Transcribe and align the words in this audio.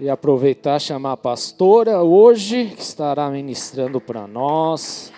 E 0.00 0.08
aproveitar 0.08 0.80
chamar 0.80 1.12
a 1.12 1.16
pastora 1.16 2.02
hoje, 2.02 2.70
que 2.74 2.80
estará 2.80 3.28
ministrando 3.28 4.00
para 4.00 4.26
nós. 4.26 5.12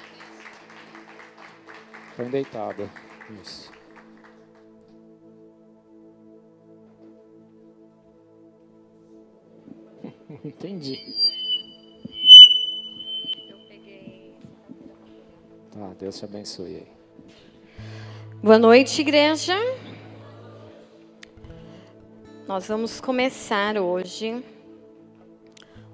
Põe 2.16 2.28
deitada. 2.28 2.90
Isso. 3.40 3.70
Entendi. 10.44 10.98
Tá, 15.70 15.92
Deus 15.96 16.18
te 16.18 16.24
abençoe. 16.24 16.88
Boa 18.42 18.58
noite, 18.58 19.00
igreja. 19.00 19.54
Nós 22.48 22.66
vamos 22.66 23.00
começar 23.00 23.78
hoje 23.78 24.42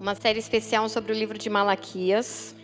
uma 0.00 0.14
série 0.14 0.38
especial 0.38 0.88
sobre 0.88 1.12
o 1.12 1.14
livro 1.14 1.36
de 1.36 1.50
Malaquias, 1.50 2.54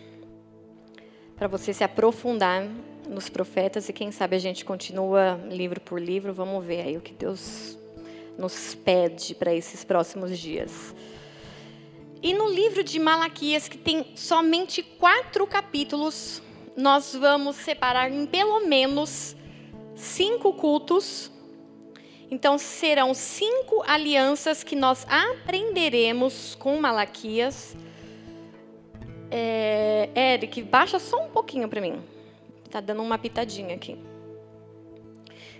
para 1.35 1.47
você 1.47 1.73
se 1.73 1.83
aprofundar 1.83 2.65
nos 3.09 3.27
profetas 3.27 3.89
e 3.89 3.93
quem 3.93 4.09
sabe 4.09 4.37
a 4.37 4.39
gente 4.39 4.63
continua 4.63 5.39
livro 5.49 5.81
por 5.81 5.99
livro. 5.99 6.33
Vamos 6.33 6.63
ver 6.63 6.81
aí 6.81 6.97
o 6.97 7.01
que 7.01 7.13
Deus 7.13 7.77
nos 8.37 8.73
pede 8.73 9.35
para 9.35 9.53
esses 9.53 9.83
próximos 9.83 10.39
dias. 10.39 10.95
E 12.23 12.33
no 12.33 12.49
livro 12.49 12.83
de 12.83 12.97
Malaquias, 12.99 13.67
que 13.67 13.77
tem 13.77 14.05
somente 14.15 14.81
quatro 14.81 15.45
capítulos, 15.45 16.41
nós 16.75 17.13
vamos 17.13 17.57
separar 17.57 18.11
em 18.11 18.25
pelo 18.25 18.65
menos 18.65 19.35
cinco 19.95 20.53
cultos. 20.53 21.29
Então 22.29 22.57
serão 22.57 23.13
cinco 23.13 23.83
alianças 23.87 24.63
que 24.63 24.75
nós 24.75 25.05
aprenderemos 25.09 26.55
com 26.55 26.79
Malaquias. 26.79 27.75
É, 29.29 30.09
Eric, 30.15 30.61
baixa 30.63 30.99
só 30.99 31.23
um 31.23 31.29
pouquinho 31.29 31.67
para 31.67 31.81
mim. 31.81 32.01
Tá 32.69 32.81
dando 32.81 33.01
uma 33.01 33.17
pitadinha 33.17 33.75
aqui. 33.75 33.97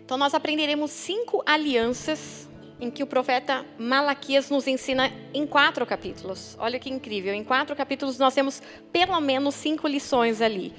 Então 0.04 0.18
nós 0.18 0.34
aprenderemos 0.34 0.92
cinco 0.92 1.44
alianças 1.46 2.50
em 2.80 2.92
que 2.92 3.04
o 3.04 3.08
profeta 3.08 3.66
Malaquias 3.78 4.50
nos 4.50 4.68
ensina 4.68 5.12
em 5.34 5.48
quatro 5.48 5.86
capítulos. 5.86 6.58
Olha 6.60 6.80
que 6.80 6.90
incrível! 6.90 7.34
Em 7.34 7.44
quatro 7.44 7.76
capítulos 7.76 8.18
nós 8.18 8.34
temos 8.34 8.62
pelo 8.92 9.20
menos 9.22 9.56
cinco 9.56 9.88
lições 9.88 10.42
ali. 10.42 10.74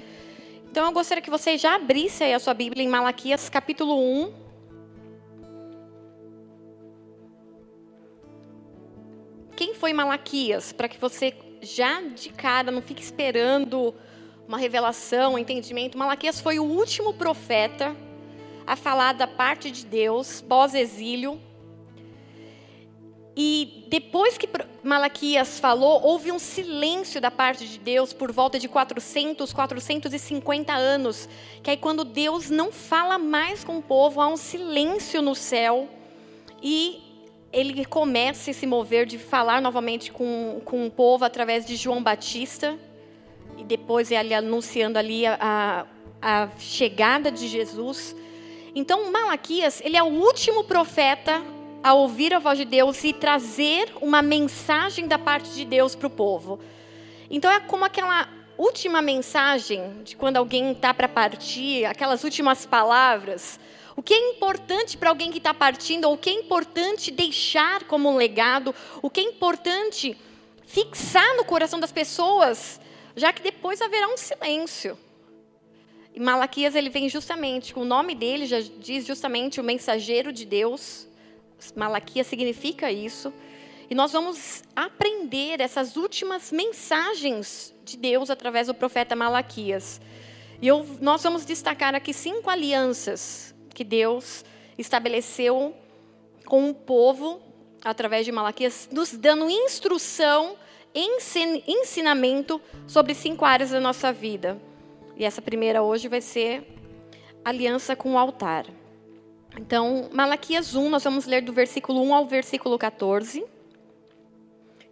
Então 0.69 0.85
eu 0.85 0.91
gostaria 0.91 1.21
que 1.21 1.29
você 1.29 1.57
já 1.57 1.75
abrisse 1.75 2.23
aí 2.23 2.33
a 2.33 2.39
sua 2.39 2.53
Bíblia 2.53 2.83
em 2.83 2.87
Malaquias 2.87 3.49
capítulo 3.49 3.97
1. 3.99 4.46
Quem 9.57 9.73
foi 9.73 9.91
Malaquias? 9.91 10.71
Para 10.71 10.87
que 10.87 10.99
você 10.99 11.33
já 11.63 11.99
de 12.01 12.29
cara 12.29 12.71
não 12.71 12.81
fique 12.81 13.01
esperando 13.01 13.93
uma 14.47 14.59
revelação, 14.59 15.33
um 15.33 15.37
entendimento. 15.39 15.97
Malaquias 15.97 16.39
foi 16.39 16.59
o 16.59 16.63
último 16.63 17.15
profeta 17.15 17.95
a 18.67 18.75
falar 18.75 19.13
da 19.13 19.25
parte 19.25 19.71
de 19.71 19.83
Deus 19.83 20.41
pós-exílio 20.41 21.41
e 23.35 23.83
depois 23.87 24.37
que 24.37 24.47
Malaquias 24.83 25.59
falou, 25.59 26.01
houve 26.03 26.31
um 26.31 26.39
silêncio 26.39 27.19
da 27.19 27.31
parte 27.31 27.67
de 27.67 27.79
Deus 27.79 28.13
por 28.13 28.31
volta 28.31 28.59
de 28.59 28.67
400, 28.67 29.53
450 29.53 30.73
anos. 30.73 31.29
Que 31.61 31.71
aí, 31.71 31.77
quando 31.77 32.03
Deus 32.03 32.49
não 32.49 32.71
fala 32.71 33.19
mais 33.19 33.63
com 33.63 33.77
o 33.77 33.81
povo, 33.81 34.21
há 34.21 34.27
um 34.27 34.37
silêncio 34.37 35.21
no 35.21 35.35
céu. 35.35 35.87
E 36.63 37.06
ele 37.57 37.85
começa 37.85 38.51
a 38.51 38.53
se 38.53 38.67
mover 38.67 39.07
de 39.07 39.17
falar 39.17 39.61
novamente 39.61 40.11
com, 40.11 40.61
com 40.63 40.85
o 40.85 40.91
povo 40.91 41.25
através 41.25 41.65
de 41.65 41.75
João 41.75 42.03
Batista. 42.03 42.77
E 43.57 43.63
depois 43.63 44.11
ele 44.11 44.33
anunciando 44.33 44.99
ali 44.99 45.25
a, 45.25 45.87
a 46.21 46.49
chegada 46.59 47.31
de 47.31 47.47
Jesus. 47.47 48.15
Então, 48.75 49.11
Malaquias, 49.11 49.81
ele 49.83 49.97
é 49.97 50.03
o 50.03 50.05
último 50.05 50.65
profeta 50.65 51.41
a 51.83 51.93
ouvir 51.93 52.31
a 52.33 52.39
voz 52.39 52.59
de 52.59 52.65
Deus 52.65 53.03
e 53.03 53.11
trazer 53.11 53.91
uma 54.01 54.21
mensagem 54.21 55.07
da 55.07 55.17
parte 55.17 55.49
de 55.51 55.65
Deus 55.65 55.95
para 55.95 56.07
o 56.07 56.11
povo. 56.11 56.59
Então 57.29 57.51
é 57.51 57.59
como 57.59 57.85
aquela 57.85 58.27
última 58.57 59.01
mensagem 59.01 60.03
de 60.03 60.15
quando 60.15 60.37
alguém 60.37 60.71
está 60.71 60.93
para 60.93 61.07
partir, 61.07 61.85
aquelas 61.85 62.23
últimas 62.23 62.65
palavras. 62.65 63.59
O 63.97 64.03
que 64.03 64.13
é 64.13 64.29
importante 64.29 64.95
para 64.95 65.09
alguém 65.09 65.31
que 65.31 65.39
está 65.39 65.55
partindo, 65.55 66.05
ou 66.05 66.13
o 66.13 66.17
que 66.17 66.29
é 66.29 66.33
importante 66.33 67.09
deixar 67.09 67.85
como 67.85 68.07
um 68.07 68.15
legado, 68.15 68.73
o 69.01 69.09
que 69.09 69.19
é 69.19 69.23
importante 69.23 70.15
fixar 70.67 71.35
no 71.35 71.43
coração 71.43 71.79
das 71.79 71.91
pessoas, 71.91 72.79
já 73.15 73.33
que 73.33 73.41
depois 73.41 73.81
haverá 73.81 74.07
um 74.07 74.15
silêncio. 74.15 74.95
E 76.13 76.19
Malaquias 76.19 76.75
ele 76.75 76.91
vem 76.91 77.09
justamente, 77.09 77.73
com 77.73 77.81
o 77.81 77.85
nome 77.85 78.13
dele 78.13 78.45
já 78.45 78.59
diz 78.59 79.03
justamente 79.03 79.59
o 79.59 79.63
mensageiro 79.63 80.31
de 80.31 80.45
Deus. 80.45 81.07
Malaquias 81.75 82.27
significa 82.27 82.91
isso. 82.91 83.33
E 83.89 83.95
nós 83.95 84.11
vamos 84.11 84.61
aprender 84.75 85.59
essas 85.59 85.97
últimas 85.97 86.51
mensagens 86.51 87.73
de 87.83 87.97
Deus 87.97 88.29
através 88.29 88.67
do 88.67 88.75
profeta 88.75 89.15
Malaquias. 89.15 89.99
E 90.61 90.67
eu, 90.67 90.85
nós 91.01 91.23
vamos 91.23 91.45
destacar 91.45 91.95
aqui 91.95 92.13
cinco 92.13 92.47
alianças 92.47 93.56
que 93.77 93.83
Deus 93.83 94.43
estabeleceu 94.75 95.71
com 96.47 96.67
o 96.67 96.73
povo 96.73 97.39
através 97.83 98.25
de 98.25 98.31
Malaquias, 98.31 98.89
nos 98.91 99.11
dando 99.11 99.47
instrução, 99.47 100.55
ensinamento 100.95 102.59
sobre 102.87 103.13
cinco 103.13 103.45
áreas 103.45 103.69
da 103.69 103.79
nossa 103.79 104.11
vida. 104.11 104.59
E 105.15 105.23
essa 105.23 105.43
primeira 105.43 105.83
hoje 105.83 106.07
vai 106.07 106.21
ser 106.21 106.67
aliança 107.45 107.95
com 107.95 108.15
o 108.15 108.17
altar. 108.17 108.65
Então, 109.55 110.09
Malaquias 110.11 110.73
1, 110.73 110.89
nós 110.89 111.03
vamos 111.03 111.27
ler 111.27 111.43
do 111.43 111.53
versículo 111.53 112.01
1 112.01 112.15
ao 112.15 112.25
versículo 112.25 112.79
14. 112.79 113.45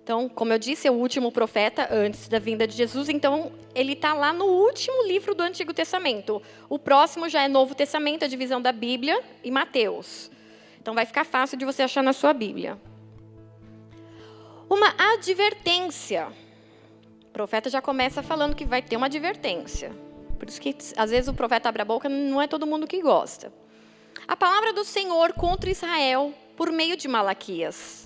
Então, 0.06 0.30
como 0.30 0.54
eu 0.54 0.60
disse, 0.60 0.88
é 0.88 0.92
o 0.92 0.94
último 0.94 1.32
profeta 1.32 1.88
antes 1.92 2.28
da 2.28 2.38
vinda 2.38 2.68
de 2.68 2.76
Jesus. 2.76 3.10
Então, 3.10 3.52
ele 3.74 3.94
está 3.94 4.14
lá 4.14 4.32
no 4.32 4.46
último 4.46 5.04
livro 5.08 5.34
do 5.34 5.42
Antigo 5.42 5.74
Testamento. 5.74 6.40
O 6.70 6.78
próximo 6.78 7.28
já 7.28 7.42
é 7.42 7.48
Novo 7.48 7.74
Testamento, 7.74 8.24
a 8.24 8.28
divisão 8.28 8.62
da 8.62 8.72
Bíblia 8.72 9.20
e 9.44 9.50
Mateus. 9.50 10.30
Então, 10.80 10.94
vai 10.94 11.08
ficar 11.08 11.26
fácil 11.26 11.58
de 11.58 11.66
você 11.66 11.82
achar 11.82 12.04
na 12.04 12.14
sua 12.14 12.34
Bíblia. 12.34 12.80
Uma 14.70 14.94
advertência. 15.16 16.28
O 17.24 17.34
profeta 17.34 17.68
já 17.68 17.82
começa 17.82 18.22
falando 18.22 18.56
que 18.56 18.64
vai 18.64 18.84
ter 18.84 18.98
uma 18.98 19.08
advertência. 19.08 19.92
Por 20.38 20.48
isso 20.48 20.62
que, 20.62 20.78
às 20.96 21.10
vezes, 21.10 21.28
o 21.28 21.34
profeta 21.34 21.68
abre 21.68 21.82
a 21.82 21.86
boca, 21.86 22.08
não 22.08 22.40
é 22.40 22.46
todo 22.46 22.68
mundo 22.68 22.86
que 22.86 23.02
gosta. 23.02 23.52
A 24.28 24.38
palavra 24.38 24.72
do 24.72 24.84
Senhor 24.84 25.34
contra 25.34 25.68
Israel 25.68 26.32
por 26.56 26.72
meio 26.72 26.96
de 26.96 27.08
Malaquias. 27.08 28.05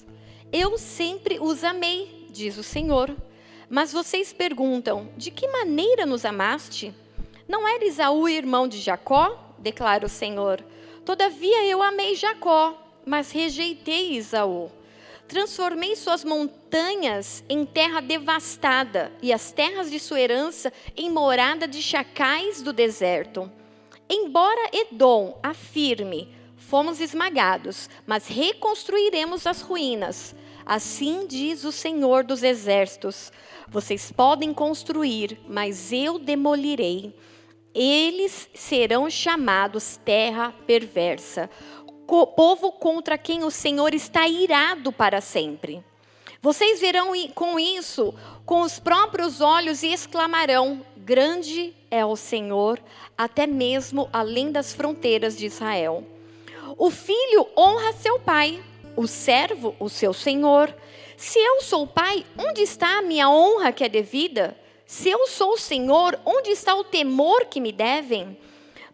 Eu 0.52 0.78
sempre 0.78 1.40
os 1.40 1.64
amei, 1.64 2.28
diz 2.32 2.58
o 2.58 2.64
Senhor. 2.64 3.16
Mas 3.70 3.94
vocês 3.94 4.34
perguntam: 4.34 5.10
de 5.16 5.30
que 5.30 5.48
maneira 5.48 6.06
nos 6.06 6.26
amaste? 6.26 6.94
Não 7.48 7.68
era 7.68 7.86
Isaú 7.86 8.28
irmão 8.28 8.68
de 8.68 8.80
Jacó? 8.80 9.56
declara 9.60 10.06
o 10.06 10.10
Senhor. 10.10 10.64
Todavia 11.06 11.66
eu 11.66 11.82
amei 11.84 12.16
Jacó, 12.16 12.76
mas 13.06 13.32
rejeitei 13.32 14.14
Isaú. 14.14 14.72
Transformei 15.28 15.96
suas 15.96 16.24
montanhas 16.24 17.44
em 17.48 17.66
terra 17.66 18.02
devastada 18.02 19.12
e 19.22 19.32
as 19.32 19.52
terras 19.52 19.92
de 19.92 20.00
sua 20.00 20.20
herança 20.20 20.74
em 20.98 21.10
morada 21.10 21.68
de 21.68 21.82
chacais 21.82 22.62
do 22.62 22.74
deserto. 22.74 23.52
Embora 24.10 24.72
Edom 24.74 25.38
afirme, 25.44 26.34
fomos 26.58 27.00
esmagados, 27.00 27.90
mas 28.08 28.28
reconstruiremos 28.28 29.46
as 29.46 29.62
ruínas. 29.62 30.36
Assim 30.70 31.26
diz 31.26 31.64
o 31.64 31.72
Senhor 31.72 32.24
dos 32.24 32.44
Exércitos: 32.44 33.34
Vocês 33.68 34.12
podem 34.12 34.54
construir, 34.54 35.42
mas 35.50 35.92
eu 35.92 36.20
demolirei. 36.20 37.12
Eles 37.74 38.48
serão 38.54 39.10
chamados 39.10 40.00
terra 40.06 40.54
perversa, 40.68 41.50
povo 42.36 42.72
contra 42.72 43.18
quem 43.18 43.44
o 43.44 43.50
Senhor 43.50 43.96
está 43.96 44.28
irado 44.28 44.92
para 44.92 45.22
sempre. 45.22 45.84
Vocês 46.40 46.80
verão 46.80 47.14
com 47.34 47.60
isso 47.60 48.14
com 48.46 48.62
os 48.62 48.78
próprios 48.78 49.42
olhos 49.42 49.82
e 49.82 49.92
exclamarão: 49.92 50.86
Grande 50.96 51.74
é 51.90 52.06
o 52.06 52.16
Senhor, 52.16 52.80
até 53.18 53.48
mesmo 53.48 54.08
além 54.14 54.52
das 54.52 54.72
fronteiras 54.72 55.36
de 55.36 55.48
Israel. 55.48 56.04
O 56.78 56.92
filho 56.92 57.48
honra 57.58 57.92
seu 57.94 58.20
pai, 58.20 58.64
o 59.00 59.08
servo, 59.08 59.74
o 59.80 59.88
seu 59.88 60.12
senhor. 60.14 60.76
Se 61.16 61.40
eu 61.40 61.62
sou 61.62 61.88
pai, 61.88 62.26
onde 62.38 62.62
está 62.62 62.98
a 62.98 63.02
minha 63.02 63.30
honra 63.30 63.72
que 63.72 63.86
é 63.86 63.88
devida? 63.88 64.60
Se 64.86 65.10
eu 65.10 65.26
sou 65.26 65.58
senhor, 65.58 66.20
onde 66.26 66.50
está 66.50 66.76
o 66.76 66.84
temor 66.84 67.46
que 67.46 67.62
me 67.62 67.72
devem? 67.72 68.38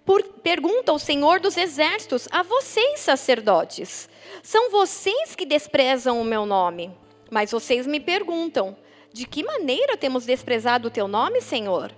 Por, 0.05 0.21
pergunta 0.21 0.93
o 0.93 0.99
Senhor 0.99 1.39
dos 1.39 1.57
Exércitos 1.57 2.27
a 2.29 2.43
vocês, 2.43 2.99
sacerdotes: 2.99 4.07
são 4.43 4.69
vocês 4.69 5.35
que 5.35 5.43
desprezam 5.43 6.21
o 6.21 6.23
meu 6.23 6.45
nome? 6.45 6.95
Mas 7.31 7.51
vocês 7.51 7.87
me 7.87 7.99
perguntam: 7.99 8.77
de 9.11 9.25
que 9.25 9.43
maneira 9.43 9.97
temos 9.97 10.23
desprezado 10.23 10.89
o 10.89 10.91
teu 10.91 11.07
nome, 11.07 11.41
Senhor? 11.41 11.91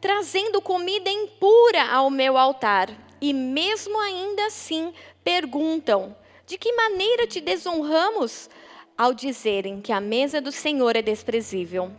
Trazendo 0.00 0.62
comida 0.62 1.10
impura 1.10 1.92
ao 1.92 2.08
meu 2.08 2.38
altar. 2.38 2.88
E 3.20 3.34
mesmo 3.34 4.00
ainda 4.00 4.46
assim 4.46 4.94
perguntam: 5.22 6.16
de 6.46 6.58
que 6.58 6.72
maneira 6.72 7.26
te 7.26 7.40
desonramos? 7.40 8.50
Ao 8.96 9.12
dizerem 9.12 9.80
que 9.80 9.92
a 9.92 10.00
mesa 10.00 10.40
do 10.40 10.52
Senhor 10.52 10.94
é 10.94 11.02
desprezível. 11.02 11.90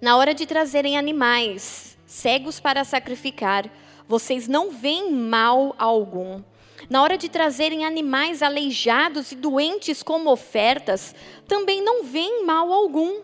Na 0.00 0.16
hora 0.16 0.34
de 0.34 0.44
trazerem 0.46 0.98
animais 0.98 1.96
cegos 2.04 2.60
para 2.60 2.84
sacrificar, 2.84 3.70
vocês 4.06 4.46
não 4.46 4.70
veem 4.70 5.10
mal 5.10 5.74
algum. 5.78 6.42
Na 6.90 7.02
hora 7.02 7.16
de 7.16 7.28
trazerem 7.28 7.86
animais 7.86 8.42
aleijados 8.42 9.32
e 9.32 9.36
doentes 9.36 10.02
como 10.02 10.30
ofertas, 10.30 11.14
também 11.48 11.80
não 11.80 12.04
veem 12.04 12.44
mal 12.44 12.70
algum. 12.72 13.22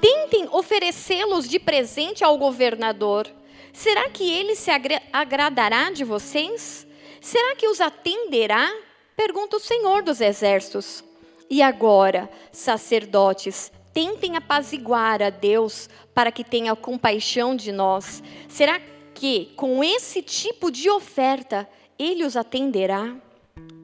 Tentem 0.00 0.48
oferecê-los 0.50 1.48
de 1.48 1.58
presente 1.58 2.24
ao 2.24 2.38
governador. 2.38 3.28
Será 3.72 4.08
que 4.08 4.30
ele 4.30 4.54
se 4.54 4.70
agradará 5.12 5.90
de 5.90 6.04
vocês? 6.04 6.86
Será 7.20 7.56
que 7.56 7.66
os 7.66 7.80
atenderá? 7.80 8.72
Pergunta 9.16 9.56
o 9.56 9.60
Senhor 9.60 10.02
dos 10.02 10.20
Exércitos. 10.20 11.04
E 11.48 11.62
agora, 11.62 12.28
sacerdotes, 12.50 13.70
tentem 13.92 14.36
apaziguar 14.36 15.22
a 15.22 15.30
Deus 15.30 15.88
para 16.12 16.32
que 16.32 16.42
tenha 16.42 16.74
compaixão 16.74 17.54
de 17.54 17.70
nós. 17.70 18.22
Será 18.48 18.80
que, 19.14 19.52
com 19.56 19.84
esse 19.84 20.20
tipo 20.20 20.70
de 20.70 20.90
oferta, 20.90 21.68
ele 21.98 22.24
os 22.24 22.36
atenderá? 22.36 23.14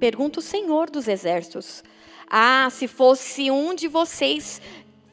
Pergunta 0.00 0.40
o 0.40 0.42
Senhor 0.42 0.90
dos 0.90 1.06
Exércitos. 1.06 1.84
Ah, 2.28 2.68
se 2.70 2.88
fosse 2.88 3.50
um 3.50 3.74
de 3.74 3.86
vocês 3.86 4.60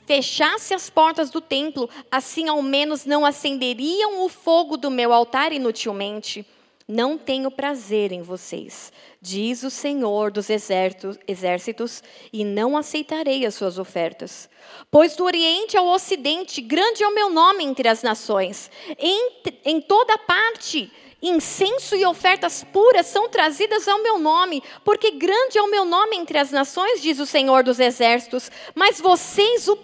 fechasse 0.08 0.74
as 0.74 0.90
portas 0.90 1.30
do 1.30 1.42
templo, 1.42 1.90
assim 2.10 2.48
ao 2.48 2.62
menos 2.62 3.06
não 3.06 3.26
acenderiam 3.26 4.24
o 4.24 4.30
fogo 4.30 4.78
do 4.78 4.90
meu 4.90 5.12
altar 5.12 5.52
inutilmente. 5.52 6.46
Não 6.88 7.18
tenho 7.18 7.52
prazer 7.52 8.14
em 8.14 8.22
vocês, 8.22 8.94
diz 9.22 9.62
o 9.64 9.70
Senhor 9.70 10.32
dos 10.32 10.50
exércitos, 10.50 12.02
e 12.32 12.46
não 12.46 12.78
aceitarei 12.78 13.46
as 13.46 13.56
suas 13.56 13.78
ofertas. 13.78 14.50
Pois 14.90 15.14
do 15.14 15.26
Oriente 15.26 15.76
ao 15.76 15.86
Ocidente, 15.86 16.62
grande 16.62 17.04
é 17.04 17.08
o 17.08 17.14
meu 17.14 17.30
nome 17.30 17.66
entre 17.66 17.90
as 17.90 18.02
nações. 18.04 18.72
Em, 18.98 19.32
em 19.66 19.82
toda 19.82 20.18
parte, 20.18 20.90
incenso 21.22 21.94
e 21.94 22.06
ofertas 22.06 22.64
puras 22.64 23.08
são 23.08 23.28
trazidas 23.28 23.86
ao 23.86 24.02
meu 24.02 24.18
nome, 24.18 24.64
porque 24.86 25.12
grande 25.12 25.58
é 25.58 25.62
o 25.62 25.70
meu 25.70 25.84
nome 25.84 26.16
entre 26.16 26.38
as 26.38 26.52
nações, 26.52 27.02
diz 27.02 27.20
o 27.20 27.26
Senhor 27.26 27.66
dos 27.66 27.82
exércitos. 27.82 28.50
Mas 28.74 29.02
vocês 29.02 29.68
o 29.68 29.76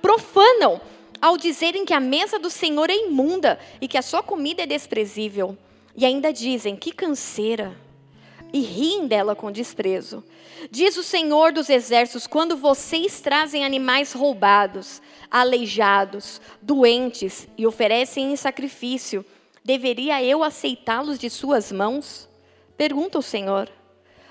profanam 0.00 0.80
ao 1.20 1.36
dizerem 1.36 1.84
que 1.84 1.92
a 1.92 1.98
mesa 1.98 2.38
do 2.38 2.50
Senhor 2.50 2.88
é 2.88 2.96
imunda 2.96 3.58
e 3.80 3.88
que 3.88 3.98
a 3.98 4.02
sua 4.02 4.22
comida 4.22 4.62
é 4.62 4.66
desprezível. 4.66 5.58
E 5.96 6.06
ainda 6.06 6.32
dizem: 6.32 6.76
que 6.76 6.92
canseira! 6.92 7.76
E 8.52 8.60
riem 8.60 9.06
dela 9.06 9.34
com 9.34 9.50
desprezo. 9.50 10.22
Diz 10.70 10.96
o 10.98 11.02
Senhor 11.02 11.52
dos 11.52 11.70
Exércitos: 11.70 12.26
quando 12.26 12.56
vocês 12.56 13.20
trazem 13.20 13.64
animais 13.64 14.12
roubados, 14.12 15.00
aleijados, 15.30 16.40
doentes 16.60 17.48
e 17.56 17.66
oferecem 17.66 18.32
em 18.32 18.36
sacrifício, 18.36 19.24
deveria 19.64 20.22
eu 20.22 20.42
aceitá-los 20.42 21.18
de 21.18 21.30
suas 21.30 21.72
mãos? 21.72 22.28
Pergunta 22.76 23.18
o 23.18 23.22
Senhor. 23.22 23.70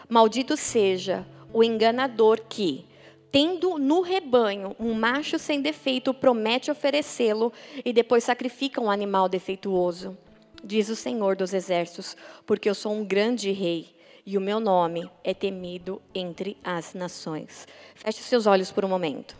Maldito 0.07 0.55
seja 0.55 1.25
o 1.53 1.63
enganador 1.63 2.41
que, 2.47 2.85
tendo 3.31 3.79
no 3.79 4.01
rebanho 4.01 4.75
um 4.79 4.93
macho 4.93 5.39
sem 5.39 5.61
defeito, 5.61 6.13
promete 6.13 6.69
oferecê-lo 6.69 7.51
e 7.83 7.91
depois 7.91 8.23
sacrifica 8.23 8.81
um 8.81 8.91
animal 8.91 9.27
defeituoso 9.27 10.17
diz 10.63 10.89
o 10.89 10.95
Senhor 10.95 11.35
dos 11.35 11.53
Exércitos, 11.53 12.15
porque 12.45 12.69
eu 12.69 12.75
sou 12.75 12.93
um 12.93 13.05
grande 13.05 13.51
rei 13.51 13.95
e 14.25 14.37
o 14.37 14.41
meu 14.41 14.59
nome 14.59 15.09
é 15.23 15.33
temido 15.33 16.01
entre 16.13 16.57
as 16.63 16.93
nações. 16.93 17.67
Feche 17.95 18.21
seus 18.21 18.45
olhos 18.45 18.71
por 18.71 18.85
um 18.85 18.89
momento. 18.89 19.35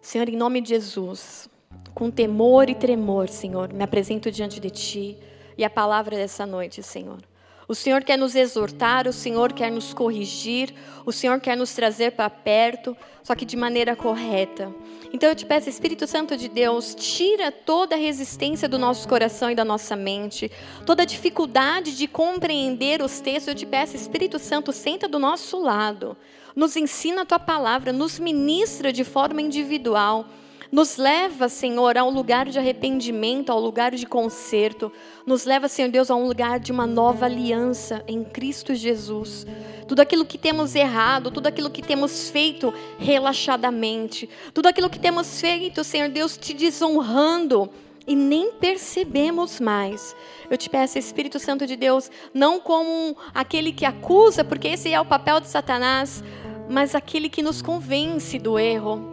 Senhor, 0.00 0.28
em 0.28 0.36
nome 0.36 0.60
de 0.60 0.70
Jesus, 0.70 1.48
com 1.94 2.10
temor 2.10 2.68
e 2.68 2.74
tremor, 2.74 3.28
Senhor, 3.28 3.72
me 3.72 3.84
apresento 3.84 4.30
diante 4.30 4.58
de 4.58 4.70
Ti 4.70 5.18
e 5.56 5.64
a 5.64 5.70
palavra 5.70 6.16
dessa 6.16 6.46
noite, 6.46 6.82
Senhor. 6.82 7.20
O 7.70 7.74
Senhor 7.76 8.02
quer 8.02 8.18
nos 8.18 8.34
exortar, 8.34 9.06
o 9.06 9.12
Senhor 9.12 9.52
quer 9.52 9.70
nos 9.70 9.94
corrigir, 9.94 10.74
o 11.06 11.12
Senhor 11.12 11.40
quer 11.40 11.56
nos 11.56 11.72
trazer 11.72 12.10
para 12.10 12.28
perto, 12.28 12.96
só 13.22 13.32
que 13.32 13.44
de 13.44 13.56
maneira 13.56 13.94
correta. 13.94 14.74
Então 15.12 15.28
eu 15.28 15.36
te 15.36 15.46
peço, 15.46 15.68
Espírito 15.68 16.04
Santo 16.04 16.36
de 16.36 16.48
Deus, 16.48 16.96
tira 16.96 17.52
toda 17.52 17.94
a 17.94 17.98
resistência 17.98 18.68
do 18.68 18.76
nosso 18.76 19.06
coração 19.06 19.52
e 19.52 19.54
da 19.54 19.64
nossa 19.64 19.94
mente, 19.94 20.50
toda 20.84 21.04
a 21.04 21.06
dificuldade 21.06 21.96
de 21.96 22.08
compreender 22.08 23.00
os 23.02 23.20
textos. 23.20 23.46
Eu 23.46 23.54
te 23.54 23.66
peço, 23.66 23.94
Espírito 23.94 24.40
Santo, 24.40 24.72
senta 24.72 25.06
do 25.06 25.20
nosso 25.20 25.56
lado, 25.60 26.16
nos 26.56 26.74
ensina 26.74 27.22
a 27.22 27.24
tua 27.24 27.38
palavra, 27.38 27.92
nos 27.92 28.18
ministra 28.18 28.92
de 28.92 29.04
forma 29.04 29.40
individual. 29.40 30.26
Nos 30.72 30.96
leva, 30.96 31.48
Senhor, 31.48 31.98
a 31.98 32.04
um 32.04 32.10
lugar 32.10 32.48
de 32.48 32.56
arrependimento, 32.56 33.50
ao 33.50 33.58
lugar 33.58 33.92
de 33.92 34.06
conserto. 34.06 34.92
Nos 35.26 35.44
leva, 35.44 35.66
Senhor 35.66 35.90
Deus, 35.90 36.12
a 36.12 36.14
um 36.14 36.28
lugar 36.28 36.60
de 36.60 36.70
uma 36.70 36.86
nova 36.86 37.26
aliança 37.26 38.04
em 38.06 38.22
Cristo 38.22 38.72
Jesus. 38.72 39.44
Tudo 39.88 39.98
aquilo 39.98 40.24
que 40.24 40.38
temos 40.38 40.76
errado, 40.76 41.32
tudo 41.32 41.48
aquilo 41.48 41.70
que 41.70 41.82
temos 41.82 42.30
feito 42.30 42.72
relaxadamente, 43.00 44.28
tudo 44.54 44.68
aquilo 44.68 44.88
que 44.88 45.00
temos 45.00 45.40
feito, 45.40 45.82
Senhor 45.82 46.08
Deus, 46.08 46.36
te 46.36 46.54
desonrando 46.54 47.68
e 48.06 48.14
nem 48.14 48.52
percebemos 48.52 49.58
mais. 49.58 50.14
Eu 50.48 50.56
te 50.56 50.70
peço, 50.70 50.96
Espírito 50.98 51.40
Santo 51.40 51.66
de 51.66 51.74
Deus, 51.74 52.08
não 52.32 52.60
como 52.60 53.16
aquele 53.34 53.72
que 53.72 53.84
acusa, 53.84 54.44
porque 54.44 54.68
esse 54.68 54.92
é 54.92 55.00
o 55.00 55.04
papel 55.04 55.40
de 55.40 55.48
Satanás, 55.48 56.22
mas 56.68 56.94
aquele 56.94 57.28
que 57.28 57.42
nos 57.42 57.60
convence 57.60 58.38
do 58.38 58.56
erro 58.56 59.09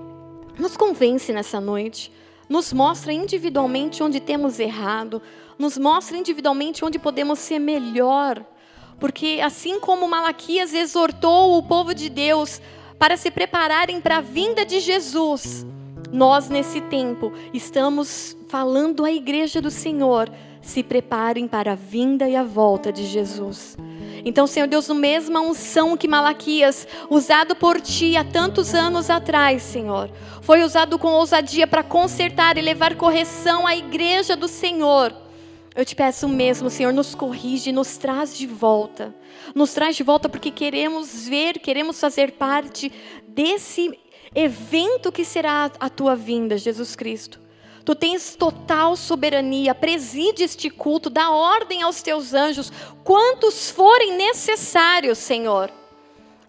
nos 0.57 0.75
convence 0.75 1.31
nessa 1.31 1.59
noite, 1.61 2.11
nos 2.49 2.71
mostra 2.73 3.13
individualmente 3.13 4.01
onde 4.01 4.19
temos 4.19 4.59
errado, 4.59 5.21
nos 5.57 5.77
mostra 5.77 6.17
individualmente 6.17 6.83
onde 6.83 6.97
podemos 6.99 7.39
ser 7.39 7.59
melhor. 7.59 8.43
Porque 8.99 9.39
assim 9.43 9.79
como 9.79 10.07
Malaquias 10.07 10.73
exortou 10.73 11.57
o 11.57 11.63
povo 11.63 11.93
de 11.93 12.09
Deus 12.09 12.61
para 12.97 13.15
se 13.15 13.29
prepararem 13.29 14.01
para 14.01 14.17
a 14.17 14.21
vinda 14.21 14.65
de 14.65 14.79
Jesus, 14.79 15.65
nós 16.11 16.49
nesse 16.49 16.81
tempo 16.81 17.31
estamos 17.53 18.35
falando 18.47 19.05
à 19.05 19.11
igreja 19.11 19.61
do 19.61 19.69
Senhor, 19.69 20.31
se 20.61 20.81
preparem 20.81 21.47
para 21.47 21.73
a 21.73 21.75
vinda 21.75 22.27
e 22.27 22.35
a 22.35 22.43
volta 22.43 22.91
de 22.91 23.05
Jesus. 23.05 23.77
Então, 24.25 24.47
Senhor 24.47 24.67
Deus, 24.67 24.87
no 24.87 24.95
mesma 24.95 25.41
unção 25.41 25.97
que 25.97 26.07
Malaquias, 26.07 26.87
usado 27.09 27.55
por 27.55 27.79
ti 27.79 28.17
há 28.17 28.23
tantos 28.23 28.73
anos 28.73 29.09
atrás, 29.09 29.61
Senhor, 29.61 30.09
foi 30.41 30.63
usado 30.63 30.97
com 30.97 31.07
ousadia 31.09 31.67
para 31.67 31.83
consertar 31.83 32.57
e 32.57 32.61
levar 32.61 32.95
correção 32.95 33.67
à 33.67 33.75
igreja 33.75 34.35
do 34.35 34.47
Senhor. 34.47 35.13
Eu 35.75 35.85
te 35.85 35.95
peço 35.95 36.27
mesmo, 36.27 36.69
Senhor, 36.71 36.91
nos 36.91 37.13
corrige, 37.13 37.71
nos 37.71 37.97
traz 37.97 38.35
de 38.35 38.47
volta. 38.47 39.13
Nos 39.53 39.73
traz 39.73 39.95
de 39.95 40.01
volta 40.01 40.27
porque 40.27 40.49
queremos 40.49 41.27
ver, 41.27 41.59
queremos 41.59 41.99
fazer 41.99 42.31
parte 42.31 42.91
desse 43.27 43.97
evento 44.33 45.11
que 45.11 45.23
será 45.23 45.71
a 45.79 45.89
tua 45.89 46.15
vinda, 46.15 46.57
Jesus 46.57 46.95
Cristo. 46.95 47.46
Tu 47.87 47.95
tens 47.95 48.35
total 48.35 48.97
soberania, 48.97 49.73
preside 49.73 50.43
este 50.43 50.69
culto, 50.69 51.09
dá 51.09 51.31
ordem 51.31 51.81
aos 51.81 52.01
teus 52.01 52.33
anjos, 52.33 52.69
quantos 53.01 53.69
forem 53.69 54.17
necessários, 54.17 55.17
Senhor. 55.17 55.71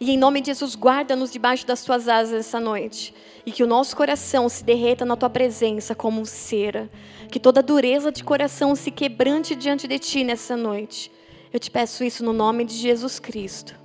E 0.01 0.11
em 0.11 0.19
nome 0.19 0.41
de 0.41 0.49
Jesus, 0.49 0.75
guarda-nos 0.75 1.31
debaixo 1.31 1.65
das 1.65 1.85
tuas 1.85 2.09
asas 2.09 2.41
essa 2.41 2.59
noite. 2.59 3.15
E 3.47 3.53
que 3.53 3.63
o 3.63 3.69
nosso 3.69 3.97
coração 3.97 4.49
se 4.49 4.65
derreta 4.65 5.05
na 5.05 5.15
tua 5.15 5.31
presença 5.31 5.95
como 5.95 6.27
cera. 6.27 6.91
Que 7.31 7.39
toda 7.39 7.63
dureza 7.63 8.11
de 8.11 8.25
coração 8.25 8.75
se 8.75 8.91
quebrante 8.91 9.55
diante 9.55 9.87
de 9.87 10.01
ti 10.01 10.25
nessa 10.25 10.57
noite. 10.57 11.09
Eu 11.53 11.61
te 11.61 11.71
peço 11.71 12.03
isso 12.03 12.25
no 12.25 12.33
nome 12.33 12.65
de 12.65 12.75
Jesus 12.75 13.21
Cristo. 13.21 13.77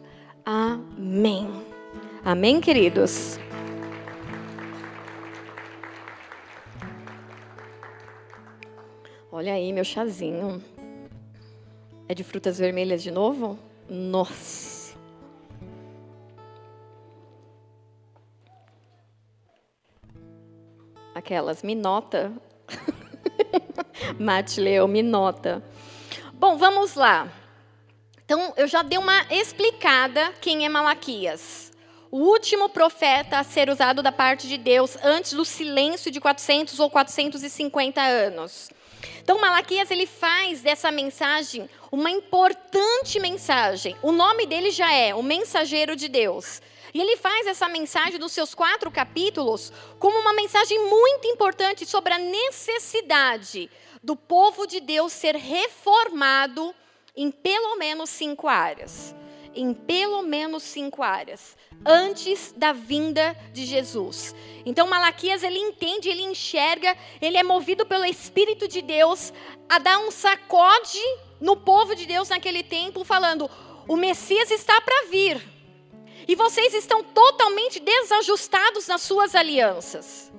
Amém. 0.43 1.47
Amém, 2.25 2.59
queridos. 2.59 3.37
Olha 9.43 9.55
aí, 9.55 9.73
meu 9.73 9.83
chazinho. 9.83 10.63
É 12.07 12.15
de 12.15 12.23
frutas 12.23 12.57
vermelhas 12.57 13.03
de 13.03 13.11
novo? 13.11 13.59
Nossa! 13.89 14.95
Aquelas, 21.13 21.61
me 21.61 21.75
nota. 21.75 22.31
Mate 24.17 24.61
me 24.87 25.03
nota. 25.03 25.61
Bom, 26.35 26.57
vamos 26.57 26.95
lá. 26.95 27.29
Então, 28.23 28.53
eu 28.55 28.65
já 28.65 28.81
dei 28.81 28.97
uma 28.97 29.25
explicada 29.29 30.31
quem 30.39 30.65
é 30.65 30.69
Malaquias. 30.69 31.73
o 32.09 32.19
último 32.19 32.69
profeta 32.69 33.39
a 33.39 33.43
ser 33.43 33.69
usado 33.69 34.01
da 34.01 34.13
parte 34.13 34.47
de 34.47 34.57
Deus 34.57 34.95
antes 35.03 35.33
do 35.33 35.43
silêncio 35.43 36.09
de 36.09 36.21
400 36.21 36.79
ou 36.79 36.89
450 36.89 38.01
anos. 38.01 38.69
Então 39.21 39.39
Malaquias 39.39 39.89
ele 39.91 40.05
faz 40.05 40.61
dessa 40.61 40.91
mensagem 40.91 41.69
uma 41.91 42.09
importante 42.09 43.19
mensagem. 43.19 43.95
O 44.01 44.11
nome 44.11 44.45
dele 44.45 44.71
já 44.71 44.91
é 44.91 45.13
o 45.13 45.23
mensageiro 45.23 45.95
de 45.95 46.07
Deus. 46.07 46.61
E 46.93 47.01
ele 47.01 47.17
faz 47.17 47.47
essa 47.47 47.67
mensagem 47.67 48.19
dos 48.19 48.31
seus 48.31 48.53
quatro 48.53 48.91
capítulos 48.91 49.73
como 49.97 50.19
uma 50.19 50.33
mensagem 50.33 50.77
muito 50.89 51.27
importante 51.27 51.85
sobre 51.85 52.13
a 52.13 52.19
necessidade 52.19 53.69
do 54.03 54.15
povo 54.15 54.67
de 54.67 54.79
Deus 54.79 55.11
ser 55.13 55.35
reformado 55.35 56.73
em 57.15 57.31
pelo 57.31 57.77
menos 57.77 58.09
cinco 58.09 58.47
áreas. 58.47 59.15
Em 59.55 59.73
pelo 59.73 60.21
menos 60.23 60.63
cinco 60.63 61.03
áreas 61.03 61.55
antes 61.85 62.53
da 62.55 62.71
vinda 62.71 63.35
de 63.51 63.65
Jesus. 63.65 64.33
Então 64.65 64.87
Malaquias 64.87 65.43
ele 65.43 65.59
entende, 65.59 66.09
ele 66.09 66.23
enxerga, 66.23 66.95
ele 67.21 67.37
é 67.37 67.43
movido 67.43 67.85
pelo 67.85 68.05
Espírito 68.05 68.67
de 68.67 68.81
Deus 68.81 69.33
a 69.67 69.79
dar 69.79 69.99
um 69.99 70.11
sacode 70.11 70.99
no 71.39 71.57
povo 71.57 71.95
de 71.95 72.05
Deus 72.05 72.29
naquele 72.29 72.63
tempo, 72.63 73.03
falando: 73.03 73.49
o 73.87 73.95
Messias 73.95 74.49
está 74.51 74.79
para 74.81 75.07
vir. 75.09 75.53
E 76.25 76.35
vocês 76.35 76.73
estão 76.73 77.03
totalmente 77.03 77.81
desajustados 77.81 78.87
nas 78.87 79.01
suas 79.01 79.35
alianças. 79.35 80.31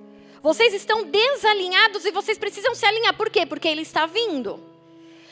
Vocês 0.42 0.73
estão 0.73 1.04
desalinhados 1.04 2.04
e 2.06 2.11
vocês 2.11 2.38
precisam 2.38 2.75
se 2.75 2.87
alinhar. 2.87 3.14
Por 3.16 3.28
quê? 3.28 3.44
Porque 3.44 3.68
ele 3.68 3.83
está 3.83 4.06
vindo. 4.06 4.74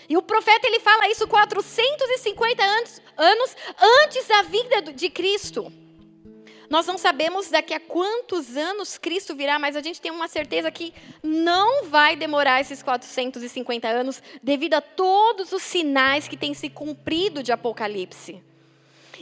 E 0.09 0.17
o 0.17 0.23
profeta 0.23 0.67
ele 0.67 0.81
fala 0.81 1.09
isso 1.09 1.27
450 1.27 2.63
anos, 2.63 3.03
anos 3.17 3.57
antes 4.05 4.27
da 4.27 4.43
vinda 4.43 4.83
de 4.93 5.11
Cristo. 5.11 5.73
Nós 6.73 6.87
não 6.87 6.97
sabemos 6.97 7.51
daqui 7.51 7.75
a 7.75 7.81
quantos 7.81 8.57
anos 8.57 8.97
Cristo 8.97 9.35
virá, 9.35 9.59
mas 9.59 9.77
a 9.77 9.83
gente 9.83 10.01
tem 10.01 10.11
uma 10.11 10.27
certeza 10.27 10.71
que 10.71 10.95
não 11.23 11.85
vai 11.85 12.17
demorar 12.17 12.63
esses 12.63 12.83
450 12.83 13.87
anos, 13.87 14.23
devido 14.43 14.75
a 14.75 14.81
todos 14.81 15.53
os 15.53 15.63
sinais 15.63 16.27
que 16.27 16.37
têm 16.37 16.55
se 16.55 16.71
cumprido 16.71 17.43
de 17.43 17.53
Apocalipse. 17.53 18.43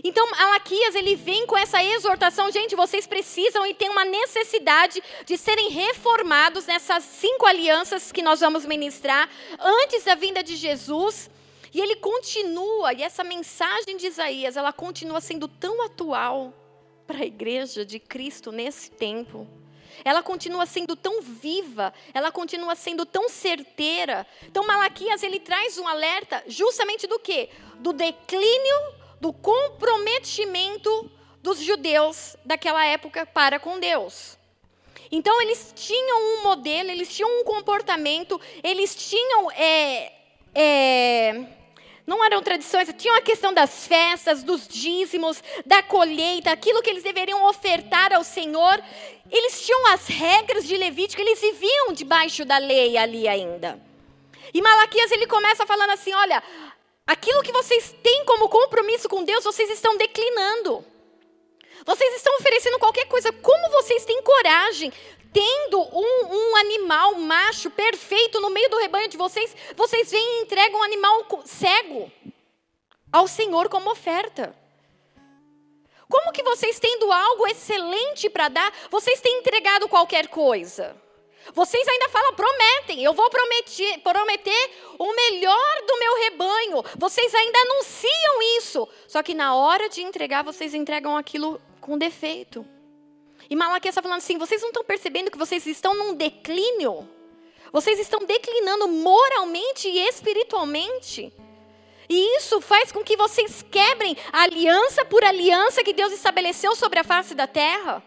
Então, 0.02 0.26
Alaquias, 0.38 0.94
ele 0.94 1.14
vem 1.14 1.46
com 1.46 1.56
essa 1.56 1.82
exortação, 1.82 2.50
gente, 2.50 2.74
vocês 2.74 3.06
precisam 3.06 3.66
e 3.66 3.74
têm 3.74 3.90
uma 3.90 4.04
necessidade 4.04 5.02
de 5.26 5.36
serem 5.36 5.70
reformados 5.70 6.66
nessas 6.66 7.04
cinco 7.04 7.46
alianças 7.46 8.10
que 8.10 8.22
nós 8.22 8.40
vamos 8.40 8.64
ministrar 8.64 9.28
antes 9.58 10.04
da 10.04 10.14
vinda 10.14 10.42
de 10.42 10.56
Jesus. 10.56 11.30
E 11.72 11.80
ele 11.80 11.96
continua, 11.96 12.92
e 12.92 13.02
essa 13.02 13.22
mensagem 13.22 13.96
de 13.96 14.06
Isaías, 14.06 14.56
ela 14.56 14.72
continua 14.72 15.20
sendo 15.20 15.46
tão 15.46 15.84
atual 15.84 16.52
para 17.06 17.18
a 17.18 17.26
igreja 17.26 17.84
de 17.84 17.98
Cristo 17.98 18.50
nesse 18.50 18.90
tempo. 18.90 19.46
Ela 20.04 20.22
continua 20.22 20.64
sendo 20.66 20.96
tão 20.96 21.20
viva, 21.20 21.92
ela 22.14 22.32
continua 22.32 22.74
sendo 22.74 23.04
tão 23.04 23.28
certeira. 23.28 24.26
Então 24.44 24.66
Malaquias 24.66 25.22
ele 25.22 25.38
traz 25.38 25.76
um 25.78 25.86
alerta 25.86 26.42
justamente 26.46 27.06
do 27.06 27.18
quê? 27.18 27.50
Do 27.80 27.92
declínio, 27.92 28.76
do 29.20 29.32
comprometimento 29.32 31.10
dos 31.42 31.60
judeus 31.60 32.36
daquela 32.44 32.84
época 32.84 33.26
para 33.26 33.58
com 33.58 33.78
Deus. 33.78 34.38
Então 35.12 35.40
eles 35.42 35.72
tinham 35.74 36.18
um 36.18 36.42
modelo, 36.44 36.90
eles 36.90 37.14
tinham 37.14 37.40
um 37.40 37.44
comportamento, 37.44 38.40
eles 38.62 38.94
tinham 38.94 39.50
é, 39.50 40.12
é, 40.54 41.46
não 42.06 42.24
eram 42.24 42.42
tradições, 42.42 42.92
tinha 42.96 43.16
a 43.16 43.22
questão 43.22 43.52
das 43.52 43.86
festas, 43.86 44.42
dos 44.42 44.66
dízimos, 44.66 45.42
da 45.66 45.82
colheita, 45.82 46.50
aquilo 46.50 46.82
que 46.82 46.90
eles 46.90 47.02
deveriam 47.02 47.44
ofertar 47.48 48.12
ao 48.12 48.24
Senhor. 48.24 48.82
Eles 49.30 49.64
tinham 49.64 49.86
as 49.88 50.06
regras 50.06 50.66
de 50.66 50.76
Levítico, 50.76 51.22
eles 51.22 51.40
viviam 51.40 51.92
debaixo 51.92 52.44
da 52.44 52.58
lei 52.58 52.96
ali 52.96 53.28
ainda. 53.28 53.80
E 54.52 54.60
Malaquias 54.60 55.12
ele 55.12 55.26
começa 55.26 55.66
falando 55.66 55.90
assim: 55.90 56.12
olha, 56.12 56.42
aquilo 57.10 57.42
que 57.42 57.50
vocês 57.50 57.92
têm 58.04 58.24
como 58.24 58.48
compromisso 58.48 59.08
com 59.08 59.24
Deus, 59.24 59.42
vocês 59.42 59.68
estão 59.68 59.96
declinando. 59.96 60.84
Vocês 61.84 62.14
estão 62.14 62.36
oferecendo 62.36 62.78
qualquer 62.78 63.06
coisa. 63.06 63.32
Como 63.32 63.70
vocês 63.70 64.04
têm 64.04 64.22
coragem 64.22 64.92
tendo 65.32 65.80
um, 65.80 66.26
um, 66.34 66.56
animal 66.56 67.14
macho 67.16 67.68
perfeito 67.70 68.40
no 68.40 68.50
meio 68.50 68.68
do 68.70 68.78
rebanho 68.78 69.08
de 69.08 69.16
vocês, 69.16 69.56
vocês 69.76 70.10
vêm 70.10 70.38
e 70.38 70.42
entregam 70.42 70.78
um 70.78 70.82
animal 70.84 71.26
cego 71.44 72.12
ao 73.12 73.26
Senhor 73.26 73.68
como 73.68 73.90
oferta. 73.90 74.54
Como 76.08 76.32
que 76.32 76.44
vocês 76.44 76.78
tendo 76.78 77.12
algo 77.12 77.46
excelente 77.48 78.28
para 78.30 78.48
dar, 78.48 78.72
vocês 78.88 79.20
têm 79.20 79.38
entregado 79.38 79.88
qualquer 79.88 80.28
coisa? 80.28 80.96
Vocês 81.54 81.86
ainda 81.86 82.08
falam, 82.08 82.34
prometem, 82.34 83.02
eu 83.02 83.12
vou 83.12 83.28
prometer, 83.28 83.98
prometer 84.00 84.70
o 84.98 85.14
melhor 85.14 85.82
do 85.86 85.98
meu 85.98 86.16
rebanho. 86.22 86.84
Vocês 86.96 87.34
ainda 87.34 87.58
anunciam 87.58 88.42
isso. 88.58 88.88
Só 89.08 89.22
que 89.22 89.34
na 89.34 89.54
hora 89.54 89.88
de 89.88 90.02
entregar, 90.02 90.44
vocês 90.44 90.74
entregam 90.74 91.16
aquilo 91.16 91.60
com 91.80 91.98
defeito. 91.98 92.66
E 93.48 93.56
Malaquias 93.56 93.92
está 93.92 94.02
falando 94.02 94.18
assim: 94.18 94.38
vocês 94.38 94.60
não 94.62 94.68
estão 94.68 94.84
percebendo 94.84 95.30
que 95.30 95.38
vocês 95.38 95.66
estão 95.66 95.94
num 95.94 96.14
declínio? 96.14 97.08
Vocês 97.72 97.98
estão 97.98 98.20
declinando 98.20 98.88
moralmente 98.88 99.88
e 99.88 99.98
espiritualmente. 100.08 101.32
E 102.08 102.36
isso 102.36 102.60
faz 102.60 102.90
com 102.90 103.04
que 103.04 103.16
vocês 103.16 103.64
quebrem 103.70 104.16
aliança 104.32 105.04
por 105.04 105.22
aliança 105.22 105.84
que 105.84 105.92
Deus 105.92 106.12
estabeleceu 106.12 106.74
sobre 106.74 106.98
a 106.98 107.04
face 107.04 107.36
da 107.36 107.46
terra. 107.46 108.02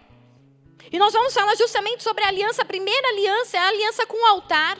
E 0.91 0.99
nós 0.99 1.13
vamos 1.13 1.33
falar 1.33 1.55
justamente 1.55 2.03
sobre 2.03 2.23
a 2.23 2.27
aliança, 2.27 2.61
a 2.61 2.65
primeira 2.65 3.07
aliança 3.09 3.57
é 3.57 3.59
a 3.59 3.67
aliança 3.67 4.05
com 4.05 4.17
o 4.17 4.25
altar. 4.27 4.77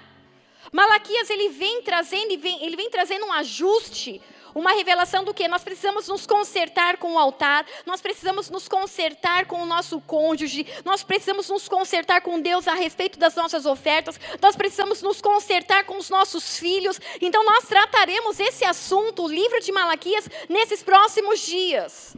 Malaquias 0.72 1.30
ele 1.30 1.50
vem 1.50 1.82
trazendo, 1.82 2.32
ele 2.32 2.76
vem 2.76 2.90
trazendo 2.90 3.26
um 3.26 3.34
ajuste 3.34 4.22
uma 4.56 4.74
revelação 4.74 5.24
do 5.24 5.34
que? 5.34 5.48
Nós 5.48 5.64
precisamos 5.64 6.08
nos 6.08 6.26
consertar 6.26 6.98
com 6.98 7.14
o 7.14 7.20
altar, 7.20 7.66
nós 7.86 8.02
precisamos 8.02 8.50
nos 8.50 8.68
consertar 8.68 9.46
com 9.46 9.62
o 9.62 9.66
nosso 9.66 10.00
cônjuge, 10.02 10.66
nós 10.86 11.04
precisamos 11.04 11.50
nos 11.50 11.68
consertar 11.68 12.22
com 12.22 12.40
Deus 12.40 12.68
a 12.68 12.74
respeito 12.74 13.18
das 13.18 13.36
nossas 13.36 13.66
ofertas, 13.66 14.20
nós 14.42 14.56
precisamos 14.56 15.02
nos 15.02 15.22
consertar 15.22 15.86
com 15.86 15.98
os 15.98 16.10
nossos 16.10 16.58
filhos. 16.58 17.00
Então 17.22 17.44
nós 17.44 17.68
trataremos 17.68 18.40
esse 18.40 18.64
assunto, 18.64 19.24
o 19.24 19.28
livro 19.28 19.60
de 19.60 19.72
Malaquias, 19.72 20.30
nesses 20.50 20.84
próximos 20.84 21.40
dias. 21.40 22.16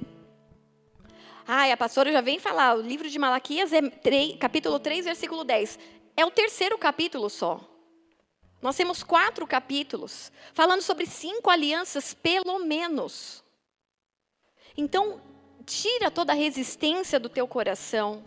Ai, 1.47 1.71
a 1.71 1.77
pastora 1.77 2.11
já 2.11 2.21
vem 2.21 2.39
falar, 2.39 2.75
o 2.75 2.81
livro 2.81 3.07
de 3.07 3.19
Malaquias 3.19 3.71
é 3.71 3.79
3, 3.79 4.37
capítulo 4.39 4.79
3, 4.79 5.05
versículo 5.05 5.43
10. 5.43 5.77
É 6.17 6.25
o 6.25 6.31
terceiro 6.31 6.75
capítulo 6.75 7.29
só. 7.29 7.59
Nós 8.59 8.75
temos 8.75 9.03
quatro 9.03 9.45
capítulos 9.45 10.31
falando 10.55 10.81
sobre 10.81 11.05
cinco 11.05 11.51
alianças, 11.51 12.15
pelo 12.15 12.65
menos. 12.65 13.43
Então, 14.75 15.21
tira 15.67 16.09
toda 16.09 16.31
a 16.31 16.35
resistência 16.35 17.19
do 17.19 17.29
teu 17.29 17.47
coração. 17.47 18.23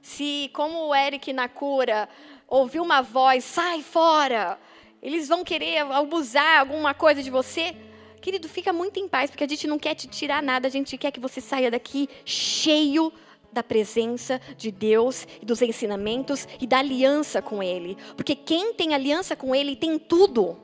Se, 0.00 0.50
como 0.54 0.86
o 0.86 0.94
Eric 0.94 1.34
na 1.34 1.50
cura, 1.50 2.08
ouviu 2.48 2.82
uma 2.82 3.02
voz, 3.02 3.44
sai 3.44 3.82
fora, 3.82 4.58
eles 5.02 5.28
vão 5.28 5.44
querer 5.44 5.80
abusar 5.80 6.60
alguma 6.60 6.94
coisa 6.94 7.22
de 7.22 7.28
você, 7.28 7.76
querido, 8.26 8.48
fica 8.48 8.72
muito 8.72 8.98
em 8.98 9.06
paz, 9.06 9.30
porque 9.30 9.44
a 9.44 9.46
gente 9.48 9.68
não 9.68 9.78
quer 9.78 9.94
te 9.94 10.08
tirar 10.08 10.42
nada, 10.42 10.66
a 10.66 10.70
gente 10.70 10.98
quer 10.98 11.12
que 11.12 11.20
você 11.20 11.40
saia 11.40 11.70
daqui 11.70 12.08
cheio 12.24 13.12
da 13.52 13.62
presença 13.62 14.40
de 14.56 14.72
Deus 14.72 15.28
e 15.40 15.44
dos 15.44 15.62
ensinamentos 15.62 16.48
e 16.60 16.66
da 16.66 16.80
aliança 16.80 17.40
com 17.40 17.62
Ele. 17.62 17.96
Porque 18.16 18.34
quem 18.34 18.74
tem 18.74 18.94
aliança 18.94 19.36
com 19.36 19.54
Ele 19.54 19.76
tem 19.76 19.96
tudo. 19.96 20.58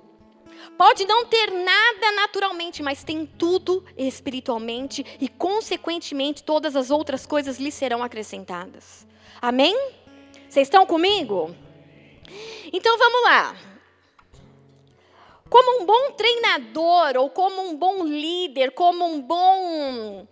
Pode 0.76 1.06
não 1.06 1.24
ter 1.24 1.52
nada 1.52 2.12
naturalmente, 2.16 2.82
mas 2.82 3.04
tem 3.04 3.24
tudo 3.24 3.84
espiritualmente 3.96 5.06
e, 5.20 5.28
consequentemente, 5.28 6.42
todas 6.42 6.74
as 6.74 6.90
outras 6.90 7.24
coisas 7.24 7.60
lhe 7.60 7.70
serão 7.70 8.02
acrescentadas. 8.02 9.06
Amém? 9.40 9.76
Vocês 10.48 10.66
estão 10.66 10.84
comigo? 10.84 11.54
Então 12.72 12.98
vamos 12.98 13.22
lá. 13.22 13.71
Como 15.52 15.82
um 15.82 15.84
bom 15.84 16.12
treinador, 16.12 17.18
ou 17.18 17.28
como 17.28 17.60
um 17.60 17.76
bom 17.76 18.04
líder, 18.04 18.70
como 18.70 19.04
um 19.04 19.20
bom 19.20 20.26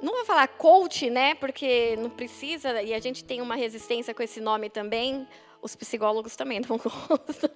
não 0.00 0.12
vou 0.12 0.24
falar 0.24 0.46
coach, 0.46 1.10
né? 1.10 1.34
Porque 1.34 1.96
não 1.96 2.08
precisa, 2.08 2.80
e 2.80 2.94
a 2.94 3.00
gente 3.00 3.24
tem 3.24 3.40
uma 3.40 3.56
resistência 3.56 4.14
com 4.14 4.22
esse 4.22 4.40
nome 4.40 4.70
também. 4.70 5.26
Os 5.60 5.74
psicólogos 5.74 6.36
também 6.36 6.60
não 6.60 6.78
gostam 6.78 7.50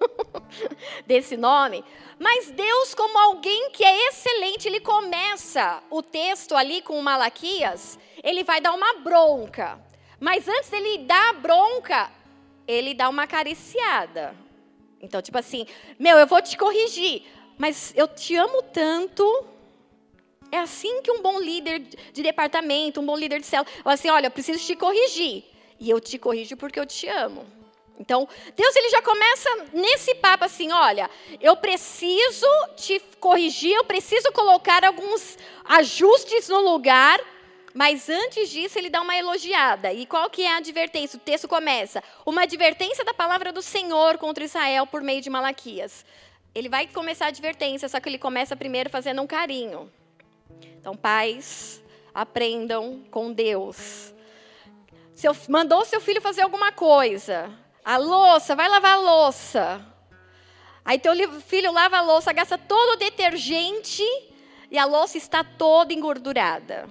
desse 1.07 1.37
nome. 1.37 1.81
Mas 2.19 2.51
Deus, 2.51 2.93
como 2.93 3.17
alguém 3.19 3.69
que 3.71 3.85
é 3.85 4.09
excelente, 4.09 4.67
ele 4.67 4.81
começa 4.81 5.81
o 5.89 6.01
texto 6.01 6.57
ali 6.57 6.81
com 6.81 7.01
Malaquias, 7.01 7.97
ele 8.21 8.43
vai 8.43 8.59
dar 8.59 8.73
uma 8.73 8.95
bronca. 8.95 9.79
Mas 10.19 10.45
antes 10.49 10.69
dele 10.69 11.05
dar 11.05 11.29
a 11.29 11.33
bronca, 11.33 12.11
ele 12.67 12.93
dá 12.93 13.07
uma 13.07 13.23
acariciada. 13.23 14.44
Então, 15.05 15.21
tipo 15.21 15.37
assim, 15.37 15.65
meu, 15.97 16.17
eu 16.17 16.27
vou 16.27 16.41
te 16.41 16.57
corrigir, 16.57 17.23
mas 17.57 17.93
eu 17.95 18.07
te 18.07 18.35
amo 18.35 18.61
tanto 18.63 19.23
É 20.51 20.59
assim 20.59 21.01
que 21.01 21.11
um 21.11 21.21
bom 21.21 21.39
líder 21.39 21.79
de 22.13 22.21
departamento, 22.23 23.01
um 23.01 23.05
bom 23.05 23.17
líder 23.17 23.39
de 23.39 23.45
célula, 23.45 23.69
assim: 23.85 24.09
olha, 24.09 24.27
eu 24.27 24.31
preciso 24.31 24.59
te 24.59 24.75
corrigir. 24.75 25.43
E 25.79 25.89
eu 25.89 25.99
te 25.99 26.17
corrijo 26.17 26.55
porque 26.55 26.79
eu 26.79 26.85
te 26.85 27.07
amo. 27.07 27.45
Então, 27.99 28.27
Deus 28.55 28.75
ele 28.75 28.89
já 28.89 29.01
começa 29.01 29.49
nesse 29.73 30.15
papo 30.15 30.43
assim, 30.45 30.71
olha, 30.71 31.09
eu 31.39 31.55
preciso 31.55 32.47
te 32.75 32.99
corrigir, 33.19 33.73
eu 33.73 33.85
preciso 33.85 34.31
colocar 34.33 34.83
alguns 34.83 35.37
ajustes 35.63 36.49
no 36.49 36.59
lugar, 36.59 37.19
mas 37.75 38.09
antes 38.09 38.49
disso 38.49 38.79
ele 38.79 38.89
dá 38.89 39.01
uma 39.01 39.17
elogiada. 39.17 39.91
E 39.91 40.05
qual 40.05 40.29
que 40.29 40.43
é 40.43 40.53
a 40.53 40.57
advertência? 40.59 41.17
O 41.17 41.19
texto 41.19 41.45
começa, 41.45 42.01
uma 42.25 42.43
advertência 42.43 43.03
da 43.03 43.13
palavra 43.13 43.51
do 43.51 43.61
Senhor 43.61 44.17
contra 44.17 44.45
Israel 44.45 44.87
por 44.87 45.01
meio 45.01 45.21
de 45.21 45.29
Malaquias. 45.29 46.05
Ele 46.55 46.69
vai 46.69 46.87
começar 46.87 47.25
a 47.25 47.27
advertência, 47.27 47.89
só 47.89 47.99
que 47.99 48.07
ele 48.07 48.17
começa 48.17 48.55
primeiro 48.55 48.89
fazendo 48.89 49.21
um 49.21 49.27
carinho. 49.27 49.91
Então, 50.79 50.95
pais, 50.95 51.83
aprendam 52.13 53.03
com 53.11 53.33
Deus. 53.33 54.13
Seu, 55.13 55.35
mandou 55.49 55.83
seu 55.83 55.99
filho 55.99 56.21
fazer 56.21 56.43
alguma 56.43 56.71
coisa. 56.71 57.51
A 57.83 57.97
louça, 57.97 58.55
vai 58.55 58.69
lavar 58.69 58.93
a 58.93 59.01
louça. 59.01 59.85
Aí 60.85 60.97
teu 60.97 61.11
filho 61.41 61.73
lava 61.73 61.97
a 61.97 62.01
louça, 62.01 62.31
gasta 62.31 62.57
todo 62.57 62.93
o 62.93 62.97
detergente 62.97 64.01
e 64.71 64.77
a 64.77 64.85
louça 64.85 65.17
está 65.17 65.43
toda 65.43 65.91
engordurada. 65.91 66.87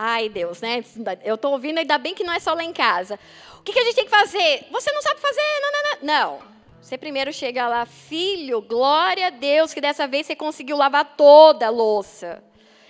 Ai, 0.00 0.28
Deus, 0.28 0.60
né? 0.60 0.84
Eu 1.24 1.34
estou 1.34 1.50
ouvindo, 1.50 1.78
ainda 1.78 1.98
bem 1.98 2.14
que 2.14 2.22
não 2.22 2.32
é 2.32 2.38
só 2.38 2.54
lá 2.54 2.62
em 2.62 2.72
casa. 2.72 3.18
O 3.58 3.62
que, 3.64 3.72
que 3.72 3.80
a 3.80 3.82
gente 3.82 3.96
tem 3.96 4.04
que 4.04 4.10
fazer? 4.10 4.64
Você 4.70 4.92
não 4.92 5.02
sabe 5.02 5.18
fazer? 5.20 5.42
Não, 5.60 5.72
não, 5.72 5.82
não. 5.82 5.98
Não. 6.02 6.42
Você 6.80 6.96
primeiro 6.96 7.32
chega 7.32 7.66
lá, 7.66 7.84
filho, 7.84 8.62
glória 8.62 9.26
a 9.26 9.30
Deus 9.30 9.74
que 9.74 9.80
dessa 9.80 10.06
vez 10.06 10.24
você 10.24 10.36
conseguiu 10.36 10.76
lavar 10.76 11.16
toda 11.16 11.66
a 11.66 11.70
louça. 11.70 12.44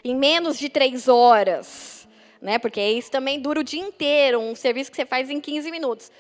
Em 0.05 0.15
menos 0.15 0.59
de 0.59 0.69
três 0.69 1.09
horas. 1.09 2.07
Né? 2.43 2.59
Porque 2.59 2.83
isso 2.83 3.11
também 3.11 3.41
dura 3.41 3.61
o 3.61 3.65
dia 3.65 3.81
inteiro, 3.81 4.39
um 4.39 4.55
serviço 4.55 4.91
que 4.91 4.97
você 4.99 5.07
faz 5.07 5.31
em 5.31 5.41
15 5.41 5.71
minutos. 5.71 6.13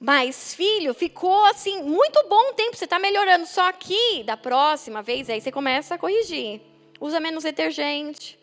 Mas, 0.00 0.54
filho, 0.54 0.94
ficou 0.94 1.44
assim, 1.44 1.82
muito 1.82 2.26
bom 2.26 2.52
o 2.52 2.54
tempo, 2.54 2.74
você 2.74 2.84
está 2.84 2.98
melhorando. 2.98 3.44
Só 3.44 3.70
que, 3.70 4.22
da 4.24 4.36
próxima 4.38 5.02
vez, 5.02 5.28
aí 5.28 5.42
você 5.42 5.52
começa 5.52 5.94
a 5.94 5.98
corrigir. 5.98 6.62
Usa 6.98 7.20
menos 7.20 7.44
detergente, 7.44 8.38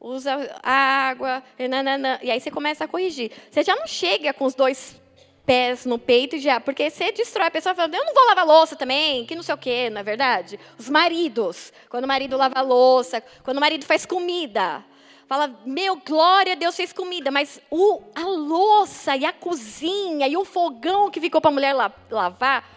usa 0.00 0.58
água, 0.62 1.42
nanana, 1.58 2.18
e 2.22 2.30
aí 2.30 2.40
você 2.40 2.50
começa 2.50 2.84
a 2.84 2.88
corrigir. 2.88 3.30
Você 3.50 3.62
já 3.62 3.74
não 3.74 3.86
chega 3.86 4.32
com 4.32 4.44
os 4.44 4.54
dois 4.54 5.00
pés 5.46 5.86
no 5.86 5.98
peito 5.98 6.36
e 6.36 6.40
já, 6.40 6.60
porque 6.60 6.90
você 6.90 7.12
destrói 7.12 7.46
a 7.46 7.50
pessoa 7.50 7.74
falando, 7.74 7.94
eu 7.94 8.04
não 8.04 8.12
vou 8.12 8.26
lavar 8.26 8.44
louça 8.44 8.74
também, 8.74 9.24
que 9.24 9.34
não 9.34 9.42
sei 9.42 9.54
o 9.54 9.58
quê, 9.58 9.88
não 9.88 10.00
é 10.00 10.02
verdade? 10.02 10.58
Os 10.76 10.90
maridos, 10.90 11.72
quando 11.88 12.04
o 12.04 12.08
marido 12.08 12.36
lava 12.36 12.60
louça, 12.60 13.22
quando 13.44 13.58
o 13.58 13.60
marido 13.60 13.84
faz 13.84 14.04
comida, 14.04 14.84
fala, 15.28 15.56
meu, 15.64 15.96
glória 15.96 16.52
a 16.52 16.56
Deus 16.56 16.74
fez 16.76 16.92
comida, 16.92 17.30
mas 17.30 17.60
o, 17.70 18.02
a 18.14 18.24
louça 18.24 19.16
e 19.16 19.24
a 19.24 19.32
cozinha 19.32 20.26
e 20.26 20.36
o 20.36 20.44
fogão 20.44 21.10
que 21.10 21.20
ficou 21.20 21.40
para 21.40 21.50
a 21.50 21.54
mulher 21.54 21.74
lavar, 22.10 22.75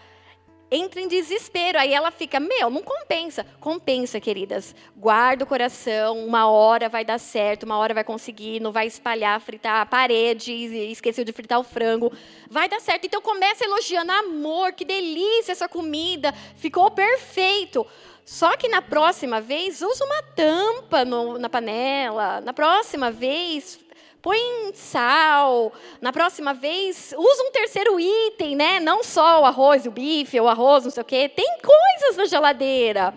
entra 0.70 1.00
em 1.00 1.08
desespero. 1.08 1.78
Aí 1.78 1.92
ela 1.92 2.10
fica, 2.10 2.38
meu, 2.38 2.70
não 2.70 2.82
compensa. 2.82 3.44
Compensa, 3.58 4.20
queridas. 4.20 4.74
Guarda 4.96 5.44
o 5.44 5.46
coração, 5.46 6.24
uma 6.24 6.48
hora 6.48 6.88
vai 6.88 7.04
dar 7.04 7.18
certo, 7.18 7.64
uma 7.64 7.76
hora 7.76 7.92
vai 7.92 8.04
conseguir, 8.04 8.60
não 8.60 8.72
vai 8.72 8.86
espalhar, 8.86 9.40
fritar 9.40 9.82
a 9.82 9.86
parede, 9.86 10.52
esqueceu 10.52 11.24
de 11.24 11.32
fritar 11.32 11.58
o 11.58 11.64
frango. 11.64 12.12
Vai 12.48 12.68
dar 12.68 12.80
certo. 12.80 13.06
Então 13.06 13.20
começa 13.20 13.64
elogiando, 13.64 14.12
amor, 14.12 14.72
que 14.72 14.84
delícia 14.84 15.52
essa 15.52 15.68
comida, 15.68 16.32
ficou 16.56 16.90
perfeito. 16.90 17.86
Só 18.24 18.56
que 18.56 18.68
na 18.68 18.80
próxima 18.80 19.40
vez, 19.40 19.82
usa 19.82 20.04
uma 20.04 20.22
tampa 20.22 21.04
no, 21.04 21.36
na 21.36 21.48
panela. 21.48 22.40
Na 22.40 22.52
próxima 22.52 23.10
vez, 23.10 23.78
põe 24.22 24.72
sal. 24.74 25.72
Na 26.00 26.12
próxima 26.12 26.54
vez, 26.54 27.14
usa 27.16 27.42
um 27.42 27.50
terceiro 27.50 27.98
item, 27.98 28.56
né? 28.56 28.80
Não 28.80 29.02
só 29.02 29.42
o 29.42 29.44
arroz, 29.44 29.86
o 29.86 29.90
bife, 29.90 30.40
o 30.40 30.48
arroz, 30.48 30.84
não 30.84 30.90
sei 30.90 31.02
o 31.02 31.06
quê. 31.06 31.28
Tem 31.28 31.58
coisas 31.58 32.16
na 32.16 32.24
geladeira. 32.26 33.14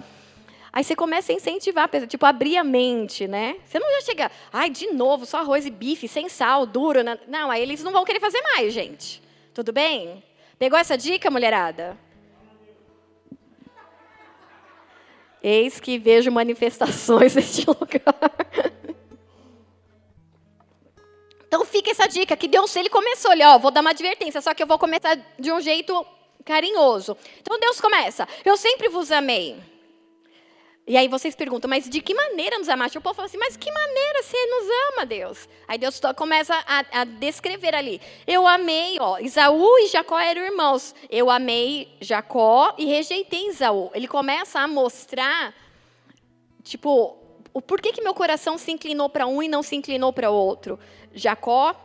Aí 0.71 0.83
você 0.83 0.95
começa 0.95 1.31
a 1.31 1.35
incentivar, 1.35 1.87
tipo, 2.07 2.25
abrir 2.25 2.57
a 2.57 2.63
mente, 2.63 3.27
né? 3.27 3.57
Você 3.63 3.77
não 3.77 3.91
já 3.91 4.01
chega, 4.01 4.31
ai, 4.51 4.71
de 4.71 4.87
novo, 4.87 5.23
só 5.25 5.37
arroz 5.37 5.67
e 5.67 5.69
bife, 5.69 6.07
sem 6.07 6.27
sal, 6.27 6.65
duro. 6.65 7.03
Né? 7.03 7.19
Não, 7.27 7.51
aí 7.51 7.61
eles 7.61 7.83
não 7.83 7.91
vão 7.91 8.03
querer 8.03 8.19
fazer 8.19 8.41
mais, 8.41 8.73
gente. 8.73 9.21
Tudo 9.53 9.71
bem? 9.71 10.23
Pegou 10.57 10.79
essa 10.79 10.97
dica, 10.97 11.29
mulherada? 11.29 11.95
Eis 15.43 15.79
que 15.79 15.99
vejo 15.99 16.31
manifestações 16.31 17.35
neste 17.37 17.67
lugar. 17.67 18.73
Então 21.53 21.63
fica 21.63 21.91
essa 21.91 22.07
dica 22.07 22.35
que 22.35 22.47
Deus, 22.47 22.75
ele 22.75 22.89
começou, 22.89 23.31
ele, 23.31 23.45
ó, 23.45 23.59
vou 23.59 23.69
dar 23.69 23.81
uma 23.81 23.91
advertência, 23.91 24.41
só 24.41 24.55
que 24.55 24.63
eu 24.63 24.65
vou 24.65 24.79
começar 24.79 25.15
de 25.37 25.51
um 25.51 25.61
jeito 25.61 26.03
carinhoso. 26.43 27.15
Então 27.41 27.59
Deus 27.59 27.79
começa, 27.79 28.27
eu 28.43 28.57
sempre 28.57 28.89
vos 28.89 29.11
amei. 29.11 29.57
E 30.87 30.97
aí 30.97 31.07
vocês 31.07 31.35
perguntam, 31.35 31.69
mas 31.69 31.87
de 31.87 32.01
que 32.01 32.15
maneira 32.15 32.57
nos 32.57 32.67
amaste? 32.69 32.97
O 32.97 33.01
povo 33.01 33.13
fala 33.13 33.27
assim, 33.27 33.37
mas 33.37 33.55
que 33.55 33.71
maneira 33.71 34.23
você 34.23 34.45
nos 34.47 34.67
ama, 34.89 35.05
Deus? 35.05 35.47
Aí 35.67 35.77
Deus 35.77 36.01
começa 36.15 36.55
a, 36.65 37.01
a 37.01 37.03
descrever 37.03 37.75
ali. 37.75 38.01
Eu 38.25 38.47
amei, 38.47 38.97
ó, 38.99 39.19
Isaú 39.19 39.77
e 39.77 39.89
Jacó 39.89 40.19
eram 40.19 40.41
irmãos. 40.41 40.95
Eu 41.07 41.29
amei 41.29 41.95
Jacó 42.01 42.73
e 42.79 42.85
rejeitei 42.85 43.49
Isaú. 43.49 43.91
Ele 43.93 44.07
começa 44.07 44.59
a 44.59 44.67
mostrar, 44.67 45.53
tipo, 46.63 47.15
o 47.53 47.61
porquê 47.61 47.91
que 47.91 48.01
meu 48.01 48.15
coração 48.15 48.57
se 48.57 48.71
inclinou 48.71 49.07
para 49.07 49.27
um 49.27 49.43
e 49.43 49.47
não 49.47 49.61
se 49.61 49.75
inclinou 49.75 50.11
para 50.11 50.31
o 50.31 50.33
outro. 50.33 50.79
Jacó, 51.13 51.75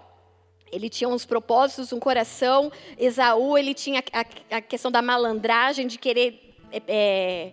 ele 0.71 0.88
tinha 0.88 1.09
uns 1.09 1.25
propósitos, 1.25 1.93
um 1.93 2.01
coração. 2.01 2.71
Esaú, 2.99 3.57
ele 3.57 3.75
tinha 3.75 4.03
a, 4.12 4.57
a 4.57 4.61
questão 4.61 4.91
da 4.91 5.03
malandragem, 5.03 5.87
de 5.87 5.99
querer. 5.99 6.57
É, 6.87 7.53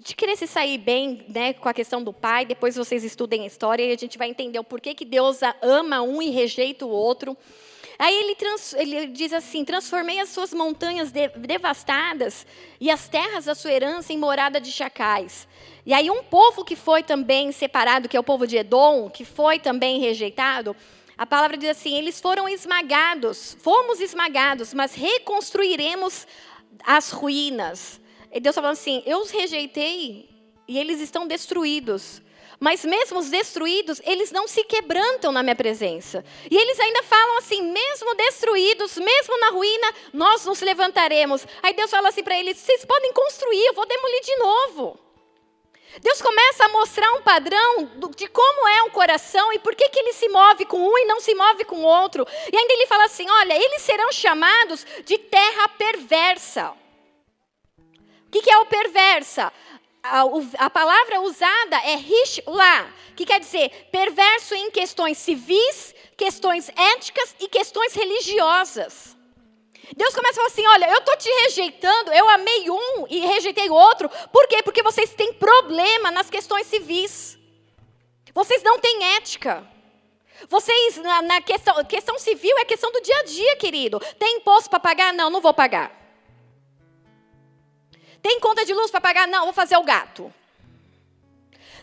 de 0.00 0.14
querer 0.14 0.36
se 0.36 0.46
sair 0.46 0.78
bem 0.78 1.24
né, 1.28 1.52
com 1.52 1.68
a 1.68 1.74
questão 1.74 2.02
do 2.02 2.12
pai. 2.12 2.44
Depois 2.44 2.76
vocês 2.76 3.02
estudem 3.02 3.42
a 3.42 3.46
história 3.46 3.84
e 3.84 3.92
a 3.92 3.96
gente 3.96 4.16
vai 4.16 4.28
entender 4.28 4.58
o 4.58 4.64
porquê 4.64 4.94
que 4.94 5.04
Deus 5.04 5.40
ama 5.60 6.02
um 6.02 6.22
e 6.22 6.30
rejeita 6.30 6.86
o 6.86 6.88
outro. 6.88 7.36
Aí 7.98 8.14
ele, 8.14 8.36
trans, 8.36 8.74
ele, 8.74 9.08
diz 9.08 9.32
assim: 9.32 9.64
Transformei 9.64 10.20
as 10.20 10.28
suas 10.28 10.52
montanhas 10.52 11.10
de, 11.10 11.28
devastadas 11.28 12.46
e 12.80 12.90
as 12.90 13.08
terras 13.08 13.46
da 13.46 13.54
sua 13.54 13.72
herança 13.72 14.12
em 14.12 14.18
morada 14.18 14.60
de 14.60 14.70
chacais. 14.70 15.48
E 15.84 15.92
aí, 15.92 16.08
um 16.10 16.22
povo 16.22 16.64
que 16.64 16.76
foi 16.76 17.02
também 17.02 17.50
separado, 17.50 18.08
que 18.08 18.16
é 18.16 18.20
o 18.20 18.24
povo 18.24 18.46
de 18.46 18.56
Edom, 18.56 19.10
que 19.10 19.24
foi 19.24 19.58
também 19.58 19.98
rejeitado, 19.98 20.76
a 21.16 21.26
palavra 21.26 21.56
diz 21.56 21.70
assim: 21.70 21.96
eles 21.96 22.20
foram 22.20 22.48
esmagados, 22.48 23.56
fomos 23.60 24.00
esmagados, 24.00 24.72
mas 24.72 24.94
reconstruiremos 24.94 26.24
as 26.84 27.10
ruínas. 27.10 28.00
E 28.32 28.38
Deus 28.38 28.52
está 28.52 28.62
falando 28.62 28.78
assim: 28.78 29.02
eu 29.04 29.18
os 29.18 29.30
rejeitei 29.32 30.28
e 30.68 30.78
eles 30.78 31.00
estão 31.00 31.26
destruídos. 31.26 32.22
Mas 32.60 32.84
mesmo 32.84 33.20
os 33.20 33.30
destruídos, 33.30 34.00
eles 34.04 34.32
não 34.32 34.48
se 34.48 34.64
quebrantam 34.64 35.30
na 35.30 35.42
minha 35.42 35.54
presença. 35.54 36.24
E 36.50 36.56
eles 36.56 36.80
ainda 36.80 37.02
falam 37.04 37.38
assim: 37.38 37.62
mesmo 37.62 38.14
destruídos, 38.16 38.96
mesmo 38.96 39.38
na 39.38 39.50
ruína, 39.50 39.94
nós 40.12 40.44
nos 40.44 40.60
levantaremos. 40.60 41.46
Aí 41.62 41.72
Deus 41.72 41.90
fala 41.90 42.08
assim 42.08 42.22
para 42.22 42.38
eles: 42.38 42.58
vocês 42.58 42.84
podem 42.84 43.12
construir, 43.12 43.64
eu 43.66 43.74
vou 43.74 43.86
demolir 43.86 44.20
de 44.22 44.36
novo. 44.36 44.98
Deus 46.00 46.20
começa 46.20 46.64
a 46.64 46.68
mostrar 46.68 47.10
um 47.14 47.22
padrão 47.22 47.90
de 48.14 48.26
como 48.28 48.68
é 48.68 48.82
um 48.82 48.90
coração 48.90 49.52
e 49.52 49.58
por 49.58 49.74
que, 49.74 49.88
que 49.88 49.98
ele 49.98 50.12
se 50.12 50.28
move 50.28 50.64
com 50.66 50.78
um 50.78 50.98
e 50.98 51.06
não 51.06 51.20
se 51.20 51.34
move 51.34 51.64
com 51.64 51.76
o 51.76 51.86
outro. 51.86 52.26
E 52.52 52.56
ainda 52.56 52.72
ele 52.72 52.86
fala 52.86 53.04
assim: 53.04 53.28
olha, 53.30 53.54
eles 53.54 53.82
serão 53.82 54.10
chamados 54.10 54.84
de 55.04 55.16
terra 55.16 55.68
perversa. 55.68 56.74
O 58.26 58.30
que, 58.30 58.42
que 58.42 58.50
é 58.50 58.58
o 58.58 58.66
perversa? 58.66 59.52
A, 60.02 60.70
palavra 60.70 61.20
usada 61.20 61.76
é 61.84 61.96
rishla, 61.96 62.92
que 63.16 63.26
quer 63.26 63.40
dizer 63.40 63.88
perverso 63.90 64.54
em 64.54 64.70
questões 64.70 65.18
civis, 65.18 65.94
questões 66.16 66.70
éticas 66.70 67.34
e 67.40 67.48
questões 67.48 67.94
religiosas. 67.94 69.16
Deus 69.96 70.14
começa 70.14 70.32
a 70.32 70.36
falar 70.36 70.46
assim: 70.48 70.66
olha, 70.66 70.90
eu 70.90 70.98
estou 70.98 71.16
te 71.16 71.28
rejeitando, 71.42 72.12
eu 72.12 72.28
amei 72.28 72.70
um 72.70 73.06
e 73.08 73.20
rejeitei 73.20 73.70
outro. 73.70 74.08
Por 74.32 74.46
quê? 74.46 74.62
Porque 74.62 74.82
vocês 74.82 75.14
têm 75.14 75.32
problema 75.34 76.10
nas 76.10 76.28
questões 76.28 76.66
civis. 76.66 77.38
Vocês 78.34 78.62
não 78.62 78.78
têm 78.78 79.16
ética. 79.16 79.66
Vocês, 80.48 80.98
na, 80.98 81.22
na 81.22 81.40
questão, 81.40 81.84
questão 81.84 82.18
civil, 82.18 82.56
é 82.58 82.64
questão 82.64 82.92
do 82.92 83.00
dia 83.00 83.18
a 83.18 83.24
dia, 83.24 83.56
querido. 83.56 83.98
Tem 84.18 84.36
imposto 84.36 84.70
para 84.70 84.78
pagar? 84.78 85.12
Não, 85.12 85.30
não 85.30 85.40
vou 85.40 85.52
pagar. 85.52 85.90
Tem 88.22 88.40
conta 88.40 88.64
de 88.64 88.72
luz 88.74 88.90
para 88.90 89.00
pagar? 89.00 89.26
Não, 89.26 89.44
vou 89.44 89.52
fazer 89.52 89.76
o 89.76 89.84
gato. 89.84 90.32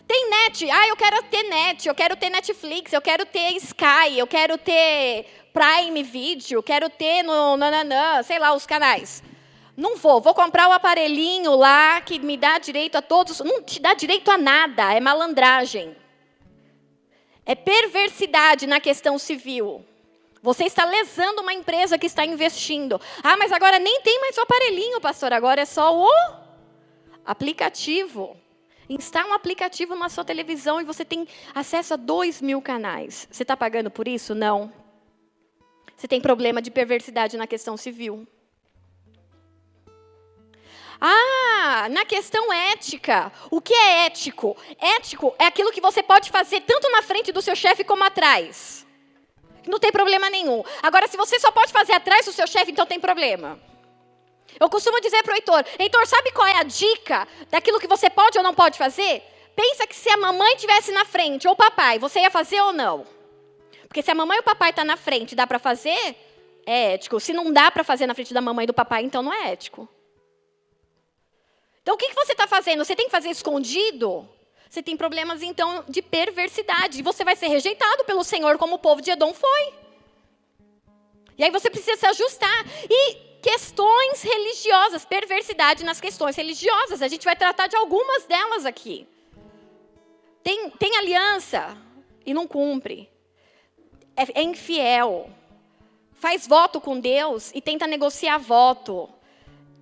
Tem 0.06 0.30
net? 0.30 0.70
Ah, 0.70 0.88
eu 0.88 0.96
quero 0.96 1.22
ter 1.24 1.42
net, 1.42 1.88
eu 1.88 1.94
quero 1.94 2.16
ter 2.16 2.30
Netflix, 2.30 2.92
eu 2.92 3.02
quero 3.02 3.26
ter 3.26 3.56
Sky, 3.56 4.16
eu 4.16 4.26
quero 4.26 4.56
ter 4.56 5.26
Prime 5.52 6.02
Video, 6.02 6.62
quero 6.62 6.88
ter 6.88 7.22
no 7.24 7.56
nananã, 7.56 8.22
sei 8.22 8.38
lá, 8.38 8.54
os 8.54 8.66
canais. 8.66 9.22
Não 9.76 9.96
vou, 9.96 10.20
vou 10.20 10.32
comprar 10.32 10.68
o 10.68 10.72
aparelhinho 10.72 11.54
lá 11.56 12.00
que 12.00 12.18
me 12.18 12.36
dá 12.36 12.58
direito 12.58 12.96
a 12.96 13.02
todos. 13.02 13.40
Não 13.40 13.62
te 13.62 13.80
dá 13.80 13.94
direito 13.94 14.30
a 14.30 14.38
nada, 14.38 14.94
é 14.94 15.00
malandragem. 15.00 15.96
É 17.44 17.54
perversidade 17.54 18.66
na 18.66 18.80
questão 18.80 19.18
civil. 19.18 19.84
Você 20.46 20.62
está 20.62 20.84
lesando 20.84 21.42
uma 21.42 21.52
empresa 21.52 21.98
que 21.98 22.06
está 22.06 22.24
investindo. 22.24 23.00
Ah, 23.20 23.36
mas 23.36 23.50
agora 23.50 23.80
nem 23.80 24.00
tem 24.02 24.20
mais 24.20 24.38
o 24.38 24.42
aparelhinho, 24.42 25.00
pastor, 25.00 25.32
agora 25.32 25.62
é 25.62 25.64
só 25.64 25.92
o 25.92 26.08
aplicativo. 27.24 28.36
Instala 28.88 29.30
um 29.30 29.32
aplicativo 29.32 29.96
na 29.96 30.08
sua 30.08 30.24
televisão 30.24 30.80
e 30.80 30.84
você 30.84 31.04
tem 31.04 31.26
acesso 31.52 31.94
a 31.94 31.96
dois 31.96 32.40
mil 32.40 32.62
canais. 32.62 33.26
Você 33.28 33.42
está 33.42 33.56
pagando 33.56 33.90
por 33.90 34.06
isso? 34.06 34.36
Não. 34.36 34.72
Você 35.96 36.06
tem 36.06 36.20
problema 36.20 36.62
de 36.62 36.70
perversidade 36.70 37.36
na 37.36 37.48
questão 37.48 37.76
civil. 37.76 38.24
Ah, 41.00 41.88
na 41.90 42.04
questão 42.04 42.52
ética. 42.52 43.32
O 43.50 43.60
que 43.60 43.74
é 43.74 44.06
ético? 44.06 44.56
Ético 44.78 45.34
é 45.40 45.46
aquilo 45.46 45.72
que 45.72 45.80
você 45.80 46.04
pode 46.04 46.30
fazer 46.30 46.60
tanto 46.60 46.88
na 46.92 47.02
frente 47.02 47.32
do 47.32 47.42
seu 47.42 47.56
chefe 47.56 47.82
como 47.82 48.04
atrás. 48.04 48.85
Não 49.66 49.78
tem 49.78 49.90
problema 49.90 50.30
nenhum. 50.30 50.62
Agora, 50.82 51.08
se 51.08 51.16
você 51.16 51.38
só 51.38 51.50
pode 51.50 51.72
fazer 51.72 51.92
atrás 51.92 52.26
do 52.26 52.32
seu 52.32 52.46
chefe, 52.46 52.70
então 52.70 52.86
tem 52.86 53.00
problema. 53.00 53.58
Eu 54.58 54.70
costumo 54.70 55.00
dizer 55.00 55.22
para 55.22 55.32
o 55.32 55.36
Heitor: 55.36 55.64
Heitor, 55.78 56.06
sabe 56.06 56.32
qual 56.32 56.46
é 56.46 56.58
a 56.58 56.62
dica 56.62 57.26
daquilo 57.50 57.80
que 57.80 57.86
você 57.86 58.08
pode 58.08 58.38
ou 58.38 58.44
não 58.44 58.54
pode 58.54 58.78
fazer? 58.78 59.22
Pensa 59.54 59.86
que 59.86 59.96
se 59.96 60.08
a 60.10 60.16
mamãe 60.16 60.54
estivesse 60.54 60.92
na 60.92 61.04
frente 61.04 61.48
ou 61.48 61.54
o 61.54 61.56
papai, 61.56 61.98
você 61.98 62.20
ia 62.20 62.30
fazer 62.30 62.60
ou 62.60 62.72
não? 62.72 63.06
Porque 63.88 64.02
se 64.02 64.10
a 64.10 64.14
mamãe 64.14 64.36
e 64.36 64.40
o 64.40 64.44
papai 64.44 64.70
estão 64.70 64.84
tá 64.84 64.88
na 64.92 64.96
frente 64.96 65.34
dá 65.34 65.46
para 65.46 65.58
fazer, 65.58 66.16
é 66.66 66.94
ético. 66.94 67.18
Se 67.18 67.32
não 67.32 67.52
dá 67.52 67.70
para 67.70 67.82
fazer 67.82 68.06
na 68.06 68.14
frente 68.14 68.34
da 68.34 68.40
mamãe 68.40 68.64
e 68.64 68.66
do 68.66 68.74
papai, 68.74 69.02
então 69.04 69.22
não 69.22 69.32
é 69.32 69.52
ético. 69.52 69.88
Então, 71.80 71.94
o 71.94 71.98
que, 71.98 72.08
que 72.08 72.14
você 72.14 72.32
está 72.32 72.48
fazendo? 72.48 72.84
Você 72.84 72.96
tem 72.96 73.06
que 73.06 73.12
fazer 73.12 73.30
escondido? 73.30 74.28
Você 74.68 74.82
tem 74.82 74.96
problemas, 74.96 75.42
então, 75.42 75.84
de 75.88 76.02
perversidade. 76.02 76.98
E 76.98 77.02
você 77.02 77.24
vai 77.24 77.36
ser 77.36 77.48
rejeitado 77.48 78.04
pelo 78.04 78.24
Senhor, 78.24 78.58
como 78.58 78.76
o 78.76 78.78
povo 78.78 79.00
de 79.00 79.10
Edom 79.10 79.32
foi. 79.32 79.74
E 81.38 81.44
aí 81.44 81.50
você 81.50 81.70
precisa 81.70 81.96
se 81.96 82.06
ajustar. 82.06 82.64
E 82.90 83.14
questões 83.42 84.22
religiosas, 84.22 85.04
perversidade 85.04 85.84
nas 85.84 86.00
questões 86.00 86.36
religiosas. 86.36 87.02
A 87.02 87.08
gente 87.08 87.24
vai 87.24 87.36
tratar 87.36 87.66
de 87.66 87.76
algumas 87.76 88.24
delas 88.24 88.66
aqui. 88.66 89.06
Tem, 90.42 90.70
tem 90.70 90.96
aliança 90.96 91.76
e 92.24 92.34
não 92.34 92.46
cumpre. 92.46 93.08
É, 94.16 94.40
é 94.40 94.42
infiel. 94.42 95.30
Faz 96.12 96.46
voto 96.46 96.80
com 96.80 96.98
Deus 96.98 97.52
e 97.54 97.60
tenta 97.60 97.86
negociar 97.86 98.38
voto 98.38 99.12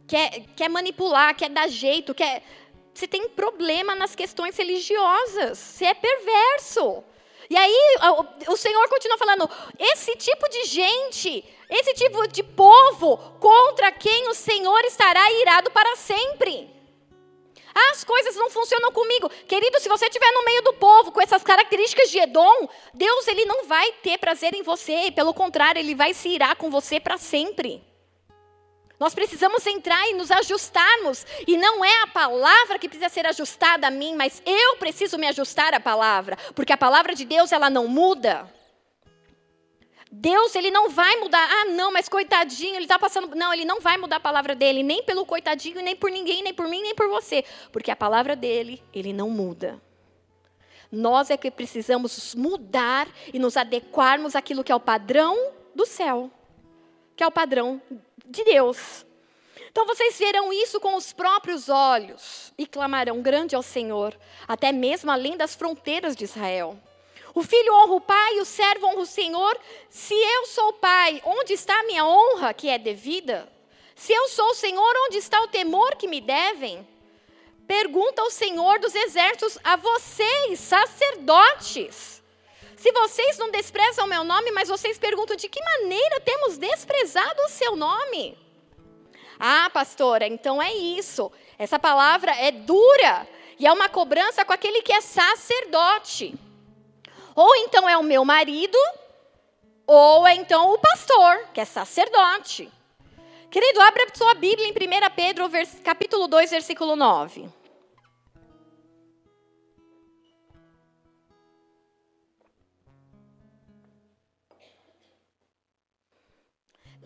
quer, 0.06 0.44
quer 0.54 0.68
manipular, 0.68 1.34
quer 1.34 1.50
dar 1.50 1.68
jeito, 1.68 2.14
quer. 2.14 2.42
Você 2.94 3.08
tem 3.08 3.28
problema 3.28 3.94
nas 3.96 4.14
questões 4.14 4.56
religiosas. 4.56 5.58
Você 5.58 5.86
é 5.86 5.94
perverso. 5.94 7.02
E 7.50 7.56
aí 7.56 7.96
o 8.48 8.56
Senhor 8.56 8.88
continua 8.88 9.18
falando: 9.18 9.50
esse 9.78 10.14
tipo 10.16 10.48
de 10.48 10.64
gente, 10.64 11.44
esse 11.68 11.94
tipo 11.94 12.26
de 12.28 12.42
povo 12.42 13.16
contra 13.40 13.90
quem 13.92 14.28
o 14.28 14.34
Senhor 14.34 14.80
estará 14.84 15.30
irado 15.32 15.70
para 15.72 15.96
sempre. 15.96 16.72
Ah, 17.74 17.90
as 17.90 18.04
coisas 18.04 18.36
não 18.36 18.48
funcionam 18.48 18.92
comigo. 18.92 19.28
Querido, 19.48 19.80
se 19.80 19.88
você 19.88 20.06
estiver 20.06 20.30
no 20.30 20.44
meio 20.44 20.62
do 20.62 20.74
povo 20.74 21.10
com 21.10 21.20
essas 21.20 21.42
características 21.42 22.08
de 22.08 22.20
Edom, 22.20 22.68
Deus 22.94 23.26
ele 23.26 23.44
não 23.44 23.64
vai 23.64 23.90
ter 23.94 24.16
prazer 24.16 24.54
em 24.54 24.62
você. 24.62 25.10
Pelo 25.10 25.34
contrário, 25.34 25.80
ele 25.80 25.94
vai 25.94 26.14
se 26.14 26.28
irar 26.28 26.54
com 26.54 26.70
você 26.70 27.00
para 27.00 27.18
sempre. 27.18 27.82
Nós 29.04 29.14
precisamos 29.14 29.66
entrar 29.66 30.08
e 30.08 30.14
nos 30.14 30.30
ajustarmos. 30.30 31.26
E 31.46 31.58
não 31.58 31.84
é 31.84 32.02
a 32.04 32.06
palavra 32.06 32.78
que 32.78 32.88
precisa 32.88 33.10
ser 33.10 33.26
ajustada 33.26 33.88
a 33.88 33.90
mim, 33.90 34.14
mas 34.14 34.42
eu 34.46 34.76
preciso 34.76 35.18
me 35.18 35.26
ajustar 35.26 35.74
à 35.74 35.78
palavra. 35.78 36.38
Porque 36.54 36.72
a 36.72 36.76
palavra 36.78 37.14
de 37.14 37.26
Deus, 37.26 37.52
ela 37.52 37.68
não 37.68 37.86
muda. 37.86 38.50
Deus, 40.10 40.54
ele 40.54 40.70
não 40.70 40.88
vai 40.88 41.16
mudar. 41.16 41.46
Ah, 41.50 41.64
não, 41.66 41.92
mas 41.92 42.08
coitadinho, 42.08 42.76
ele 42.76 42.86
está 42.86 42.98
passando. 42.98 43.34
Não, 43.36 43.52
ele 43.52 43.66
não 43.66 43.78
vai 43.78 43.98
mudar 43.98 44.16
a 44.16 44.20
palavra 44.20 44.54
dele, 44.54 44.82
nem 44.82 45.02
pelo 45.02 45.26
coitadinho, 45.26 45.82
nem 45.82 45.94
por 45.94 46.10
ninguém, 46.10 46.42
nem 46.42 46.54
por 46.54 46.66
mim, 46.66 46.80
nem 46.80 46.94
por 46.94 47.06
você. 47.10 47.44
Porque 47.70 47.90
a 47.90 47.96
palavra 47.96 48.34
dele, 48.34 48.82
ele 48.90 49.12
não 49.12 49.28
muda. 49.28 49.78
Nós 50.90 51.28
é 51.28 51.36
que 51.36 51.50
precisamos 51.50 52.34
mudar 52.34 53.06
e 53.34 53.38
nos 53.38 53.58
adequarmos 53.58 54.34
àquilo 54.34 54.64
que 54.64 54.72
é 54.72 54.74
o 54.74 54.80
padrão 54.80 55.52
do 55.74 55.84
céu, 55.84 56.30
que 57.14 57.22
é 57.22 57.26
o 57.26 57.30
padrão 57.30 57.82
de 58.24 58.44
Deus. 58.44 59.04
Então 59.70 59.86
vocês 59.86 60.18
verão 60.18 60.52
isso 60.52 60.78
com 60.78 60.94
os 60.94 61.12
próprios 61.12 61.68
olhos 61.68 62.52
e 62.56 62.66
clamarão 62.66 63.20
grande 63.20 63.56
ao 63.56 63.62
Senhor, 63.62 64.16
até 64.46 64.70
mesmo 64.70 65.10
além 65.10 65.36
das 65.36 65.54
fronteiras 65.54 66.14
de 66.14 66.24
Israel. 66.24 66.78
O 67.34 67.42
filho 67.42 67.74
honra 67.74 67.94
o 67.94 68.00
pai 68.00 68.36
e 68.36 68.40
o 68.40 68.44
servo 68.44 68.86
honra 68.86 69.00
o 69.00 69.06
Senhor. 69.06 69.58
Se 69.90 70.14
eu 70.14 70.46
sou 70.46 70.68
o 70.68 70.74
pai, 70.74 71.20
onde 71.24 71.52
está 71.52 71.80
a 71.80 71.82
minha 71.82 72.06
honra 72.06 72.54
que 72.54 72.68
é 72.68 72.78
devida? 72.78 73.52
Se 73.96 74.12
eu 74.12 74.28
sou 74.28 74.50
o 74.50 74.54
Senhor, 74.54 74.94
onde 75.06 75.18
está 75.18 75.40
o 75.42 75.48
temor 75.48 75.96
que 75.96 76.06
me 76.06 76.20
devem? 76.20 76.86
Pergunta 77.66 78.22
ao 78.22 78.30
Senhor 78.30 78.78
dos 78.78 78.94
exércitos 78.94 79.58
a 79.64 79.74
vocês, 79.74 80.60
sacerdotes. 80.60 82.13
Se 82.84 82.92
vocês 82.92 83.38
não 83.38 83.50
desprezam 83.50 84.04
o 84.04 84.08
meu 84.08 84.22
nome, 84.24 84.50
mas 84.50 84.68
vocês 84.68 84.98
perguntam 84.98 85.34
de 85.36 85.48
que 85.48 85.58
maneira 85.58 86.20
temos 86.20 86.58
desprezado 86.58 87.40
o 87.46 87.48
seu 87.48 87.74
nome? 87.74 88.36
Ah, 89.40 89.70
pastora, 89.72 90.26
então 90.26 90.60
é 90.60 90.70
isso. 90.70 91.32
Essa 91.58 91.78
palavra 91.78 92.32
é 92.32 92.50
dura 92.50 93.26
e 93.58 93.66
é 93.66 93.72
uma 93.72 93.88
cobrança 93.88 94.44
com 94.44 94.52
aquele 94.52 94.82
que 94.82 94.92
é 94.92 95.00
sacerdote. 95.00 96.34
Ou 97.34 97.56
então 97.56 97.88
é 97.88 97.96
o 97.96 98.02
meu 98.02 98.22
marido, 98.22 98.76
ou 99.86 100.26
é 100.26 100.34
então 100.34 100.74
o 100.74 100.78
pastor, 100.78 101.48
que 101.54 101.62
é 101.62 101.64
sacerdote. 101.64 102.70
Querido, 103.50 103.80
abra 103.80 104.08
sua 104.12 104.34
Bíblia 104.34 104.68
em 104.68 104.72
1 104.72 104.74
Pedro, 105.16 105.50
capítulo 105.82 106.28
2, 106.28 106.50
versículo 106.50 106.96
9. 106.96 107.48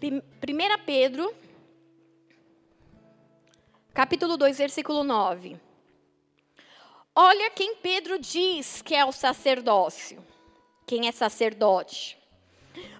1 0.00 0.22
Pedro, 0.86 1.34
capítulo 3.92 4.36
2, 4.36 4.56
versículo 4.56 5.02
9. 5.02 5.60
Olha 7.12 7.50
quem 7.50 7.74
Pedro 7.74 8.16
diz 8.16 8.80
que 8.80 8.94
é 8.94 9.04
o 9.04 9.10
sacerdócio. 9.10 10.24
Quem 10.86 11.08
é 11.08 11.12
sacerdote? 11.12 12.16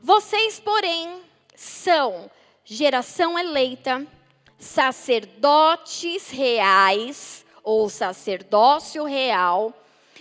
Vocês, 0.03 0.59
porém, 0.59 1.23
são 1.55 2.29
geração 2.65 3.39
eleita, 3.39 4.05
sacerdotes 4.59 6.31
reais, 6.31 7.47
ou 7.63 7.89
sacerdócio 7.89 9.05
real, 9.05 9.73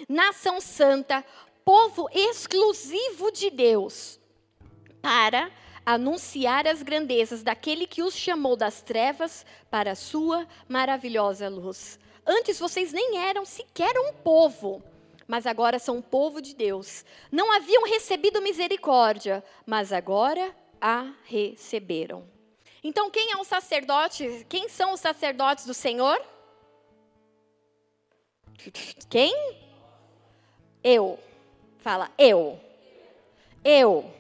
nação 0.07 0.61
santa, 0.61 1.25
povo 1.65 2.07
exclusivo 2.13 3.31
de 3.31 3.49
Deus, 3.49 4.19
para 5.01 5.51
anunciar 5.87 6.67
as 6.67 6.83
grandezas 6.83 7.41
daquele 7.41 7.87
que 7.87 8.03
os 8.03 8.13
chamou 8.13 8.57
das 8.57 8.81
trevas 8.81 9.45
para 9.71 9.91
a 9.93 9.95
sua 9.95 10.45
maravilhosa 10.67 11.47
luz. 11.47 11.97
Antes 12.25 12.59
vocês 12.59 12.91
nem 12.91 13.17
eram 13.19 13.45
sequer 13.45 13.97
um 13.97 14.11
povo, 14.11 14.83
mas 15.25 15.47
agora 15.47 15.79
são 15.79 15.95
um 15.95 16.01
povo 16.01 16.41
de 16.41 16.53
Deus. 16.53 17.05
Não 17.31 17.53
haviam 17.53 17.85
recebido 17.85 18.41
misericórdia, 18.41 19.41
mas 19.65 19.93
agora 19.93 20.53
a 20.81 21.13
receberam. 21.23 22.25
Então, 22.83 23.09
quem 23.09 23.31
é 23.31 23.37
o 23.37 23.45
sacerdote? 23.45 24.45
Quem 24.49 24.67
são 24.67 24.91
os 24.91 24.99
sacerdotes 24.99 25.65
do 25.65 25.73
Senhor? 25.73 26.21
Quem? 29.09 29.33
Eu. 30.83 31.17
Fala, 31.77 32.11
eu. 32.17 32.59
Eu. 33.63 34.17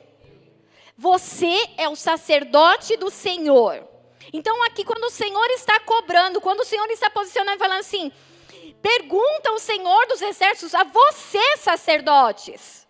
Você 0.97 1.55
é 1.77 1.87
o 1.87 1.95
sacerdote 1.95 2.97
do 2.97 3.11
Senhor. 3.11 3.87
Então, 4.33 4.63
aqui, 4.63 4.83
quando 4.83 5.03
o 5.03 5.11
Senhor 5.11 5.45
está 5.51 5.79
cobrando, 5.79 6.41
quando 6.41 6.61
o 6.61 6.65
Senhor 6.65 6.89
está 6.89 7.07
posicionando, 7.07 7.59
falando 7.59 7.81
assim: 7.81 8.11
pergunta 8.81 9.51
o 9.51 9.59
Senhor 9.59 10.07
dos 10.07 10.21
exércitos 10.23 10.73
a 10.73 10.83
você, 10.83 11.57
sacerdotes, 11.57 12.87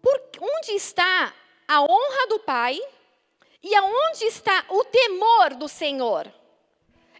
por 0.00 0.18
onde 0.40 0.72
está 0.72 1.34
a 1.68 1.82
honra 1.82 2.26
do 2.28 2.40
Pai 2.40 2.80
e 3.62 3.74
aonde 3.74 4.24
está 4.24 4.64
o 4.70 4.82
temor 4.84 5.54
do 5.56 5.68
Senhor? 5.68 6.32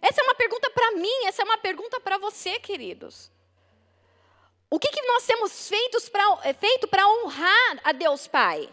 Essa 0.01 0.21
é 0.21 0.23
uma 0.23 0.35
pergunta 0.35 0.69
para 0.71 0.91
mim, 0.93 1.25
essa 1.25 1.43
é 1.43 1.45
uma 1.45 1.59
pergunta 1.59 1.99
para 1.99 2.17
você, 2.17 2.59
queridos. 2.59 3.31
O 4.69 4.79
que, 4.79 4.89
que 4.89 5.01
nós 5.03 5.25
temos 5.25 5.69
feito 5.69 6.87
para 6.87 7.07
honrar 7.07 7.79
a 7.83 7.91
Deus 7.91 8.27
Pai? 8.27 8.67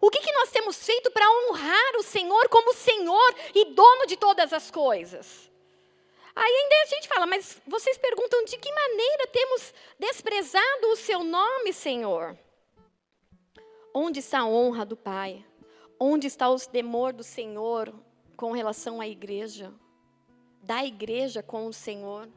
O 0.00 0.10
que, 0.10 0.20
que 0.20 0.32
nós 0.32 0.50
temos 0.50 0.84
feito 0.84 1.10
para 1.10 1.30
honrar 1.30 1.96
o 1.98 2.02
Senhor 2.02 2.48
como 2.48 2.74
Senhor 2.74 3.34
e 3.54 3.66
dono 3.74 4.06
de 4.06 4.16
todas 4.16 4.52
as 4.52 4.70
coisas? 4.70 5.50
Aí 6.34 6.52
ainda 6.52 6.74
a 6.82 6.86
gente 6.86 7.08
fala, 7.08 7.26
mas 7.26 7.60
vocês 7.66 7.96
perguntam 7.96 8.44
de 8.44 8.58
que 8.58 8.70
maneira 8.70 9.26
temos 9.28 9.72
desprezado 9.98 10.88
o 10.92 10.96
seu 10.96 11.24
nome, 11.24 11.72
Senhor? 11.72 12.38
Onde 13.94 14.20
está 14.20 14.40
a 14.40 14.46
honra 14.46 14.84
do 14.84 14.96
Pai? 14.96 15.42
Onde 15.98 16.26
está 16.26 16.50
o 16.50 16.60
temor 16.60 17.14
do 17.14 17.24
Senhor 17.24 17.90
com 18.36 18.52
relação 18.52 19.00
à 19.00 19.08
igreja? 19.08 19.72
Da 20.62 20.84
igreja 20.84 21.42
com 21.42 21.66
o 21.66 21.72
Senhor? 21.72 22.28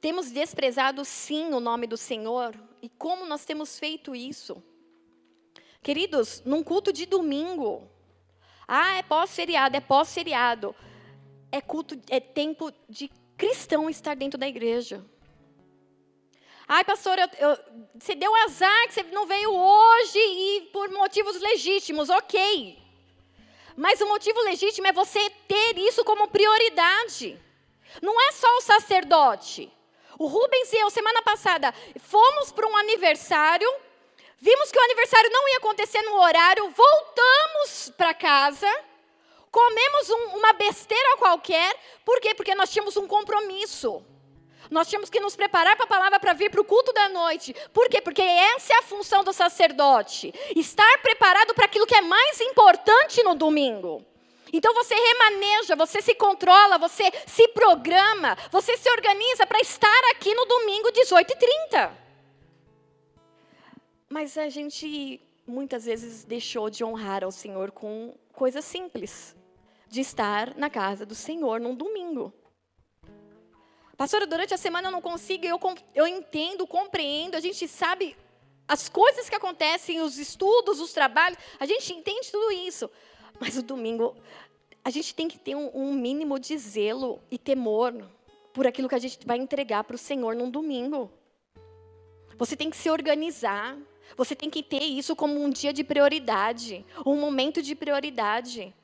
Temos 0.00 0.32
desprezado 0.32 1.04
sim 1.04 1.54
o 1.54 1.60
nome 1.60 1.86
do 1.86 1.96
Senhor? 1.96 2.52
E 2.82 2.88
como 2.88 3.24
nós 3.26 3.44
temos 3.44 3.78
feito 3.78 4.12
isso? 4.12 4.60
Queridos, 5.86 6.42
num 6.44 6.64
culto 6.64 6.92
de 6.92 7.06
domingo, 7.06 7.88
ah, 8.66 8.96
é 8.96 9.04
pós-feriado, 9.04 9.76
é 9.76 9.80
pós-feriado. 9.80 10.74
É 11.52 11.60
culto, 11.60 11.96
é 12.10 12.18
tempo 12.18 12.72
de 12.88 13.08
cristão 13.36 13.88
estar 13.88 14.16
dentro 14.16 14.36
da 14.36 14.48
igreja. 14.48 15.06
Ai, 16.66 16.82
pastor, 16.82 17.16
eu, 17.20 17.28
eu, 17.38 17.58
você 17.94 18.16
deu 18.16 18.34
azar 18.34 18.88
que 18.88 18.94
você 18.94 19.04
não 19.04 19.26
veio 19.26 19.54
hoje 19.54 20.18
e 20.18 20.62
por 20.72 20.90
motivos 20.90 21.40
legítimos, 21.40 22.10
ok. 22.10 22.76
Mas 23.76 24.00
o 24.00 24.08
motivo 24.08 24.40
legítimo 24.40 24.88
é 24.88 24.92
você 24.92 25.30
ter 25.46 25.78
isso 25.78 26.04
como 26.04 26.26
prioridade. 26.26 27.40
Não 28.02 28.20
é 28.28 28.32
só 28.32 28.48
o 28.56 28.62
sacerdote. 28.62 29.72
O 30.18 30.26
Rubens 30.26 30.72
e 30.72 30.78
eu, 30.78 30.90
semana 30.90 31.22
passada, 31.22 31.72
fomos 32.00 32.50
para 32.50 32.66
um 32.66 32.76
aniversário, 32.76 33.72
vimos 34.38 34.70
que 34.70 34.78
o 34.78 34.84
aniversário 34.84 35.30
não 35.30 35.48
ia 35.48 35.58
acontecer 35.58 36.02
no 36.02 36.20
horário, 36.20 36.70
voltamos 36.70 37.92
para 37.96 38.14
casa, 38.14 38.70
comemos 39.50 40.10
um, 40.10 40.36
uma 40.36 40.52
besteira 40.52 41.16
qualquer, 41.16 41.74
por 42.04 42.20
quê? 42.20 42.34
Porque 42.34 42.54
nós 42.54 42.70
tínhamos 42.70 42.96
um 42.96 43.06
compromisso. 43.06 44.04
Nós 44.70 44.88
tínhamos 44.88 45.10
que 45.10 45.20
nos 45.20 45.36
preparar 45.36 45.76
para 45.76 45.84
a 45.84 45.88
palavra 45.88 46.18
para 46.18 46.32
vir 46.32 46.50
para 46.50 46.60
o 46.60 46.64
culto 46.64 46.92
da 46.92 47.08
noite. 47.08 47.54
Por 47.72 47.88
quê? 47.88 48.00
Porque 48.00 48.22
essa 48.22 48.74
é 48.74 48.78
a 48.78 48.82
função 48.82 49.22
do 49.22 49.32
sacerdote. 49.32 50.34
Estar 50.56 50.98
preparado 50.98 51.54
para 51.54 51.66
aquilo 51.66 51.86
que 51.86 51.94
é 51.94 52.00
mais 52.00 52.40
importante 52.40 53.22
no 53.22 53.34
domingo. 53.34 54.04
Então 54.52 54.72
você 54.74 54.94
remaneja, 54.94 55.76
você 55.76 56.00
se 56.00 56.14
controla, 56.14 56.78
você 56.78 57.12
se 57.26 57.48
programa, 57.48 58.36
você 58.50 58.76
se 58.76 58.88
organiza 58.90 59.46
para 59.46 59.60
estar 59.60 60.10
aqui 60.10 60.34
no 60.34 60.44
domingo 60.44 60.90
18h30. 60.92 62.05
Mas 64.08 64.38
a 64.38 64.48
gente 64.48 65.20
muitas 65.46 65.84
vezes 65.84 66.24
deixou 66.24 66.70
de 66.70 66.84
honrar 66.84 67.24
ao 67.24 67.30
Senhor 67.30 67.70
com 67.70 68.14
coisas 68.32 68.64
simples, 68.64 69.36
de 69.88 70.00
estar 70.00 70.56
na 70.56 70.68
casa 70.68 71.06
do 71.06 71.14
Senhor 71.14 71.60
num 71.60 71.74
domingo. 71.74 72.32
Pastora, 73.96 74.26
durante 74.26 74.52
a 74.52 74.58
semana 74.58 74.88
eu 74.88 74.92
não 74.92 75.00
consigo, 75.00 75.46
eu, 75.46 75.58
eu 75.94 76.06
entendo, 76.06 76.66
compreendo, 76.66 77.34
a 77.34 77.40
gente 77.40 77.66
sabe 77.66 78.16
as 78.68 78.88
coisas 78.88 79.28
que 79.28 79.34
acontecem, 79.34 80.00
os 80.00 80.18
estudos, 80.18 80.80
os 80.80 80.92
trabalhos, 80.92 81.38
a 81.58 81.66
gente 81.66 81.92
entende 81.92 82.30
tudo 82.30 82.52
isso. 82.52 82.90
Mas 83.40 83.56
o 83.56 83.62
domingo, 83.62 84.16
a 84.84 84.90
gente 84.90 85.14
tem 85.14 85.28
que 85.28 85.38
ter 85.38 85.54
um, 85.54 85.70
um 85.74 85.92
mínimo 85.92 86.38
de 86.38 86.56
zelo 86.58 87.20
e 87.30 87.38
temor 87.38 87.92
por 88.52 88.66
aquilo 88.66 88.88
que 88.88 88.94
a 88.94 88.98
gente 88.98 89.26
vai 89.26 89.38
entregar 89.38 89.84
para 89.84 89.96
o 89.96 89.98
Senhor 89.98 90.34
num 90.34 90.50
domingo. 90.50 91.10
Você 92.36 92.56
tem 92.56 92.68
que 92.68 92.76
se 92.76 92.90
organizar. 92.90 93.78
Você 94.16 94.34
tem 94.34 94.50
que 94.50 94.62
ter 94.62 94.82
isso 94.82 95.16
como 95.16 95.42
um 95.42 95.50
dia 95.50 95.72
de 95.72 95.82
prioridade, 95.82 96.84
um 97.04 97.16
momento 97.16 97.62
de 97.62 97.74
prioridade. 97.74 98.74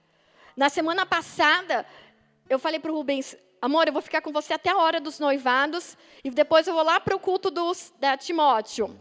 Na 0.57 0.69
semana 0.69 1.07
passada, 1.07 1.87
eu 2.49 2.59
falei 2.59 2.79
para 2.79 2.91
o 2.93 2.95
Rubens, 2.95 3.37
amor, 3.61 3.87
eu 3.87 3.93
vou 3.93 4.03
ficar 4.03 4.21
com 4.21 4.33
você 4.33 4.53
até 4.53 4.71
a 4.71 4.77
hora 4.77 5.01
dos 5.01 5.19
noivados 5.19 5.97
e 6.23 6.31
depois 6.31 6.67
eu 6.67 6.75
vou 6.75 6.83
lá 6.83 7.01
para 7.01 7.17
o 7.17 7.19
culto 7.19 7.51
dos, 7.51 7.93
da 7.99 8.17
Timóteo. 8.17 8.99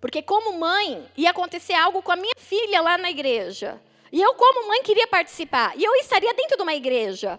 Porque 0.00 0.22
como 0.22 0.58
mãe, 0.58 1.06
ia 1.16 1.30
acontecer 1.30 1.74
algo 1.74 2.02
com 2.02 2.12
a 2.12 2.16
minha 2.16 2.34
filha 2.38 2.80
lá 2.80 2.96
na 2.96 3.10
igreja. 3.10 3.80
E 4.10 4.20
eu, 4.20 4.34
como 4.34 4.66
mãe, 4.68 4.82
queria 4.82 5.06
participar. 5.06 5.76
E 5.76 5.84
eu 5.84 5.94
estaria 5.96 6.32
dentro 6.34 6.56
de 6.56 6.62
uma 6.62 6.74
igreja. 6.74 7.38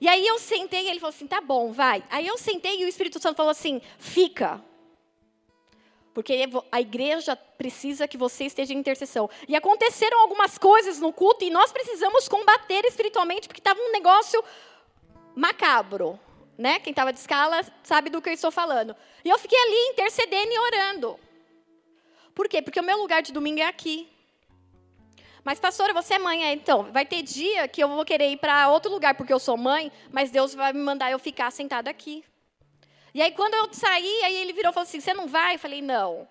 E 0.00 0.08
aí 0.08 0.26
eu 0.26 0.38
sentei 0.38 0.86
e 0.86 0.88
ele 0.88 1.00
falou 1.00 1.14
assim: 1.14 1.26
tá 1.26 1.40
bom, 1.40 1.72
vai. 1.72 2.02
Aí 2.10 2.26
eu 2.26 2.38
sentei 2.38 2.80
e 2.80 2.84
o 2.84 2.88
Espírito 2.88 3.20
Santo 3.20 3.36
falou 3.36 3.50
assim: 3.50 3.80
fica. 3.98 4.62
Porque 6.14 6.48
a 6.72 6.80
igreja 6.80 7.36
precisa 7.36 8.08
que 8.08 8.16
você 8.16 8.44
esteja 8.44 8.72
em 8.72 8.78
intercessão. 8.78 9.30
E 9.46 9.54
aconteceram 9.54 10.20
algumas 10.20 10.58
coisas 10.58 10.98
no 10.98 11.12
culto 11.12 11.44
e 11.44 11.50
nós 11.50 11.70
precisamos 11.70 12.28
combater 12.28 12.84
espiritualmente, 12.84 13.46
porque 13.46 13.60
estava 13.60 13.80
um 13.80 13.92
negócio 13.92 14.42
macabro. 15.34 16.18
Né? 16.56 16.80
Quem 16.80 16.90
estava 16.90 17.12
de 17.12 17.20
escala 17.20 17.60
sabe 17.84 18.10
do 18.10 18.20
que 18.20 18.28
eu 18.28 18.32
estou 18.32 18.50
falando. 18.50 18.96
E 19.24 19.28
eu 19.28 19.38
fiquei 19.38 19.58
ali 19.58 19.90
intercedendo 19.90 20.52
e 20.52 20.58
orando. 20.58 21.20
Por 22.34 22.48
quê? 22.48 22.60
Porque 22.62 22.80
o 22.80 22.84
meu 22.84 22.98
lugar 22.98 23.22
de 23.22 23.32
domingo 23.32 23.60
é 23.60 23.66
aqui. 23.66 24.08
Mas, 25.44 25.58
pastora, 25.58 25.94
você 25.94 26.14
é 26.14 26.18
mãe, 26.18 26.44
é, 26.44 26.52
então, 26.52 26.92
vai 26.92 27.06
ter 27.06 27.22
dia 27.22 27.66
que 27.68 27.82
eu 27.82 27.88
vou 27.88 28.04
querer 28.04 28.30
ir 28.30 28.36
para 28.36 28.68
outro 28.68 28.90
lugar 28.90 29.14
porque 29.14 29.32
eu 29.32 29.38
sou 29.38 29.56
mãe, 29.56 29.90
mas 30.12 30.30
Deus 30.30 30.54
vai 30.54 30.72
me 30.72 30.80
mandar 30.80 31.10
eu 31.10 31.18
ficar 31.18 31.50
sentada 31.50 31.88
aqui. 31.88 32.24
E 33.18 33.22
aí, 33.22 33.32
quando 33.32 33.54
eu 33.54 33.68
saí, 33.72 34.22
aí 34.22 34.36
ele 34.36 34.52
virou 34.52 34.70
e 34.70 34.72
falou 34.72 34.86
assim: 34.86 35.00
Você 35.00 35.12
não 35.12 35.26
vai? 35.26 35.56
Eu 35.56 35.58
falei: 35.58 35.82
Não. 35.82 36.28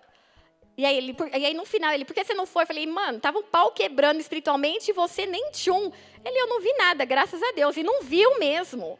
E 0.74 0.86
aí, 0.86 0.96
ele, 0.96 1.14
e 1.34 1.44
aí, 1.44 1.52
no 1.52 1.66
final, 1.66 1.92
ele, 1.92 2.06
por 2.06 2.14
que 2.14 2.24
você 2.24 2.32
não 2.32 2.46
foi? 2.46 2.62
Eu 2.62 2.66
falei, 2.66 2.86
mano, 2.86 3.20
tava 3.20 3.40
um 3.40 3.42
pau 3.42 3.72
quebrando 3.72 4.20
espiritualmente 4.20 4.90
e 4.90 4.94
você 4.94 5.26
nem 5.26 5.50
tchum. 5.50 5.92
Ele, 6.24 6.40
eu 6.40 6.46
não 6.46 6.60
vi 6.60 6.72
nada, 6.78 7.04
graças 7.04 7.42
a 7.42 7.52
Deus. 7.52 7.76
E 7.76 7.82
não 7.82 8.00
viu 8.00 8.38
mesmo. 8.38 8.98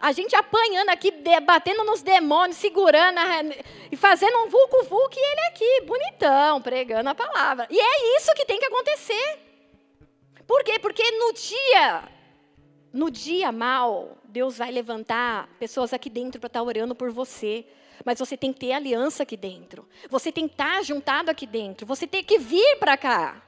A 0.00 0.12
gente 0.12 0.34
apanhando 0.34 0.88
aqui, 0.88 1.12
batendo 1.42 1.84
nos 1.84 2.00
demônios, 2.00 2.56
segurando 2.56 3.20
e 3.90 3.96
fazendo 3.96 4.38
um 4.38 4.48
vulco-vulco, 4.48 5.14
e 5.14 5.32
ele 5.32 5.40
aqui, 5.48 5.80
bonitão, 5.84 6.62
pregando 6.62 7.10
a 7.10 7.14
palavra. 7.14 7.66
E 7.68 7.78
é 7.78 8.16
isso 8.16 8.32
que 8.34 8.46
tem 8.46 8.58
que 8.58 8.66
acontecer. 8.66 9.40
Por 10.46 10.64
quê? 10.64 10.78
Porque 10.78 11.02
no 11.02 11.32
dia, 11.34 12.15
no 12.96 13.10
dia 13.10 13.52
mal, 13.52 14.16
Deus 14.24 14.56
vai 14.56 14.70
levantar 14.70 15.48
pessoas 15.58 15.92
aqui 15.92 16.08
dentro 16.08 16.40
para 16.40 16.46
estar 16.46 16.62
orando 16.62 16.94
por 16.94 17.10
você. 17.10 17.66
Mas 18.04 18.18
você 18.18 18.36
tem 18.36 18.52
que 18.52 18.60
ter 18.60 18.72
aliança 18.72 19.22
aqui 19.22 19.36
dentro. 19.36 19.86
Você 20.08 20.32
tem 20.32 20.48
que 20.48 20.54
estar 20.54 20.82
juntado 20.82 21.30
aqui 21.30 21.46
dentro. 21.46 21.86
Você 21.86 22.06
tem 22.06 22.24
que 22.24 22.38
vir 22.38 22.78
para 22.78 22.96
cá. 22.96 23.42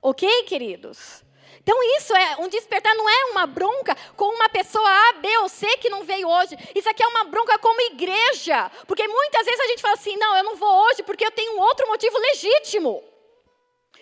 Ok, 0.00 0.28
queridos? 0.44 1.24
Então, 1.60 1.76
isso 1.96 2.14
é 2.14 2.36
um 2.38 2.48
despertar, 2.48 2.94
não 2.94 3.08
é 3.08 3.24
uma 3.32 3.46
bronca 3.46 3.96
com 4.16 4.26
uma 4.26 4.48
pessoa 4.48 4.88
A, 4.88 5.12
B 5.14 5.28
ou 5.38 5.48
C 5.48 5.66
que 5.78 5.90
não 5.90 6.04
veio 6.04 6.28
hoje. 6.28 6.56
Isso 6.74 6.88
aqui 6.88 7.02
é 7.02 7.06
uma 7.08 7.24
bronca 7.24 7.58
como 7.58 7.80
igreja. 7.80 8.70
Porque 8.86 9.06
muitas 9.06 9.44
vezes 9.44 9.60
a 9.60 9.66
gente 9.66 9.82
fala 9.82 9.94
assim: 9.94 10.16
não, 10.16 10.36
eu 10.36 10.44
não 10.44 10.56
vou 10.56 10.86
hoje 10.86 11.02
porque 11.02 11.24
eu 11.24 11.32
tenho 11.32 11.56
um 11.56 11.60
outro 11.60 11.86
motivo 11.88 12.16
legítimo. 12.16 13.02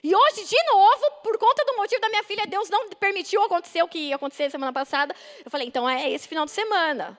E 0.02 0.14
hoje, 0.14 0.44
de 0.44 0.62
novo, 0.64 1.10
por 1.22 1.38
conta 1.38 1.64
do 1.64 1.76
motivo 1.76 2.00
da 2.00 2.08
minha 2.08 2.24
filha, 2.24 2.46
Deus 2.46 2.68
não 2.68 2.88
permitiu 2.90 3.42
acontecer 3.42 3.82
o 3.82 3.88
que 3.88 3.98
ia 3.98 4.16
acontecer 4.16 4.50
semana 4.50 4.72
passada. 4.72 5.14
Eu 5.44 5.50
falei: 5.50 5.66
então 5.66 5.88
é 5.88 6.10
esse 6.10 6.28
final 6.28 6.44
de 6.44 6.52
semana. 6.52 7.18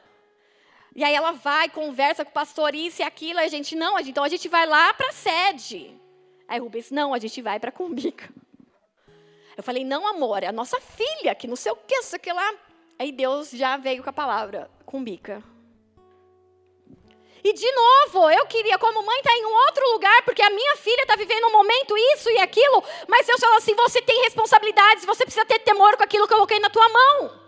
E 0.96 1.04
aí 1.04 1.14
ela 1.14 1.32
vai, 1.32 1.70
conversa 1.70 2.26
com 2.26 2.32
o 2.32 2.34
pastor 2.34 2.74
isso 2.74 3.02
e 3.02 3.06
aquilo, 3.06 3.40
a 3.40 3.48
gente, 3.48 3.76
não, 3.76 4.00
então 4.00 4.24
a 4.24 4.30
gente 4.30 4.50
vai 4.50 4.66
lá 4.66 4.94
para 4.96 5.10
a 5.10 5.12
sede. 5.12 5.96
Aí 6.48 6.60
Rubens, 6.60 6.90
não, 6.90 7.14
a 7.14 7.20
gente 7.20 7.40
vai 7.42 7.60
para 7.60 7.72
Cumbica. 7.72 8.28
Eu 9.56 9.62
falei, 9.62 9.84
não, 9.84 10.08
amor, 10.08 10.42
é 10.42 10.48
a 10.48 10.52
nossa 10.52 10.80
filha, 10.80 11.36
que 11.36 11.48
não 11.48 11.56
sei 11.56 11.72
o 11.72 11.76
que, 11.76 11.94
isso 11.96 12.18
que 12.18 12.32
lá. 12.32 12.54
Aí 12.98 13.12
Deus 13.12 13.52
já 13.52 13.78
veio 13.78 14.02
com 14.02 14.10
a 14.10 14.14
palavra, 14.14 14.72
Cumbica. 14.86 15.44
E 17.44 17.54
de 17.54 17.72
novo, 17.72 18.30
eu 18.30 18.46
queria, 18.48 18.78
como 18.78 19.06
mãe, 19.06 19.18
estar 19.18 19.32
tá 19.32 19.38
em 19.38 19.46
um 19.46 19.56
outro 19.66 19.92
lugar, 19.94 20.24
porque 20.24 20.42
a 20.42 20.50
minha 20.50 20.76
filha 20.78 21.02
está 21.02 21.16
vivendo 21.16 21.48
um 21.48 21.52
momento 21.52 21.96
isso 22.14 22.30
e 22.30 22.40
aquilo, 22.40 22.84
mas 23.08 23.28
Deus 23.28 23.40
falou 23.40 23.58
assim: 23.58 23.76
você 23.76 24.02
tem 24.02 24.24
responsabilidades, 24.24 25.06
você 25.06 25.24
precisa 25.24 25.46
ter 25.46 25.60
temor 25.60 25.96
com 25.98 26.04
aquilo 26.04 26.28
que 26.28 26.34
eu 26.34 26.38
coloquei 26.38 26.60
na 26.60 26.70
tua 26.70 26.88
mão. 26.90 27.40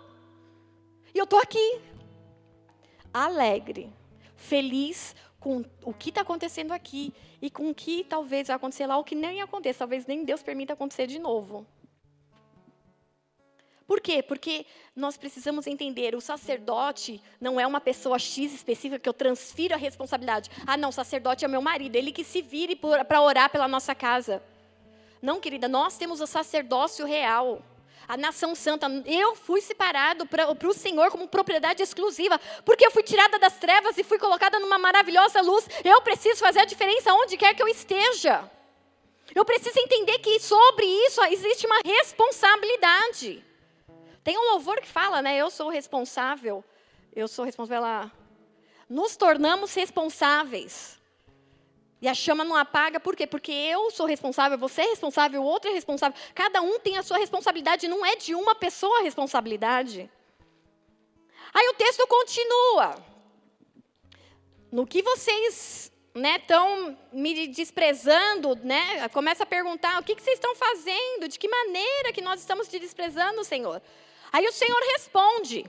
E 1.13 1.17
eu 1.17 1.23
estou 1.23 1.39
aqui 1.39 1.81
alegre, 3.13 3.91
feliz 4.35 5.15
com 5.39 5.63
o 5.83 5.93
que 5.93 6.09
está 6.09 6.21
acontecendo 6.21 6.71
aqui 6.71 7.13
e 7.41 7.49
com 7.49 7.69
o 7.69 7.75
que 7.75 8.03
talvez 8.03 8.47
vai 8.47 8.55
acontecer 8.55 8.85
lá, 8.85 8.97
o 8.97 9.03
que 9.03 9.15
nem 9.15 9.41
aconteça, 9.41 9.79
talvez 9.79 10.05
nem 10.05 10.23
Deus 10.23 10.43
permita 10.43 10.73
acontecer 10.73 11.07
de 11.07 11.17
novo. 11.17 11.65
Por 13.89 13.99
quê? 13.99 14.21
Porque 14.21 14.67
nós 14.95 15.17
precisamos 15.17 15.65
entender, 15.65 16.13
o 16.13 16.21
sacerdote 16.21 17.19
não 17.41 17.59
é 17.59 17.65
uma 17.65 17.81
pessoa 17.81 18.19
X 18.19 18.53
específica 18.53 18.99
que 18.99 19.09
eu 19.09 19.13
transfiro 19.13 19.73
a 19.73 19.77
responsabilidade. 19.77 20.51
Ah, 20.67 20.77
não, 20.77 20.89
o 20.89 20.91
sacerdote 20.91 21.43
é 21.43 21.47
meu 21.47 21.59
marido, 21.59 21.95
ele 21.95 22.11
que 22.11 22.23
se 22.23 22.39
vire 22.39 22.75
para 22.75 23.19
orar 23.19 23.49
pela 23.49 23.67
nossa 23.67 23.95
casa. 23.95 24.43
Não, 25.19 25.39
querida, 25.39 25.67
nós 25.67 25.97
temos 25.97 26.21
o 26.21 26.27
sacerdócio 26.27 27.03
real 27.03 27.63
a 28.07 28.15
nação 28.15 28.53
santa. 28.53 28.85
Eu 29.07 29.35
fui 29.35 29.59
separado 29.59 30.27
para 30.27 30.51
o 30.67 30.73
Senhor 30.73 31.09
como 31.09 31.27
propriedade 31.27 31.81
exclusiva, 31.81 32.39
porque 32.63 32.85
eu 32.85 32.91
fui 32.91 33.01
tirada 33.01 33.39
das 33.39 33.57
trevas 33.57 33.97
e 33.97 34.03
fui 34.03 34.19
colocada 34.19 34.59
numa 34.59 34.77
maravilhosa 34.77 35.41
luz. 35.41 35.67
Eu 35.83 35.99
preciso 36.03 36.39
fazer 36.41 36.59
a 36.59 36.65
diferença 36.65 37.11
onde 37.11 37.37
quer 37.37 37.55
que 37.55 37.63
eu 37.63 37.67
esteja. 37.67 38.47
Eu 39.33 39.43
preciso 39.43 39.79
entender 39.79 40.19
que 40.19 40.39
sobre 40.39 40.85
isso 40.85 41.23
existe 41.23 41.65
uma 41.65 41.79
responsabilidade. 41.83 43.48
Tem 44.23 44.37
um 44.37 44.51
louvor 44.51 44.79
que 44.81 44.87
fala, 44.87 45.21
né? 45.21 45.37
Eu 45.37 45.49
sou 45.49 45.69
responsável. 45.69 46.63
Eu 47.15 47.27
sou 47.27 47.45
responsável. 47.45 47.85
Ela... 47.85 48.11
Nos 48.89 49.15
tornamos 49.15 49.73
responsáveis. 49.73 50.99
E 52.01 52.07
a 52.07 52.13
chama 52.13 52.43
não 52.45 52.55
apaga, 52.55 52.99
por 52.99 53.15
quê? 53.15 53.27
Porque 53.27 53.51
eu 53.51 53.91
sou 53.91 54.05
responsável, 54.05 54.57
você 54.57 54.81
é 54.81 54.85
responsável, 54.85 55.41
o 55.41 55.45
outro 55.45 55.69
é 55.69 55.73
responsável. 55.73 56.17
Cada 56.33 56.61
um 56.61 56.79
tem 56.79 56.97
a 56.97 57.03
sua 57.03 57.17
responsabilidade, 57.17 57.89
não 57.89 58.05
é 58.05 58.15
de 58.15 58.33
uma 58.33 58.55
pessoa 58.55 58.99
a 58.99 59.03
responsabilidade. 59.03 60.09
Aí 61.53 61.67
o 61.67 61.73
texto 61.73 62.07
continua. 62.07 62.95
No 64.71 64.87
que 64.87 65.01
vocês 65.01 65.91
estão 66.15 66.89
né, 66.89 66.97
me 67.11 67.47
desprezando, 67.47 68.55
né? 68.63 69.09
Começa 69.09 69.43
a 69.43 69.45
perguntar, 69.45 69.99
o 69.99 70.03
que, 70.03 70.15
que 70.15 70.21
vocês 70.21 70.35
estão 70.35 70.55
fazendo? 70.55 71.27
De 71.27 71.37
que 71.37 71.47
maneira 71.47 72.13
que 72.13 72.21
nós 72.21 72.39
estamos 72.39 72.67
te 72.67 72.79
desprezando, 72.79 73.43
Senhor? 73.43 73.81
Aí 74.31 74.45
o 74.47 74.51
Senhor 74.51 74.79
responde, 74.93 75.65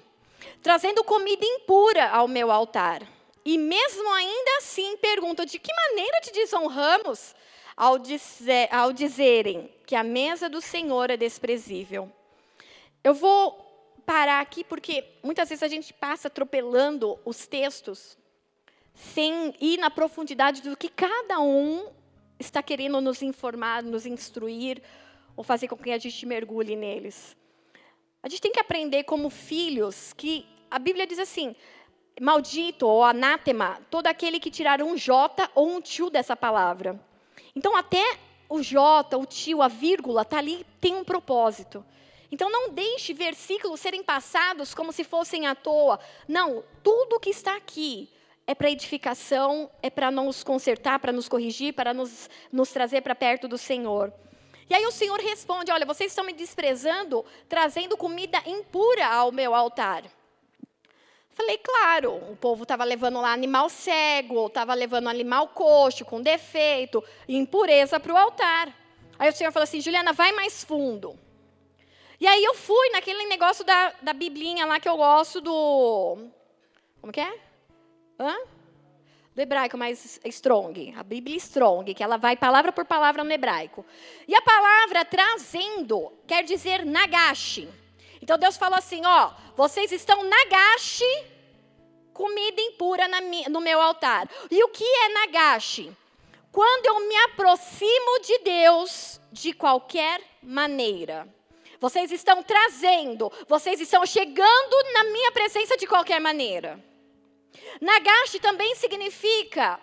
trazendo 0.63 1.05
comida 1.05 1.45
impura 1.45 2.09
ao 2.09 2.29
meu 2.29 2.51
altar. 2.51 3.03
E 3.45 3.57
mesmo 3.57 4.09
ainda 4.13 4.59
assim 4.59 4.97
perguntam: 4.99 5.45
de 5.45 5.59
que 5.59 5.73
maneira 5.73 6.21
te 6.21 6.33
desonramos 6.33 7.35
ao, 7.77 7.99
dizer, 7.99 8.69
ao 8.73 8.93
dizerem 8.93 9.73
que 9.87 9.95
a 9.95 10.05
mesa 10.05 10.49
do 10.49 10.61
Senhor 10.61 11.11
é 11.11 11.17
desprezível? 11.17 12.11
Eu 13.03 13.15
vou 13.15 13.67
parar 14.05 14.41
aqui 14.41 14.63
porque 14.63 15.05
muitas 15.23 15.49
vezes 15.49 15.63
a 15.63 15.69
gente 15.69 15.93
passa 15.95 16.29
atropelando 16.29 17.19
os 17.25 17.47
textos 17.47 18.19
sem 18.95 19.55
ir 19.61 19.79
na 19.79 19.89
profundidade 19.89 20.61
do 20.63 20.77
que 20.77 20.89
cada 20.89 21.41
um 21.41 21.89
está 22.39 22.63
querendo 22.63 23.01
nos 23.01 23.23
informar, 23.23 23.83
nos 23.83 24.05
instruir 24.05 24.83
ou 25.37 25.43
fazer 25.45 25.69
com 25.69 25.77
que 25.77 25.91
a 25.91 25.99
gente 25.99 26.27
mergulhe 26.27 26.77
neles. 26.77 27.37
A 28.23 28.29
gente 28.29 28.43
tem 28.43 28.53
que 28.53 28.61
aprender 28.61 29.05
como 29.05 29.31
filhos 29.31 30.13
que 30.13 30.47
a 30.71 30.79
Bíblia 30.79 31.07
diz 31.07 31.19
assim: 31.19 31.57
maldito 32.21 32.87
ou 32.87 33.03
anátema, 33.03 33.81
todo 33.91 34.07
aquele 34.07 34.39
que 34.39 34.51
tirar 34.51 34.83
um 34.83 34.97
J 34.97 35.51
ou 35.55 35.69
um 35.69 35.81
tio 35.81 36.11
dessa 36.11 36.37
palavra. 36.37 37.01
Então, 37.57 37.75
até 37.75 38.19
o 38.49 38.63
J, 38.63 39.17
o 39.17 39.25
tio, 39.25 39.63
a 39.63 39.69
vírgula, 39.69 40.23
está 40.23 40.39
ali, 40.39 40.67
tem 40.81 40.95
um 40.95 41.05
propósito. 41.05 41.85
Então, 42.31 42.51
não 42.51 42.71
deixe 42.71 43.13
versículos 43.13 43.81
serem 43.81 44.05
passados 44.05 44.75
como 44.75 44.93
se 44.93 45.03
fossem 45.03 45.47
à 45.47 45.55
toa. 45.55 45.99
Não, 46.29 46.63
tudo 46.83 47.19
que 47.19 47.31
está 47.31 47.57
aqui 47.57 48.09
é 48.47 48.55
para 48.55 48.71
edificação, 48.71 49.71
é 49.83 49.89
para 49.89 50.11
nos 50.11 50.45
consertar, 50.45 50.99
para 50.99 51.13
nos 51.13 51.29
corrigir, 51.29 51.73
para 51.73 51.95
nos, 51.95 52.29
nos 52.53 52.71
trazer 52.71 53.01
para 53.01 53.15
perto 53.15 53.49
do 53.49 53.59
Senhor. 53.59 54.13
E 54.71 54.75
aí 54.75 54.87
o 54.87 54.93
Senhor 54.93 55.19
responde: 55.19 55.73
Olha, 55.73 55.85
vocês 55.85 56.13
estão 56.13 56.25
me 56.25 56.33
desprezando, 56.33 57.25
trazendo 57.49 57.97
comida 57.97 58.41
impura 58.47 59.07
ao 59.07 59.33
meu 59.33 59.53
altar. 59.53 60.05
Falei, 61.31 61.59
claro, 61.59 62.15
o 62.31 62.37
povo 62.37 62.63
estava 62.65 62.85
levando 62.85 63.21
lá 63.21 63.33
animal 63.33 63.69
cego, 63.69 64.35
ou 64.35 64.47
estava 64.47 64.75
levando 64.75 65.09
animal 65.09 65.49
coxo, 65.49 66.05
com 66.05 66.21
defeito, 66.21 67.03
impureza 67.29 67.99
para 67.99 68.13
o 68.13 68.17
altar. 68.17 68.75
Aí 69.19 69.31
o 69.31 69.33
Senhor 69.33 69.51
falou 69.51 69.65
assim, 69.65 69.81
Juliana, 69.81 70.13
vai 70.13 70.33
mais 70.33 70.63
fundo. 70.63 71.19
E 72.21 72.27
aí 72.27 72.45
eu 72.45 72.55
fui 72.55 72.91
naquele 72.91 73.25
negócio 73.25 73.65
da, 73.65 73.95
da 74.03 74.13
biblinha 74.13 74.67
lá 74.67 74.79
que 74.79 74.89
eu 74.89 74.97
gosto 74.97 75.41
do... 75.41 76.29
Como 77.01 77.13
que 77.13 77.21
é? 77.21 77.39
Hã? 78.19 78.37
Do 79.35 79.41
hebraico 79.41 79.79
mais 79.79 80.21
strong. 80.25 80.95
A 80.97 81.03
Bíblia 81.05 81.37
strong, 81.37 81.95
que 81.95 82.03
ela 82.03 82.17
vai 82.17 82.37
palavra 82.37 82.73
por 82.73 82.85
palavra 82.85 83.23
no 83.23 83.33
hebraico. 83.33 83.87
E 84.27 84.35
a 84.35 84.43
palavra 84.43 85.05
trazendo 85.05 86.13
quer 86.27 86.43
dizer 86.43 86.85
nagashi. 86.85 87.69
Então 88.21 88.37
Deus 88.37 88.57
falou 88.57 88.77
assim: 88.77 89.03
ó, 89.07 89.31
vocês 89.57 89.93
estão 89.93 90.25
nagashi, 90.25 91.25
comida 92.13 92.61
impura 92.61 93.07
no 93.49 93.61
meu 93.61 93.81
altar. 93.81 94.29
E 94.51 94.63
o 94.65 94.69
que 94.69 94.85
é 94.85 95.09
nagashi? 95.11 95.97
Quando 96.51 96.87
eu 96.87 97.09
me 97.09 97.17
aproximo 97.17 98.21
de 98.25 98.39
Deus 98.39 99.21
de 99.31 99.53
qualquer 99.53 100.21
maneira. 100.43 101.29
Vocês 101.79 102.11
estão 102.13 102.43
trazendo, 102.43 103.33
vocês 103.49 103.81
estão 103.81 104.05
chegando 104.05 104.93
na 104.93 105.05
minha 105.05 105.33
presença 105.33 105.77
de 105.77 105.87
qualquer 105.87 106.21
maneira. 106.21 106.79
Nagashi 107.81 108.39
também 108.41 108.75
significa 108.75 109.81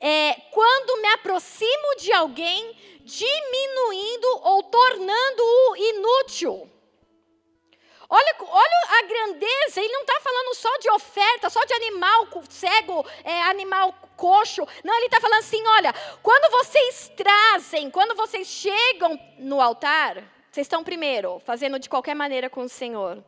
é, 0.00 0.34
quando 0.50 1.00
me 1.02 1.08
aproximo 1.08 1.96
de 1.98 2.12
alguém, 2.12 2.76
diminuindo 3.04 4.40
ou 4.42 4.62
tornando-o 4.64 5.76
inútil. 5.76 6.70
Olha, 8.12 8.36
olha 8.40 8.98
a 8.98 9.02
grandeza, 9.02 9.80
ele 9.80 9.92
não 9.92 10.00
está 10.00 10.20
falando 10.20 10.54
só 10.54 10.78
de 10.78 10.90
oferta, 10.90 11.48
só 11.48 11.64
de 11.64 11.72
animal 11.74 12.26
cego, 12.48 13.06
é, 13.22 13.42
animal 13.42 13.94
coxo. 14.16 14.66
Não, 14.82 14.94
ele 14.96 15.06
está 15.06 15.20
falando 15.20 15.38
assim: 15.38 15.64
olha, 15.64 15.94
quando 16.20 16.50
vocês 16.50 17.12
trazem, 17.16 17.88
quando 17.88 18.16
vocês 18.16 18.48
chegam 18.48 19.18
no 19.38 19.60
altar, 19.60 20.24
vocês 20.50 20.64
estão, 20.64 20.82
primeiro, 20.82 21.40
fazendo 21.46 21.78
de 21.78 21.88
qualquer 21.88 22.14
maneira 22.16 22.50
com 22.50 22.62
o 22.62 22.68
Senhor. 22.68 23.22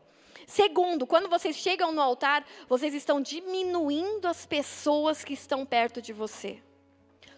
Segundo, 0.52 1.06
quando 1.06 1.30
vocês 1.30 1.56
chegam 1.56 1.92
no 1.92 2.02
altar, 2.02 2.44
vocês 2.68 2.92
estão 2.92 3.22
diminuindo 3.22 4.28
as 4.28 4.44
pessoas 4.44 5.24
que 5.24 5.32
estão 5.32 5.64
perto 5.64 6.02
de 6.02 6.12
você 6.12 6.62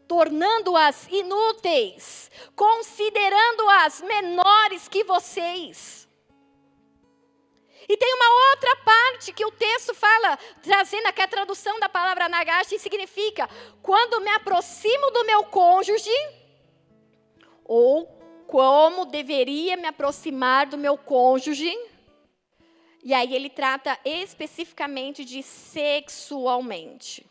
tornando-as 0.07 1.09
inúteis, 1.09 2.31
considerando-as 2.55 4.03
menores 4.03 4.87
que 4.87 5.03
vocês. 5.03 6.07
E 7.89 7.97
tem 7.97 8.15
uma 8.15 8.51
outra 8.51 8.77
parte 8.85 9.33
que 9.33 9.47
o 9.47 9.51
texto 9.53 9.95
fala, 9.95 10.37
trazendo 10.63 11.07
aqui 11.07 11.23
a 11.23 11.29
tradução 11.29 11.81
da 11.81 11.89
palavra 11.89 12.29
nagashi, 12.29 12.79
significa 12.79 13.49
quando 13.81 14.21
me 14.21 14.31
aproximo 14.31 15.11
do 15.11 15.25
meu 15.25 15.45
cônjuge, 15.45 16.11
ou 17.65 18.07
como 18.47 19.07
deveria 19.07 19.75
me 19.77 19.87
aproximar 19.87 20.67
do 20.67 20.77
meu 20.77 20.99
cônjuge. 20.99 21.75
E 23.05 23.13
aí 23.13 23.35
ele 23.35 23.51
trata 23.51 23.99
especificamente 24.03 25.27
de 25.27 25.43
sexualmente. 25.43 27.27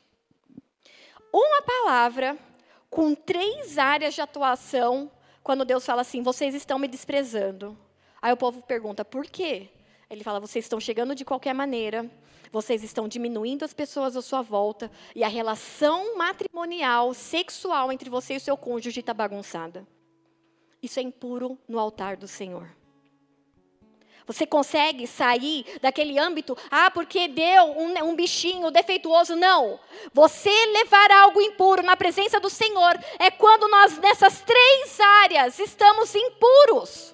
Uma 1.33 1.63
palavra 1.63 2.37
com 2.91 3.15
três 3.15 3.79
áreas 3.79 4.13
de 4.13 4.21
atuação, 4.21 5.11
quando 5.41 5.65
Deus 5.65 5.83
fala 5.83 6.01
assim: 6.01 6.21
vocês 6.21 6.53
estão 6.53 6.77
me 6.77 6.87
desprezando. 6.87 7.75
Aí 8.21 8.31
o 8.31 8.37
povo 8.37 8.61
pergunta: 8.61 9.03
por 9.03 9.25
quê? 9.25 9.67
Ele 10.07 10.23
fala: 10.23 10.39
vocês 10.39 10.63
estão 10.65 10.79
chegando 10.79 11.15
de 11.15 11.25
qualquer 11.25 11.55
maneira, 11.55 12.07
vocês 12.51 12.83
estão 12.83 13.07
diminuindo 13.07 13.65
as 13.65 13.73
pessoas 13.73 14.15
à 14.15 14.21
sua 14.21 14.43
volta, 14.43 14.91
e 15.15 15.23
a 15.23 15.27
relação 15.27 16.15
matrimonial, 16.15 17.15
sexual 17.15 17.91
entre 17.91 18.11
você 18.11 18.35
e 18.35 18.37
o 18.37 18.39
seu 18.39 18.55
cônjuge 18.55 18.99
está 18.99 19.11
bagunçada. 19.11 19.87
Isso 20.83 20.99
é 20.99 21.01
impuro 21.01 21.57
no 21.67 21.79
altar 21.79 22.15
do 22.15 22.27
Senhor. 22.27 22.82
Você 24.25 24.45
consegue 24.45 25.05
sair 25.05 25.65
daquele 25.81 26.17
âmbito, 26.17 26.57
ah, 26.71 26.89
porque 26.91 27.27
deu 27.27 27.63
um, 27.77 28.09
um, 28.09 28.15
bichinho 28.15 28.71
defeituoso. 28.71 29.35
Não. 29.35 29.79
Você 30.13 30.49
levar 30.49 31.11
algo 31.11 31.41
impuro 31.41 31.83
na 31.83 31.97
presença 31.97 32.39
do 32.39 32.49
Senhor 32.49 32.97
é 33.19 33.29
quando 33.29 33.67
nós, 33.67 33.97
nessas 33.97 34.41
três 34.41 34.99
áreas, 34.99 35.59
estamos 35.59 36.13
impuros. 36.15 37.13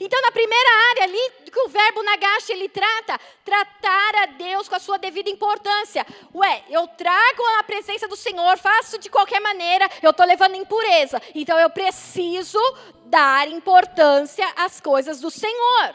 Então, 0.00 0.20
na 0.22 0.30
primeira 0.30 0.70
área 0.90 1.04
ali 1.04 1.32
que 1.50 1.60
o 1.60 1.68
verbo 1.68 2.02
nagashi 2.04 2.52
ele 2.52 2.68
trata, 2.68 3.18
tratar 3.44 4.14
a 4.22 4.26
Deus 4.26 4.68
com 4.68 4.76
a 4.76 4.78
sua 4.78 4.96
devida 4.96 5.28
importância. 5.28 6.06
Ué, 6.32 6.62
eu 6.70 6.86
trago 6.86 7.42
a 7.58 7.64
presença 7.64 8.06
do 8.06 8.14
Senhor, 8.14 8.56
faço 8.58 8.98
de 8.98 9.10
qualquer 9.10 9.40
maneira, 9.40 9.90
eu 10.00 10.10
estou 10.10 10.24
levando 10.24 10.54
impureza. 10.54 11.20
Então, 11.34 11.58
eu 11.58 11.68
preciso 11.68 12.60
dar 13.06 13.48
importância 13.48 14.46
às 14.56 14.80
coisas 14.80 15.20
do 15.20 15.30
Senhor. 15.30 15.94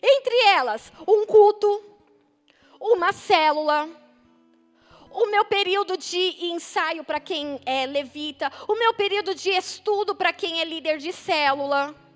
Entre 0.00 0.36
elas, 0.46 0.92
um 1.06 1.26
culto, 1.26 1.84
uma 2.80 3.12
célula, 3.12 3.88
o 5.10 5.26
meu 5.26 5.44
período 5.46 5.96
de 5.96 6.46
ensaio 6.46 7.02
para 7.02 7.18
quem 7.18 7.60
é 7.66 7.86
levita, 7.86 8.52
o 8.68 8.76
meu 8.76 8.94
período 8.94 9.34
de 9.34 9.50
estudo 9.50 10.14
para 10.14 10.32
quem 10.32 10.60
é 10.60 10.64
líder 10.64 10.98
de 10.98 11.12
célula 11.12 12.07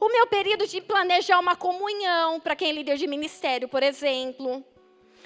o 0.00 0.08
meu 0.08 0.26
período 0.26 0.66
de 0.66 0.80
planejar 0.80 1.38
uma 1.38 1.56
comunhão, 1.56 2.40
para 2.40 2.56
quem 2.56 2.70
é 2.70 2.72
líder 2.72 2.96
de 2.96 3.06
ministério, 3.06 3.68
por 3.68 3.82
exemplo. 3.82 4.64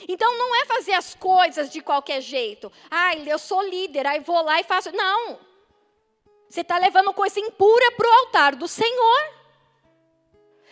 Então 0.06 0.36
não 0.36 0.54
é 0.56 0.64
fazer 0.66 0.92
as 0.92 1.14
coisas 1.14 1.70
de 1.70 1.80
qualquer 1.80 2.20
jeito. 2.20 2.70
Ah, 2.90 3.16
eu 3.16 3.38
sou 3.38 3.62
líder, 3.62 4.06
aí 4.06 4.20
vou 4.20 4.42
lá 4.42 4.60
e 4.60 4.64
faço. 4.64 4.92
Não. 4.92 5.40
Você 6.48 6.60
está 6.60 6.78
levando 6.78 7.12
coisa 7.12 7.40
impura 7.40 7.92
para 7.92 8.08
o 8.08 8.12
altar 8.12 8.54
do 8.54 8.68
Senhor. 8.68 9.38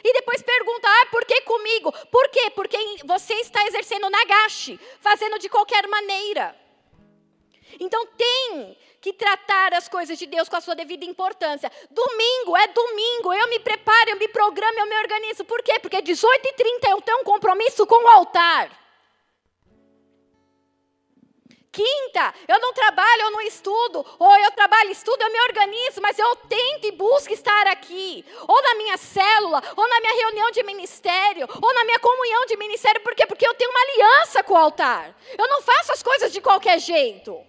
E 0.05 0.13
depois 0.13 0.41
pergunta, 0.41 0.89
ah, 0.89 1.07
por 1.11 1.25
que 1.25 1.41
comigo? 1.43 1.93
Por 2.11 2.29
quê? 2.29 2.51
Porque 2.55 2.79
você 3.05 3.35
está 3.35 3.67
exercendo 3.67 4.09
nagashi, 4.09 4.79
fazendo 5.01 5.39
de 5.39 5.49
qualquer 5.49 5.89
maneira. 5.89 6.57
Então 7.81 8.07
tem 8.17 8.77
que 9.01 9.13
tratar 9.13 9.75
as 9.75 9.89
coisas 9.89 10.19
de 10.19 10.27
Deus 10.27 10.49
com 10.49 10.57
a 10.57 10.61
sua 10.61 10.75
devida 10.75 11.05
importância. 11.05 11.71
Domingo 11.91 12.57
é 12.57 12.67
domingo, 12.69 13.33
eu 13.33 13.49
me 13.49 13.61
preparo, 13.61 14.11
eu 14.11 14.17
me 14.17 14.29
programo, 14.29 14.81
eu 14.81 14.87
me 14.87 14.99
organizo. 14.99 15.45
Por 15.45 15.63
quê? 15.63 15.79
Porque 15.79 16.03
18h30 16.03 16.91
eu 16.91 17.01
tenho 17.03 17.19
um 17.19 17.25
compromisso 17.25 17.87
com 17.87 18.05
o 18.05 18.09
altar. 18.09 18.87
Quinta, 21.77 22.35
eu 22.49 22.59
não 22.59 22.73
trabalho, 22.73 23.23
eu 23.23 23.31
não 23.31 23.41
estudo, 23.43 24.05
ou 24.19 24.39
eu 24.39 24.51
trabalho, 24.53 24.91
estudo, 24.91 25.21
eu 25.21 25.31
me 25.31 25.39
organizo, 25.43 26.01
mas 26.01 26.19
eu 26.19 26.35
tento 26.37 26.87
e 26.87 26.93
busco 26.93 27.35
estar 27.35 27.67
aqui, 27.67 28.25
ou 28.49 28.63
na 28.63 28.75
minha 28.77 28.97
célula, 28.97 29.63
ou 29.77 29.87
na 29.87 30.01
minha 30.01 30.15
reunião 30.15 30.51
de 30.53 30.63
ministério, 30.63 31.47
ou 31.61 31.75
na 31.75 31.85
minha 31.85 31.99
comunhão 31.99 32.47
de 32.47 32.57
ministério, 32.57 33.03
por 33.03 33.15
quê? 33.15 33.27
Porque 33.27 33.47
eu 33.47 33.53
tenho 33.53 33.71
uma 33.71 33.81
aliança 33.81 34.43
com 34.43 34.55
o 34.55 34.57
altar. 34.57 35.15
Eu 35.37 35.47
não 35.49 35.61
faço 35.61 35.93
as 35.93 36.03
coisas 36.03 36.33
de 36.33 36.41
qualquer 36.41 36.79
jeito. 36.79 37.45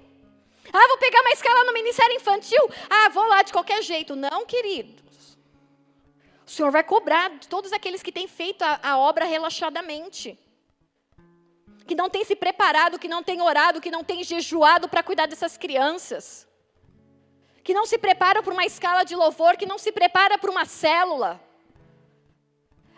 Ah, 0.74 0.88
vou 0.88 0.98
pegar 0.98 1.22
uma 1.22 1.32
escala 1.32 1.64
no 1.64 1.74
ministério 1.74 2.16
infantil. 2.16 2.62
Ah, 2.90 3.10
vou 3.10 3.26
lá 3.28 3.42
de 3.42 3.52
qualquer 3.52 3.82
jeito. 3.82 4.16
Não, 4.16 4.46
queridos. 4.46 5.38
O 6.46 6.50
Senhor 6.50 6.72
vai 6.72 6.84
cobrar 6.84 7.30
de 7.32 7.48
todos 7.48 7.74
aqueles 7.74 8.02
que 8.02 8.12
têm 8.12 8.28
feito 8.28 8.62
a, 8.64 8.80
a 8.82 8.98
obra 8.98 9.26
relaxadamente. 9.26 10.38
Que 11.86 11.96
não 11.96 12.10
têm 12.10 12.24
se 12.24 12.36
preparado, 12.36 13.00
que 13.00 13.08
não 13.08 13.24
têm 13.24 13.42
orado, 13.42 13.82
que 13.82 13.92
não 13.92 14.04
têm 14.04 14.24
jejuado 14.24 14.90
para 14.90 15.04
cuidar 15.04 15.26
dessas 15.26 15.58
crianças. 15.58 16.48
Que 17.64 17.74
não 17.74 17.86
se 17.86 17.98
preparam 17.98 18.44
para 18.44 18.54
uma 18.54 18.66
escala 18.66 19.04
de 19.04 19.16
louvor, 19.16 19.58
que 19.58 19.66
não 19.66 19.78
se 19.78 19.92
prepara 19.92 20.38
para 20.38 20.52
uma 20.52 20.66
célula. 20.66 21.40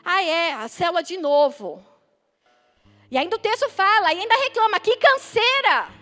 Ah, 0.04 0.24
é, 0.24 0.54
a 0.54 0.68
célula 0.68 1.04
de 1.04 1.18
novo. 1.18 1.84
E 3.12 3.18
ainda 3.18 3.36
o 3.36 3.40
texto 3.40 3.70
fala, 3.70 4.14
e 4.14 4.20
ainda 4.20 4.36
reclama, 4.36 4.80
que 4.80 4.96
canseira. 4.98 5.99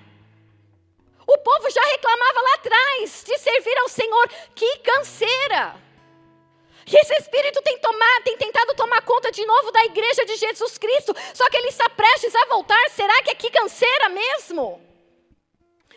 O 1.28 1.38
povo 1.40 1.70
já 1.70 1.82
reclamava 1.82 2.42
lá 2.42 2.54
atrás 2.56 3.24
de 3.26 3.38
servir 3.38 3.78
ao 3.80 3.90
Senhor. 3.90 4.30
Que 4.56 4.78
canseira! 4.78 5.76
E 6.90 6.96
esse 6.96 7.14
espírito 7.16 7.62
tem, 7.62 7.78
tomado, 7.80 8.24
tem 8.24 8.38
tentado 8.38 8.74
tomar 8.74 9.02
conta 9.02 9.30
de 9.30 9.46
novo 9.46 9.72
da 9.74 9.84
igreja 9.84 10.26
de 10.26 10.38
Jesus 10.38 10.78
Cristo, 10.78 11.14
só 11.34 11.50
que 11.50 11.58
ele 11.58 11.68
está 11.68 11.90
prestes 11.90 12.34
a 12.34 12.46
voltar. 12.46 12.90
Será 12.92 13.22
que 13.24 13.30
é 13.30 13.36
que 13.36 13.52
canseira 13.52 14.08
mesmo? 14.08 14.82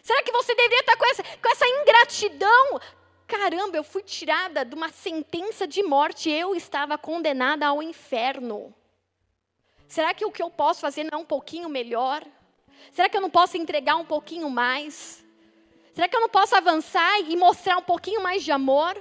Será 0.02 0.20
que 0.24 0.32
você 0.32 0.52
deveria 0.52 0.80
estar 0.80 0.96
com 0.96 1.06
essa, 1.06 1.22
com 1.22 1.48
essa 1.48 1.68
ingratidão? 1.68 2.80
Caramba, 3.28 3.76
eu 3.76 3.84
fui 3.84 4.02
tirada 4.02 4.64
de 4.64 4.74
uma 4.74 4.88
sentença 4.88 5.64
de 5.64 5.80
morte, 5.84 6.28
eu 6.28 6.56
estava 6.56 6.98
condenada 6.98 7.68
ao 7.68 7.80
inferno. 7.80 8.74
Será 9.86 10.12
que 10.12 10.24
o 10.24 10.32
que 10.32 10.42
eu 10.42 10.50
posso 10.50 10.80
fazer 10.80 11.04
não 11.04 11.20
é 11.20 11.22
um 11.22 11.24
pouquinho 11.24 11.68
melhor? 11.68 12.26
Será 12.90 13.08
que 13.08 13.16
eu 13.16 13.20
não 13.20 13.30
posso 13.30 13.56
entregar 13.56 13.94
um 13.94 14.04
pouquinho 14.04 14.50
mais? 14.50 15.19
Será 15.94 16.08
que 16.08 16.16
eu 16.16 16.20
não 16.20 16.28
posso 16.28 16.54
avançar 16.56 17.20
e 17.20 17.36
mostrar 17.36 17.76
um 17.76 17.82
pouquinho 17.82 18.22
mais 18.22 18.44
de 18.44 18.52
amor? 18.52 18.96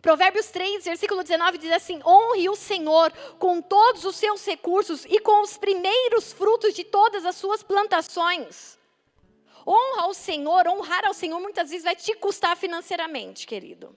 Provérbios 0.00 0.48
3, 0.48 0.84
versículo 0.84 1.22
19 1.22 1.58
diz 1.58 1.72
assim: 1.72 2.00
Honre 2.04 2.48
o 2.48 2.54
Senhor 2.54 3.10
com 3.38 3.62
todos 3.62 4.04
os 4.04 4.16
seus 4.16 4.44
recursos 4.44 5.06
e 5.06 5.18
com 5.18 5.42
os 5.42 5.56
primeiros 5.56 6.32
frutos 6.32 6.74
de 6.74 6.84
todas 6.84 7.24
as 7.24 7.36
suas 7.36 7.62
plantações. 7.62 8.78
Honra 9.66 10.02
ao 10.02 10.12
Senhor, 10.12 10.68
honrar 10.68 11.06
ao 11.06 11.14
Senhor 11.14 11.40
muitas 11.40 11.70
vezes 11.70 11.84
vai 11.84 11.96
te 11.96 12.14
custar 12.16 12.54
financeiramente, 12.54 13.46
querido. 13.46 13.96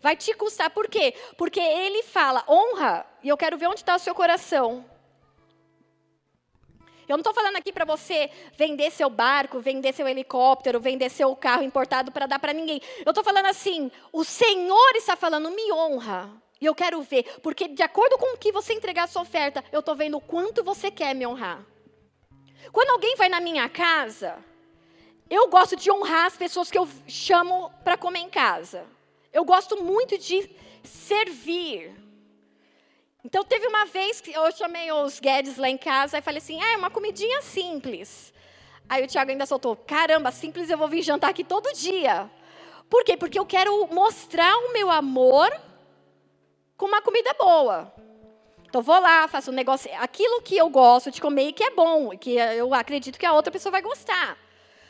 Vai 0.00 0.14
te 0.14 0.34
custar, 0.34 0.70
por 0.70 0.88
quê? 0.88 1.14
Porque 1.36 1.58
ele 1.58 2.02
fala, 2.02 2.44
honra, 2.46 3.06
e 3.22 3.28
eu 3.28 3.36
quero 3.36 3.56
ver 3.56 3.66
onde 3.66 3.80
está 3.80 3.96
o 3.96 3.98
seu 3.98 4.14
coração. 4.14 4.84
Eu 7.08 7.16
não 7.16 7.22
estou 7.22 7.32
falando 7.32 7.56
aqui 7.56 7.72
para 7.72 7.86
você 7.86 8.30
vender 8.52 8.90
seu 8.90 9.08
barco, 9.08 9.60
vender 9.60 9.94
seu 9.94 10.06
helicóptero, 10.06 10.78
vender 10.78 11.08
seu 11.08 11.34
carro 11.34 11.62
importado 11.62 12.12
para 12.12 12.26
dar 12.26 12.38
para 12.38 12.52
ninguém. 12.52 12.82
Eu 13.04 13.10
estou 13.10 13.24
falando 13.24 13.46
assim: 13.46 13.90
o 14.12 14.22
Senhor 14.24 14.94
está 14.94 15.16
falando, 15.16 15.50
me 15.50 15.72
honra. 15.72 16.30
E 16.60 16.66
eu 16.66 16.74
quero 16.74 17.00
ver, 17.02 17.24
porque 17.40 17.68
de 17.68 17.82
acordo 17.82 18.18
com 18.18 18.34
o 18.34 18.38
que 18.38 18.52
você 18.52 18.74
entregar 18.74 19.04
a 19.04 19.06
sua 19.06 19.22
oferta, 19.22 19.64
eu 19.72 19.80
estou 19.80 19.94
vendo 19.94 20.16
o 20.16 20.20
quanto 20.20 20.62
você 20.62 20.90
quer 20.90 21.14
me 21.14 21.26
honrar. 21.26 21.64
Quando 22.72 22.90
alguém 22.90 23.14
vai 23.16 23.28
na 23.28 23.40
minha 23.40 23.68
casa, 23.68 24.44
eu 25.30 25.48
gosto 25.48 25.76
de 25.76 25.90
honrar 25.90 26.26
as 26.26 26.36
pessoas 26.36 26.70
que 26.70 26.76
eu 26.76 26.88
chamo 27.06 27.70
para 27.84 27.96
comer 27.96 28.20
em 28.20 28.28
casa. 28.28 28.84
Eu 29.32 29.44
gosto 29.44 29.82
muito 29.82 30.18
de 30.18 30.50
servir. 30.82 31.94
Então 33.24 33.44
teve 33.44 33.66
uma 33.66 33.84
vez 33.84 34.20
que 34.20 34.32
eu 34.32 34.50
chamei 34.52 34.92
os 34.92 35.18
Guedes 35.18 35.56
lá 35.56 35.68
em 35.68 35.76
casa 35.76 36.18
e 36.18 36.22
falei 36.22 36.38
assim: 36.38 36.62
é 36.62 36.76
uma 36.76 36.90
comidinha 36.90 37.42
simples. 37.42 38.32
Aí 38.88 39.04
o 39.04 39.06
Tiago 39.06 39.30
ainda 39.30 39.46
soltou: 39.46 39.76
caramba, 39.76 40.30
simples, 40.30 40.70
eu 40.70 40.78
vou 40.78 40.88
vir 40.88 41.02
jantar 41.02 41.30
aqui 41.30 41.44
todo 41.44 41.72
dia. 41.74 42.30
Por 42.88 43.04
quê? 43.04 43.16
Porque 43.16 43.38
eu 43.38 43.44
quero 43.44 43.86
mostrar 43.88 44.56
o 44.56 44.72
meu 44.72 44.90
amor 44.90 45.50
com 46.76 46.86
uma 46.86 47.02
comida 47.02 47.34
boa. 47.34 47.92
Então 48.64 48.82
vou 48.82 49.00
lá, 49.00 49.26
faço 49.28 49.50
um 49.50 49.54
negócio, 49.54 49.90
aquilo 49.98 50.42
que 50.42 50.56
eu 50.56 50.68
gosto 50.68 51.10
de 51.10 51.20
comer 51.20 51.48
e 51.48 51.52
que 51.52 51.64
é 51.64 51.70
bom, 51.70 52.10
que 52.10 52.34
eu 52.34 52.72
acredito 52.74 53.18
que 53.18 53.26
a 53.26 53.32
outra 53.32 53.50
pessoa 53.50 53.72
vai 53.72 53.82
gostar. 53.82 54.36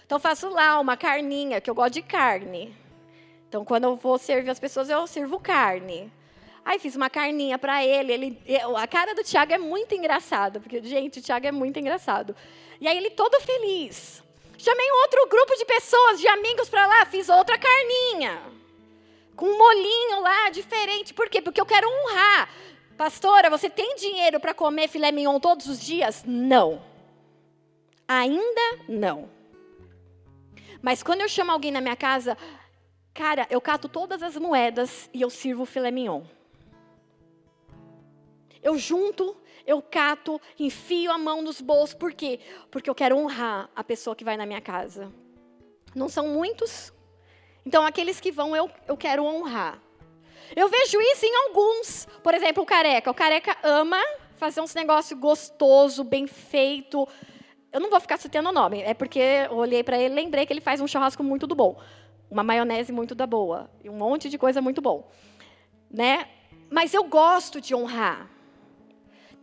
Então 0.04 0.18
faço 0.18 0.48
lá 0.48 0.78
uma 0.80 0.96
carninha, 0.96 1.60
que 1.60 1.70
eu 1.70 1.74
gosto 1.74 1.94
de 1.94 2.02
carne. 2.02 2.76
Então 3.48 3.64
quando 3.64 3.84
eu 3.84 3.96
vou 3.96 4.18
servir 4.18 4.50
as 4.50 4.58
pessoas, 4.58 4.90
eu 4.90 5.06
sirvo 5.06 5.38
carne. 5.38 6.12
Aí 6.68 6.78
fiz 6.78 6.94
uma 6.94 7.08
carninha 7.08 7.58
para 7.58 7.82
ele, 7.82 8.12
ele. 8.12 8.42
A 8.76 8.86
cara 8.86 9.14
do 9.14 9.24
Tiago 9.24 9.54
é 9.54 9.56
muito 9.56 9.94
engraçada, 9.94 10.60
porque, 10.60 10.82
gente, 10.82 11.18
o 11.18 11.22
Tiago 11.22 11.46
é 11.46 11.50
muito 11.50 11.78
engraçado. 11.78 12.36
E 12.78 12.86
aí 12.86 12.94
ele 12.94 13.08
todo 13.08 13.40
feliz. 13.40 14.22
Chamei 14.58 14.92
um 14.92 14.96
outro 14.96 15.26
grupo 15.30 15.56
de 15.56 15.64
pessoas, 15.64 16.20
de 16.20 16.28
amigos 16.28 16.68
para 16.68 16.86
lá, 16.86 17.06
fiz 17.06 17.30
outra 17.30 17.56
carninha. 17.56 18.42
Com 19.34 19.46
um 19.46 19.56
molinho 19.56 20.20
lá, 20.20 20.50
diferente. 20.50 21.14
Por 21.14 21.30
quê? 21.30 21.40
Porque 21.40 21.58
eu 21.58 21.64
quero 21.64 21.88
honrar. 21.88 22.50
Pastora, 22.98 23.48
você 23.48 23.70
tem 23.70 23.96
dinheiro 23.96 24.38
para 24.38 24.52
comer 24.52 24.88
filé 24.88 25.10
mignon 25.10 25.40
todos 25.40 25.68
os 25.68 25.80
dias? 25.80 26.22
Não. 26.26 26.82
Ainda 28.06 28.78
não. 28.86 29.30
Mas 30.82 31.02
quando 31.02 31.22
eu 31.22 31.30
chamo 31.30 31.50
alguém 31.50 31.70
na 31.70 31.80
minha 31.80 31.96
casa, 31.96 32.36
cara, 33.14 33.46
eu 33.48 33.58
cato 33.58 33.88
todas 33.88 34.22
as 34.22 34.36
moedas 34.36 35.08
e 35.14 35.22
eu 35.22 35.30
sirvo 35.30 35.64
filé 35.64 35.90
mignon. 35.90 36.24
Eu 38.62 38.78
junto, 38.78 39.36
eu 39.66 39.80
cato, 39.82 40.40
enfio 40.58 41.10
a 41.10 41.18
mão 41.18 41.42
nos 41.42 41.60
bolsos. 41.60 41.94
Por 41.94 42.12
quê? 42.12 42.40
Porque 42.70 42.88
eu 42.88 42.94
quero 42.94 43.16
honrar 43.16 43.70
a 43.74 43.84
pessoa 43.84 44.16
que 44.16 44.24
vai 44.24 44.36
na 44.36 44.46
minha 44.46 44.60
casa. 44.60 45.12
Não 45.94 46.08
são 46.08 46.28
muitos. 46.28 46.92
Então, 47.64 47.84
aqueles 47.84 48.20
que 48.20 48.32
vão, 48.32 48.56
eu, 48.56 48.70
eu 48.86 48.96
quero 48.96 49.24
honrar. 49.24 49.80
Eu 50.56 50.68
vejo 50.68 51.00
isso 51.00 51.26
em 51.26 51.36
alguns. 51.46 52.06
Por 52.22 52.34
exemplo, 52.34 52.62
o 52.62 52.66
careca. 52.66 53.10
O 53.10 53.14
careca 53.14 53.56
ama 53.62 54.02
fazer 54.36 54.60
uns 54.60 54.74
negócios 54.74 55.18
gostoso, 55.18 56.04
bem 56.04 56.26
feito. 56.26 57.06
Eu 57.70 57.80
não 57.80 57.90
vou 57.90 58.00
ficar 58.00 58.16
citando 58.16 58.48
o 58.48 58.52
nome, 58.52 58.80
é 58.80 58.94
porque 58.94 59.18
eu 59.18 59.56
olhei 59.56 59.84
para 59.84 59.98
ele 59.98 60.14
e 60.14 60.16
lembrei 60.16 60.46
que 60.46 60.52
ele 60.52 60.60
faz 60.60 60.80
um 60.80 60.86
churrasco 60.86 61.22
muito 61.22 61.46
do 61.46 61.54
bom. 61.54 61.78
Uma 62.30 62.42
maionese 62.42 62.92
muito 62.92 63.14
da 63.14 63.26
boa. 63.26 63.70
E 63.82 63.90
um 63.90 63.94
monte 63.94 64.30
de 64.30 64.38
coisa 64.38 64.62
muito 64.62 64.80
bom. 64.80 65.10
Né? 65.90 66.28
Mas 66.70 66.94
eu 66.94 67.04
gosto 67.04 67.60
de 67.60 67.74
honrar. 67.74 68.30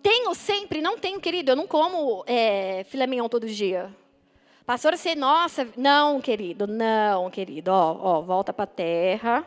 Tenho 0.05 0.35
sempre, 0.35 0.83
não 0.83 0.99
tenho, 0.99 1.19
querido, 1.19 1.53
eu 1.53 1.55
não 1.55 1.65
como 1.65 2.23
é, 2.27 2.83
filé 2.83 3.07
mignon 3.07 3.27
todo 3.27 3.47
dia. 3.47 3.91
Pastora, 4.63 4.95
você, 4.95 5.15
nossa, 5.15 5.67
não, 5.75 6.21
querido, 6.21 6.67
não, 6.67 7.31
querido, 7.31 7.71
ó, 7.71 7.97
ó 7.99 8.21
volta 8.21 8.53
para 8.53 8.65
a 8.65 8.67
terra, 8.67 9.43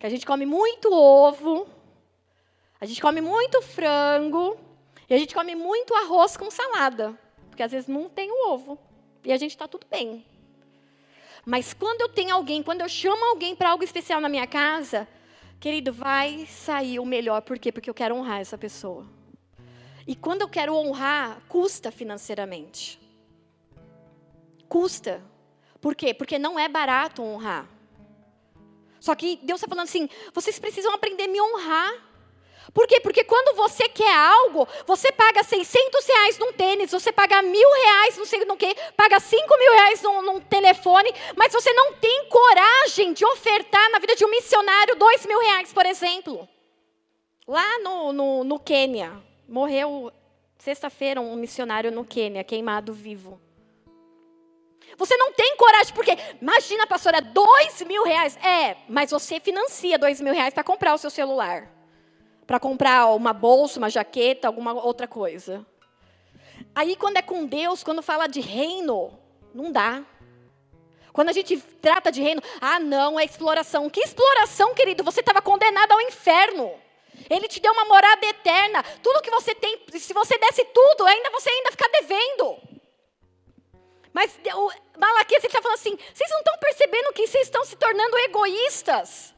que 0.00 0.04
a 0.04 0.08
gente 0.08 0.26
come 0.26 0.44
muito 0.44 0.92
ovo, 0.92 1.68
a 2.80 2.84
gente 2.84 3.00
come 3.00 3.20
muito 3.20 3.62
frango, 3.62 4.58
e 5.08 5.14
a 5.14 5.18
gente 5.18 5.32
come 5.32 5.54
muito 5.54 5.94
arroz 5.94 6.36
com 6.36 6.50
salada, 6.50 7.16
porque 7.48 7.62
às 7.62 7.70
vezes 7.70 7.86
não 7.86 8.08
tem 8.08 8.28
o 8.28 8.50
ovo, 8.50 8.76
e 9.22 9.32
a 9.32 9.36
gente 9.36 9.52
está 9.52 9.68
tudo 9.68 9.86
bem. 9.88 10.26
Mas 11.44 11.72
quando 11.72 12.00
eu 12.00 12.08
tenho 12.08 12.34
alguém, 12.34 12.60
quando 12.60 12.80
eu 12.80 12.88
chamo 12.88 13.24
alguém 13.26 13.54
para 13.54 13.70
algo 13.70 13.84
especial 13.84 14.20
na 14.20 14.28
minha 14.28 14.48
casa, 14.48 15.06
querido, 15.60 15.92
vai 15.92 16.44
sair 16.46 16.98
o 16.98 17.06
melhor, 17.06 17.40
por 17.42 17.56
quê? 17.56 17.70
Porque 17.70 17.88
eu 17.88 17.94
quero 17.94 18.16
honrar 18.16 18.40
essa 18.40 18.58
pessoa. 18.58 19.14
E 20.06 20.14
quando 20.14 20.42
eu 20.42 20.48
quero 20.48 20.74
honrar, 20.74 21.42
custa 21.48 21.90
financeiramente. 21.90 23.00
Custa. 24.68 25.22
Por 25.80 25.94
quê? 25.94 26.14
Porque 26.14 26.38
não 26.38 26.58
é 26.58 26.68
barato 26.68 27.22
honrar. 27.22 27.68
Só 29.00 29.14
que 29.14 29.38
Deus 29.42 29.60
está 29.60 29.68
falando 29.68 29.84
assim: 29.84 30.08
vocês 30.32 30.58
precisam 30.58 30.92
aprender 30.92 31.24
a 31.24 31.28
me 31.28 31.40
honrar. 31.40 31.92
Por 32.72 32.86
quê? 32.86 33.00
Porque 33.00 33.24
quando 33.24 33.56
você 33.56 33.88
quer 33.88 34.12
algo, 34.12 34.68
você 34.86 35.10
paga 35.12 35.42
600 35.42 36.06
reais 36.06 36.38
num 36.38 36.52
tênis, 36.52 36.90
você 36.90 37.10
paga 37.10 37.40
mil 37.40 37.72
reais, 37.72 38.18
não 38.18 38.26
sei 38.26 38.44
no 38.44 38.56
que, 38.56 38.74
paga 38.96 39.18
5 39.18 39.58
mil 39.58 39.72
reais 39.72 40.02
num, 40.02 40.22
num, 40.22 40.40
telefone, 40.40 41.10
mas 41.36 41.52
você 41.52 41.72
não 41.72 41.94
tem 41.94 42.28
coragem 42.28 43.12
de 43.12 43.24
ofertar 43.24 43.90
na 43.90 43.98
vida 43.98 44.14
de 44.14 44.24
um 44.24 44.30
missionário 44.30 44.96
dois 44.96 45.24
mil 45.24 45.38
reais, 45.38 45.72
por 45.72 45.86
exemplo. 45.86 46.46
Lá 47.46 47.78
no, 47.78 48.12
no, 48.12 48.44
no 48.44 48.58
Quênia. 48.58 49.22
Morreu 49.48 50.12
sexta-feira 50.58 51.20
um 51.20 51.36
missionário 51.36 51.92
no 51.92 52.04
Quênia, 52.04 52.42
queimado 52.42 52.92
vivo. 52.92 53.40
Você 54.96 55.16
não 55.16 55.32
tem 55.32 55.56
coragem, 55.56 55.94
porque 55.94 56.16
imagina, 56.40 56.86
pastora, 56.86 57.20
dois 57.20 57.82
mil 57.82 58.04
reais. 58.04 58.36
É, 58.38 58.76
mas 58.88 59.10
você 59.10 59.38
financia 59.40 59.98
dois 59.98 60.20
mil 60.20 60.32
reais 60.32 60.54
para 60.54 60.64
comprar 60.64 60.94
o 60.94 60.98
seu 60.98 61.10
celular. 61.10 61.70
Para 62.46 62.60
comprar 62.60 63.06
uma 63.14 63.32
bolsa, 63.32 63.78
uma 63.78 63.90
jaqueta, 63.90 64.46
alguma 64.46 64.72
outra 64.72 65.06
coisa. 65.06 65.66
Aí, 66.74 66.94
quando 66.96 67.16
é 67.16 67.22
com 67.22 67.44
Deus, 67.46 67.82
quando 67.82 68.02
fala 68.02 68.26
de 68.26 68.40
reino, 68.40 69.18
não 69.54 69.72
dá. 69.72 70.04
Quando 71.12 71.30
a 71.30 71.32
gente 71.32 71.56
trata 71.80 72.12
de 72.12 72.22
reino, 72.22 72.42
ah, 72.60 72.78
não, 72.78 73.18
é 73.18 73.24
exploração. 73.24 73.88
Que 73.88 74.00
exploração, 74.00 74.74
querido? 74.74 75.02
Você 75.02 75.20
estava 75.20 75.40
condenado 75.40 75.92
ao 75.92 76.00
inferno. 76.00 76.70
Ele 77.28 77.48
te 77.48 77.60
deu 77.60 77.72
uma 77.72 77.84
morada 77.84 78.26
eterna. 78.26 78.82
Tudo 79.02 79.22
que 79.22 79.30
você 79.30 79.54
tem, 79.54 79.80
se 79.98 80.12
você 80.12 80.38
desse 80.38 80.64
tudo, 80.64 81.04
ainda 81.04 81.30
você 81.30 81.50
ainda 81.50 81.70
fica 81.70 81.88
devendo. 81.88 82.58
Mas 84.12 84.38
o 84.54 84.72
Malaquias 84.98 85.44
está 85.44 85.60
falando 85.60 85.78
assim: 85.78 85.96
vocês 86.14 86.30
não 86.30 86.38
estão 86.38 86.58
percebendo 86.58 87.12
que 87.12 87.26
vocês 87.26 87.46
estão 87.46 87.64
se 87.64 87.76
tornando 87.76 88.18
egoístas? 88.18 89.34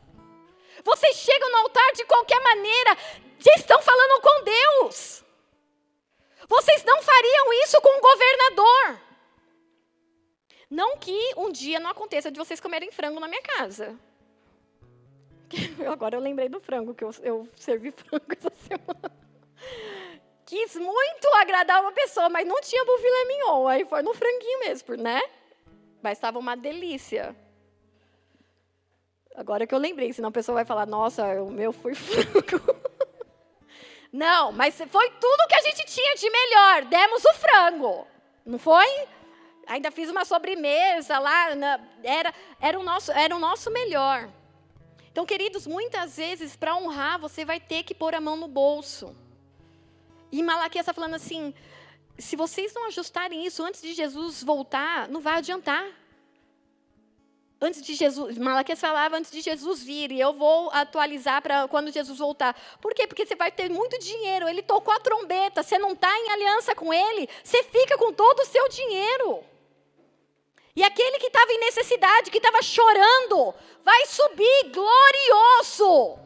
Vocês 0.84 1.16
chegam 1.16 1.50
no 1.50 1.58
altar 1.58 1.92
de 1.92 2.04
qualquer 2.04 2.40
maneira, 2.40 2.96
já 3.38 3.52
estão 3.56 3.82
falando 3.82 4.20
com 4.20 4.44
Deus. 4.44 5.24
Vocês 6.48 6.84
não 6.84 7.02
fariam 7.02 7.52
isso 7.64 7.80
com 7.80 7.98
o 7.98 8.00
governador. 8.00 9.00
Não 10.70 10.96
que 10.98 11.32
um 11.36 11.50
dia 11.50 11.80
não 11.80 11.90
aconteça 11.90 12.30
de 12.30 12.38
vocês 12.38 12.60
comerem 12.60 12.92
frango 12.92 13.20
na 13.20 13.28
minha 13.28 13.42
casa. 13.42 13.98
Agora 15.90 16.16
eu 16.16 16.20
lembrei 16.20 16.49
do 16.49 16.61
frango, 16.61 16.94
que 16.94 17.05
eu, 17.05 17.11
eu 17.22 17.49
servi 17.57 17.90
frango 17.96 18.26
essa 18.36 18.51
semana. 18.51 19.12
Quis 20.46 20.76
muito 20.76 21.28
agradar 21.36 21.80
uma 21.82 21.92
pessoa, 21.92 22.28
mas 22.28 22.46
não 22.46 22.61
tinha 22.61 22.84
bufilé 22.84 23.24
mignon. 23.26 23.68
Aí 23.68 23.84
foi 23.84 24.03
no 24.03 24.14
franguinho 24.14 24.61
mesmo, 24.61 24.96
né? 24.96 25.20
Mas 26.03 26.16
estava 26.16 26.38
uma 26.38 26.57
delícia. 26.57 27.36
Agora 29.34 29.66
que 29.66 29.74
eu 29.74 29.78
lembrei, 29.78 30.12
senão 30.12 30.30
a 30.30 30.32
pessoa 30.32 30.55
vai 30.55 30.64
falar, 30.64 30.86
nossa, 30.86 31.24
o 31.42 31.51
meu 31.51 31.72
foi 31.72 31.94
frango. 31.94 32.76
Não, 34.12 34.51
mas 34.53 34.80
foi 34.88 35.11
tudo 35.11 35.46
que 35.49 35.55
a 35.55 35.61
gente 35.61 35.84
tinha 35.84 36.14
de 36.14 36.30
melhor. 36.30 36.84
Demos 36.86 37.24
o 37.24 37.34
frango. 37.34 38.07
Não 38.44 38.59
foi? 38.59 38.86
Ainda 39.66 39.90
fiz 39.90 40.09
uma 40.09 40.24
sobremesa 40.24 41.18
lá. 41.18 41.49
Era, 42.03 42.34
era, 42.59 42.80
o 42.80 42.82
nosso, 42.82 43.12
era 43.12 43.36
o 43.36 43.38
nosso 43.38 43.70
melhor. 43.70 44.30
Então, 45.18 45.26
queridos, 45.26 45.66
muitas 45.66 46.16
vezes, 46.16 46.54
para 46.54 46.76
honrar, 46.76 47.18
você 47.18 47.44
vai 47.44 47.58
ter 47.58 47.82
que 47.82 47.92
pôr 47.92 48.14
a 48.14 48.20
mão 48.20 48.36
no 48.36 48.46
bolso. 48.46 49.16
E 50.30 50.40
Malaquias 50.44 50.84
está 50.84 50.94
falando 50.94 51.14
assim: 51.14 51.52
se 52.16 52.36
vocês 52.36 52.72
não 52.72 52.86
ajustarem 52.86 53.44
isso 53.44 53.64
antes 53.64 53.82
de 53.82 53.94
Jesus 53.94 54.44
voltar, 54.44 55.08
não 55.08 55.20
vai 55.20 55.38
adiantar. 55.38 55.84
Antes 57.60 57.82
de 57.82 57.94
Jesus, 57.96 58.38
Malaquias 58.38 58.78
falava 58.78 59.16
antes 59.16 59.32
de 59.32 59.40
Jesus 59.40 59.82
vir, 59.82 60.12
e 60.12 60.20
eu 60.20 60.34
vou 60.34 60.70
atualizar 60.70 61.42
para 61.42 61.66
quando 61.66 61.90
Jesus 61.90 62.16
voltar. 62.16 62.56
Por 62.80 62.94
quê? 62.94 63.04
Porque 63.04 63.26
você 63.26 63.34
vai 63.34 63.50
ter 63.50 63.68
muito 63.68 63.98
dinheiro. 63.98 64.48
Ele 64.48 64.62
tocou 64.62 64.94
a 64.94 65.00
trombeta, 65.00 65.64
você 65.64 65.78
não 65.78 65.94
está 65.94 66.16
em 66.16 66.30
aliança 66.30 66.76
com 66.76 66.94
ele, 66.94 67.28
você 67.42 67.64
fica 67.64 67.98
com 67.98 68.12
todo 68.12 68.38
o 68.38 68.46
seu 68.46 68.68
dinheiro. 68.68 69.44
E 70.78 70.84
aquele 70.84 71.18
que 71.18 71.26
estava 71.26 71.50
em 71.50 71.58
necessidade, 71.58 72.30
que 72.30 72.36
estava 72.36 72.62
chorando, 72.62 73.52
vai 73.82 74.06
subir 74.06 74.70
glorioso. 74.70 76.20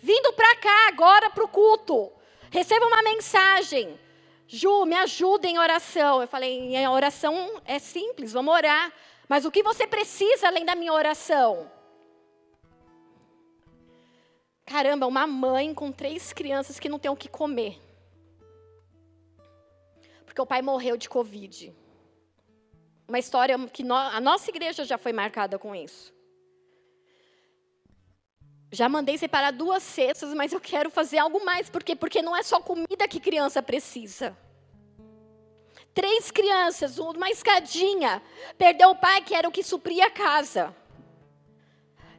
Vindo 0.00 0.32
para 0.32 0.56
cá 0.56 0.88
agora 0.88 1.30
para 1.30 1.44
o 1.44 1.48
culto. 1.48 2.10
Receba 2.50 2.84
uma 2.88 3.04
mensagem. 3.04 3.96
Ju, 4.48 4.84
me 4.84 4.96
ajuda 4.96 5.46
em 5.46 5.60
oração. 5.60 6.20
Eu 6.20 6.26
falei, 6.26 6.74
em 6.74 6.88
oração 6.88 7.62
é 7.64 7.78
simples, 7.78 8.32
vamos 8.32 8.52
orar. 8.52 8.92
Mas 9.28 9.44
o 9.44 9.50
que 9.52 9.62
você 9.62 9.86
precisa 9.86 10.48
além 10.48 10.64
da 10.64 10.74
minha 10.74 10.92
oração? 10.92 11.70
Caramba, 14.66 15.06
uma 15.06 15.28
mãe 15.28 15.72
com 15.72 15.92
três 15.92 16.32
crianças 16.32 16.80
que 16.80 16.88
não 16.88 16.98
tem 16.98 17.12
o 17.12 17.16
que 17.16 17.28
comer. 17.28 17.80
Porque 20.26 20.42
o 20.42 20.46
pai 20.46 20.62
morreu 20.62 20.96
de 20.96 21.08
Covid. 21.08 21.79
Uma 23.10 23.18
história 23.18 23.58
que 23.68 23.82
no, 23.82 23.94
a 23.94 24.20
nossa 24.20 24.48
igreja 24.50 24.84
já 24.84 24.96
foi 24.96 25.12
marcada 25.12 25.58
com 25.58 25.74
isso. 25.74 26.14
Já 28.72 28.88
mandei 28.88 29.18
separar 29.18 29.50
duas 29.50 29.82
cestas, 29.82 30.32
mas 30.32 30.52
eu 30.52 30.60
quero 30.60 30.88
fazer 30.88 31.18
algo 31.18 31.44
mais. 31.44 31.68
Por 31.68 31.82
quê? 31.82 31.96
Porque 31.96 32.22
não 32.22 32.36
é 32.36 32.42
só 32.42 32.60
comida 32.60 33.08
que 33.08 33.18
criança 33.18 33.62
precisa 33.62 34.36
três 35.92 36.30
crianças, 36.30 36.98
uma 36.98 37.28
escadinha. 37.30 38.22
Perdeu 38.56 38.90
o 38.90 38.96
pai, 38.96 39.22
que 39.22 39.34
era 39.34 39.48
o 39.48 39.52
que 39.52 39.62
supria 39.62 40.06
a 40.06 40.10
casa. 40.10 40.74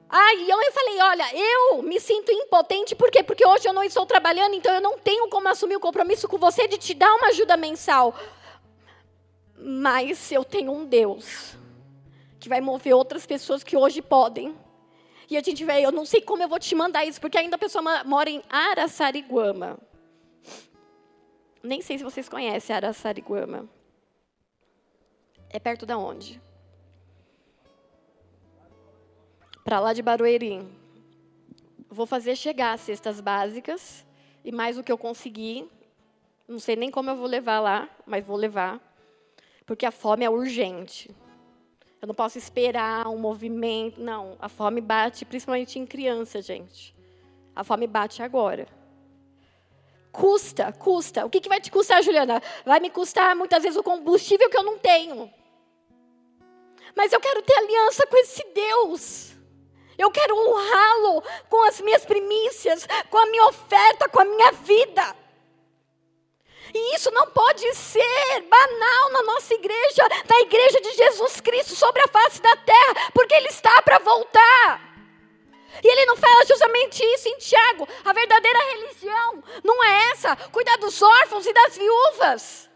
Aí 0.10 0.50
eu 0.50 0.72
falei, 0.74 1.02
olha, 1.02 1.26
eu 1.34 1.82
me 1.82 1.98
sinto 1.98 2.34
impotente, 2.34 2.94
por 2.94 3.10
quê? 3.10 3.24
Porque 3.24 3.48
hoje 3.48 3.66
eu 3.68 3.72
não 3.72 3.84
estou 3.84 4.06
trabalhando, 4.06 4.54
então 4.54 4.74
eu 4.76 4.82
não 4.82 4.98
tenho 4.98 5.30
como 5.30 5.48
assumir 5.48 5.78
o 5.78 5.80
compromisso 5.80 6.28
com 6.28 6.38
você 6.38 6.68
de 6.68 6.78
te 6.78 6.94
dar 6.94 7.14
uma 7.16 7.28
ajuda 7.30 7.56
mensal. 7.56 8.14
Mas 9.64 10.32
eu 10.32 10.44
tenho 10.44 10.72
um 10.72 10.86
Deus 10.86 11.56
que 12.40 12.50
vai 12.50 12.60
mover 12.60 12.96
outras 12.96 13.26
pessoas 13.26 13.64
que 13.64 13.78
hoje 13.78 14.02
podem. 14.02 14.58
E 15.30 15.38
a 15.38 15.42
gente 15.42 15.64
vai, 15.64 15.86
eu 15.86 15.92
não 15.92 16.06
sei 16.06 16.20
como 16.20 16.42
eu 16.42 16.50
vou 16.50 16.60
te 16.60 16.74
mandar 16.74 17.06
isso, 17.06 17.22
porque 17.22 17.38
ainda 17.38 17.56
a 17.56 17.60
pessoa 17.60 18.04
mora 18.04 18.30
em 18.30 18.42
Araçariguama. 18.50 19.78
Nem 21.64 21.80
sei 21.82 22.00
se 22.00 22.04
vocês 22.04 22.28
conhecem 22.28 22.76
Araçariguama. 22.76 23.70
É 25.50 25.60
perto 25.60 25.86
da 25.86 25.98
onde? 25.98 26.42
Para 29.64 29.80
lá 29.80 29.94
de 29.94 30.02
Barueri. 30.02 30.68
Vou 31.88 32.08
fazer 32.08 32.36
chegar 32.36 32.74
as 32.74 32.82
cestas 32.82 33.22
básicas 33.22 34.06
e 34.44 34.52
mais 34.52 34.78
o 34.78 34.84
que 34.84 34.92
eu 34.92 34.98
conseguir. 34.98 35.70
Não 36.48 36.60
sei 36.60 36.76
nem 36.76 36.90
como 36.90 37.12
eu 37.12 37.16
vou 37.16 37.28
levar 37.28 37.60
lá, 37.60 37.88
mas 38.08 38.26
vou 38.26 38.36
levar. 38.36 38.91
Porque 39.72 39.86
a 39.86 39.92
fome 39.92 40.26
é 40.26 40.30
urgente. 40.30 41.10
Eu 42.02 42.06
não 42.06 42.14
posso 42.14 42.38
esperar 42.38 43.08
um 43.08 43.18
movimento. 43.18 44.02
Não, 44.02 44.36
a 44.38 44.50
fome 44.50 44.82
bate 44.82 45.24
principalmente 45.24 45.80
em 45.80 45.86
criança, 45.86 46.42
gente. 46.42 46.94
A 47.56 47.64
fome 47.64 47.88
bate 47.88 48.22
agora. 48.22 48.68
Custa, 50.12 50.74
custa. 50.74 51.26
O 51.26 51.30
que, 51.30 51.40
que 51.40 51.48
vai 51.48 51.62
te 51.62 51.72
custar, 51.72 52.04
Juliana? 52.04 52.44
Vai 52.66 52.82
me 52.82 52.90
custar 52.90 53.34
muitas 53.34 53.64
vezes 53.64 53.80
o 53.80 53.82
combustível 53.82 54.50
que 54.50 54.58
eu 54.58 54.64
não 54.64 54.78
tenho. 54.78 55.32
Mas 56.94 57.14
eu 57.14 57.22
quero 57.22 57.42
ter 57.42 57.54
aliança 57.54 58.06
com 58.08 58.18
esse 58.18 58.44
Deus. 58.54 59.32
Eu 59.98 60.12
quero 60.12 60.36
honrá-lo 60.36 61.24
com 61.48 61.64
as 61.64 61.80
minhas 61.80 62.04
primícias, 62.04 62.86
com 63.10 63.18
a 63.18 63.26
minha 63.28 63.48
oferta, 63.48 64.10
com 64.10 64.20
a 64.20 64.26
minha 64.26 64.52
vida. 64.52 65.16
E 66.74 66.96
isso 66.96 67.12
não 67.12 67.28
pode 67.28 67.74
ser 67.76 68.42
banal 68.42 69.10
na 69.12 69.24
nossa 69.24 69.54
igreja, 69.54 70.08
na 70.30 70.40
igreja 70.42 70.80
de 70.82 70.94
Jesus 70.94 71.42
Cristo 71.42 71.76
sobre 71.76 72.02
a 72.02 72.08
face 72.08 72.42
da 72.42 72.56
terra, 72.56 73.12
porque 73.14 73.34
Ele 73.34 73.48
está 73.48 73.82
para 73.82 74.00
voltar. 74.00 74.92
E 75.84 75.88
ele 75.88 76.06
não 76.06 76.18
fala 76.18 76.46
justamente 76.46 77.04
isso 77.04 77.30
em 77.30 77.38
Tiago. 77.38 77.88
A 78.06 78.14
verdadeira 78.14 78.60
religião 78.72 79.44
não 79.64 79.84
é 79.84 80.12
essa, 80.12 80.36
cuidar 80.52 80.78
dos 80.78 81.02
órfãos 81.02 81.46
e 81.46 81.54
das 81.54 81.78
viúvas. 81.78 82.70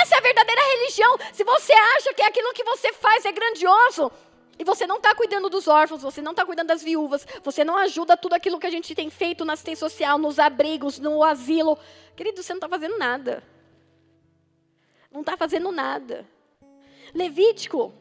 Essa 0.00 0.16
é 0.16 0.18
a 0.18 0.22
verdadeira 0.22 0.60
religião. 0.60 1.16
Se 1.32 1.44
você 1.44 1.72
acha 1.72 2.12
que 2.14 2.22
aquilo 2.22 2.52
que 2.52 2.64
você 2.64 2.92
faz 2.92 3.24
é 3.24 3.32
grandioso, 3.32 4.10
e 4.58 4.64
você 4.64 4.86
não 4.86 4.96
está 4.96 5.14
cuidando 5.14 5.48
dos 5.48 5.66
órfãos, 5.66 6.02
você 6.02 6.20
não 6.20 6.32
está 6.32 6.44
cuidando 6.44 6.68
das 6.68 6.82
viúvas, 6.82 7.26
você 7.42 7.64
não 7.64 7.76
ajuda 7.76 8.16
tudo 8.16 8.34
aquilo 8.34 8.58
que 8.58 8.66
a 8.66 8.70
gente 8.70 8.94
tem 8.94 9.10
feito 9.10 9.44
na 9.44 9.54
assistência 9.54 9.88
social, 9.88 10.18
nos 10.18 10.38
abrigos, 10.38 10.98
no 10.98 11.22
asilo. 11.22 11.78
Querido, 12.14 12.42
você 12.42 12.52
não 12.52 12.58
está 12.58 12.68
fazendo 12.68 12.98
nada. 12.98 13.42
Não 15.10 15.20
está 15.20 15.36
fazendo 15.36 15.72
nada. 15.72 16.26
Levítico 17.14 17.92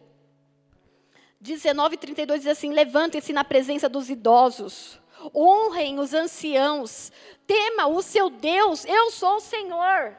19, 1.40 1.98
32 1.98 2.42
diz 2.42 2.52
assim: 2.52 2.72
Levantem-se 2.72 3.34
na 3.34 3.44
presença 3.44 3.90
dos 3.90 4.10
idosos, 4.10 5.00
honrem 5.36 6.00
os 6.00 6.14
anciãos, 6.14 7.12
tema 7.48 7.88
o 7.88 8.02
seu 8.04 8.30
Deus, 8.30 8.86
eu 8.86 9.10
sou 9.10 9.38
o 9.38 9.42
Senhor. 9.42 10.16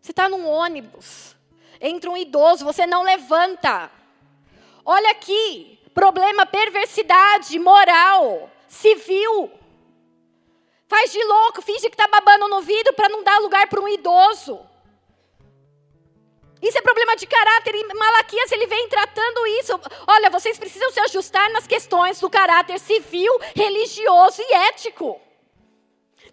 Você 0.00 0.12
está 0.12 0.28
num 0.28 0.46
ônibus, 0.46 1.34
entra 1.80 2.10
um 2.10 2.16
idoso, 2.16 2.64
você 2.64 2.86
não 2.86 3.02
levanta. 3.02 3.90
Olha 4.88 5.10
aqui, 5.10 5.80
problema, 5.92 6.46
perversidade 6.46 7.58
moral, 7.58 8.48
civil. 8.68 9.50
Faz 10.86 11.10
de 11.10 11.22
louco, 11.24 11.60
finge 11.60 11.90
que 11.90 11.96
está 11.96 12.06
babando 12.06 12.46
no 12.46 12.60
vidro 12.62 12.94
para 12.94 13.08
não 13.08 13.24
dar 13.24 13.40
lugar 13.40 13.66
para 13.66 13.80
um 13.80 13.88
idoso. 13.88 14.60
Isso 16.62 16.78
é 16.78 16.82
problema 16.82 17.16
de 17.16 17.26
caráter. 17.26 17.74
E 17.74 17.94
Malaquias 17.94 18.52
ele 18.52 18.66
vem 18.66 18.88
tratando 18.88 19.46
isso. 19.58 19.72
Olha, 20.06 20.30
vocês 20.30 20.56
precisam 20.56 20.90
se 20.92 21.00
ajustar 21.00 21.50
nas 21.50 21.66
questões 21.66 22.20
do 22.20 22.30
caráter 22.30 22.78
civil, 22.78 23.32
religioso 23.56 24.40
e 24.40 24.54
ético. 24.68 25.20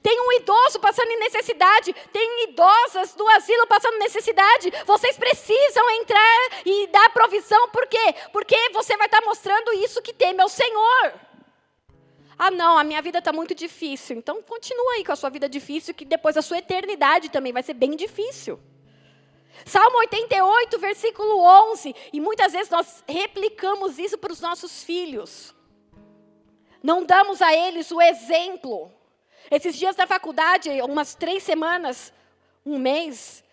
Tem 0.03 0.19
um 0.19 0.33
idoso 0.33 0.81
passando 0.81 1.09
em 1.11 1.19
necessidade, 1.19 1.93
tem 2.11 2.43
idosas 2.49 3.15
do 3.15 3.25
asilo 3.29 3.65
passando 3.67 3.97
necessidade. 3.97 4.69
Vocês 4.85 5.15
precisam 5.15 5.89
entrar 5.91 6.49
e 6.65 6.87
dar 6.87 7.09
provisão, 7.11 7.69
por 7.69 7.87
quê? 7.87 8.13
Porque 8.33 8.57
você 8.73 8.97
vai 8.97 9.07
estar 9.07 9.21
mostrando 9.21 9.71
isso 9.75 10.01
que 10.01 10.11
teme 10.11 10.41
ao 10.41 10.49
Senhor. 10.49 11.13
Ah, 12.37 12.51
não, 12.51 12.77
a 12.77 12.83
minha 12.83 13.01
vida 13.01 13.19
está 13.19 13.31
muito 13.31 13.55
difícil. 13.55 14.17
Então, 14.17 14.41
continua 14.41 14.93
aí 14.93 15.05
com 15.05 15.13
a 15.13 15.15
sua 15.15 15.29
vida 15.29 15.47
difícil, 15.47 15.93
que 15.93 16.03
depois 16.03 16.35
a 16.35 16.41
sua 16.41 16.57
eternidade 16.57 17.29
também 17.29 17.53
vai 17.53 17.63
ser 17.63 17.73
bem 17.73 17.95
difícil. 17.95 18.59
Salmo 19.65 19.99
88, 19.99 20.79
versículo 20.79 21.39
11. 21.71 21.95
E 22.11 22.19
muitas 22.19 22.51
vezes 22.51 22.69
nós 22.69 23.03
replicamos 23.07 23.97
isso 23.97 24.17
para 24.17 24.33
os 24.33 24.41
nossos 24.41 24.83
filhos. 24.83 25.55
Não 26.81 27.05
damos 27.05 27.41
a 27.41 27.55
eles 27.55 27.89
o 27.91 28.01
exemplo. 28.01 28.91
Esses 29.51 29.75
dias 29.75 29.95
da 29.95 30.07
faculdade, 30.07 30.69
umas 30.81 31.15
três 31.15 31.43
semanas, 31.43 32.13
um 32.65 32.77
mês, 32.77 33.43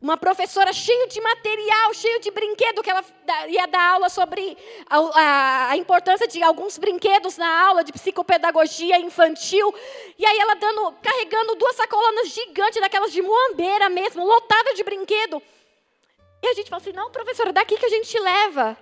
uma 0.00 0.16
professora 0.16 0.72
cheia 0.72 1.08
de 1.08 1.20
material, 1.20 1.94
cheio 1.94 2.20
de 2.20 2.30
brinquedo, 2.30 2.82
que 2.82 2.90
ela 2.90 3.04
ia 3.48 3.66
dar 3.66 3.94
aula 3.94 4.08
sobre 4.08 4.56
a, 4.88 5.70
a, 5.70 5.76
importância 5.76 6.28
de 6.28 6.42
alguns 6.42 6.76
brinquedos 6.76 7.38
na 7.38 7.66
aula 7.66 7.82
de 7.82 7.92
psicopedagogia 7.92 8.98
infantil. 8.98 9.74
E 10.18 10.24
aí 10.24 10.38
ela 10.38 10.54
dando, 10.54 10.92
carregando 11.02 11.54
duas 11.56 11.76
sacolas 11.76 12.28
gigantes, 12.28 12.80
daquelas 12.80 13.10
de 13.10 13.22
muambeira 13.22 13.88
mesmo, 13.88 14.24
lotada 14.24 14.74
de 14.74 14.84
brinquedo. 14.84 15.42
E 16.42 16.48
a 16.48 16.54
gente 16.54 16.68
fala 16.68 16.82
assim, 16.82 16.92
não, 16.92 17.10
professora, 17.10 17.52
daqui 17.52 17.76
que 17.76 17.86
a 17.86 17.90
gente 17.90 18.18
leva. 18.18 18.76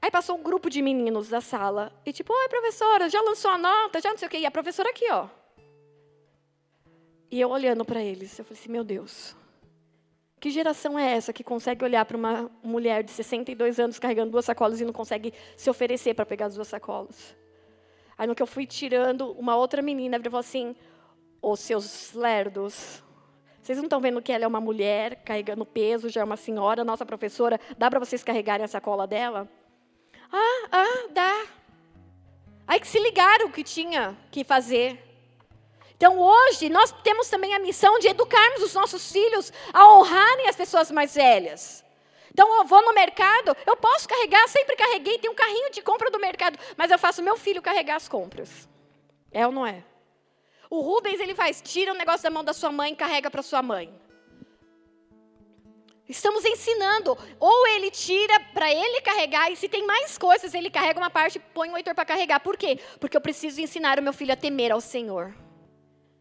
Aí 0.00 0.10
passou 0.10 0.36
um 0.36 0.42
grupo 0.42 0.70
de 0.70 0.80
meninos 0.82 1.28
da 1.28 1.40
sala. 1.40 1.92
E 2.04 2.12
tipo, 2.12 2.32
oi, 2.32 2.48
professora, 2.48 3.08
já 3.08 3.20
lançou 3.22 3.50
a 3.50 3.58
nota, 3.58 4.00
já 4.00 4.10
não 4.10 4.18
sei 4.18 4.28
o 4.28 4.30
quê. 4.30 4.38
E 4.38 4.46
a 4.46 4.50
professora 4.50 4.90
aqui, 4.90 5.10
ó. 5.10 5.26
E 7.30 7.40
eu 7.40 7.50
olhando 7.50 7.84
para 7.84 8.02
eles, 8.02 8.38
eu 8.38 8.44
falei 8.44 8.60
assim, 8.60 8.70
meu 8.70 8.82
Deus, 8.82 9.36
que 10.40 10.50
geração 10.50 10.98
é 10.98 11.12
essa 11.12 11.32
que 11.32 11.42
consegue 11.42 11.84
olhar 11.84 12.04
para 12.04 12.16
uma 12.16 12.50
mulher 12.62 13.02
de 13.02 13.10
62 13.10 13.78
anos 13.80 13.98
carregando 13.98 14.30
duas 14.30 14.44
sacolas 14.44 14.80
e 14.80 14.84
não 14.84 14.92
consegue 14.92 15.34
se 15.56 15.68
oferecer 15.68 16.14
para 16.14 16.24
pegar 16.24 16.46
as 16.46 16.54
duas 16.54 16.68
sacolas? 16.68 17.36
Aí 18.16 18.26
no 18.26 18.34
que 18.34 18.42
eu 18.42 18.46
fui 18.46 18.66
tirando, 18.66 19.32
uma 19.32 19.56
outra 19.56 19.82
menina 19.82 20.20
falou 20.22 20.38
assim: 20.38 20.74
Os 21.42 21.60
seus 21.60 22.12
lerdos, 22.12 23.02
vocês 23.60 23.78
não 23.78 23.84
estão 23.84 24.00
vendo 24.00 24.22
que 24.22 24.32
ela 24.32 24.44
é 24.44 24.46
uma 24.46 24.60
mulher 24.60 25.16
carregando 25.24 25.66
peso, 25.66 26.08
já 26.08 26.20
é 26.22 26.24
uma 26.24 26.36
senhora, 26.36 26.84
nossa 26.84 27.04
professora, 27.04 27.60
dá 27.76 27.90
para 27.90 27.98
vocês 27.98 28.24
carregarem 28.24 28.64
a 28.64 28.68
sacola 28.68 29.06
dela? 29.06 29.48
Ah, 30.32 30.68
ah, 30.72 31.08
dá. 31.12 31.46
Aí 32.66 32.78
que 32.78 32.86
se 32.86 32.98
ligaram 32.98 33.50
que 33.50 33.64
tinha 33.64 34.16
que 34.30 34.44
fazer. 34.44 35.07
Então 35.98 36.20
hoje 36.20 36.70
nós 36.70 36.94
temos 37.02 37.28
também 37.28 37.52
a 37.54 37.58
missão 37.58 37.98
de 37.98 38.06
educarmos 38.06 38.62
os 38.62 38.72
nossos 38.72 39.10
filhos 39.10 39.52
a 39.72 39.92
honrarem 39.92 40.48
as 40.48 40.54
pessoas 40.54 40.92
mais 40.92 41.16
velhas. 41.16 41.84
Então 42.32 42.56
eu 42.56 42.64
vou 42.64 42.80
no 42.82 42.94
mercado, 42.94 43.56
eu 43.66 43.76
posso 43.76 44.08
carregar, 44.08 44.46
sempre 44.46 44.76
carreguei, 44.76 45.18
tem 45.18 45.28
um 45.28 45.34
carrinho 45.34 45.72
de 45.72 45.82
compra 45.82 46.08
do 46.08 46.20
mercado, 46.20 46.56
mas 46.76 46.92
eu 46.92 46.98
faço 47.00 47.20
meu 47.20 47.36
filho 47.36 47.60
carregar 47.60 47.96
as 47.96 48.08
compras. 48.08 48.68
É 49.32 49.44
ou 49.44 49.52
não 49.52 49.66
é? 49.66 49.82
O 50.70 50.82
Rubens 50.82 51.18
ele 51.18 51.34
faz, 51.34 51.60
tira 51.60 51.92
o 51.92 51.96
negócio 51.96 52.22
da 52.22 52.30
mão 52.30 52.44
da 52.44 52.52
sua 52.52 52.70
mãe 52.70 52.92
e 52.92 52.96
carrega 52.96 53.28
para 53.28 53.42
sua 53.42 53.60
mãe. 53.60 53.92
Estamos 56.08 56.44
ensinando. 56.44 57.18
Ou 57.40 57.66
ele 57.66 57.90
tira 57.90 58.38
para 58.54 58.72
ele 58.72 59.00
carregar, 59.00 59.50
e 59.50 59.56
se 59.56 59.68
tem 59.68 59.84
mais 59.84 60.16
coisas, 60.16 60.54
ele 60.54 60.70
carrega 60.70 61.00
uma 61.00 61.10
parte 61.10 61.36
e 61.36 61.40
põe 61.40 61.70
o 61.70 61.76
Heitor 61.76 61.94
para 61.94 62.04
carregar. 62.04 62.40
Por 62.40 62.56
quê? 62.56 62.78
Porque 63.00 63.16
eu 63.16 63.20
preciso 63.20 63.60
ensinar 63.60 63.98
o 63.98 64.02
meu 64.02 64.12
filho 64.12 64.32
a 64.32 64.36
temer 64.36 64.72
ao 64.72 64.80
Senhor 64.80 65.34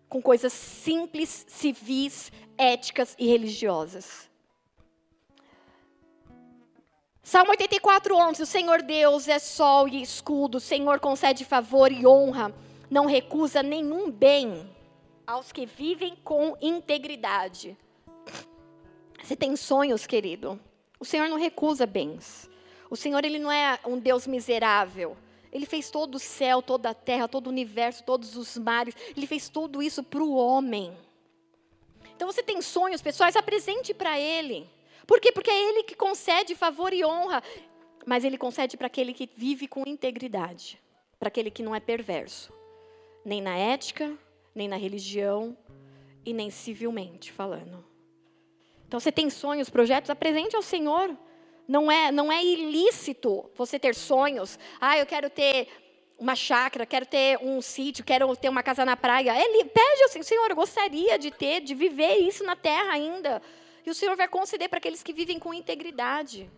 com 0.10 0.22
coisas 0.22 0.54
simples, 0.54 1.46
civis, 1.48 2.32
éticas 2.58 3.16
e 3.20 3.28
religiosas. 3.28 4.30
Salmo 7.22 7.52
84, 7.52 8.16
11. 8.16 8.42
O 8.42 8.46
Senhor 8.46 8.82
Deus 8.82 9.28
é 9.28 9.38
sol 9.38 9.88
e 9.88 10.02
escudo, 10.02 10.60
o 10.60 10.62
Senhor 10.62 11.00
concede 11.00 11.44
favor 11.44 11.92
e 11.92 12.08
honra, 12.08 12.54
não 12.90 13.06
recusa 13.06 13.62
nenhum 13.62 14.10
bem 14.10 14.70
aos 15.26 15.52
que 15.52 15.66
vivem 15.66 16.16
com 16.24 16.56
integridade. 16.62 17.78
Você 19.22 19.36
tem 19.36 19.58
sonhos, 19.58 20.08
querido? 20.08 20.58
O 20.98 21.04
Senhor 21.04 21.28
não 21.28 21.38
recusa 21.38 21.86
bens. 21.86 22.50
O 22.90 22.96
Senhor 22.96 23.26
ele 23.26 23.40
não 23.40 23.52
é 23.52 23.78
um 23.86 24.00
Deus 24.00 24.26
miserável. 24.26 25.18
Ele 25.58 25.66
fez 25.66 25.90
todo 25.90 26.16
o 26.16 26.20
céu, 26.20 26.62
toda 26.62 26.92
a 26.92 26.94
terra, 26.94 27.28
todo 27.28 27.48
o 27.48 27.50
universo, 27.50 28.04
todos 28.04 28.38
os 28.38 28.56
mares. 28.60 28.96
Ele 29.16 29.26
fez 29.26 29.50
tudo 29.50 29.82
isso 29.82 30.04
para 30.04 30.22
o 30.22 30.36
homem. 30.36 30.96
Então 32.16 32.32
você 32.32 32.44
tem 32.44 32.62
sonhos 32.62 33.02
pessoais, 33.02 33.36
apresente 33.36 33.92
para 33.92 34.20
Ele. 34.20 34.70
Por 35.08 35.20
quê? 35.20 35.32
Porque 35.32 35.50
é 35.50 35.70
Ele 35.70 35.82
que 35.82 35.96
concede 35.96 36.54
favor 36.54 36.94
e 36.94 37.04
honra. 37.04 37.42
Mas 38.06 38.24
Ele 38.24 38.38
concede 38.38 38.78
para 38.78 38.86
aquele 38.86 39.16
que 39.16 39.28
vive 39.36 39.68
com 39.68 39.82
integridade. 39.88 40.80
Para 41.18 41.30
aquele 41.30 41.50
que 41.50 41.64
não 41.64 41.74
é 41.74 41.80
perverso. 41.80 42.54
Nem 43.26 43.42
na 43.42 43.58
ética, 43.58 44.16
nem 44.54 44.68
na 44.68 44.78
religião 44.78 45.58
e 46.24 46.34
nem 46.34 46.52
civilmente 46.52 47.32
falando. 47.32 47.84
Então 48.88 49.00
você 49.00 49.12
tem 49.12 49.28
sonhos, 49.32 49.72
projetos, 49.72 50.12
apresente 50.12 50.56
ao 50.56 50.62
Senhor. 50.62 51.18
Não 51.68 51.92
é, 51.92 52.12
não 52.12 52.32
é 52.32 52.44
ilícito 52.44 53.50
você 53.56 53.78
ter 53.78 53.94
sonhos. 53.94 54.58
Ah, 54.80 54.98
eu 54.98 55.06
quero 55.06 55.30
ter 55.30 55.68
uma 56.18 56.36
chácara, 56.36 56.86
quero 56.86 57.06
ter 57.06 57.38
um 57.42 57.62
sítio, 57.62 58.04
quero 58.04 58.36
ter 58.36 58.50
uma 58.50 58.64
casa 58.64 58.86
na 58.86 58.96
praia. 58.96 59.38
Ele 59.38 59.66
pede 59.66 60.04
assim, 60.06 60.24
Senhor, 60.24 60.50
eu 60.50 60.56
gostaria 60.56 61.20
de 61.20 61.30
ter, 61.30 61.62
de 61.62 61.76
viver 61.76 62.16
isso 62.18 62.44
na 62.44 62.56
terra 62.56 62.94
ainda. 62.94 63.42
E 63.86 63.90
o 63.90 63.94
Senhor 63.94 64.16
vai 64.16 64.28
conceder 64.28 64.70
para 64.70 64.80
aqueles 64.80 65.04
que 65.04 65.14
vivem 65.14 65.38
com 65.38 65.54
integridade. 65.54 66.50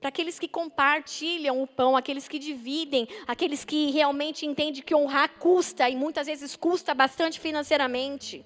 Para 0.00 0.10
aqueles 0.10 0.38
que 0.38 0.46
compartilham 0.46 1.62
o 1.62 1.66
pão, 1.66 1.96
aqueles 1.96 2.28
que 2.28 2.38
dividem, 2.38 3.08
aqueles 3.26 3.64
que 3.64 3.90
realmente 3.90 4.44
entendem 4.44 4.82
que 4.82 4.94
honrar 4.94 5.30
custa, 5.38 5.88
e 5.88 5.96
muitas 5.96 6.26
vezes 6.26 6.54
custa 6.54 6.92
bastante 6.94 7.40
financeiramente. 7.40 8.44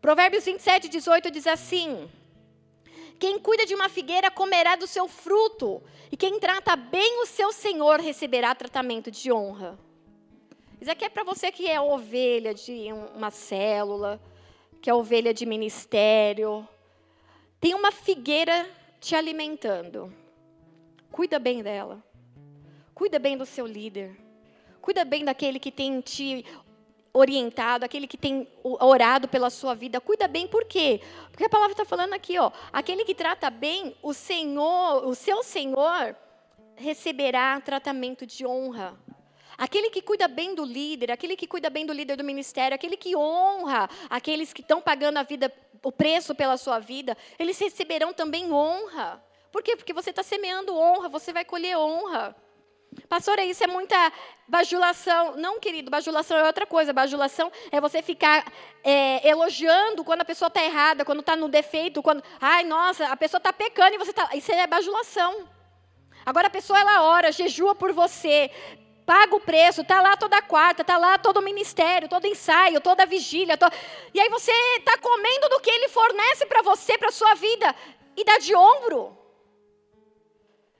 Provérbios 0.00 0.44
27, 0.44 0.88
18 0.88 1.30
diz 1.30 1.46
assim: 1.46 2.10
quem 3.20 3.38
cuida 3.38 3.66
de 3.66 3.74
uma 3.74 3.90
figueira 3.90 4.30
comerá 4.30 4.76
do 4.76 4.86
seu 4.86 5.06
fruto, 5.06 5.82
e 6.10 6.16
quem 6.16 6.40
trata 6.40 6.74
bem 6.74 7.22
o 7.22 7.26
seu 7.26 7.52
senhor 7.52 8.00
receberá 8.00 8.54
tratamento 8.54 9.10
de 9.10 9.30
honra. 9.30 9.78
Isso 10.80 10.90
aqui 10.90 11.04
é 11.04 11.08
para 11.10 11.22
você 11.22 11.52
que 11.52 11.68
é 11.68 11.78
ovelha 11.78 12.54
de 12.54 12.88
uma 13.14 13.30
célula, 13.30 14.18
que 14.80 14.88
é 14.88 14.94
ovelha 14.94 15.34
de 15.34 15.44
ministério. 15.44 16.66
Tem 17.60 17.74
uma 17.74 17.92
figueira 17.92 18.66
te 18.98 19.14
alimentando. 19.14 20.10
Cuida 21.12 21.38
bem 21.38 21.62
dela. 21.62 22.02
Cuida 22.94 23.18
bem 23.18 23.36
do 23.36 23.44
seu 23.44 23.66
líder. 23.66 24.18
Cuida 24.80 25.04
bem 25.04 25.26
daquele 25.26 25.60
que 25.60 25.70
tem 25.70 26.00
te 26.00 26.42
orientado, 27.12 27.84
aquele 27.84 28.06
que 28.06 28.16
tem 28.16 28.48
orado 28.62 29.26
pela 29.28 29.50
sua 29.50 29.74
vida, 29.74 30.00
cuida 30.00 30.28
bem, 30.28 30.46
por 30.46 30.64
quê? 30.64 31.00
Porque 31.30 31.44
a 31.44 31.48
palavra 31.48 31.72
está 31.72 31.84
falando 31.84 32.12
aqui, 32.12 32.38
ó, 32.38 32.50
aquele 32.72 33.04
que 33.04 33.14
trata 33.14 33.50
bem, 33.50 33.96
o 34.02 34.14
Senhor, 34.14 35.06
o 35.06 35.14
seu 35.14 35.42
Senhor, 35.42 36.16
receberá 36.76 37.60
tratamento 37.60 38.24
de 38.24 38.46
honra. 38.46 38.98
Aquele 39.58 39.90
que 39.90 40.00
cuida 40.00 40.26
bem 40.26 40.54
do 40.54 40.64
líder, 40.64 41.10
aquele 41.10 41.36
que 41.36 41.46
cuida 41.46 41.68
bem 41.68 41.84
do 41.84 41.92
líder 41.92 42.16
do 42.16 42.24
ministério, 42.24 42.74
aquele 42.74 42.96
que 42.96 43.14
honra 43.14 43.90
aqueles 44.08 44.52
que 44.52 44.62
estão 44.62 44.80
pagando 44.80 45.18
a 45.18 45.22
vida, 45.22 45.52
o 45.82 45.92
preço 45.92 46.34
pela 46.34 46.56
sua 46.56 46.78
vida, 46.78 47.16
eles 47.38 47.58
receberão 47.58 48.12
também 48.14 48.50
honra. 48.50 49.22
Por 49.52 49.62
quê? 49.62 49.76
Porque 49.76 49.92
você 49.92 50.10
está 50.10 50.22
semeando 50.22 50.74
honra, 50.74 51.08
você 51.08 51.32
vai 51.32 51.44
colher 51.44 51.76
honra. 51.76 52.34
Pastora, 53.08 53.44
isso 53.44 53.62
é 53.62 53.66
muita 53.66 54.12
bajulação. 54.48 55.36
Não, 55.36 55.60
querido, 55.60 55.90
bajulação 55.90 56.36
é 56.36 56.44
outra 56.44 56.66
coisa. 56.66 56.92
Bajulação 56.92 57.50
é 57.70 57.80
você 57.80 58.02
ficar 58.02 58.44
é, 58.82 59.28
elogiando 59.28 60.04
quando 60.04 60.22
a 60.22 60.24
pessoa 60.24 60.48
está 60.48 60.62
errada, 60.62 61.04
quando 61.04 61.20
está 61.20 61.36
no 61.36 61.48
defeito, 61.48 62.02
quando. 62.02 62.22
Ai, 62.40 62.64
nossa, 62.64 63.06
a 63.06 63.16
pessoa 63.16 63.38
está 63.38 63.52
pecando 63.52 63.94
e 63.94 63.98
você 63.98 64.10
está. 64.10 64.30
Isso 64.34 64.50
é 64.52 64.66
bajulação. 64.66 65.48
Agora 66.26 66.48
a 66.48 66.50
pessoa 66.50 66.78
ela 66.78 67.02
ora, 67.02 67.32
jejua 67.32 67.74
por 67.74 67.92
você, 67.92 68.50
paga 69.06 69.34
o 69.34 69.40
preço, 69.40 69.80
está 69.80 70.02
lá 70.02 70.16
toda 70.16 70.42
quarta, 70.42 70.82
está 70.82 70.98
lá 70.98 71.16
todo 71.16 71.38
o 71.38 71.42
ministério, 71.42 72.08
todo 72.08 72.26
ensaio, 72.26 72.80
toda 72.80 73.06
vigília. 73.06 73.56
To... 73.56 73.66
E 74.12 74.20
aí 74.20 74.28
você 74.28 74.52
está 74.78 74.98
comendo 74.98 75.48
do 75.48 75.60
que 75.60 75.70
ele 75.70 75.88
fornece 75.88 76.44
para 76.46 76.62
você, 76.62 76.98
para 76.98 77.10
sua 77.10 77.34
vida, 77.34 77.74
e 78.16 78.24
dá 78.24 78.38
de 78.38 78.54
ombro. 78.54 79.16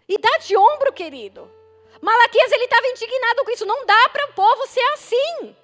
E 0.08 0.18
dá 0.18 0.38
de 0.38 0.56
ombro, 0.56 0.92
querido. 0.92 1.59
Malaquias 2.00 2.52
ele 2.52 2.64
estava 2.64 2.86
indignado 2.86 3.44
com 3.44 3.50
isso. 3.50 3.66
Não 3.66 3.84
dá 3.86 4.08
para 4.08 4.26
o 4.26 4.32
povo 4.32 4.66
ser 4.66 4.84
assim. 4.92 5.56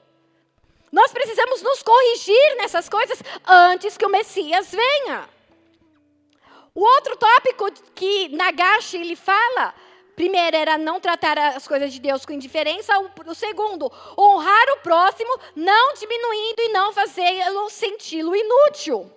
Nós 0.93 1.12
precisamos 1.12 1.62
nos 1.62 1.82
corrigir 1.82 2.57
nessas 2.57 2.89
coisas 2.89 3.22
antes 3.47 3.97
que 3.97 4.07
o 4.07 4.11
Messias 4.11 4.70
venha. 4.70 5.28
O 6.74 6.84
outro 6.84 7.16
tópico 7.16 7.70
que 7.95 8.28
Nagashi 8.28 8.99
ele 8.99 9.16
fala, 9.16 9.74
Primeiro 10.16 10.57
era 10.57 10.78
não 10.78 10.99
tratar 10.99 11.37
as 11.39 11.68
coisas 11.68 11.93
de 11.93 12.01
Deus 12.01 12.24
com 12.24 12.32
indiferença. 12.32 12.95
O, 12.99 13.34
segundo, 13.34 13.93
honrar 14.18 14.66
o 14.70 14.78
próximo, 14.78 15.39
não 15.55 15.93
diminuindo 15.93 16.62
e 16.62 16.68
não 16.70 16.91
fazê-lo 16.91 17.68
senti-lo 17.68 18.34
inútil, 18.34 19.12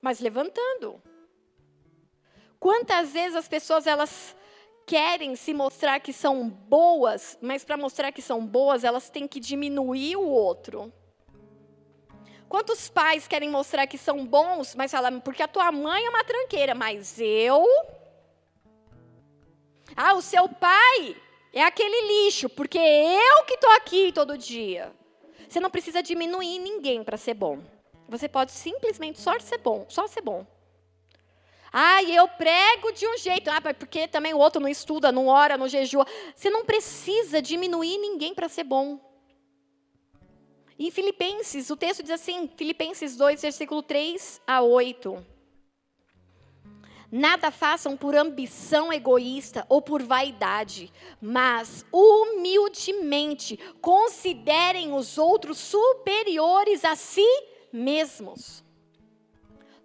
mas 0.00 0.20
levantando. 0.20 1.02
Quantas 2.60 3.12
vezes 3.12 3.34
as 3.34 3.48
pessoas 3.48 3.84
elas 3.84 4.36
querem 4.86 5.36
se 5.36 5.54
mostrar 5.54 6.00
que 6.00 6.12
são 6.12 6.48
boas, 6.48 7.38
mas 7.40 7.64
para 7.64 7.76
mostrar 7.76 8.12
que 8.12 8.22
são 8.22 8.44
boas, 8.46 8.84
elas 8.84 9.10
têm 9.10 9.26
que 9.26 9.40
diminuir 9.40 10.16
o 10.16 10.26
outro. 10.26 10.92
Quantos 12.48 12.88
pais 12.88 13.26
querem 13.26 13.50
mostrar 13.50 13.86
que 13.86 13.98
são 13.98 14.24
bons, 14.24 14.74
mas 14.74 14.92
falam, 14.92 15.18
porque 15.20 15.42
a 15.42 15.48
tua 15.48 15.72
mãe 15.72 16.04
é 16.04 16.10
uma 16.10 16.22
tranqueira, 16.22 16.74
mas 16.74 17.18
eu. 17.18 17.66
Ah, 19.96 20.14
o 20.14 20.22
seu 20.22 20.48
pai 20.48 21.16
é 21.52 21.62
aquele 21.62 22.26
lixo, 22.26 22.48
porque 22.48 22.78
eu 22.78 23.44
que 23.44 23.54
estou 23.54 23.70
aqui 23.70 24.12
todo 24.12 24.38
dia. 24.38 24.92
Você 25.48 25.60
não 25.60 25.70
precisa 25.70 26.02
diminuir 26.02 26.58
ninguém 26.58 27.02
para 27.02 27.16
ser 27.16 27.34
bom. 27.34 27.60
Você 28.08 28.28
pode 28.28 28.52
simplesmente 28.52 29.20
só 29.20 29.38
ser 29.40 29.58
bom, 29.58 29.86
só 29.88 30.06
ser 30.06 30.20
bom. 30.20 30.46
Ah, 31.76 32.04
eu 32.04 32.28
prego 32.28 32.92
de 32.92 33.04
um 33.04 33.18
jeito. 33.18 33.50
Ah, 33.50 33.60
porque 33.60 34.06
também 34.06 34.32
o 34.32 34.38
outro 34.38 34.62
não 34.62 34.68
estuda, 34.68 35.10
não 35.10 35.26
ora, 35.26 35.58
não 35.58 35.66
jejua. 35.66 36.06
Você 36.32 36.48
não 36.48 36.64
precisa 36.64 37.42
diminuir 37.42 37.98
ninguém 37.98 38.32
para 38.32 38.48
ser 38.48 38.62
bom. 38.62 39.00
Em 40.78 40.88
Filipenses, 40.92 41.70
o 41.70 41.76
texto 41.76 42.04
diz 42.04 42.12
assim, 42.12 42.48
Filipenses 42.56 43.16
2, 43.16 43.42
versículo 43.42 43.82
3 43.82 44.40
a 44.46 44.62
8. 44.62 45.26
Nada 47.10 47.50
façam 47.50 47.96
por 47.96 48.14
ambição 48.14 48.92
egoísta 48.92 49.66
ou 49.68 49.82
por 49.82 50.00
vaidade, 50.00 50.92
mas 51.20 51.84
humildemente 51.92 53.58
considerem 53.80 54.92
os 54.92 55.18
outros 55.18 55.58
superiores 55.58 56.84
a 56.84 56.94
si 56.94 57.26
mesmos. 57.72 58.62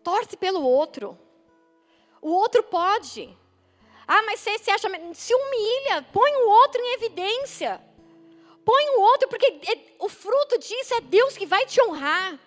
Torce 0.03 0.37
pelo 0.37 0.61
outro. 0.61 1.17
O 2.21 2.29
outro 2.29 2.63
pode. 2.63 3.37
Ah, 4.07 4.23
mas 4.23 4.39
você 4.39 4.57
se 4.57 4.71
acha. 4.71 4.87
Se 5.13 5.33
humilha, 5.33 6.01
põe 6.11 6.31
o 6.31 6.49
outro 6.49 6.81
em 6.81 6.93
evidência. 6.93 7.81
Põe 8.65 8.89
o 8.89 9.01
outro, 9.01 9.27
porque 9.29 9.45
é, 9.45 9.95
o 9.99 10.09
fruto 10.09 10.57
disso 10.59 10.93
é 10.95 11.01
Deus 11.01 11.37
que 11.37 11.45
vai 11.45 11.65
te 11.65 11.81
honrar. 11.81 12.39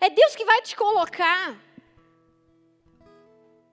É 0.00 0.10
Deus 0.10 0.34
que 0.34 0.44
vai 0.44 0.60
te 0.62 0.74
colocar. 0.74 1.58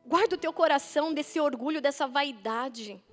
Guarda 0.06 0.36
o 0.36 0.39
teu 0.39 0.52
coração 0.52 1.14
desse 1.14 1.39
orgulho, 1.39 1.82
dessa 1.82 2.08
vaidade, 2.08 3.04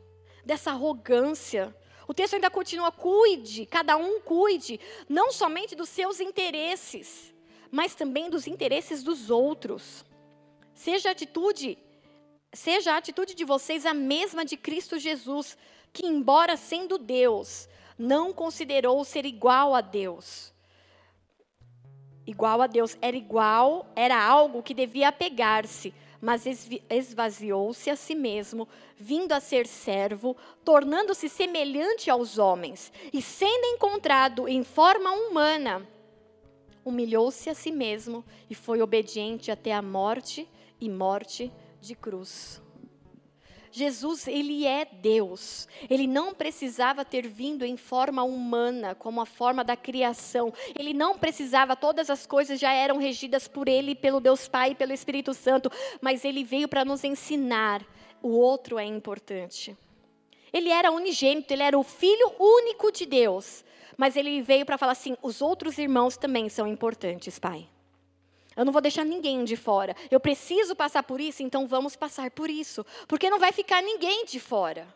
dessa 0.44 0.70
arrogância. 0.70 1.76
O 2.08 2.14
texto 2.14 2.34
ainda 2.34 2.50
continua: 2.50 2.90
cuide, 2.90 3.66
cada 3.66 3.96
um 3.96 4.20
cuide, 4.20 4.80
não 5.08 5.30
somente 5.30 5.74
dos 5.74 5.88
seus 5.88 6.20
interesses, 6.20 7.34
mas 7.70 7.94
também 7.94 8.30
dos 8.30 8.46
interesses 8.46 9.02
dos 9.02 9.30
outros. 9.30 10.04
Seja 10.74 11.10
atitude 11.10 11.78
seja 12.56 12.94
a 12.94 12.96
atitude 12.96 13.34
de 13.34 13.44
vocês 13.44 13.84
a 13.86 13.94
mesma 13.94 14.44
de 14.44 14.56
Cristo 14.56 14.98
Jesus, 14.98 15.56
que, 15.92 16.06
embora 16.06 16.56
sendo 16.56 16.98
Deus, 16.98 17.68
não 17.98 18.32
considerou 18.32 19.04
ser 19.04 19.24
igual 19.24 19.74
a 19.74 19.80
Deus. 19.80 20.52
Igual 22.26 22.60
a 22.60 22.66
Deus, 22.66 22.96
era 23.00 23.16
igual, 23.16 23.86
era 23.94 24.20
algo 24.20 24.62
que 24.62 24.74
devia 24.74 25.08
apegar-se, 25.08 25.94
mas 26.20 26.44
esvaziou-se 26.90 27.88
a 27.88 27.94
si 27.94 28.14
mesmo, 28.14 28.66
vindo 28.96 29.32
a 29.32 29.38
ser 29.38 29.66
servo, 29.66 30.36
tornando-se 30.64 31.28
semelhante 31.28 32.10
aos 32.10 32.38
homens, 32.38 32.92
e 33.12 33.22
sendo 33.22 33.66
encontrado 33.66 34.48
em 34.48 34.64
forma 34.64 35.12
humana, 35.12 35.86
humilhou-se 36.84 37.48
a 37.50 37.54
si 37.54 37.70
mesmo 37.70 38.24
e 38.48 38.54
foi 38.54 38.80
obediente 38.80 39.50
até 39.50 39.72
a 39.72 39.82
morte 39.82 40.48
e 40.80 40.88
morte 40.88 41.52
cruz. 41.94 42.62
Jesus, 43.76 44.26
ele 44.26 44.66
é 44.66 44.86
Deus. 44.86 45.68
Ele 45.90 46.06
não 46.06 46.32
precisava 46.32 47.04
ter 47.04 47.28
vindo 47.28 47.62
em 47.62 47.76
forma 47.76 48.22
humana, 48.22 48.94
como 48.94 49.20
a 49.20 49.26
forma 49.26 49.62
da 49.62 49.76
criação. 49.76 50.50
Ele 50.78 50.94
não 50.94 51.18
precisava, 51.18 51.76
todas 51.76 52.08
as 52.08 52.26
coisas 52.26 52.58
já 52.58 52.72
eram 52.72 52.96
regidas 52.96 53.46
por 53.46 53.68
ele, 53.68 53.94
pelo 53.94 54.18
Deus 54.18 54.48
Pai 54.48 54.70
e 54.70 54.74
pelo 54.74 54.94
Espírito 54.94 55.34
Santo, 55.34 55.70
mas 56.00 56.24
ele 56.24 56.42
veio 56.42 56.68
para 56.68 56.86
nos 56.86 57.04
ensinar. 57.04 57.84
O 58.22 58.30
outro 58.30 58.78
é 58.78 58.84
importante. 58.86 59.76
Ele 60.50 60.70
era 60.70 60.90
unigênito, 60.90 61.52
ele 61.52 61.62
era 61.62 61.78
o 61.78 61.82
filho 61.82 62.32
único 62.38 62.90
de 62.90 63.04
Deus, 63.04 63.62
mas 63.94 64.16
ele 64.16 64.40
veio 64.40 64.64
para 64.64 64.78
falar 64.78 64.92
assim: 64.92 65.18
os 65.22 65.42
outros 65.42 65.76
irmãos 65.76 66.16
também 66.16 66.48
são 66.48 66.66
importantes, 66.66 67.38
Pai. 67.38 67.68
Eu 68.56 68.64
não 68.64 68.72
vou 68.72 68.80
deixar 68.80 69.04
ninguém 69.04 69.44
de 69.44 69.54
fora. 69.54 69.94
Eu 70.10 70.18
preciso 70.18 70.74
passar 70.74 71.02
por 71.02 71.20
isso, 71.20 71.42
então 71.42 71.66
vamos 71.66 71.94
passar 71.94 72.30
por 72.30 72.48
isso. 72.48 72.84
Porque 73.06 73.28
não 73.28 73.38
vai 73.38 73.52
ficar 73.52 73.82
ninguém 73.82 74.24
de 74.24 74.40
fora. 74.40 74.88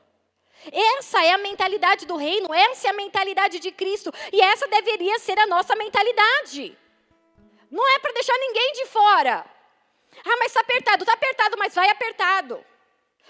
Essa 0.72 1.22
é 1.22 1.32
a 1.32 1.38
mentalidade 1.38 2.06
do 2.06 2.16
reino, 2.16 2.52
essa 2.54 2.88
é 2.88 2.90
a 2.90 2.94
mentalidade 2.94 3.58
de 3.58 3.70
Cristo. 3.70 4.10
E 4.32 4.40
essa 4.40 4.66
deveria 4.66 5.18
ser 5.18 5.38
a 5.38 5.46
nossa 5.46 5.76
mentalidade. 5.76 6.76
Não 7.70 7.86
é 7.94 7.98
para 7.98 8.12
deixar 8.12 8.36
ninguém 8.38 8.72
de 8.72 8.86
fora. 8.86 9.44
Ah, 10.24 10.36
mas 10.38 10.46
está 10.46 10.60
apertado. 10.60 11.02
Está 11.02 11.12
apertado, 11.12 11.56
mas 11.58 11.74
vai 11.74 11.90
apertado. 11.90 12.64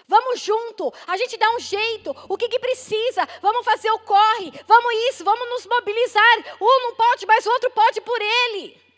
Vamos 0.06 0.40
junto, 0.40 0.92
a 1.06 1.16
gente 1.16 1.36
dá 1.36 1.48
um 1.54 1.60
jeito. 1.60 2.10
O 2.28 2.36
que, 2.36 2.48
que 2.48 2.58
precisa? 2.58 3.28
Vamos 3.40 3.64
fazer 3.64 3.92
o 3.92 3.98
corre, 4.00 4.52
vamos 4.66 4.92
isso, 5.08 5.22
vamos 5.22 5.48
nos 5.50 5.66
mobilizar. 5.66 6.56
Um 6.60 6.82
não 6.82 6.96
pode, 6.96 7.26
mas 7.26 7.46
o 7.46 7.50
outro 7.50 7.70
pode 7.70 8.00
por 8.00 8.20
ele 8.20 8.89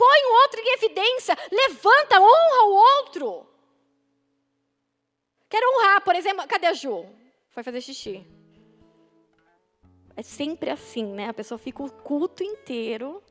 põe 0.00 0.20
o 0.24 0.34
outro 0.42 0.60
em 0.62 0.72
evidência, 0.72 1.36
levanta, 1.52 2.18
honra 2.18 2.62
o 2.64 2.72
outro. 2.72 3.46
Quero 5.46 5.66
honrar, 5.72 6.00
por 6.02 6.14
exemplo, 6.14 6.46
cadê 6.48 6.68
a 6.68 6.72
Ju? 6.72 7.04
Foi 7.50 7.62
fazer 7.62 7.82
xixi. 7.82 8.26
É 10.16 10.22
sempre 10.22 10.70
assim, 10.70 11.04
né? 11.04 11.28
A 11.28 11.34
pessoa 11.34 11.58
fica 11.58 11.82
o 11.82 11.92
culto 11.92 12.42
inteiro. 12.42 13.22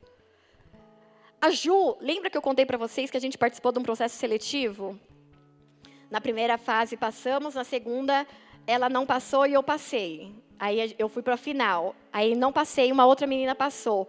A 1.40 1.50
Ju, 1.50 1.96
lembra 2.00 2.30
que 2.30 2.38
eu 2.38 2.42
contei 2.42 2.64
para 2.64 2.78
vocês 2.78 3.10
que 3.10 3.16
a 3.16 3.20
gente 3.20 3.36
participou 3.36 3.72
de 3.72 3.80
um 3.80 3.82
processo 3.82 4.16
seletivo? 4.16 4.98
Na 6.08 6.20
primeira 6.20 6.56
fase 6.56 6.96
passamos, 6.96 7.54
na 7.54 7.64
segunda 7.64 8.26
ela 8.64 8.88
não 8.88 9.04
passou 9.06 9.44
e 9.44 9.54
eu 9.54 9.62
passei. 9.62 10.32
Aí 10.58 10.94
eu 10.98 11.08
fui 11.08 11.22
para 11.22 11.34
a 11.34 11.38
final. 11.48 11.96
Aí 12.12 12.36
não 12.36 12.52
passei, 12.52 12.92
uma 12.92 13.06
outra 13.06 13.26
menina 13.26 13.54
passou. 13.54 14.08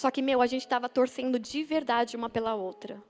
Só 0.00 0.10
que, 0.10 0.22
meu, 0.22 0.40
a 0.40 0.46
gente 0.46 0.62
estava 0.62 0.88
torcendo 0.88 1.38
de 1.38 1.62
verdade 1.62 2.16
uma 2.16 2.30
pela 2.30 2.54
outra. 2.54 3.02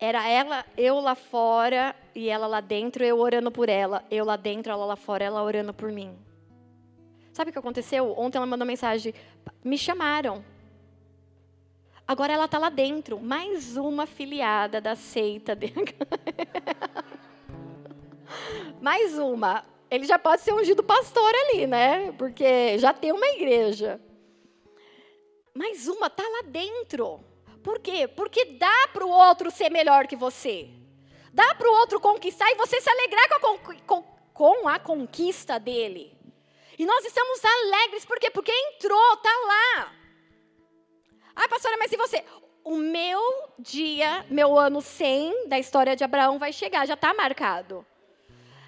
Era 0.00 0.28
ela, 0.28 0.64
eu 0.76 0.98
lá 0.98 1.14
fora 1.14 1.94
e 2.12 2.28
ela 2.28 2.48
lá 2.48 2.60
dentro, 2.60 3.04
eu 3.04 3.20
orando 3.20 3.52
por 3.52 3.68
ela. 3.68 4.04
Eu 4.10 4.24
lá 4.24 4.34
dentro, 4.34 4.72
ela 4.72 4.84
lá 4.84 4.96
fora, 4.96 5.22
ela 5.22 5.44
orando 5.44 5.72
por 5.72 5.92
mim. 5.92 6.18
Sabe 7.32 7.50
o 7.50 7.52
que 7.52 7.58
aconteceu? 7.60 8.12
Ontem 8.18 8.36
ela 8.36 8.48
mandou 8.48 8.66
mensagem: 8.66 9.14
me 9.62 9.78
chamaram. 9.78 10.44
Agora 12.04 12.32
ela 12.32 12.46
está 12.46 12.58
lá 12.58 12.68
dentro. 12.68 13.20
Mais 13.20 13.76
uma 13.76 14.06
filiada 14.06 14.80
da 14.80 14.96
seita 14.96 15.54
dele. 15.54 15.94
Mais 18.82 19.16
uma. 19.16 19.64
Ele 19.88 20.04
já 20.04 20.18
pode 20.18 20.42
ser 20.42 20.52
ungido 20.52 20.82
pastor 20.82 21.32
ali, 21.32 21.64
né? 21.64 22.10
Porque 22.18 22.76
já 22.76 22.92
tem 22.92 23.12
uma 23.12 23.26
igreja. 23.28 24.00
Mais 25.56 25.88
uma 25.88 26.08
está 26.08 26.22
lá 26.22 26.42
dentro. 26.44 27.24
Por 27.64 27.78
quê? 27.80 28.06
Porque 28.06 28.44
dá 28.44 28.88
para 28.92 29.06
o 29.06 29.10
outro 29.10 29.50
ser 29.50 29.70
melhor 29.70 30.06
que 30.06 30.14
você. 30.14 30.68
Dá 31.32 31.54
para 31.54 31.66
o 31.66 31.74
outro 31.76 31.98
conquistar 31.98 32.50
e 32.50 32.56
você 32.56 32.78
se 32.78 32.90
alegrar 32.90 33.40
com 33.40 33.54
a, 33.54 33.58
com, 33.86 34.02
com 34.34 34.68
a 34.68 34.78
conquista 34.78 35.58
dele. 35.58 36.14
E 36.78 36.84
nós 36.84 37.02
estamos 37.06 37.40
alegres, 37.42 38.04
por 38.04 38.18
quê? 38.18 38.30
Porque 38.30 38.52
entrou, 38.52 39.14
está 39.14 39.30
lá. 39.46 39.92
Ah, 41.34 41.48
pastora, 41.48 41.78
mas 41.78 41.90
e 41.90 41.96
você? 41.96 42.22
O 42.62 42.76
meu 42.76 43.20
dia, 43.58 44.26
meu 44.28 44.58
ano 44.58 44.82
100 44.82 45.48
da 45.48 45.58
história 45.58 45.96
de 45.96 46.04
Abraão 46.04 46.38
vai 46.38 46.52
chegar, 46.52 46.86
já 46.86 46.94
está 46.94 47.14
marcado. 47.14 47.86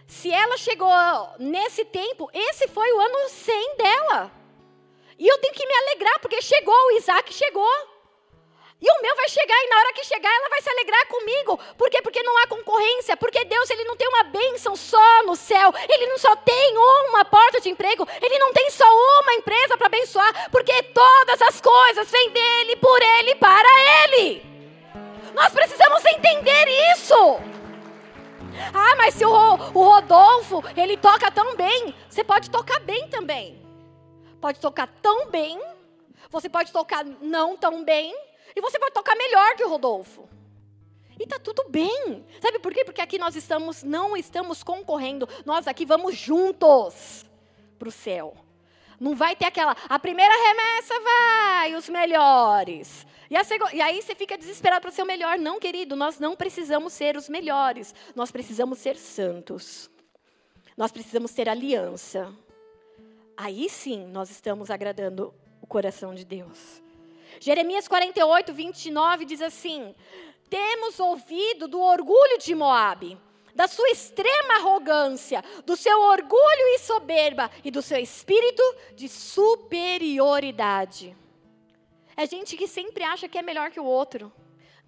Se 0.06 0.30
ela 0.32 0.56
chegou 0.56 0.90
nesse 1.38 1.84
tempo, 1.84 2.30
esse 2.32 2.66
foi 2.66 2.90
o 2.92 2.98
ano 2.98 3.28
100 3.28 3.76
dela. 3.76 4.37
E 5.18 5.26
eu 5.26 5.38
tenho 5.38 5.54
que 5.54 5.66
me 5.66 5.74
alegrar, 5.74 6.20
porque 6.20 6.40
chegou, 6.40 6.74
o 6.74 6.92
Isaac 6.92 7.32
chegou. 7.34 7.68
E 8.80 8.88
o 8.88 9.02
meu 9.02 9.16
vai 9.16 9.28
chegar, 9.28 9.56
e 9.64 9.68
na 9.68 9.76
hora 9.76 9.92
que 9.92 10.04
chegar, 10.04 10.32
ela 10.32 10.48
vai 10.48 10.62
se 10.62 10.70
alegrar 10.70 11.06
comigo. 11.08 11.58
Por 11.76 11.90
quê? 11.90 12.00
Porque 12.00 12.22
não 12.22 12.38
há 12.38 12.46
concorrência. 12.46 13.16
Porque 13.16 13.44
Deus, 13.44 13.68
Ele 13.70 13.82
não 13.82 13.96
tem 13.96 14.06
uma 14.06 14.22
bênção 14.22 14.76
só 14.76 15.22
no 15.24 15.34
céu. 15.34 15.74
Ele 15.88 16.06
não 16.06 16.16
só 16.16 16.36
tem 16.36 16.78
uma 17.08 17.24
porta 17.24 17.60
de 17.60 17.68
emprego. 17.68 18.06
Ele 18.22 18.38
não 18.38 18.52
tem 18.52 18.70
só 18.70 18.84
uma 19.20 19.34
empresa 19.34 19.76
para 19.76 19.88
abençoar. 19.88 20.48
Porque 20.52 20.80
todas 20.84 21.42
as 21.42 21.60
coisas 21.60 22.08
vêm 22.08 22.30
dEle, 22.30 22.76
por 22.76 23.02
Ele, 23.02 23.34
para 23.34 23.68
Ele. 24.04 24.42
Nós 25.34 25.52
precisamos 25.52 26.04
entender 26.04 26.68
isso. 26.94 27.40
Ah, 28.72 28.94
mas 28.96 29.14
se 29.14 29.24
o, 29.24 29.30
o 29.30 29.82
Rodolfo, 29.84 30.62
ele 30.76 30.96
toca 30.96 31.30
tão 31.30 31.56
bem, 31.56 31.94
você 32.08 32.24
pode 32.24 32.50
tocar 32.50 32.80
bem 32.80 33.08
também. 33.08 33.57
Pode 34.40 34.60
tocar 34.60 34.86
tão 35.02 35.30
bem, 35.30 35.60
você 36.30 36.48
pode 36.48 36.72
tocar 36.72 37.04
não 37.04 37.56
tão 37.56 37.84
bem, 37.84 38.14
e 38.54 38.60
você 38.60 38.78
pode 38.78 38.94
tocar 38.94 39.16
melhor 39.16 39.54
que 39.56 39.64
o 39.64 39.68
Rodolfo. 39.68 40.28
E 41.18 41.26
tá 41.26 41.38
tudo 41.38 41.68
bem. 41.68 42.24
Sabe 42.40 42.58
por 42.60 42.72
quê? 42.72 42.84
Porque 42.84 43.00
aqui 43.00 43.18
nós 43.18 43.34
estamos, 43.34 43.82
não 43.82 44.16
estamos 44.16 44.62
concorrendo, 44.62 45.28
nós 45.44 45.66
aqui 45.66 45.84
vamos 45.84 46.16
juntos 46.16 47.24
para 47.78 47.88
o 47.88 47.92
céu. 47.92 48.34
Não 49.00 49.14
vai 49.14 49.36
ter 49.36 49.46
aquela, 49.46 49.76
a 49.88 49.98
primeira 49.98 50.34
remessa 50.34 50.94
vai, 51.00 51.74
os 51.74 51.88
melhores. 51.88 53.06
E, 53.30 53.36
a 53.36 53.42
e 53.72 53.80
aí 53.80 54.02
você 54.02 54.14
fica 54.14 54.36
desesperado 54.36 54.82
para 54.82 54.90
ser 54.90 55.02
o 55.02 55.06
melhor. 55.06 55.38
Não, 55.38 55.60
querido, 55.60 55.94
nós 55.94 56.18
não 56.18 56.34
precisamos 56.34 56.92
ser 56.92 57.16
os 57.16 57.28
melhores. 57.28 57.94
Nós 58.14 58.30
precisamos 58.30 58.78
ser 58.78 58.96
santos. 58.96 59.88
Nós 60.76 60.90
precisamos 60.90 61.32
ter 61.32 61.48
aliança. 61.48 62.34
Aí 63.40 63.70
sim 63.70 64.04
nós 64.08 64.30
estamos 64.30 64.68
agradando 64.68 65.32
o 65.62 65.66
coração 65.66 66.12
de 66.12 66.24
Deus. 66.24 66.82
Jeremias 67.38 67.86
48, 67.86 68.52
29 68.52 69.24
diz 69.24 69.40
assim: 69.40 69.94
Temos 70.50 70.98
ouvido 70.98 71.68
do 71.68 71.80
orgulho 71.80 72.36
de 72.40 72.52
Moabe 72.52 73.16
da 73.54 73.68
sua 73.68 73.88
extrema 73.90 74.54
arrogância, 74.54 75.40
do 75.64 75.76
seu 75.76 76.00
orgulho 76.00 76.66
e 76.74 76.80
soberba 76.80 77.48
e 77.64 77.70
do 77.70 77.80
seu 77.80 77.98
espírito 77.98 78.60
de 78.94 79.08
superioridade. 79.08 81.16
É 82.16 82.26
gente 82.26 82.56
que 82.56 82.66
sempre 82.66 83.04
acha 83.04 83.28
que 83.28 83.38
é 83.38 83.42
melhor 83.42 83.70
que 83.70 83.78
o 83.78 83.84
outro. 83.84 84.32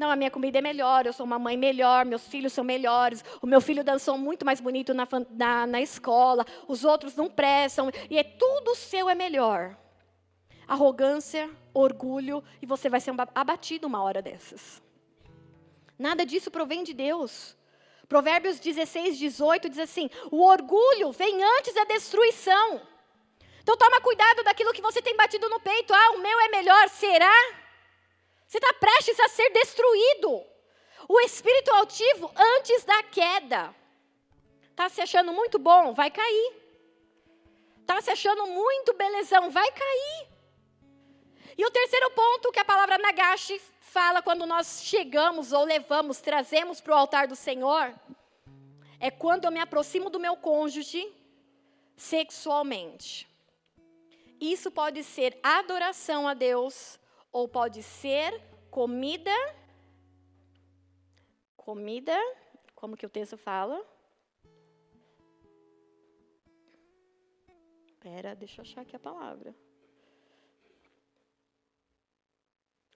Não, 0.00 0.10
a 0.10 0.16
minha 0.16 0.30
comida 0.30 0.56
é 0.56 0.62
melhor, 0.62 1.04
eu 1.04 1.12
sou 1.12 1.26
uma 1.26 1.38
mãe 1.38 1.58
melhor, 1.58 2.06
meus 2.06 2.26
filhos 2.26 2.54
são 2.54 2.64
melhores, 2.64 3.22
o 3.42 3.46
meu 3.46 3.60
filho 3.60 3.84
dançou 3.84 4.16
muito 4.16 4.46
mais 4.46 4.58
bonito 4.58 4.94
na, 4.94 5.06
na, 5.28 5.66
na 5.66 5.80
escola, 5.82 6.46
os 6.66 6.86
outros 6.86 7.14
não 7.16 7.28
prestam, 7.28 7.90
e 8.08 8.16
é 8.16 8.24
tudo 8.24 8.74
seu 8.74 9.10
é 9.10 9.14
melhor. 9.14 9.76
Arrogância, 10.66 11.50
orgulho, 11.74 12.42
e 12.62 12.64
você 12.64 12.88
vai 12.88 12.98
ser 12.98 13.12
abatido 13.34 13.86
uma 13.86 14.02
hora 14.02 14.22
dessas. 14.22 14.82
Nada 15.98 16.24
disso 16.24 16.50
provém 16.50 16.82
de 16.82 16.94
Deus. 16.94 17.54
Provérbios 18.08 18.58
16, 18.58 19.18
18 19.18 19.68
diz 19.68 19.80
assim: 19.80 20.08
o 20.30 20.42
orgulho 20.42 21.12
vem 21.12 21.44
antes 21.58 21.74
da 21.74 21.84
destruição. 21.84 22.80
Então 23.62 23.76
toma 23.76 24.00
cuidado 24.00 24.42
daquilo 24.44 24.72
que 24.72 24.80
você 24.80 25.02
tem 25.02 25.14
batido 25.14 25.46
no 25.50 25.60
peito. 25.60 25.92
Ah, 25.92 26.12
o 26.12 26.22
meu 26.22 26.40
é 26.40 26.48
melhor, 26.48 26.88
será? 26.88 27.60
Você 28.50 28.58
está 28.58 28.74
prestes 28.74 29.20
a 29.20 29.28
ser 29.28 29.48
destruído. 29.50 30.44
O 31.08 31.20
espírito 31.20 31.70
altivo 31.70 32.32
antes 32.36 32.82
da 32.82 33.00
queda. 33.04 33.72
Está 34.72 34.88
se 34.88 35.00
achando 35.00 35.32
muito 35.32 35.56
bom? 35.56 35.94
Vai 35.94 36.10
cair. 36.10 36.56
Está 37.80 38.00
se 38.00 38.10
achando 38.10 38.48
muito 38.48 38.92
belezão? 38.94 39.50
Vai 39.50 39.70
cair. 39.70 40.28
E 41.56 41.64
o 41.64 41.70
terceiro 41.70 42.10
ponto 42.10 42.50
que 42.50 42.58
a 42.58 42.64
palavra 42.64 42.98
Nagashi 42.98 43.62
fala 43.82 44.20
quando 44.20 44.44
nós 44.44 44.82
chegamos 44.82 45.52
ou 45.52 45.64
levamos, 45.64 46.20
trazemos 46.20 46.80
para 46.80 46.92
o 46.92 46.98
altar 46.98 47.28
do 47.28 47.36
Senhor, 47.36 47.94
é 48.98 49.12
quando 49.12 49.44
eu 49.44 49.52
me 49.52 49.60
aproximo 49.60 50.10
do 50.10 50.18
meu 50.18 50.36
cônjuge 50.36 51.08
sexualmente. 51.96 53.28
Isso 54.40 54.72
pode 54.72 55.04
ser 55.04 55.38
adoração 55.40 56.26
a 56.26 56.34
Deus 56.34 56.98
ou 57.32 57.48
pode 57.48 57.82
ser 57.82 58.40
comida. 58.70 59.34
Comida, 61.56 62.16
como 62.74 62.96
que 62.96 63.06
o 63.06 63.10
texto 63.10 63.36
fala? 63.36 63.84
Espera, 67.86 68.34
deixa 68.34 68.60
eu 68.60 68.62
achar 68.62 68.80
aqui 68.80 68.96
a 68.96 69.00
palavra. 69.00 69.54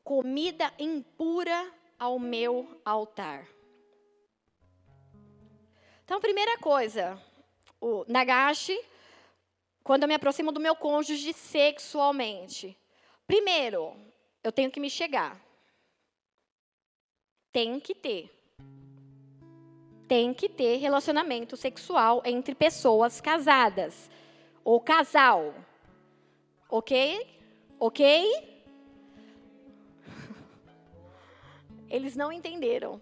comida 0.04 0.70
impura 0.78 1.72
ao 1.98 2.18
meu 2.18 2.80
altar. 2.84 3.48
Então, 6.04 6.20
primeira 6.20 6.58
coisa, 6.58 7.18
o 7.80 8.04
Nagashi, 8.06 8.78
quando 9.82 10.02
eu 10.02 10.08
me 10.08 10.14
aproximo 10.14 10.52
do 10.52 10.60
meu 10.60 10.76
cônjuge 10.76 11.32
sexualmente. 11.32 12.76
Primeiro, 13.26 13.96
eu 14.44 14.52
tenho 14.52 14.70
que 14.70 14.78
me 14.78 14.90
chegar. 14.90 15.40
Tem 17.50 17.80
que 17.80 17.94
ter. 17.94 18.30
Tem 20.06 20.34
que 20.34 20.50
ter 20.50 20.76
relacionamento 20.76 21.56
sexual 21.56 22.20
entre 22.26 22.54
pessoas 22.54 23.22
casadas. 23.22 24.10
Ou 24.62 24.78
casal. 24.80 25.54
Ok? 26.68 27.26
Ok? 27.80 28.54
Eles 31.88 32.14
não 32.14 32.30
entenderam. 32.30 33.00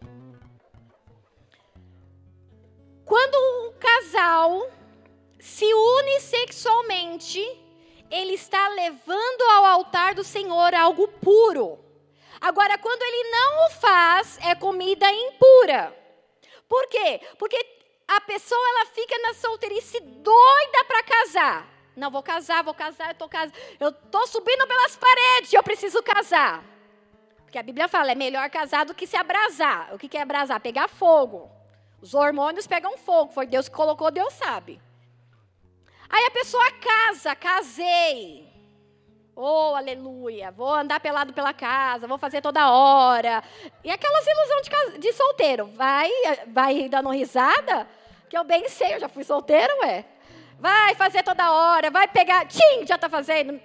Quando 3.04 3.34
um 3.34 3.72
casal 3.80 4.70
se 5.40 5.64
une 5.64 6.20
sexualmente, 6.20 7.40
ele 8.12 8.34
está 8.34 8.68
levando 8.68 9.42
ao 9.56 9.64
altar 9.64 10.14
do 10.14 10.22
Senhor 10.22 10.74
algo 10.74 11.08
puro. 11.08 11.78
Agora, 12.38 12.76
quando 12.76 13.02
ele 13.02 13.30
não 13.30 13.66
o 13.66 13.70
faz, 13.70 14.38
é 14.42 14.54
comida 14.54 15.10
impura. 15.10 15.96
Por 16.68 16.86
quê? 16.88 17.20
Porque 17.38 17.56
a 18.06 18.20
pessoa 18.20 18.60
ela 18.70 18.86
fica 18.86 19.16
na 19.18 19.32
solteirice 19.32 19.98
doida 20.00 20.84
para 20.86 21.02
casar. 21.02 21.68
Não 21.96 22.10
vou 22.10 22.22
casar, 22.22 22.62
vou 22.62 22.74
casar, 22.74 23.08
eu 23.08 23.14
tô 23.14 23.28
casando. 23.28 23.56
Eu 23.80 23.90
tô 23.90 24.26
subindo 24.26 24.66
pelas 24.66 24.96
paredes, 24.96 25.52
eu 25.52 25.62
preciso 25.62 26.02
casar. 26.02 26.62
Porque 27.44 27.58
a 27.58 27.62
Bíblia 27.62 27.88
fala, 27.88 28.12
é 28.12 28.14
melhor 28.14 28.48
casar 28.50 28.84
do 28.84 28.94
que 28.94 29.06
se 29.06 29.16
abrasar. 29.16 29.94
O 29.94 29.98
que 29.98 30.16
é 30.16 30.22
abrasar? 30.22 30.60
Pegar 30.60 30.88
fogo. 30.88 31.50
Os 32.00 32.12
hormônios 32.14 32.66
pegam 32.66 32.98
fogo. 32.98 33.32
Foi 33.32 33.46
Deus 33.46 33.68
que 33.68 33.74
colocou, 33.74 34.10
Deus 34.10 34.32
sabe. 34.34 34.80
Aí 36.12 36.26
a 36.26 36.30
pessoa 36.30 36.70
casa, 36.72 37.34
casei. 37.34 38.46
Oh, 39.34 39.74
aleluia. 39.74 40.50
Vou 40.50 40.70
andar 40.70 41.00
pelado 41.00 41.32
pela 41.32 41.54
casa, 41.54 42.06
vou 42.06 42.18
fazer 42.18 42.42
toda 42.42 42.70
hora. 42.70 43.42
E 43.82 43.90
aquelas 43.90 44.26
ilusões 44.26 44.92
de, 44.92 44.98
de 44.98 45.12
solteiro. 45.14 45.66
Vai, 45.68 46.10
vai 46.48 46.86
dando 46.86 47.08
risada? 47.08 47.88
Que 48.28 48.36
eu 48.36 48.44
bem 48.44 48.68
sei, 48.68 48.94
eu 48.94 49.00
já 49.00 49.08
fui 49.08 49.24
solteiro, 49.24 49.72
ué. 49.80 50.04
Vai 50.58 50.94
fazer 50.94 51.22
toda 51.22 51.50
hora, 51.50 51.90
vai 51.90 52.06
pegar. 52.06 52.46
Tchim, 52.46 52.86
já 52.86 52.96
está 52.96 53.08
fazendo. 53.08 53.58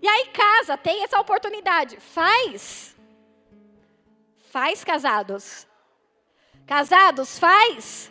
E 0.00 0.08
aí 0.08 0.28
casa, 0.28 0.78
tem 0.78 1.04
essa 1.04 1.20
oportunidade. 1.20 1.98
Faz. 2.00 2.96
Faz, 4.50 4.82
casados. 4.82 5.66
Casados, 6.66 7.38
faz. 7.38 8.10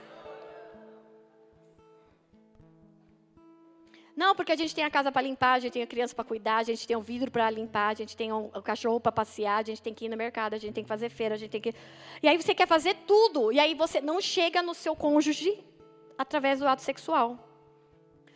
Não, 4.15 4.33
porque 4.33 4.53
a 4.53 4.55
gente 4.55 4.73
tem 4.73 4.85
a 4.85 4.89
casa 4.89 5.11
para 5.11 5.21
limpar, 5.21 5.53
a 5.53 5.59
gente 5.59 5.73
tem 5.73 5.83
a 5.83 5.87
criança 5.87 6.15
para 6.15 6.23
cuidar, 6.23 6.57
a 6.57 6.63
gente 6.63 6.87
tem 6.87 6.95
o 6.95 7.01
vidro 7.01 7.29
para 7.29 7.49
limpar, 7.49 7.89
a 7.89 7.93
gente 7.93 8.15
tem 8.15 8.31
o 8.31 8.49
cachorro 8.63 8.99
para 8.99 9.11
passear, 9.11 9.59
a 9.59 9.63
gente 9.63 9.81
tem 9.81 9.93
que 9.93 10.05
ir 10.05 10.09
no 10.09 10.15
mercado, 10.15 10.53
a 10.53 10.57
gente 10.57 10.73
tem 10.73 10.83
que 10.83 10.87
fazer 10.87 11.09
feira, 11.09 11.35
a 11.35 11.37
gente 11.37 11.51
tem 11.51 11.59
que. 11.59 11.73
E 12.23 12.27
aí 12.27 12.41
você 12.41 12.55
quer 12.55 12.67
fazer 12.67 12.95
tudo, 13.05 13.51
e 13.51 13.59
aí 13.59 13.73
você 13.73 13.99
não 13.99 14.21
chega 14.21 14.61
no 14.61 14.73
seu 14.73 14.95
cônjuge 14.95 15.61
através 16.17 16.59
do 16.59 16.67
ato 16.67 16.81
sexual. 16.81 17.37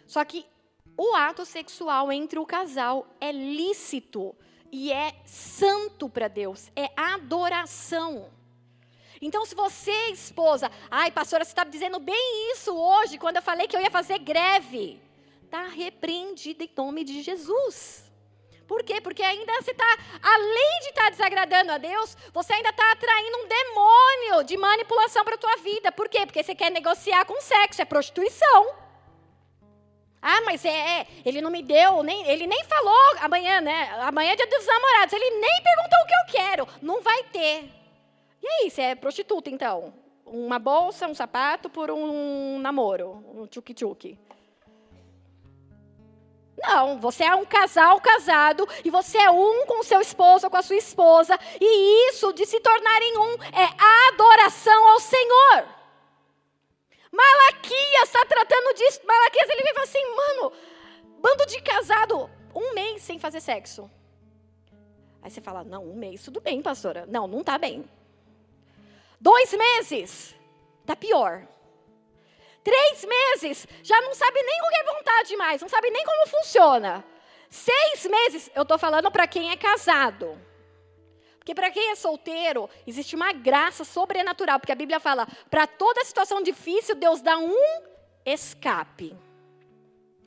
Só 0.06 0.26
que 0.26 0.46
o 0.98 1.16
ato 1.16 1.46
sexual 1.46 2.12
entre 2.12 2.40
o 2.40 2.46
casal 2.46 3.08
é 3.22 3.32
lícito 3.32 4.36
e 4.70 4.92
é 4.92 5.16
santo 5.24 6.10
para 6.10 6.28
Deus, 6.28 6.70
é 6.76 6.90
adoração. 6.98 8.30
Então, 9.22 9.46
se 9.46 9.56
você, 9.56 9.92
esposa, 10.12 10.70
ai, 10.92 11.10
pastora, 11.10 11.46
você 11.46 11.52
está 11.52 11.64
dizendo 11.64 12.00
bem 12.00 12.52
isso 12.52 12.74
hoje, 12.74 13.18
quando 13.18 13.38
eu 13.38 13.42
falei 13.42 13.66
que 13.66 13.78
eu 13.78 13.82
ia 13.82 13.92
fazer 13.92 14.20
greve, 14.20 15.02
está 15.50 15.64
repreendida 15.64 16.64
em 16.64 16.70
nome 16.78 17.04
de 17.04 17.24
Jesus. 17.24 18.06
Por 18.68 18.84
quê? 18.84 19.02
Porque 19.02 19.24
ainda 19.24 19.52
você 19.60 19.72
está, 19.72 19.98
além 20.22 20.80
de 20.82 20.90
estar 20.90 21.06
tá 21.06 21.10
desagradando 21.10 21.72
a 21.72 21.80
Deus, 21.80 22.16
você 22.32 22.54
ainda 22.54 22.70
está 22.70 22.92
atraindo 22.92 23.38
um 23.40 23.48
demônio 23.48 24.44
de 24.44 24.56
manipulação 24.56 25.26
para 25.26 25.34
a 25.34 25.40
tua 25.40 25.56
vida. 25.58 25.92
Por 25.92 26.08
quê? 26.08 26.24
Porque 26.24 26.44
você 26.44 26.54
quer 26.54 26.70
negociar 26.70 27.26
com 27.26 27.42
sexo, 27.42 27.82
é 27.82 27.86
prostituição. 27.86 28.76
Ah, 30.22 30.42
mas 30.46 30.64
é, 30.66 31.00
é, 31.00 31.08
ele 31.26 31.42
não 31.42 31.50
me 31.50 31.64
deu, 31.64 32.04
nem, 32.04 32.28
ele 32.28 32.46
nem 32.46 32.64
falou 32.66 33.18
amanhã, 33.22 33.60
né? 33.60 33.90
Amanhã 34.02 34.34
é 34.34 34.36
dia 34.36 34.46
dos 34.46 34.68
namorados. 34.68 35.14
Ele 35.14 35.32
nem 35.40 35.64
perguntou 35.64 36.00
o 36.00 36.06
que 36.06 36.14
eu 36.14 36.42
quero. 36.42 36.68
Não 36.80 37.02
vai 37.02 37.24
ter. 37.24 37.72
E 38.44 38.48
aí, 38.48 38.70
você 38.70 38.82
é 38.82 38.96
prostituta, 38.96 39.50
então? 39.50 39.94
Uma 40.26 40.60
bolsa, 40.60 41.08
um 41.08 41.16
sapato 41.16 41.72
por 41.72 41.90
um 41.90 42.60
namoro, 42.60 43.24
um 43.34 43.48
tchuk-tchuk. 43.48 44.30
Não, 46.62 47.00
você 47.00 47.24
é 47.24 47.34
um 47.36 47.46
casal 47.46 48.02
casado 48.02 48.68
e 48.84 48.90
você 48.90 49.18
é 49.18 49.30
um 49.30 49.66
com 49.66 49.82
seu 49.82 50.02
esposo 50.02 50.46
ou 50.46 50.52
com 50.52 50.58
a 50.58 50.62
sua 50.62 50.76
esposa. 50.76 51.40
E 51.60 52.10
isso 52.10 52.34
de 52.34 52.46
se 52.46 52.60
tornarem 52.60 53.18
um 53.18 53.34
é 53.44 54.10
adoração 54.10 54.88
ao 54.90 55.00
Senhor. 55.00 55.68
Malaquias 57.12 58.04
está 58.04 58.26
tratando 58.26 58.76
disso. 58.76 59.00
Malaquias 59.06 59.50
ele 59.50 59.64
vem 59.64 59.72
e 59.72 59.74
fala 59.74 59.86
assim, 59.86 60.16
mano, 60.16 60.54
bando 61.20 61.46
de 61.46 61.62
casado, 61.62 62.30
um 62.54 62.74
mês 62.74 63.02
sem 63.04 63.18
fazer 63.18 63.40
sexo. 63.40 63.90
Aí 65.22 65.32
você 65.32 65.42
fala, 65.42 65.64
não, 65.64 65.84
um 65.84 65.96
mês, 65.96 66.24
tudo 66.24 66.42
bem, 66.42 66.62
pastora. 66.62 67.06
Não, 67.08 67.28
não 67.28 67.40
está 67.40 67.58
bem. 67.58 67.90
Dois 69.20 69.54
meses, 69.54 70.36
tá 70.86 70.96
pior. 70.96 71.48
Três 72.64 73.06
meses, 73.06 73.68
já 73.84 74.00
não 74.02 74.14
sabe 74.14 74.42
nem 74.42 74.62
o 74.62 74.70
que 74.70 74.76
é 74.76 74.84
vontade 74.84 75.38
mais, 75.38 75.62
não 75.62 75.70
sabe 75.70 75.90
nem 75.90 76.04
como 76.04 76.28
funciona. 76.28 77.06
Seis 77.50 78.06
meses, 78.06 78.52
eu 78.54 78.64
estou 78.64 78.78
falando 78.78 79.10
para 79.10 79.28
quem 79.28 79.52
é 79.52 79.58
casado. 79.58 80.40
Porque 81.38 81.56
para 81.56 81.72
quem 81.72 81.90
é 81.90 81.96
solteiro, 81.96 82.70
existe 82.86 83.16
uma 83.16 83.32
graça 83.32 83.84
sobrenatural, 83.84 84.60
porque 84.60 84.72
a 84.72 84.76
Bíblia 84.76 85.00
fala: 85.00 85.28
para 85.50 85.66
toda 85.66 86.06
situação 86.06 86.44
difícil, 86.44 86.96
Deus 86.96 87.22
dá 87.22 87.38
um 87.38 87.56
escape. 88.26 89.18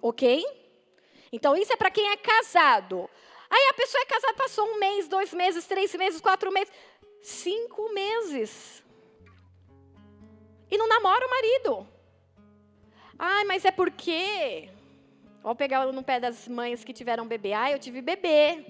Ok? 0.01 0.45
Então, 1.31 1.55
isso 1.57 1.73
é 1.73 1.77
para 1.77 1.91
quem 1.91 2.11
é 2.11 2.17
casado. 2.17 3.09
Aí 3.49 3.69
a 3.71 3.75
pessoa 3.75 4.03
é 4.03 4.07
casada, 4.07 4.35
passou 4.35 4.67
um 4.67 4.79
mês, 4.79 5.07
dois 5.07 5.33
meses, 5.33 5.67
três 5.67 5.95
meses, 5.95 6.21
quatro 6.21 6.51
meses, 6.51 6.73
cinco 7.21 7.93
meses. 7.93 8.83
E 10.71 10.77
não 10.77 10.89
namora 10.89 11.27
o 11.27 11.31
marido. 11.31 11.92
Ai, 13.25 13.45
mas 13.45 13.65
é 13.65 13.71
porque. 13.71 14.69
Vou 15.45 15.55
pegar 15.55 15.87
no 15.93 16.03
pé 16.03 16.19
das 16.19 16.49
mães 16.49 16.83
que 16.83 16.93
tiveram 16.93 17.25
bebê. 17.25 17.53
Ah, 17.53 17.71
eu 17.71 17.79
tive 17.79 18.03
bebê. 18.03 18.67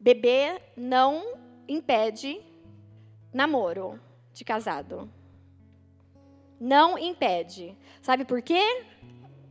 Bebê 0.00 0.60
não 0.76 1.38
impede 1.68 2.42
namoro 3.32 4.00
de 4.32 4.44
casado. 4.44 5.08
Não 6.58 6.98
impede. 6.98 7.78
Sabe 8.02 8.24
por 8.24 8.42
quê? 8.42 8.84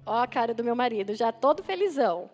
Ó 0.05 0.17
a 0.17 0.27
cara 0.27 0.53
do 0.53 0.61
meu 0.61 0.75
marido, 0.75 1.15
já 1.15 1.31
todo 1.31 1.63
felizão. 1.63 2.29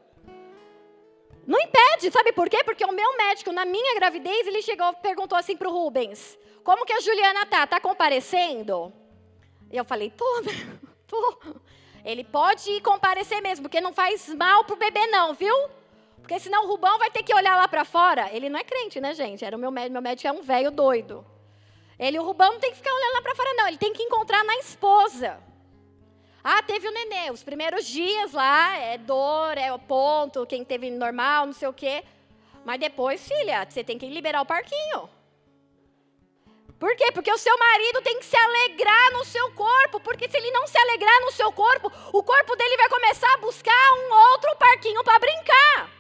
Não 1.45 1.59
impede, 1.59 2.11
sabe 2.11 2.33
por 2.33 2.49
quê? 2.49 2.63
Porque 2.63 2.83
o 2.83 2.91
meu 2.91 3.15
médico, 3.17 3.51
na 3.51 3.65
minha 3.65 3.93
gravidez, 3.93 4.47
ele 4.47 4.63
chegou 4.63 4.91
perguntou 4.95 5.37
assim 5.37 5.55
para 5.55 5.69
o 5.69 5.71
Rubens: 5.71 6.35
Como 6.63 6.87
que 6.87 6.93
a 6.93 7.01
Juliana 7.01 7.45
tá? 7.45 7.67
Tá 7.67 7.79
comparecendo? 7.79 8.91
E 9.71 9.77
eu 9.77 9.85
falei: 9.85 10.09
Tô? 10.09 10.25
Tô. 11.07 11.39
Ele 12.03 12.23
pode 12.23 12.79
comparecer 12.81 13.41
mesmo, 13.41 13.63
porque 13.63 13.81
não 13.81 13.91
faz 13.91 14.27
mal 14.33 14.63
pro 14.63 14.75
bebê, 14.75 15.07
não, 15.07 15.33
viu? 15.33 15.55
Porque 16.21 16.39
senão 16.39 16.65
o 16.65 16.67
Rubão 16.67 16.97
vai 16.99 17.09
ter 17.09 17.23
que 17.23 17.33
olhar 17.33 17.55
lá 17.55 17.67
para 17.67 17.85
fora. 17.85 18.29
Ele 18.33 18.49
não 18.49 18.59
é 18.59 18.63
crente, 18.63 18.99
né, 18.99 19.13
gente? 19.13 19.43
Era 19.43 19.55
o 19.55 19.59
meu 19.59 19.71
médico, 19.71 19.93
meu 19.93 20.01
médico 20.01 20.27
é 20.27 20.31
um 20.31 20.41
velho 20.41 20.71
doido. 20.71 21.25
Ele, 21.97 22.19
o 22.19 22.23
Rubão, 22.23 22.53
não 22.53 22.59
tem 22.59 22.71
que 22.71 22.77
ficar 22.77 22.93
olhando 22.93 23.13
lá 23.13 23.21
para 23.21 23.35
fora, 23.35 23.53
não. 23.55 23.67
Ele 23.67 23.77
tem 23.77 23.93
que 23.93 24.03
encontrar 24.03 24.43
na 24.43 24.55
esposa. 24.57 25.39
Ah, 26.43 26.61
teve 26.61 26.87
o 26.87 26.91
nenê. 26.91 27.31
Os 27.31 27.43
primeiros 27.43 27.85
dias 27.85 28.33
lá, 28.33 28.77
é 28.77 28.97
dor, 28.97 29.57
é 29.57 29.73
o 29.73 29.79
ponto, 29.79 30.45
quem 30.45 30.63
teve 30.63 30.89
normal, 30.91 31.45
não 31.45 31.53
sei 31.53 31.67
o 31.67 31.73
quê. 31.73 32.03
Mas 32.63 32.79
depois, 32.79 33.27
filha, 33.27 33.65
você 33.67 33.83
tem 33.83 33.97
que 33.97 34.07
liberar 34.07 34.41
o 34.41 34.45
parquinho. 34.45 35.09
Por 36.80 36.95
quê? 36.95 37.11
Porque 37.11 37.32
o 37.32 37.38
seu 37.38 37.57
marido 37.57 38.01
tem 38.01 38.19
que 38.19 38.25
se 38.25 38.38
alegrar 38.38 39.11
no 39.13 39.25
seu 39.25 39.51
corpo. 39.53 39.99
Porque 39.99 40.30
se 40.30 40.38
ele 40.38 40.51
não 40.51 40.67
se 40.67 40.78
alegrar 40.78 41.21
no 41.21 41.32
seu 41.32 41.51
corpo, 41.51 41.91
o 42.13 42.23
corpo 42.23 42.55
dele 42.55 42.78
vai 42.78 42.89
começar 42.89 43.34
a 43.34 43.38
buscar 43.38 43.93
um 43.93 44.13
outro 44.32 44.55
parquinho 44.57 45.03
para 45.03 45.19
brincar. 45.19 45.97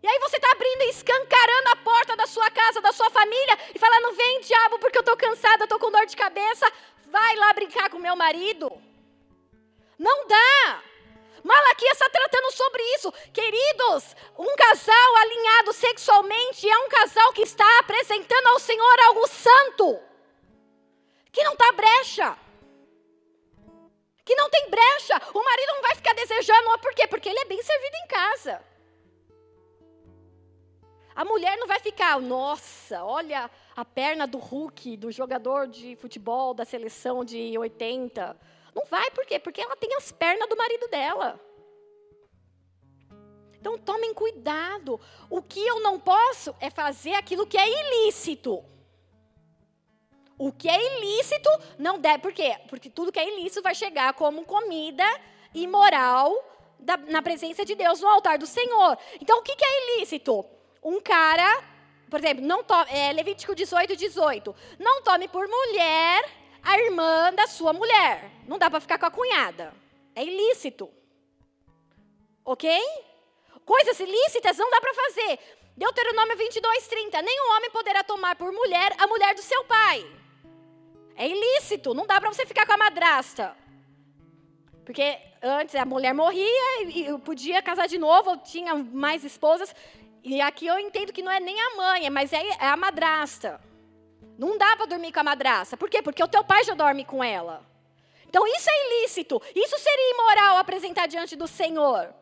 E 0.00 0.06
aí 0.06 0.18
você 0.20 0.36
está 0.36 0.50
abrindo 0.52 0.82
e 0.82 0.90
escancarando 0.90 1.68
a 1.70 1.76
porta 1.76 2.16
da 2.16 2.26
sua 2.26 2.48
casa, 2.50 2.80
da 2.80 2.92
sua 2.92 3.10
família, 3.10 3.58
e 3.74 3.78
falando: 3.78 4.14
vem, 4.14 4.40
diabo, 4.40 4.78
porque 4.78 4.98
eu 4.98 5.00
estou 5.00 5.16
cansada, 5.16 5.64
estou 5.64 5.78
com 5.78 5.90
dor 5.90 6.06
de 6.06 6.16
cabeça, 6.16 6.72
vai 7.06 7.36
lá 7.36 7.52
brincar 7.52 7.90
com 7.90 7.98
meu 7.98 8.14
marido. 8.14 8.70
Não 9.98 10.28
dá. 10.28 10.82
Malaquias 11.48 11.92
está 11.94 12.10
tratando 12.10 12.52
sobre 12.52 12.82
isso. 12.94 13.10
Queridos, 13.32 14.14
um 14.38 14.54
casal 14.54 15.16
alinhado 15.16 15.72
sexualmente 15.72 16.68
é 16.68 16.78
um 16.80 16.90
casal 16.90 17.32
que 17.32 17.40
está 17.40 17.78
apresentando 17.78 18.48
ao 18.48 18.58
Senhor 18.58 19.00
algo 19.06 19.26
santo, 19.26 19.98
que 21.32 21.42
não 21.42 21.54
está 21.54 21.72
brecha. 21.72 22.36
Que 24.26 24.34
não 24.34 24.50
tem 24.50 24.68
brecha. 24.68 25.22
O 25.32 25.42
marido 25.42 25.72
não 25.72 25.80
vai 25.80 25.94
ficar 25.94 26.14
desejando, 26.14 26.78
por 26.80 26.92
quê? 26.92 27.06
Porque 27.06 27.30
ele 27.30 27.40
é 27.40 27.46
bem 27.46 27.62
servido 27.62 27.96
em 27.96 28.08
casa. 28.08 28.62
A 31.16 31.24
mulher 31.24 31.56
não 31.56 31.66
vai 31.66 31.80
ficar, 31.80 32.20
nossa, 32.20 33.02
olha 33.02 33.50
a 33.74 33.84
perna 33.86 34.26
do 34.26 34.36
Hulk, 34.36 34.98
do 34.98 35.10
jogador 35.10 35.66
de 35.66 35.96
futebol 35.96 36.52
da 36.52 36.66
seleção 36.66 37.24
de 37.24 37.56
80. 37.56 38.36
Não 38.78 38.86
vai, 38.86 39.10
por 39.10 39.26
quê? 39.26 39.40
Porque 39.40 39.60
ela 39.60 39.74
tem 39.74 39.92
as 39.96 40.12
pernas 40.12 40.48
do 40.48 40.56
marido 40.56 40.86
dela. 40.86 41.40
Então 43.58 43.76
tomem 43.76 44.14
cuidado. 44.14 45.00
O 45.28 45.42
que 45.42 45.66
eu 45.66 45.80
não 45.80 45.98
posso 45.98 46.54
é 46.60 46.70
fazer 46.70 47.14
aquilo 47.14 47.44
que 47.44 47.58
é 47.58 47.66
ilícito. 47.68 48.64
O 50.38 50.52
que 50.52 50.68
é 50.68 50.96
ilícito 50.96 51.50
não 51.76 51.98
deve. 51.98 52.18
Por 52.18 52.32
quê? 52.32 52.56
Porque 52.68 52.88
tudo 52.88 53.10
que 53.10 53.18
é 53.18 53.28
ilícito 53.28 53.62
vai 53.62 53.74
chegar 53.74 54.12
como 54.14 54.44
comida 54.44 55.04
imoral 55.52 56.32
da, 56.78 56.96
na 56.96 57.20
presença 57.20 57.64
de 57.64 57.74
Deus 57.74 58.00
no 58.00 58.06
altar 58.06 58.38
do 58.38 58.46
Senhor. 58.46 58.96
Então 59.20 59.40
o 59.40 59.42
que, 59.42 59.56
que 59.56 59.64
é 59.64 59.96
ilícito? 59.96 60.44
um 60.82 61.00
cara, 61.00 61.62
por 62.08 62.20
exemplo, 62.20 62.44
não 62.44 62.62
tome, 62.62 62.90
é, 62.90 63.12
Levítico 63.12 63.54
18, 63.54 63.96
18. 63.96 64.54
Não 64.78 65.02
tome 65.02 65.28
por 65.28 65.46
mulher 65.48 66.37
a 66.62 66.78
irmã 66.78 67.32
da 67.32 67.46
sua 67.46 67.72
mulher. 67.72 68.30
Não 68.46 68.58
dá 68.58 68.70
para 68.70 68.80
ficar 68.80 68.98
com 68.98 69.06
a 69.06 69.10
cunhada. 69.10 69.72
É 70.14 70.24
ilícito. 70.24 70.90
Ok? 72.44 72.70
Coisas 73.64 74.00
ilícitas 74.00 74.56
não 74.56 74.70
dá 74.70 74.80
para 74.80 74.94
fazer. 74.94 75.38
Deuteronômio 75.76 76.36
22, 76.36 76.88
30. 76.88 77.22
Nenhum 77.22 77.56
homem 77.56 77.70
poderá 77.70 78.02
tomar 78.02 78.34
por 78.36 78.50
mulher 78.52 78.94
a 78.98 79.06
mulher 79.06 79.34
do 79.34 79.42
seu 79.42 79.64
pai. 79.64 80.04
É 81.14 81.28
ilícito. 81.28 81.94
Não 81.94 82.06
dá 82.06 82.20
para 82.20 82.32
você 82.32 82.46
ficar 82.46 82.66
com 82.66 82.72
a 82.72 82.78
madrasta. 82.78 83.56
Porque 84.84 85.18
antes 85.42 85.74
a 85.74 85.84
mulher 85.84 86.14
morria 86.14 86.82
e 86.82 87.18
podia 87.18 87.60
casar 87.60 87.86
de 87.86 87.98
novo, 87.98 88.30
ou 88.30 88.36
tinha 88.38 88.74
mais 88.74 89.22
esposas. 89.22 89.74
E 90.24 90.40
aqui 90.40 90.66
eu 90.66 90.78
entendo 90.78 91.12
que 91.12 91.22
não 91.22 91.30
é 91.30 91.38
nem 91.38 91.60
a 91.60 91.76
mãe, 91.76 92.10
mas 92.10 92.32
é, 92.32 92.42
é 92.42 92.66
a 92.66 92.76
madrasta. 92.76 93.60
Não 94.38 94.56
dá 94.56 94.76
para 94.76 94.86
dormir 94.86 95.12
com 95.12 95.18
a 95.18 95.24
madrasta. 95.24 95.76
Por 95.76 95.90
quê? 95.90 96.00
Porque 96.00 96.22
o 96.22 96.28
teu 96.28 96.44
pai 96.44 96.62
já 96.62 96.72
dorme 96.72 97.04
com 97.04 97.24
ela. 97.24 97.60
Então 98.28 98.46
isso 98.46 98.70
é 98.70 98.86
ilícito. 98.86 99.42
Isso 99.52 99.76
seria 99.78 100.14
imoral 100.14 100.58
apresentar 100.58 101.08
diante 101.08 101.34
do 101.34 101.48
Senhor. 101.48 102.14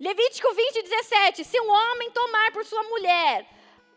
Levítico 0.00 0.54
20, 0.54 0.82
17. 0.82 1.44
Se 1.44 1.60
um 1.60 1.70
homem 1.70 2.10
tomar 2.10 2.52
por 2.52 2.64
sua 2.64 2.82
mulher, 2.84 3.46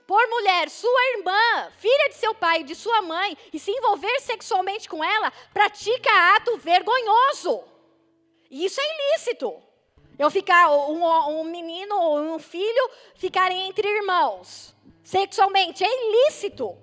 por 0.06 0.28
mulher, 0.28 0.70
sua 0.70 1.06
irmã, 1.18 1.72
filha 1.78 2.10
de 2.10 2.16
seu 2.16 2.36
pai 2.36 2.60
e 2.60 2.64
de 2.66 2.76
sua 2.76 3.02
mãe, 3.02 3.38
e 3.54 3.60
se 3.60 3.72
envolver 3.72 4.20
sexualmente 4.20 4.90
com 4.90 5.02
ela, 5.02 5.32
pratica 5.54 6.36
ato 6.36 6.58
vergonhoso. 6.58 7.64
Isso 8.52 8.82
é 8.82 9.14
ilícito. 9.14 9.62
Eu 10.18 10.30
ficar, 10.30 10.70
um, 10.72 11.06
um 11.40 11.44
menino 11.46 11.96
ou 11.96 12.20
um 12.20 12.40
filho 12.40 12.90
ficarem 13.16 13.70
entre 13.70 13.88
irmãos. 13.88 14.76
Sexualmente, 15.04 15.86
é 15.86 16.08
ilícito. 16.08 16.78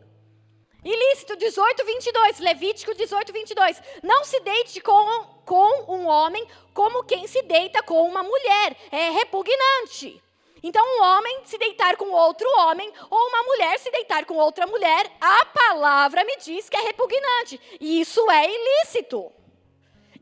Ilícito 0.87 1.35
18, 1.35 1.85
22, 1.85 2.39
Levítico 2.39 2.95
18, 2.95 3.33
22. 3.33 3.83
Não 4.05 4.25
se 4.25 4.39
deite 4.39 4.81
com, 4.81 5.27
com 5.45 5.93
um 5.93 6.07
homem 6.07 6.47
como 6.73 7.03
quem 7.03 7.27
se 7.27 7.43
deita 7.43 7.83
com 7.83 8.09
uma 8.09 8.23
mulher. 8.23 8.77
É 8.93 9.11
repugnante. 9.11 10.23
Então, 10.63 10.85
um 10.85 11.03
homem 11.03 11.41
se 11.45 11.59
deitar 11.59 11.97
com 11.97 12.09
outro 12.13 12.49
homem, 12.61 12.93
ou 13.11 13.19
uma 13.19 13.43
mulher 13.43 13.79
se 13.81 13.91
deitar 13.91 14.25
com 14.27 14.37
outra 14.37 14.65
mulher, 14.67 15.11
a 15.21 15.45
palavra 15.47 16.23
me 16.25 16.37
diz 16.37 16.69
que 16.69 16.77
é 16.77 16.81
repugnante. 16.81 17.61
E 17.81 18.01
isso 18.01 18.31
é 18.31 18.49
ilícito. 18.49 19.33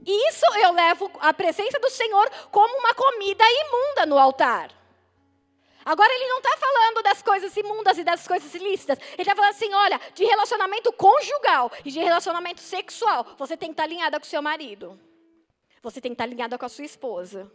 Isso 0.07 0.47
eu 0.57 0.73
levo 0.73 1.11
a 1.21 1.35
presença 1.35 1.79
do 1.79 1.91
Senhor 1.91 2.31
como 2.51 2.79
uma 2.79 2.95
comida 2.95 3.45
imunda 3.45 4.07
no 4.07 4.19
altar. 4.19 4.71
Agora 5.85 6.13
ele 6.13 6.29
não 6.29 6.39
está 6.39 6.57
falando 6.57 7.03
das 7.03 7.23
coisas 7.23 7.55
imundas 7.57 7.99
e 7.99 8.05
das 8.05 8.27
coisas 8.27 8.55
ilícitas. 8.55 8.99
Ele 9.13 9.23
está 9.23 9.37
falando 9.37 9.51
assim: 9.51 9.73
olha, 9.73 10.01
de 10.15 10.25
relacionamento 10.25 10.93
conjugal 10.93 11.71
e 11.85 11.91
de 11.91 12.01
relacionamento 12.01 12.61
sexual, 12.61 13.27
você 13.37 13.57
tem 13.57 13.69
que 13.69 13.75
estar 13.75 13.83
tá 13.83 13.89
alinhada 13.89 14.19
com 14.19 14.25
o 14.25 14.29
seu 14.29 14.41
marido. 14.41 14.99
Você 15.83 16.01
tem 16.01 16.13
que 16.13 16.15
estar 16.15 16.25
tá 16.25 16.31
alinhada 16.31 16.57
com 16.57 16.65
a 16.65 16.69
sua 16.69 16.85
esposa. 16.85 17.51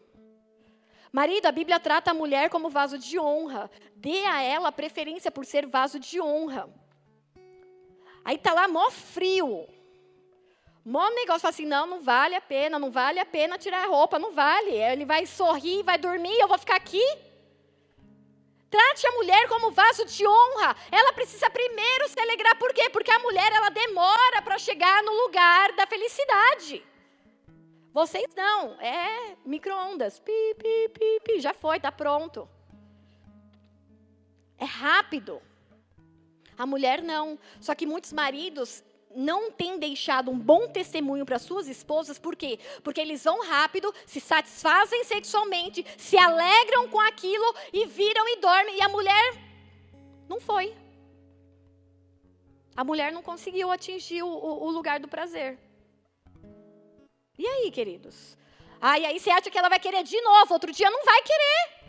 Marido, 1.12 1.48
a 1.48 1.52
Bíblia 1.52 1.80
trata 1.80 2.12
a 2.12 2.14
mulher 2.14 2.50
como 2.52 2.70
vaso 2.70 2.98
de 3.00 3.18
honra. 3.18 3.70
Dê 3.96 4.26
a 4.26 4.42
ela 4.44 4.72
preferência 4.72 5.32
por 5.32 5.44
ser 5.44 5.66
vaso 5.66 6.00
de 6.00 6.22
honra. 6.22 6.70
Aí 8.24 8.36
está 8.36 8.54
lá 8.54 8.68
mó 8.68 8.92
frio. 8.92 9.68
Mó 10.86 11.10
negócio 11.10 11.50
assim, 11.50 11.66
não, 11.66 11.88
não 11.88 12.00
vale 12.00 12.36
a 12.36 12.42
pena, 12.42 12.78
não 12.78 12.92
vale 12.92 13.20
a 13.20 13.26
pena 13.26 13.58
tirar 13.58 13.84
a 13.84 13.88
roupa, 13.88 14.20
não 14.20 14.32
vale. 14.32 14.70
Ele 14.70 15.04
vai 15.04 15.26
sorrir, 15.26 15.82
vai 15.82 15.98
dormir, 15.98 16.40
eu 16.40 16.48
vou 16.48 16.58
ficar 16.60 16.76
aqui. 16.76 17.04
Trate 18.70 19.08
a 19.08 19.12
mulher 19.14 19.48
como 19.48 19.72
vaso 19.72 20.06
de 20.06 20.26
honra. 20.28 20.76
Ela 20.92 21.12
precisa 21.14 21.50
primeiro 21.50 22.08
se 22.08 22.20
alegrar. 22.20 22.58
Por 22.58 22.72
quê? 22.74 22.90
Porque 22.90 23.12
a 23.12 23.20
mulher 23.20 23.52
ela 23.52 23.70
demora 23.70 24.42
para 24.44 24.60
chegar 24.60 25.02
no 25.04 25.12
lugar 25.24 25.74
da 25.74 25.88
felicidade. 25.88 26.86
Vocês 27.92 28.28
não. 28.36 28.80
É 28.80 29.36
micro-ondas. 29.44 30.20
Pi, 30.20 30.56
pi, 30.56 30.90
pi, 30.90 31.20
pi. 31.24 31.40
Já 31.40 31.54
foi, 31.54 31.78
está 31.78 31.92
pronto. 31.92 32.48
É 34.58 34.66
rápido. 34.66 35.42
A 36.56 36.66
mulher 36.66 37.02
não. 37.02 37.40
Só 37.60 37.74
que 37.74 37.88
muitos 37.88 38.14
maridos 38.14 38.84
não 39.16 39.52
têm 39.52 39.80
deixado 39.80 40.30
um 40.30 40.38
bom 40.38 40.68
testemunho 40.68 41.26
para 41.26 41.40
suas 41.40 41.68
esposas, 41.68 42.20
por 42.20 42.36
quê? 42.36 42.60
Porque 42.84 43.02
eles 43.02 43.24
vão 43.24 43.46
rápido, 43.46 43.94
se 44.06 44.20
satisfazem 44.20 45.04
sexualmente, 45.04 45.86
se 45.98 46.18
alegram 46.18 46.88
com 46.90 47.00
aquilo 47.00 47.56
e 47.74 47.86
viram 47.86 48.28
e 48.28 48.38
dormem, 48.38 48.78
e 48.78 48.82
a 48.82 48.90
mulher 48.90 49.34
não 50.28 50.40
foi. 50.40 50.76
A 52.76 52.84
mulher 52.84 53.12
não 53.12 53.22
conseguiu 53.22 53.72
atingir 53.72 54.24
o, 54.24 54.30
o 54.30 54.70
lugar 54.70 55.00
do 55.00 55.08
prazer. 55.08 55.58
E 57.38 57.46
aí, 57.46 57.72
queridos? 57.72 58.38
E 58.82 59.06
aí 59.06 59.20
você 59.20 59.30
acha 59.30 59.50
que 59.50 59.58
ela 59.58 59.70
vai 59.70 59.80
querer 59.80 60.04
de 60.04 60.22
novo, 60.22 60.54
outro 60.54 60.72
dia 60.72 60.90
não 60.90 61.04
vai 61.04 61.22
querer. 61.24 61.80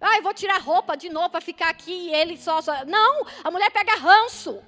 Ah, 0.00 0.16
eu 0.16 0.22
vou 0.22 0.32
tirar 0.32 0.58
roupa 0.58 0.96
de 0.96 1.10
novo 1.10 1.28
para 1.28 1.42
ficar 1.42 1.68
aqui 1.68 1.92
e 1.92 2.14
ele 2.14 2.38
só, 2.38 2.62
só. 2.62 2.86
Não, 2.86 3.26
a 3.44 3.50
mulher 3.50 3.70
pega 3.70 3.96
ranço. 3.96 4.62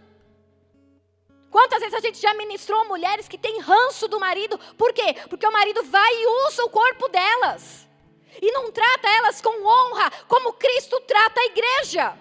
Quantas 1.53 1.80
vezes 1.80 1.94
a 1.94 2.00
gente 2.00 2.18
já 2.18 2.32
ministrou 2.32 2.88
mulheres 2.88 3.28
que 3.28 3.36
têm 3.36 3.61
ranço 3.61 4.09
do 4.09 4.18
marido? 4.18 4.59
Por 4.78 4.90
quê? 4.94 5.14
Porque 5.28 5.46
o 5.46 5.53
marido 5.53 5.82
vai 5.84 6.11
e 6.14 6.26
usa 6.48 6.64
o 6.64 6.70
corpo 6.70 7.09
delas. 7.09 7.86
E 8.40 8.50
não 8.53 8.72
trata 8.72 9.07
elas 9.18 9.42
com 9.42 9.62
honra, 9.62 10.11
como 10.26 10.55
Cristo 10.55 10.98
trata 11.00 11.38
a 11.38 11.44
igreja. 11.44 12.18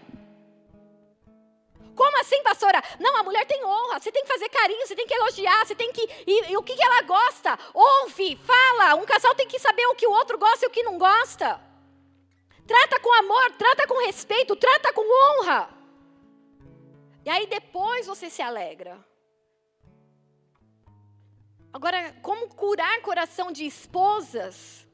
Como 1.96 2.20
assim, 2.20 2.44
pastora? 2.44 2.84
Não, 3.00 3.16
a 3.16 3.24
mulher 3.24 3.46
tem 3.46 3.64
honra, 3.64 4.02
você 4.02 4.12
tem 4.12 4.22
que 4.22 4.28
fazer 4.28 4.50
carinho, 4.50 4.86
você 4.86 4.96
tem 4.96 5.08
que 5.08 5.14
elogiar, 5.14 5.66
você 5.66 5.76
tem 5.76 5.94
que. 5.94 6.02
E, 6.28 6.52
e 6.52 6.58
o 6.58 6.64
que, 6.64 6.76
que 6.76 6.84
ela 6.84 7.02
gosta? 7.04 7.58
Ouve, 7.74 8.36
fala. 8.36 8.96
Um 8.96 9.06
casal 9.06 9.34
tem 9.34 9.48
que 9.48 9.60
saber 9.60 9.86
o 9.88 9.96
que 9.96 10.08
o 10.08 10.12
outro 10.12 10.38
gosta 10.38 10.66
e 10.66 10.68
o 10.68 10.72
que 10.72 10.84
não 10.84 10.98
gosta. 10.98 11.58
Trata 12.68 13.00
com 13.00 13.14
amor, 13.14 13.52
trata 13.52 13.88
com 13.88 14.06
respeito, 14.06 14.58
trata 14.58 14.92
com 14.92 15.02
honra. 15.02 15.70
E 17.24 17.30
aí 17.30 17.48
depois 17.48 18.08
você 18.08 18.30
se 18.30 18.42
alegra. 18.42 19.00
Agora, 21.74 22.14
como 22.22 22.50
curar 22.50 23.02
coração 23.02 23.52
de 23.52 23.66
esposas 23.66 24.86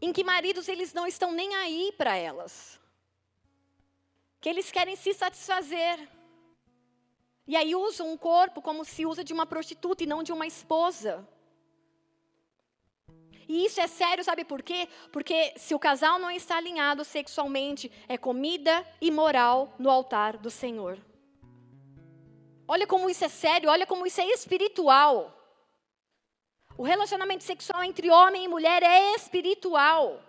em 0.00 0.12
que 0.12 0.22
maridos 0.22 0.68
eles 0.68 0.92
não 0.92 1.06
estão 1.06 1.32
nem 1.32 1.54
aí 1.56 1.92
para 1.98 2.16
elas? 2.16 2.80
Que 4.40 4.48
eles 4.48 4.70
querem 4.70 4.96
se 4.96 5.12
satisfazer. 5.12 6.08
E 7.46 7.56
aí 7.56 7.74
usam 7.74 8.12
um 8.12 8.16
corpo 8.16 8.62
como 8.62 8.84
se 8.84 9.04
usa 9.04 9.24
de 9.24 9.32
uma 9.32 9.44
prostituta 9.44 10.04
e 10.04 10.06
não 10.06 10.22
de 10.22 10.32
uma 10.32 10.46
esposa. 10.46 11.26
E 13.48 13.66
isso 13.66 13.80
é 13.80 13.88
sério, 13.88 14.22
sabe 14.22 14.44
por 14.44 14.62
quê? 14.62 14.88
Porque 15.12 15.52
se 15.56 15.74
o 15.74 15.78
casal 15.78 16.18
não 16.18 16.30
está 16.30 16.56
alinhado 16.56 17.04
sexualmente, 17.04 17.90
é 18.08 18.16
comida 18.16 18.86
imoral 19.00 19.74
no 19.78 19.90
altar 19.90 20.36
do 20.36 20.50
Senhor. 20.50 20.98
Olha 22.66 22.86
como 22.86 23.10
isso 23.10 23.24
é 23.24 23.28
sério, 23.28 23.68
olha 23.68 23.84
como 23.84 24.06
isso 24.06 24.20
é 24.20 24.26
espiritual. 24.26 25.41
O 26.76 26.82
relacionamento 26.82 27.44
sexual 27.44 27.84
entre 27.84 28.10
homem 28.10 28.44
e 28.44 28.48
mulher 28.48 28.82
é 28.82 29.14
espiritual. 29.14 30.20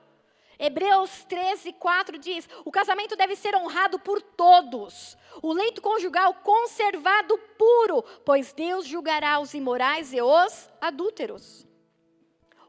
Hebreus 0.60 1.24
13, 1.26 1.74
4 1.74 2.18
diz: 2.18 2.48
o 2.64 2.72
casamento 2.72 3.16
deve 3.16 3.36
ser 3.36 3.56
honrado 3.56 3.98
por 4.00 4.22
todos, 4.22 5.18
o 5.42 5.52
leito 5.52 5.82
conjugal 5.82 6.34
conservado 6.36 7.38
puro, 7.58 8.04
pois 8.26 8.54
Deus 8.54 8.86
julgará 8.86 9.40
os 9.40 9.54
imorais 9.54 10.14
e 10.14 10.22
os 10.22 10.70
adúlteros. 10.80 11.66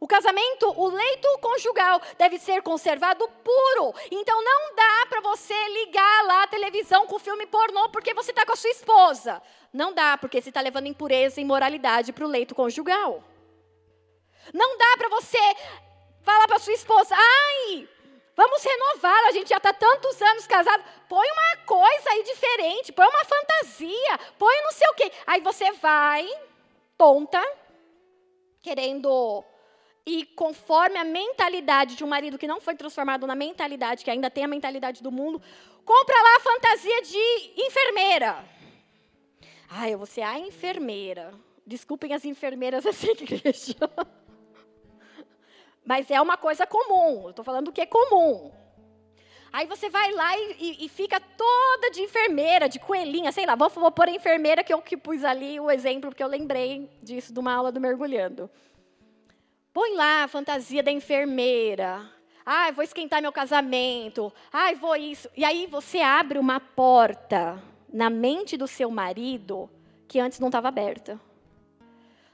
O 0.00 0.06
casamento, 0.06 0.68
o 0.76 0.88
leito 0.88 1.38
conjugal 1.40 2.00
deve 2.18 2.38
ser 2.38 2.60
conservado 2.62 3.26
puro. 3.42 3.94
Então 4.10 4.44
não 4.44 4.74
dá 4.74 5.06
para 5.08 5.22
você 5.22 5.54
ligar 5.68 6.24
lá 6.26 6.42
a 6.42 6.46
televisão 6.46 7.06
com 7.06 7.18
filme 7.18 7.46
pornô 7.46 7.88
porque 7.88 8.12
você 8.12 8.30
está 8.30 8.44
com 8.44 8.52
a 8.52 8.56
sua 8.56 8.68
esposa. 8.68 9.40
Não 9.72 9.94
dá, 9.94 10.18
porque 10.18 10.42
você 10.42 10.50
está 10.50 10.60
levando 10.60 10.88
impureza 10.88 11.40
e 11.40 11.42
imoralidade 11.42 12.12
para 12.12 12.26
o 12.26 12.28
leito 12.28 12.54
conjugal. 12.54 13.24
Não 14.52 14.76
dá 14.76 14.96
para 14.98 15.08
você 15.08 15.38
falar 16.22 16.46
para 16.46 16.58
sua 16.58 16.72
esposa, 16.72 17.14
ai, 17.16 17.88
vamos 18.36 18.62
renovar, 18.62 19.24
a 19.26 19.32
gente 19.32 19.48
já 19.48 19.58
está 19.58 19.72
tantos 19.72 20.20
anos 20.20 20.46
casado. 20.46 20.82
Põe 21.08 21.26
uma 21.30 21.56
coisa 21.64 22.10
aí 22.10 22.22
diferente, 22.22 22.92
põe 22.92 23.06
uma 23.06 23.24
fantasia, 23.24 24.18
põe 24.38 24.62
não 24.62 24.72
sei 24.72 24.88
o 24.88 24.94
quê. 24.94 25.12
Aí 25.26 25.40
você 25.40 25.72
vai, 25.72 26.28
tonta, 26.96 27.42
querendo 28.62 29.44
e 30.06 30.26
conforme 30.26 30.98
a 30.98 31.04
mentalidade 31.04 31.96
de 31.96 32.04
um 32.04 32.06
marido 32.06 32.38
que 32.38 32.46
não 32.46 32.60
foi 32.60 32.74
transformado 32.74 33.26
na 33.26 33.34
mentalidade, 33.34 34.04
que 34.04 34.10
ainda 34.10 34.30
tem 34.30 34.44
a 34.44 34.48
mentalidade 34.48 35.02
do 35.02 35.10
mundo, 35.10 35.40
compra 35.84 36.14
lá 36.22 36.36
a 36.36 36.40
fantasia 36.40 37.02
de 37.02 37.52
enfermeira. 37.56 38.44
Ah, 39.70 39.88
eu 39.88 39.96
vou 39.98 40.06
ser 40.06 40.22
a 40.22 40.38
enfermeira. 40.38 41.32
Desculpem 41.66 42.12
as 42.12 42.24
enfermeiras 42.24 42.84
dessa 42.84 43.10
igreja. 43.10 43.76
Mas 45.84 46.10
é 46.10 46.20
uma 46.20 46.36
coisa 46.36 46.66
comum. 46.66 47.30
Estou 47.30 47.44
falando 47.44 47.66
do 47.66 47.72
que 47.72 47.80
é 47.80 47.86
comum. 47.86 48.50
Aí 49.52 49.66
você 49.66 49.88
vai 49.88 50.10
lá 50.10 50.36
e, 50.36 50.56
e, 50.58 50.84
e, 50.86 50.88
fica 50.88 51.20
toda 51.20 51.88
de 51.92 52.00
enfermeira, 52.00 52.68
de 52.68 52.80
coelhinha, 52.80 53.30
sei 53.30 53.46
lá, 53.46 53.54
vou, 53.54 53.70
vou 53.70 53.92
pôr 53.92 54.08
a 54.08 54.10
enfermeira 54.10 54.64
que 54.64 54.74
eu 54.74 54.82
que 54.82 54.96
pus 54.96 55.22
ali 55.22 55.60
o 55.60 55.70
exemplo, 55.70 56.10
porque 56.10 56.24
eu 56.24 56.26
lembrei 56.26 56.90
disso 57.00 57.32
de 57.32 57.38
uma 57.38 57.54
aula 57.54 57.70
do 57.70 57.80
mergulhando. 57.80 58.50
Põe 59.72 59.94
lá 59.94 60.24
a 60.24 60.28
fantasia 60.28 60.82
da 60.82 60.90
enfermeira. 60.90 62.00
Ai, 62.44 62.72
vou 62.72 62.82
esquentar 62.82 63.22
meu 63.22 63.30
casamento. 63.30 64.32
Ai, 64.52 64.74
vou 64.74 64.96
isso. 64.96 65.30
E 65.36 65.44
aí 65.44 65.68
você 65.68 66.00
abre 66.00 66.38
uma 66.38 66.58
porta 66.58 67.62
na 67.92 68.10
mente 68.10 68.56
do 68.56 68.66
seu 68.66 68.90
marido 68.90 69.70
que 70.08 70.18
antes 70.18 70.40
não 70.40 70.48
estava 70.48 70.66
aberta. 70.66 71.18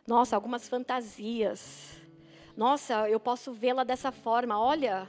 Nossa, 0.07 0.35
algumas 0.35 0.67
fantasias. 0.67 2.00
Nossa, 2.57 3.09
eu 3.09 3.21
posso 3.21 3.53
vê-la 3.53 3.85
dessa 3.85 4.11
forma. 4.13 4.59
Olha, 4.59 5.09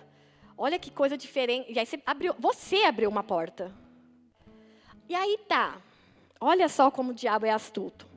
olha 0.58 0.80
que 0.80 0.92
coisa 0.92 1.18
diferente. 1.18 1.72
E 1.72 1.80
aí 1.80 1.86
você 1.86 2.02
abriu, 2.06 2.36
você 2.40 2.84
abriu 2.84 3.10
uma 3.10 3.24
porta. 3.24 3.74
E 5.10 5.16
aí 5.16 5.38
tá. 5.48 5.78
Olha 6.40 6.68
só 6.70 6.90
como 6.90 7.12
o 7.12 7.14
diabo 7.14 7.46
é 7.46 7.52
astuto. 7.52 8.12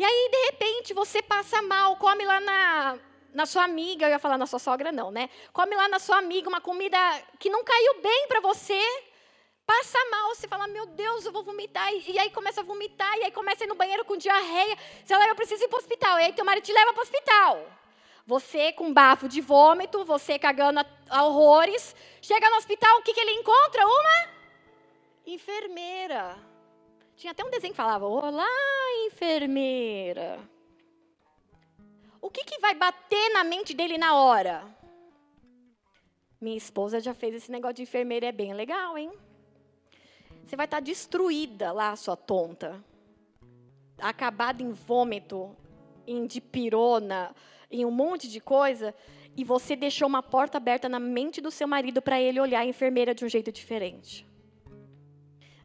E 0.00 0.04
aí, 0.04 0.30
de 0.32 0.46
repente, 0.46 0.94
você 0.94 1.20
passa 1.20 1.60
mal, 1.60 1.94
come 1.96 2.24
lá 2.24 2.40
na, 2.40 2.98
na 3.34 3.44
sua 3.44 3.64
amiga, 3.64 4.06
eu 4.06 4.10
ia 4.10 4.18
falar 4.18 4.38
na 4.38 4.46
sua 4.46 4.58
sogra, 4.58 4.90
não, 4.90 5.10
né? 5.10 5.28
Come 5.52 5.76
lá 5.76 5.88
na 5.88 5.98
sua 5.98 6.16
amiga 6.16 6.48
uma 6.48 6.60
comida 6.60 6.96
que 7.38 7.50
não 7.50 7.62
caiu 7.62 8.00
bem 8.00 8.26
para 8.26 8.40
você, 8.40 8.80
passa 9.66 9.98
mal, 10.10 10.34
você 10.34 10.48
fala, 10.48 10.66
meu 10.66 10.86
Deus, 10.86 11.26
eu 11.26 11.32
vou 11.32 11.44
vomitar, 11.44 11.92
e, 11.92 12.18
aí 12.18 12.30
começa 12.30 12.62
a 12.62 12.64
vomitar, 12.64 13.14
e 13.18 13.24
aí 13.24 13.30
começa 13.30 13.62
a 13.62 13.66
ir 13.66 13.68
no 13.68 13.74
banheiro 13.74 14.04
com 14.06 14.16
diarreia, 14.16 14.74
você 15.04 15.12
fala, 15.14 15.28
eu 15.28 15.34
preciso 15.34 15.64
ir 15.64 15.68
para 15.68 15.76
o 15.76 15.80
hospital, 15.80 16.18
e 16.18 16.24
aí 16.24 16.32
teu 16.32 16.46
marido 16.46 16.64
te 16.64 16.72
leva 16.72 16.94
para 16.94 17.00
o 17.00 17.02
hospital. 17.02 17.66
Você 18.26 18.72
com 18.72 18.92
bafo 18.92 19.28
de 19.28 19.40
vômito, 19.40 20.04
você 20.04 20.38
cagando 20.38 20.80
a, 21.08 21.24
horrores, 21.24 21.94
chega 22.20 22.48
no 22.50 22.56
hospital, 22.56 22.98
o 22.98 23.02
que, 23.02 23.14
que 23.14 23.20
ele 23.20 23.32
encontra? 23.32 23.86
Uma 23.86 24.28
enfermeira. 25.26 26.36
Tinha 27.16 27.32
até 27.32 27.44
um 27.44 27.50
desenho 27.50 27.72
que 27.72 27.76
falava, 27.76 28.06
olá, 28.06 28.46
enfermeira. 29.06 30.38
O 32.20 32.30
que, 32.30 32.44
que 32.44 32.60
vai 32.60 32.74
bater 32.74 33.32
na 33.32 33.44
mente 33.44 33.74
dele 33.74 33.98
na 33.98 34.14
hora? 34.14 34.64
Minha 36.40 36.56
esposa 36.56 37.00
já 37.00 37.12
fez 37.12 37.34
esse 37.34 37.50
negócio 37.50 37.76
de 37.76 37.82
enfermeira, 37.82 38.26
é 38.26 38.32
bem 38.32 38.54
legal, 38.54 38.96
hein? 38.96 39.12
Você 40.44 40.56
vai 40.56 40.66
estar 40.66 40.80
destruída 40.80 41.70
lá, 41.70 41.94
sua 41.96 42.16
tonta. 42.16 42.82
Acabada 43.98 44.62
em 44.62 44.72
vômito, 44.72 45.54
em 46.06 46.26
dipirona, 46.26 47.34
em 47.70 47.84
um 47.84 47.90
monte 47.90 48.28
de 48.28 48.40
coisa. 48.40 48.94
E 49.36 49.44
você 49.44 49.76
deixou 49.76 50.08
uma 50.08 50.22
porta 50.22 50.58
aberta 50.58 50.88
na 50.88 50.98
mente 50.98 51.40
do 51.40 51.50
seu 51.50 51.68
marido 51.68 52.02
para 52.02 52.20
ele 52.20 52.40
olhar 52.40 52.60
a 52.60 52.66
enfermeira 52.66 53.14
de 53.14 53.24
um 53.24 53.28
jeito 53.28 53.52
diferente. 53.52 54.26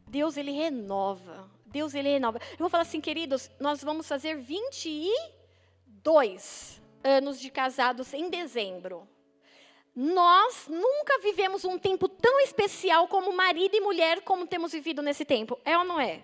Deus, 0.08 0.36
ele 0.36 0.52
renova. 0.52 1.50
Deus, 1.66 1.94
ele 1.94 2.08
renova. 2.08 2.38
Eu 2.52 2.58
vou 2.58 2.68
falar 2.68 2.82
assim, 2.82 3.00
queridos, 3.00 3.50
nós 3.58 3.82
vamos 3.82 4.06
fazer 4.06 4.36
20 4.36 4.88
e 4.88 5.12
dois 5.86 6.80
anos 7.02 7.40
de 7.40 7.50
casados 7.50 8.14
em 8.14 8.30
dezembro. 8.30 9.08
Nós 9.94 10.68
nunca 10.68 11.18
vivemos 11.20 11.64
um 11.64 11.78
tempo 11.78 12.08
tão 12.08 12.38
especial 12.40 13.08
como 13.08 13.32
marido 13.32 13.74
e 13.74 13.80
mulher 13.80 14.20
como 14.22 14.46
temos 14.46 14.72
vivido 14.72 15.02
nesse 15.02 15.24
tempo. 15.24 15.58
É 15.64 15.76
ou 15.76 15.84
não 15.84 15.98
é? 15.98 16.22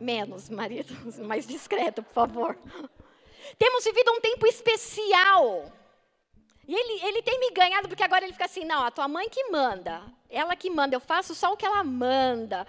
Menos, 0.00 0.48
marido, 0.48 0.94
mais 1.24 1.46
discreto, 1.46 2.02
por 2.02 2.12
favor. 2.12 2.58
Temos 3.58 3.84
vivido 3.84 4.12
um 4.12 4.20
tempo 4.20 4.46
especial. 4.46 5.72
E 6.66 6.74
ele, 6.74 7.06
ele 7.06 7.22
tem 7.22 7.38
me 7.38 7.50
ganhado, 7.50 7.88
porque 7.88 8.02
agora 8.02 8.24
ele 8.24 8.32
fica 8.32 8.46
assim: 8.46 8.64
não, 8.64 8.84
a 8.84 8.90
tua 8.90 9.06
mãe 9.06 9.28
que 9.28 9.50
manda. 9.50 10.02
Ela 10.30 10.56
que 10.56 10.70
manda, 10.70 10.96
eu 10.96 11.00
faço 11.00 11.34
só 11.34 11.52
o 11.52 11.56
que 11.56 11.66
ela 11.66 11.84
manda. 11.84 12.66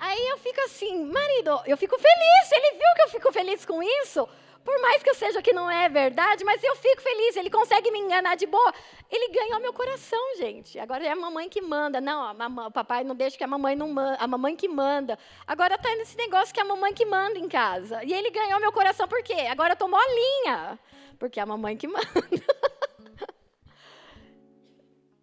Aí 0.00 0.28
eu 0.28 0.38
fico 0.38 0.60
assim, 0.62 1.04
marido, 1.04 1.60
eu 1.66 1.76
fico 1.76 1.96
feliz. 1.98 2.52
Ele 2.52 2.72
viu 2.72 2.94
que 2.94 3.02
eu 3.02 3.08
fico 3.10 3.32
feliz 3.32 3.64
com 3.64 3.82
isso. 3.82 4.28
Por 4.64 4.80
mais 4.82 5.02
que 5.02 5.08
eu 5.08 5.14
seja 5.14 5.40
que 5.40 5.52
não 5.52 5.70
é 5.70 5.88
verdade, 5.88 6.44
mas 6.44 6.62
eu 6.62 6.76
fico 6.76 7.00
feliz. 7.00 7.36
Ele 7.36 7.48
consegue 7.50 7.90
me 7.90 7.98
enganar 7.98 8.34
de 8.34 8.46
boa. 8.46 8.74
Ele 9.10 9.32
ganhou 9.32 9.60
meu 9.60 9.72
coração, 9.72 10.36
gente. 10.36 10.78
Agora 10.78 11.04
é 11.04 11.10
a 11.10 11.16
mamãe 11.16 11.48
que 11.48 11.60
manda. 11.60 12.00
Não, 12.00 12.34
mamãe, 12.34 12.66
o 12.66 12.70
papai 12.70 13.02
não 13.04 13.14
deixa 13.14 13.36
que 13.38 13.44
a 13.44 13.46
mamãe 13.46 13.74
não 13.74 13.88
manda. 13.88 14.16
A 14.18 14.26
mamãe 14.26 14.54
que 14.54 14.68
manda. 14.68 15.18
Agora 15.46 15.74
está 15.74 15.94
nesse 15.96 16.16
negócio 16.16 16.52
que 16.52 16.60
é 16.60 16.62
a 16.62 16.66
mamãe 16.66 16.92
que 16.92 17.06
manda 17.06 17.38
em 17.38 17.48
casa. 17.48 18.04
E 18.04 18.12
ele 18.12 18.30
ganhou 18.30 18.60
meu 18.60 18.72
coração 18.72 19.08
por 19.08 19.22
quê? 19.22 19.46
Agora 19.50 19.72
eu 19.72 19.76
tô 19.76 19.88
molinha. 19.88 20.78
Porque 21.18 21.40
é 21.40 21.42
a 21.42 21.46
mamãe 21.46 21.76
que 21.76 21.86
manda. 21.86 22.06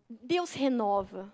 Deus 0.10 0.54
renova. 0.54 1.32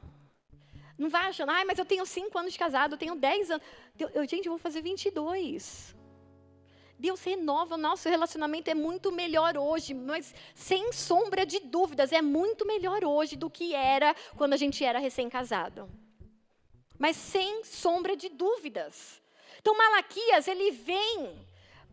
Não 0.98 1.10
vai 1.10 1.30
achando, 1.30 1.50
ah, 1.50 1.64
mas 1.66 1.80
eu 1.80 1.86
tenho 1.86 2.06
cinco 2.06 2.38
anos 2.38 2.54
de 2.54 2.60
casado, 2.60 2.94
eu 2.94 2.98
tenho 2.98 3.16
dez 3.16 3.50
anos. 3.50 3.66
Eu, 3.98 4.28
gente, 4.28 4.46
eu 4.46 4.52
vou 4.52 4.60
fazer 4.60 4.82
22. 4.82 5.96
Deus 7.02 7.24
renova 7.24 7.74
o 7.74 7.80
nosso 7.80 8.08
relacionamento, 8.08 8.70
é 8.70 8.76
muito 8.76 9.12
melhor 9.12 9.58
hoje, 9.58 9.92
mas 9.92 10.36
sem 10.54 10.94
sombra 10.94 11.48
de 11.48 11.60
dúvidas, 11.60 12.12
é 12.12 12.22
muito 12.22 12.64
melhor 12.64 13.04
hoje 13.04 13.36
do 13.36 13.50
que 13.50 13.74
era 13.74 14.16
quando 14.38 14.54
a 14.54 14.58
gente 14.58 14.86
era 14.86 15.00
recém-casado. 15.00 15.90
Mas 17.00 17.16
sem 17.16 17.64
sombra 17.64 18.16
de 18.16 18.30
dúvidas. 18.30 19.20
Então, 19.60 19.76
Malaquias, 19.76 20.48
ele 20.48 20.70
vem 20.70 21.44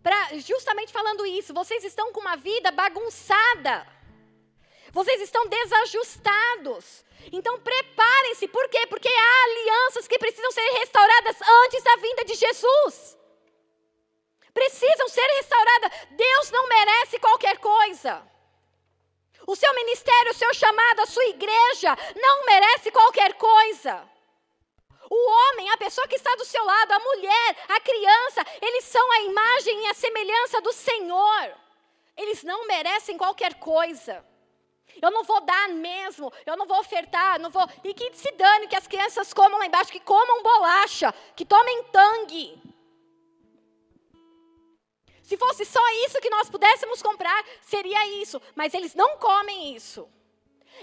para 0.02 0.38
justamente 0.40 0.92
falando 0.92 1.24
isso. 1.24 1.54
Vocês 1.54 1.82
estão 1.84 2.12
com 2.12 2.20
uma 2.20 2.36
vida 2.36 2.70
bagunçada. 2.70 3.86
Vocês 4.92 5.22
estão 5.22 5.46
desajustados. 5.46 7.02
Então 7.32 7.58
preparem-se, 7.60 8.46
por 8.48 8.68
quê? 8.68 8.86
Porque 8.86 9.08
há 9.08 9.44
alianças 9.44 10.06
que 10.06 10.18
precisam 10.18 10.52
ser 10.52 10.68
restauradas 10.78 11.36
antes 11.64 11.82
da 11.82 11.96
vinda 11.96 12.24
de 12.24 12.34
Jesus. 12.34 13.17
Precisam 14.58 15.08
ser 15.08 15.28
restauradas. 15.36 15.92
Deus 16.10 16.50
não 16.50 16.68
merece 16.68 17.16
qualquer 17.20 17.58
coisa. 17.58 18.26
O 19.46 19.54
seu 19.54 19.72
ministério, 19.72 20.32
o 20.32 20.34
seu 20.34 20.52
chamado, 20.52 21.00
a 21.00 21.06
sua 21.06 21.24
igreja 21.26 21.96
não 22.16 22.44
merece 22.44 22.90
qualquer 22.90 23.34
coisa. 23.34 24.02
O 25.08 25.30
homem, 25.30 25.70
a 25.70 25.76
pessoa 25.76 26.08
que 26.08 26.16
está 26.16 26.34
do 26.34 26.44
seu 26.44 26.64
lado, 26.64 26.90
a 26.90 26.98
mulher, 26.98 27.56
a 27.68 27.80
criança, 27.80 28.44
eles 28.60 28.84
são 28.84 29.12
a 29.12 29.20
imagem 29.20 29.84
e 29.84 29.86
a 29.86 29.94
semelhança 29.94 30.60
do 30.60 30.72
Senhor. 30.72 31.54
Eles 32.16 32.42
não 32.42 32.66
merecem 32.66 33.16
qualquer 33.16 33.54
coisa. 33.54 34.26
Eu 35.00 35.12
não 35.12 35.22
vou 35.22 35.40
dar 35.40 35.68
mesmo, 35.68 36.32
eu 36.44 36.56
não 36.56 36.66
vou 36.66 36.80
ofertar, 36.80 37.38
não 37.38 37.48
vou. 37.48 37.64
E 37.84 37.94
que 37.94 38.12
se 38.12 38.32
dane 38.32 38.66
que 38.66 38.74
as 38.74 38.88
crianças 38.88 39.32
comam 39.32 39.60
lá 39.60 39.66
embaixo, 39.66 39.92
que 39.92 40.00
comam 40.00 40.42
bolacha, 40.42 41.14
que 41.36 41.44
tomem 41.44 41.84
tangue. 41.84 42.60
Se 45.28 45.36
fosse 45.36 45.62
só 45.66 45.86
isso 46.06 46.22
que 46.22 46.30
nós 46.30 46.48
pudéssemos 46.48 47.02
comprar, 47.02 47.44
seria 47.60 48.22
isso. 48.22 48.40
Mas 48.54 48.72
eles 48.72 48.94
não 48.94 49.18
comem 49.18 49.76
isso. 49.76 50.08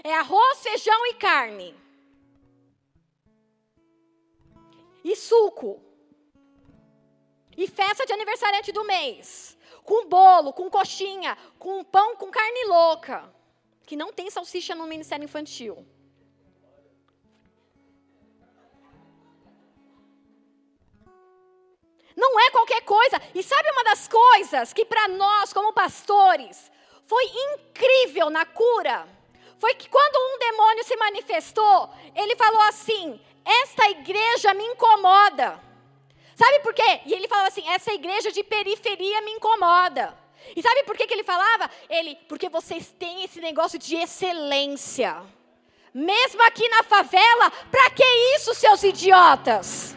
É 0.04 0.14
arroz, 0.14 0.60
feijão 0.60 1.04
e 1.08 1.14
carne. 1.14 1.74
E 5.02 5.16
suco. 5.16 5.82
E 7.56 7.66
festa 7.66 8.06
de 8.06 8.12
aniversariante 8.12 8.70
do 8.70 8.84
mês. 8.84 9.58
Com 9.82 10.06
bolo, 10.06 10.52
com 10.52 10.70
coxinha, 10.70 11.36
com 11.58 11.82
pão 11.82 12.14
com 12.14 12.30
carne 12.30 12.66
louca 12.66 13.34
que 13.84 13.96
não 13.96 14.12
tem 14.12 14.30
salsicha 14.30 14.76
no 14.76 14.86
Ministério 14.86 15.24
Infantil. 15.24 15.84
Não 22.16 22.40
é 22.40 22.50
qualquer 22.50 22.80
coisa. 22.82 23.20
E 23.34 23.42
sabe 23.42 23.70
uma 23.70 23.84
das 23.84 24.08
coisas 24.08 24.72
que 24.72 24.84
para 24.84 25.06
nós, 25.08 25.52
como 25.52 25.72
pastores, 25.72 26.70
foi 27.04 27.24
incrível 27.24 28.30
na 28.30 28.46
cura? 28.46 29.06
Foi 29.58 29.74
que 29.74 29.88
quando 29.88 30.16
um 30.16 30.38
demônio 30.38 30.84
se 30.84 30.96
manifestou, 30.96 31.90
ele 32.14 32.34
falou 32.36 32.60
assim: 32.62 33.20
Esta 33.44 33.90
igreja 33.90 34.54
me 34.54 34.64
incomoda. 34.64 35.60
Sabe 36.34 36.60
por 36.60 36.74
quê? 36.74 37.00
E 37.04 37.12
ele 37.12 37.28
falou 37.28 37.46
assim: 37.46 37.68
Essa 37.68 37.92
igreja 37.92 38.32
de 38.32 38.42
periferia 38.42 39.20
me 39.22 39.32
incomoda. 39.32 40.16
E 40.54 40.62
sabe 40.62 40.84
por 40.84 40.96
que, 40.96 41.06
que 41.06 41.14
ele 41.14 41.24
falava? 41.24 41.70
Ele, 41.88 42.16
porque 42.28 42.48
vocês 42.48 42.94
têm 42.98 43.24
esse 43.24 43.40
negócio 43.40 43.78
de 43.78 43.96
excelência. 43.96 45.22
Mesmo 45.92 46.42
aqui 46.42 46.68
na 46.68 46.82
favela, 46.82 47.50
para 47.70 47.90
que 47.90 48.04
isso, 48.36 48.54
seus 48.54 48.82
idiotas? 48.82 49.96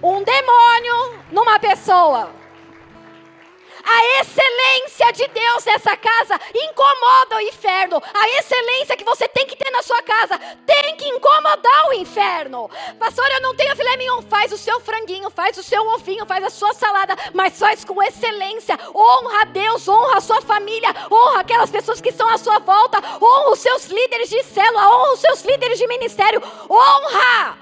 Um 0.00 0.22
demônio 0.22 1.24
numa 1.30 1.58
pessoa. 1.58 2.30
A 3.84 4.20
excelência 4.20 5.12
de 5.12 5.26
Deus 5.28 5.64
nessa 5.64 5.96
casa 5.96 6.40
incomoda 6.54 7.36
o 7.36 7.40
inferno. 7.40 8.00
A 8.14 8.28
excelência 8.38 8.96
que 8.96 9.04
você 9.04 9.26
tem 9.26 9.44
que 9.44 9.56
ter 9.56 9.70
na 9.70 9.82
sua 9.82 10.00
casa 10.02 10.38
tem 10.64 10.96
que 10.96 11.08
incomodar 11.08 11.88
o 11.88 11.94
inferno. 11.94 12.70
Pastor, 12.98 13.28
eu 13.32 13.40
não 13.40 13.56
tenho 13.56 13.74
filé 13.74 13.96
mignon. 13.96 14.22
Faz 14.22 14.52
o 14.52 14.58
seu 14.58 14.80
franguinho, 14.80 15.28
faz 15.30 15.58
o 15.58 15.62
seu 15.62 15.84
ovinho, 15.88 16.24
faz 16.26 16.44
a 16.44 16.50
sua 16.50 16.72
salada, 16.74 17.16
mas 17.34 17.58
faz 17.58 17.84
com 17.84 18.00
excelência. 18.02 18.78
Honra 18.94 19.42
a 19.42 19.44
Deus, 19.46 19.88
honra 19.88 20.18
a 20.18 20.20
sua 20.20 20.40
família, 20.40 20.94
honra 21.10 21.40
aquelas 21.40 21.70
pessoas 21.70 22.00
que 22.00 22.10
estão 22.10 22.28
à 22.28 22.38
sua 22.38 22.60
volta, 22.60 22.98
honra 23.20 23.50
os 23.50 23.58
seus 23.58 23.86
líderes 23.86 24.28
de 24.28 24.42
célula, 24.44 24.88
honra 24.88 25.12
os 25.12 25.20
seus 25.20 25.42
líderes 25.42 25.78
de 25.78 25.86
ministério. 25.88 26.40
Honra! 26.70 27.61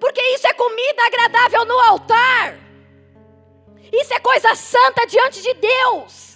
Porque 0.00 0.20
isso 0.34 0.46
é 0.46 0.52
comida 0.52 1.06
agradável 1.06 1.64
no 1.64 1.78
altar. 1.80 2.58
Isso 3.92 4.12
é 4.12 4.20
coisa 4.20 4.54
santa 4.54 5.06
diante 5.06 5.40
de 5.40 5.54
Deus. 5.54 6.26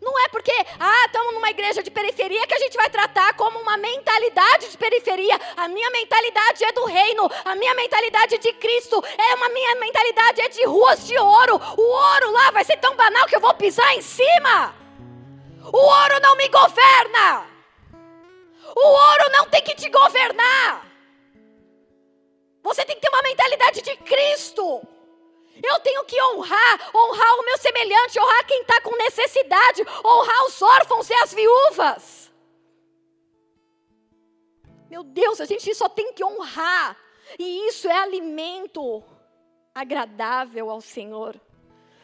Não 0.00 0.16
é 0.24 0.28
porque, 0.28 0.52
ah, 0.78 1.06
estamos 1.06 1.34
numa 1.34 1.50
igreja 1.50 1.82
de 1.82 1.90
periferia 1.90 2.46
que 2.46 2.54
a 2.54 2.58
gente 2.58 2.76
vai 2.76 2.88
tratar 2.88 3.34
como 3.34 3.58
uma 3.58 3.76
mentalidade 3.76 4.70
de 4.70 4.78
periferia. 4.78 5.38
A 5.56 5.66
minha 5.66 5.90
mentalidade 5.90 6.64
é 6.64 6.72
do 6.72 6.84
reino, 6.84 7.28
a 7.44 7.54
minha 7.56 7.74
mentalidade 7.74 8.36
é 8.36 8.38
de 8.38 8.52
Cristo, 8.52 9.02
é 9.18 9.34
uma 9.34 9.48
minha 9.48 9.74
mentalidade 9.76 10.40
é 10.42 10.48
de 10.48 10.64
ruas 10.64 11.06
de 11.06 11.18
ouro. 11.18 11.60
O 11.76 11.82
ouro 11.82 12.30
lá 12.30 12.50
vai 12.52 12.64
ser 12.64 12.76
tão 12.76 12.94
banal 12.94 13.26
que 13.26 13.34
eu 13.34 13.40
vou 13.40 13.52
pisar 13.54 13.94
em 13.94 14.02
cima. 14.02 14.74
O 15.72 15.78
ouro 15.78 16.20
não 16.22 16.36
me 16.36 16.48
governa. 16.48 17.46
O 18.76 18.88
ouro 18.88 19.30
não 19.32 19.46
tem 19.46 19.62
que 19.62 19.74
te 19.74 19.88
governar. 19.88 20.89
Você 22.62 22.84
tem 22.84 22.96
que 22.96 23.02
ter 23.02 23.08
uma 23.08 23.22
mentalidade 23.22 23.82
de 23.82 23.96
Cristo. 23.96 24.82
Eu 25.62 25.80
tenho 25.80 26.04
que 26.04 26.20
honrar, 26.22 26.90
honrar 26.94 27.34
o 27.38 27.44
meu 27.44 27.58
semelhante, 27.58 28.18
honrar 28.18 28.46
quem 28.46 28.62
está 28.62 28.80
com 28.80 28.96
necessidade, 28.96 29.82
honrar 30.04 30.46
os 30.46 30.62
órfãos 30.62 31.10
e 31.10 31.14
as 31.14 31.34
viúvas. 31.34 32.32
Meu 34.88 35.02
Deus, 35.02 35.40
a 35.40 35.44
gente 35.44 35.72
só 35.74 35.88
tem 35.88 36.12
que 36.12 36.24
honrar, 36.24 36.96
e 37.38 37.68
isso 37.68 37.88
é 37.88 37.96
alimento 37.96 39.04
agradável 39.74 40.68
ao 40.68 40.80
Senhor. 40.80 41.40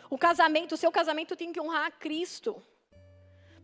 O 0.09 0.17
casamento, 0.17 0.77
o 0.77 0.77
seu 0.77 0.93
casamento 0.93 1.35
tem 1.35 1.53
que 1.53 1.61
honrar 1.61 1.87
a 1.87 1.91
Cristo. 1.91 2.63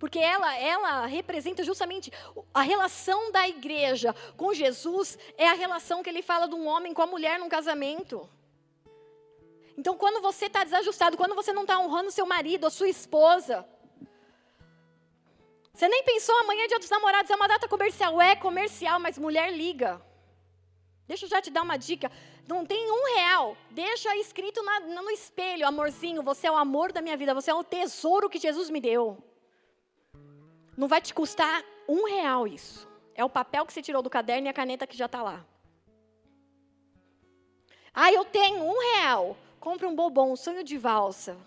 Porque 0.03 0.19
ela, 0.19 0.53
ela 0.59 1.07
representa 1.07 1.63
justamente 1.63 2.11
a 2.53 2.61
relação 2.61 3.31
da 3.31 3.49
igreja 3.49 4.13
com 4.37 4.53
Jesus, 4.53 5.17
é 5.39 5.49
a 5.49 5.53
relação 5.53 6.03
que 6.03 6.11
ele 6.11 6.23
fala 6.23 6.49
de 6.49 6.57
um 6.57 6.67
homem 6.67 6.93
com 6.93 7.03
a 7.03 7.07
mulher 7.07 7.39
num 7.39 7.49
casamento. 7.49 8.29
Então, 9.79 9.97
quando 9.97 10.21
você 10.21 10.47
está 10.47 10.65
desajustado, 10.65 11.17
quando 11.17 11.37
você 11.37 11.53
não 11.53 11.63
está 11.63 11.79
honrando 11.79 12.11
seu 12.11 12.27
marido 12.27 12.65
ou 12.65 12.71
sua 12.71 12.89
esposa, 12.89 13.65
você 15.73 15.87
nem 15.87 16.03
pensou 16.03 16.37
amanhã, 16.41 16.67
dia 16.67 16.81
dos 16.81 16.91
namorados, 16.91 17.31
é 17.31 17.37
uma 17.37 17.47
data 17.47 17.69
comercial. 17.69 18.21
É 18.21 18.35
comercial, 18.35 18.99
mas 18.99 19.17
mulher 19.17 19.53
liga. 19.53 20.03
Deixa 21.07 21.27
eu 21.27 21.31
já 21.31 21.41
te 21.41 21.49
dar 21.49 21.63
uma 21.63 21.77
dica. 21.77 22.11
Não 22.49 22.67
tem 22.67 22.91
um 22.91 23.15
real. 23.15 23.57
Deixa 23.71 24.17
escrito 24.17 24.65
na, 24.65 24.81
no 24.81 25.09
espelho, 25.13 25.65
amorzinho, 25.65 26.25
você 26.25 26.49
é 26.49 26.51
o 26.51 26.57
amor 26.57 26.91
da 26.91 27.01
minha 27.01 27.17
vida, 27.17 27.33
você 27.33 27.53
é 27.53 27.55
o 27.55 27.63
tesouro 27.63 28.29
que 28.29 28.41
Jesus 28.41 28.69
me 28.69 28.81
deu. 28.81 29.32
Não 30.83 30.89
vai 30.89 31.01
te 31.01 31.15
custar 31.15 31.65
um 31.89 32.07
real 32.09 32.45
isso. 32.45 32.89
É 33.15 33.25
o 33.25 33.31
papel 33.31 33.65
que 33.65 33.73
você 33.73 33.81
tirou 33.81 34.03
do 34.03 34.11
caderno 34.11 34.49
e 34.49 34.51
a 34.51 34.53
caneta 34.53 34.85
que 34.85 34.97
já 34.97 35.07
está 35.07 35.23
lá. 35.23 35.47
Ah, 37.95 38.13
eu 38.13 38.25
tenho 38.25 38.65
um 38.65 38.79
real 38.81 39.37
compra 39.61 39.89
um 39.89 39.95
bobão, 39.95 40.33
um 40.33 40.37
sonho 40.37 40.65
de 40.65 40.77
valsa. 40.77 41.39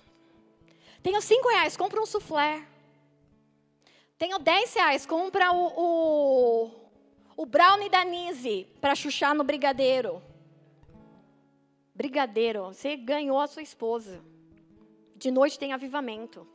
Tenho 1.03 1.19
cinco 1.19 1.49
reais, 1.49 1.75
compra 1.75 2.01
um 2.01 2.05
soufflé. 2.05 2.65
Tenho 4.17 4.39
dez 4.39 4.73
reais, 4.73 5.05
compra 5.05 5.51
o, 5.51 5.65
o, 5.75 6.71
o 7.35 7.45
brownie 7.45 7.89
da 7.89 8.05
Nise 8.05 8.65
para 8.79 8.95
chuchar 8.95 9.35
no 9.35 9.43
brigadeiro. 9.43 10.23
Brigadeiro, 11.93 12.67
você 12.67 12.95
ganhou 12.95 13.37
a 13.37 13.47
sua 13.47 13.61
esposa. 13.61 14.23
De 15.13 15.29
noite 15.29 15.59
tem 15.59 15.73
avivamento. 15.73 16.54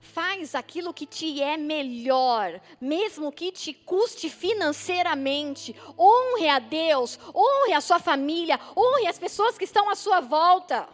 Faz 0.00 0.54
aquilo 0.54 0.94
que 0.94 1.06
te 1.06 1.42
é 1.42 1.56
melhor, 1.56 2.60
mesmo 2.80 3.32
que 3.32 3.50
te 3.50 3.74
custe 3.74 4.30
financeiramente. 4.30 5.74
Honre 5.98 6.48
a 6.48 6.58
Deus, 6.60 7.18
honre 7.34 7.72
a 7.72 7.80
sua 7.80 7.98
família, 7.98 8.60
honre 8.76 9.08
as 9.08 9.18
pessoas 9.18 9.58
que 9.58 9.64
estão 9.64 9.90
à 9.90 9.96
sua 9.96 10.20
volta. 10.20 10.88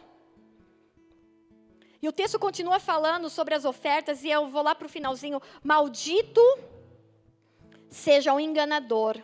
E 2.01 2.09
o 2.09 2.13
texto 2.13 2.39
continua 2.39 2.81
falando 2.81 3.29
sobre 3.29 3.55
as 3.55 3.65
ofertas, 3.65 4.25
e 4.25 4.31
eu 4.31 4.49
vou 4.49 4.63
lá 4.63 4.75
para 4.75 4.87
o 4.87 4.91
finalzinho. 4.91 5.41
Maldito 5.63 6.43
seja 7.91 8.33
o 8.33 8.41
enganador, 8.41 9.19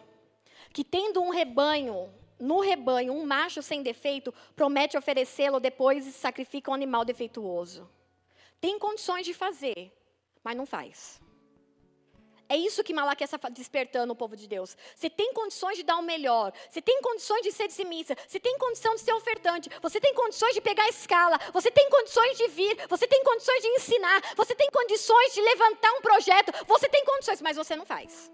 que 0.73 0.85
tendo 0.85 1.23
um 1.23 1.31
rebanho, 1.31 2.13
no 2.39 2.61
rebanho, 2.61 3.15
um 3.15 3.25
macho 3.27 3.63
sem 3.63 3.83
defeito, 3.83 4.33
promete 4.55 4.97
oferecê-lo 4.97 5.59
depois 5.59 6.07
e 6.07 6.13
sacrifica 6.13 6.71
um 6.71 6.75
animal 6.75 7.05
defeituoso 7.05 7.89
tem 8.61 8.79
condições 8.79 9.25
de 9.25 9.35
fazer, 9.35 9.93
mas 10.45 10.57
não 10.57 10.67
faz. 10.67 11.21
É 12.53 12.57
isso 12.57 12.83
que 12.83 12.93
Malaquias 12.93 13.33
está 13.33 13.49
despertando 13.49 14.13
o 14.13 14.17
povo 14.17 14.35
de 14.35 14.49
Deus. 14.49 14.77
Você 14.97 15.09
tem 15.09 15.33
condições 15.33 15.77
de 15.77 15.85
dar 15.85 15.99
o 15.99 16.03
melhor. 16.03 16.53
Você 16.69 16.83
tem 16.83 17.01
condições 17.01 17.43
de 17.43 17.53
ser 17.53 17.69
dizimista. 17.69 18.17
Você 18.27 18.41
tem 18.41 18.59
condição 18.59 18.93
de 18.97 19.03
ser 19.03 19.13
ofertante. 19.13 19.71
Você 19.81 20.01
tem 20.01 20.13
condições 20.13 20.53
de 20.53 20.61
pegar 20.61 20.83
a 20.83 20.89
escala. 20.89 21.39
Você 21.53 21.71
tem 21.71 21.89
condições 21.89 22.37
de 22.37 22.49
vir. 22.49 22.77
Você 22.89 23.07
tem 23.07 23.23
condições 23.23 23.63
de 23.63 23.69
ensinar. 23.69 24.35
Você 24.37 24.57
tem 24.57 24.69
condições 24.69 25.33
de 25.33 25.41
levantar 25.41 25.93
um 25.93 26.01
projeto. 26.01 26.53
Você 26.67 26.89
tem 26.89 27.05
condições, 27.05 27.41
mas 27.41 27.57
você 27.57 27.77
não 27.77 27.87
faz. 27.87 28.33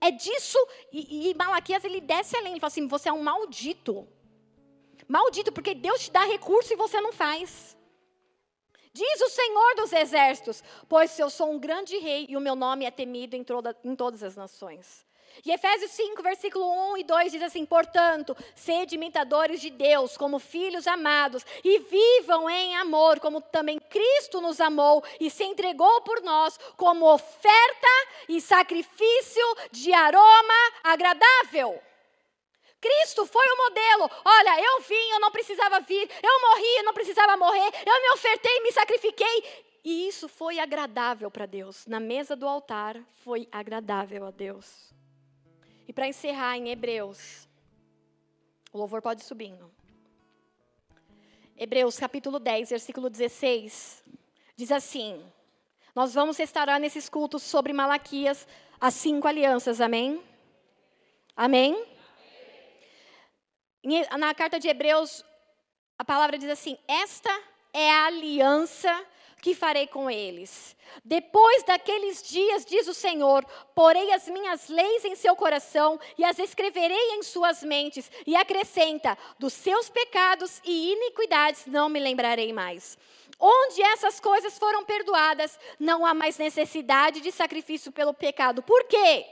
É 0.00 0.12
disso. 0.12 0.58
E, 0.92 1.30
e 1.30 1.34
Malaquias 1.34 1.84
ele 1.84 2.00
desce 2.00 2.36
além. 2.36 2.52
Ele 2.52 2.60
fala 2.60 2.68
assim: 2.68 2.86
você 2.86 3.08
é 3.08 3.12
um 3.12 3.24
maldito. 3.24 4.06
Maldito, 5.08 5.50
porque 5.50 5.74
Deus 5.74 6.02
te 6.04 6.12
dá 6.12 6.22
recurso 6.24 6.72
e 6.72 6.76
você 6.76 7.00
não 7.00 7.12
faz. 7.12 7.75
Diz 8.96 9.20
o 9.20 9.28
Senhor 9.28 9.74
dos 9.74 9.92
Exércitos: 9.92 10.64
Pois 10.88 11.18
eu 11.18 11.28
sou 11.28 11.52
um 11.52 11.58
grande 11.58 11.98
rei 11.98 12.24
e 12.30 12.34
o 12.34 12.40
meu 12.40 12.56
nome 12.56 12.86
é 12.86 12.90
temido 12.90 13.36
em, 13.36 13.44
toda, 13.44 13.76
em 13.84 13.94
todas 13.94 14.22
as 14.22 14.36
nações. 14.36 15.04
E 15.44 15.52
Efésios 15.52 15.90
5, 15.90 16.22
versículo 16.22 16.64
1 16.94 16.96
e 16.96 17.04
2 17.04 17.32
diz 17.32 17.42
assim: 17.42 17.66
Portanto, 17.66 18.34
sede 18.54 18.94
imitadores 18.94 19.60
de 19.60 19.68
Deus 19.68 20.16
como 20.16 20.38
filhos 20.38 20.86
amados, 20.86 21.44
e 21.62 21.78
vivam 21.78 22.48
em 22.48 22.74
amor, 22.76 23.20
como 23.20 23.42
também 23.42 23.78
Cristo 23.78 24.40
nos 24.40 24.62
amou 24.62 25.04
e 25.20 25.28
se 25.28 25.44
entregou 25.44 26.00
por 26.00 26.22
nós 26.22 26.58
como 26.74 27.12
oferta 27.12 28.06
e 28.30 28.40
sacrifício 28.40 29.56
de 29.70 29.92
aroma 29.92 30.72
agradável. 30.82 31.78
Cristo 32.80 33.26
foi 33.26 33.46
o 33.46 33.56
modelo. 33.56 34.10
Olha, 34.24 34.60
eu 34.60 34.80
vim, 34.80 35.10
eu 35.12 35.20
não 35.20 35.30
precisava 35.30 35.80
vir. 35.80 36.08
Eu 36.22 36.40
morri, 36.40 36.76
eu 36.78 36.84
não 36.84 36.94
precisava 36.94 37.36
morrer. 37.36 37.70
Eu 37.86 38.02
me 38.02 38.10
ofertei, 38.14 38.60
me 38.60 38.72
sacrifiquei. 38.72 39.66
E 39.84 40.08
isso 40.08 40.28
foi 40.28 40.58
agradável 40.58 41.30
para 41.30 41.46
Deus. 41.46 41.86
Na 41.86 42.00
mesa 42.00 42.34
do 42.34 42.46
altar 42.46 43.00
foi 43.24 43.48
agradável 43.52 44.26
a 44.26 44.30
Deus. 44.30 44.92
E 45.86 45.92
para 45.92 46.08
encerrar 46.08 46.56
em 46.56 46.68
Hebreus, 46.70 47.48
o 48.72 48.78
louvor 48.78 49.00
pode 49.00 49.24
subindo. 49.24 49.70
Hebreus 51.56 51.98
capítulo 51.98 52.38
10, 52.38 52.68
versículo 52.68 53.08
16, 53.08 54.04
diz 54.56 54.70
assim: 54.70 55.24
Nós 55.94 56.12
vamos 56.12 56.36
restaurar 56.36 56.78
nesses 56.78 57.08
cultos 57.08 57.42
sobre 57.42 57.72
Malaquias 57.72 58.46
as 58.78 58.92
cinco 58.94 59.26
alianças, 59.26 59.80
amém? 59.80 60.22
Amém? 61.34 61.95
Na 64.18 64.34
carta 64.34 64.58
de 64.58 64.68
Hebreus, 64.68 65.24
a 65.96 66.04
palavra 66.04 66.36
diz 66.36 66.50
assim: 66.50 66.76
Esta 66.88 67.30
é 67.72 67.90
a 67.90 68.06
aliança 68.06 69.06
que 69.40 69.54
farei 69.54 69.86
com 69.86 70.10
eles. 70.10 70.74
Depois 71.04 71.62
daqueles 71.62 72.22
dias, 72.22 72.64
diz 72.64 72.88
o 72.88 72.94
Senhor, 72.94 73.44
porei 73.76 74.12
as 74.12 74.26
minhas 74.28 74.68
leis 74.68 75.04
em 75.04 75.14
seu 75.14 75.36
coração 75.36 76.00
e 76.18 76.24
as 76.24 76.38
escreverei 76.38 77.12
em 77.12 77.22
suas 77.22 77.62
mentes. 77.62 78.10
E 78.26 78.34
acrescenta: 78.34 79.16
dos 79.38 79.52
seus 79.52 79.88
pecados 79.88 80.60
e 80.64 80.92
iniquidades 80.92 81.66
não 81.66 81.88
me 81.88 82.00
lembrarei 82.00 82.52
mais. 82.52 82.98
Onde 83.38 83.82
essas 83.82 84.18
coisas 84.18 84.58
foram 84.58 84.84
perdoadas, 84.84 85.58
não 85.78 86.04
há 86.04 86.12
mais 86.12 86.38
necessidade 86.38 87.20
de 87.20 87.30
sacrifício 87.30 87.92
pelo 87.92 88.14
pecado. 88.14 88.62
Por 88.62 88.84
quê? 88.84 89.26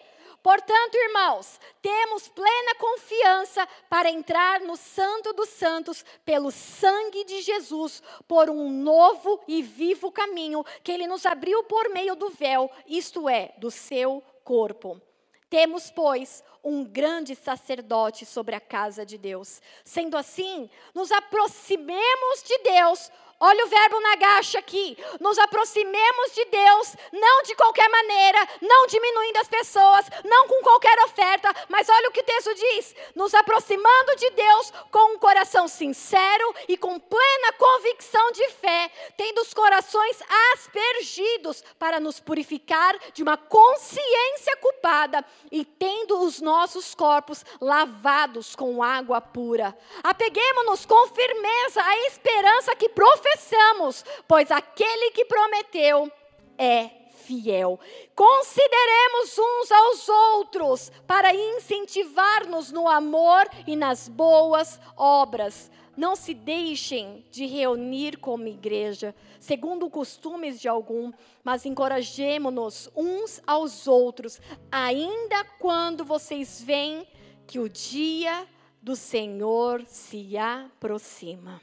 Portanto, 0.45 0.95
irmãos, 0.95 1.59
temos 1.81 2.29
plena 2.29 2.75
confiança 2.75 3.67
para 3.89 4.11
entrar 4.11 4.61
no 4.61 4.77
Santo 4.77 5.33
dos 5.33 5.49
Santos 5.49 6.05
pelo 6.23 6.51
sangue 6.51 7.25
de 7.25 7.41
Jesus, 7.41 8.03
por 8.29 8.51
um 8.51 8.69
novo 8.69 9.41
e 9.49 9.63
vivo 9.63 10.13
caminho 10.13 10.63
que 10.83 10.93
ele 10.93 11.07
nos 11.07 11.25
abriu 11.25 11.65
por 11.65 11.89
meio 11.89 12.15
do 12.15 12.29
véu, 12.29 12.71
isto 12.87 13.27
é, 13.27 13.55
do 13.57 13.71
seu 13.71 14.23
corpo. 14.45 15.01
Temos, 15.49 15.91
pois, 15.91 16.45
um 16.63 16.85
grande 16.85 17.35
sacerdote 17.35 18.27
sobre 18.27 18.55
a 18.55 18.61
casa 18.61 19.07
de 19.07 19.17
Deus. 19.17 19.63
Sendo 19.83 20.15
assim, 20.15 20.69
nos 20.93 21.11
aproximemos 21.11 22.43
de 22.45 22.59
Deus 22.59 23.11
Olha 23.41 23.65
o 23.65 23.69
verbo 23.69 24.01
nagacha 24.01 24.59
aqui. 24.59 24.97
Nos 25.21 25.39
aproximemos 25.39 26.35
de 26.35 26.45
Deus, 26.47 26.97
não 27.13 27.43
de 27.43 27.55
qualquer 27.57 27.89
maneira, 27.89 28.49
não 28.63 28.87
diminuindo 28.87 29.39
as 29.39 29.49
pessoas, 29.49 30.07
não 30.25 30.47
com 30.47 30.63
qualquer 30.63 30.97
oferta, 31.01 31.53
mas 31.69 31.89
olha 31.89 32.09
o 32.09 32.13
que 32.13 32.21
o 32.21 32.25
texto 32.25 32.55
diz: 32.55 32.95
nos 33.15 33.35
aproximando 33.35 34.17
de 34.17 34.31
Deus 34.31 34.73
com 34.91 35.15
um 35.15 35.19
coração 35.19 35.67
sincero 35.67 36.55
e 36.69 36.77
com 36.77 36.99
plena 36.99 37.53
convicção 37.59 38.31
de 38.33 38.49
fé, 38.51 38.91
tendo 39.17 39.41
os 39.41 39.53
corações 39.53 40.19
aspergidos 40.53 41.63
para 41.79 41.99
nos 41.99 42.21
purificar 42.21 42.97
de 43.13 43.23
uma 43.23 43.37
consciência 43.37 44.57
culpada 44.59 45.25
e 45.51 45.65
tendo 45.65 46.21
os 46.21 46.41
nossos 46.41 46.95
corpos 46.95 47.45
lavados 47.61 48.55
com 48.55 48.83
água 48.83 49.21
pura. 49.21 49.77
Apeguemos-nos 50.03 50.87
com 50.87 51.09
firmeza 51.09 51.83
à 51.83 51.99
esperança 52.07 52.77
que 52.77 52.89
profetizamos 52.89 53.24
professamos, 53.25 54.05
pois 54.29 54.51
aquele 54.51 55.11
que 55.13 55.25
prometeu 55.25 56.13
é 56.59 56.91
fiel. 57.25 57.81
Consideremos 58.15 59.39
uns 59.39 59.73
aos 59.73 60.09
outros 60.09 60.93
para 61.07 61.35
incentivar-nos 61.35 62.71
no 62.71 62.87
amor 62.87 63.49
e 63.67 63.75
nas 63.75 64.09
boas 64.09 64.79
obras. 64.97 65.71
Não 65.97 66.15
se 66.15 66.35
deixem 66.35 67.25
de 67.31 67.47
reunir 67.47 68.19
como 68.19 68.49
igreja, 68.49 69.15
segundo 69.41 69.89
costumes 69.89 70.61
de 70.61 70.69
algum, 70.69 71.13
mas 71.43 71.65
encorajemo-nos 71.65 72.91
uns 72.95 73.41
aos 73.47 73.87
outros, 73.87 74.41
ainda 74.71 75.45
quando 75.59 76.05
vocês 76.05 76.61
veem 76.61 77.07
que 77.47 77.61
o 77.61 77.69
dia 77.69 78.47
do 78.83 78.97
Senhor 78.97 79.85
se 79.87 80.37
aproxima. 80.37 81.61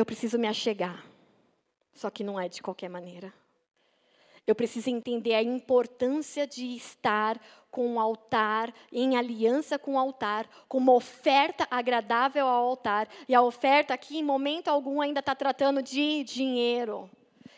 Eu 0.00 0.06
preciso 0.06 0.38
me 0.38 0.48
achegar. 0.48 1.04
Só 1.92 2.08
que 2.08 2.24
não 2.24 2.40
é 2.40 2.48
de 2.48 2.62
qualquer 2.62 2.88
maneira. 2.88 3.34
Eu 4.46 4.54
preciso 4.54 4.88
entender 4.88 5.34
a 5.34 5.42
importância 5.42 6.46
de 6.46 6.74
estar 6.74 7.38
com 7.70 7.96
o 7.96 8.00
altar, 8.00 8.72
em 8.90 9.18
aliança 9.18 9.78
com 9.78 9.96
o 9.96 9.98
altar, 9.98 10.48
com 10.66 10.78
uma 10.78 10.94
oferta 10.94 11.68
agradável 11.70 12.46
ao 12.46 12.64
altar. 12.68 13.10
E 13.28 13.34
a 13.34 13.42
oferta 13.42 13.92
aqui, 13.92 14.16
em 14.16 14.24
momento 14.24 14.68
algum, 14.68 15.02
ainda 15.02 15.20
está 15.20 15.34
tratando 15.34 15.82
de 15.82 16.24
dinheiro. 16.24 17.10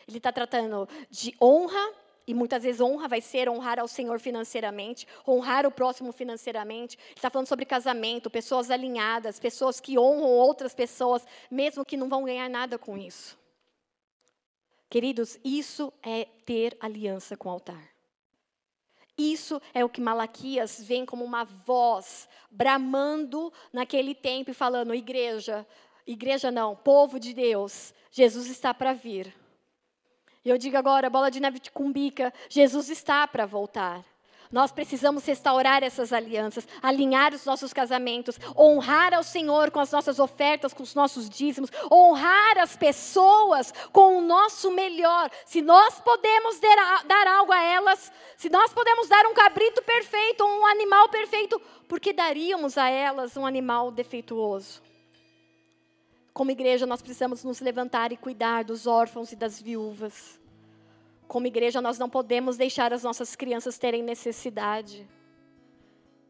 Ele 0.09 0.17
está 0.17 0.33
tratando 0.33 0.89
de 1.09 1.37
honra, 1.41 1.95
e 2.27 2.35
muitas 2.35 2.63
vezes 2.63 2.81
honra 2.81 3.09
vai 3.09 3.21
ser 3.21 3.49
honrar 3.49 3.79
ao 3.79 3.89
Senhor 3.89 4.19
financeiramente, 4.21 5.07
honrar 5.27 5.67
o 5.67 5.71
próximo 5.71 6.13
financeiramente. 6.13 6.99
Está 7.15 7.31
falando 7.31 7.49
sobre 7.49 7.65
casamento, 7.65 8.31
pessoas 8.31 8.71
alinhadas, 8.71 9.41
pessoas 9.41 9.81
que 9.81 9.99
honram 9.99 10.31
outras 10.31 10.75
pessoas, 10.75 11.27
mesmo 11.51 11.85
que 11.85 11.97
não 11.97 12.09
vão 12.09 12.25
ganhar 12.25 12.49
nada 12.49 12.79
com 12.79 12.97
isso. 12.97 13.39
Queridos, 14.89 15.39
isso 15.43 15.93
é 16.03 16.27
ter 16.45 16.77
aliança 16.81 17.37
com 17.37 17.49
o 17.49 17.53
altar. 17.53 17.93
Isso 19.17 19.61
é 19.75 19.85
o 19.85 19.89
que 19.89 20.01
Malaquias 20.01 20.83
vem 20.83 21.05
como 21.05 21.25
uma 21.25 21.45
voz 21.45 22.29
bramando 22.51 23.53
naquele 23.73 24.15
tempo 24.15 24.51
e 24.51 24.55
falando: 24.55 24.95
igreja, 24.95 25.67
igreja 26.07 26.51
não, 26.51 26.75
povo 26.75 27.19
de 27.19 27.35
Deus, 27.35 27.95
Jesus 28.11 28.49
está 28.49 28.73
para 28.73 28.93
vir. 28.93 29.42
E 30.45 30.51
eu 30.51 30.59
digo 30.59 30.77
agora, 30.77 31.09
bola 31.09 31.31
de 31.31 31.41
neve 31.41 31.61
de 31.61 31.71
cumbica, 31.71 32.33
Jesus 32.49 32.89
está 32.89 33.27
para 33.29 33.47
voltar. 33.47 34.05
Nós 34.53 34.71
precisamos 34.71 35.25
restaurar 35.25 35.83
essas 35.83 36.13
alianças, 36.13 36.69
alinhar 36.83 37.33
os 37.33 37.47
nossos 37.47 37.73
casamentos, 37.73 38.39
honrar 38.55 39.15
ao 39.15 39.23
Senhor 39.23 39.71
com 39.71 39.81
as 39.81 39.91
nossas 39.91 40.19
ofertas, 40.19 40.75
com 40.75 40.83
os 40.83 40.95
nossos 40.95 41.31
dízimos, 41.31 41.71
honrar 41.91 42.59
as 42.59 42.77
pessoas 42.77 43.73
com 43.91 44.19
o 44.19 44.21
nosso 44.21 44.71
melhor. 44.71 45.31
Se 45.47 45.63
nós 45.63 45.99
podemos 46.01 46.61
dar 46.61 47.27
algo 47.29 47.51
a 47.51 47.63
elas, 47.63 48.13
se 48.37 48.51
nós 48.51 48.75
podemos 48.75 49.09
dar 49.09 49.25
um 49.25 49.33
cabrito 49.33 49.83
perfeito, 49.83 50.45
um 50.45 50.67
animal 50.67 51.09
perfeito, 51.09 51.59
por 51.89 51.99
que 51.99 52.13
daríamos 52.13 52.77
a 52.77 52.91
elas 52.91 53.39
um 53.39 53.47
animal 53.47 53.91
defeituoso? 53.91 54.83
Como 56.33 56.51
igreja, 56.51 56.87
nós 56.87 57.03
precisamos 57.03 57.45
nos 57.45 57.61
levantar 57.61 58.11
e 58.11 58.17
cuidar 58.17 58.65
dos 58.65 58.87
órfãos 58.87 59.33
e 59.33 59.37
das 59.37 59.61
viúvas. 59.61 60.41
Como 61.29 61.47
igreja, 61.47 61.81
nós 61.81 61.99
não 61.99 62.09
podemos 62.09 62.57
deixar 62.57 62.93
as 62.93 63.03
nossas 63.03 63.37
crianças 63.37 63.79
terem 63.79 64.03
necessidade. 64.03 65.07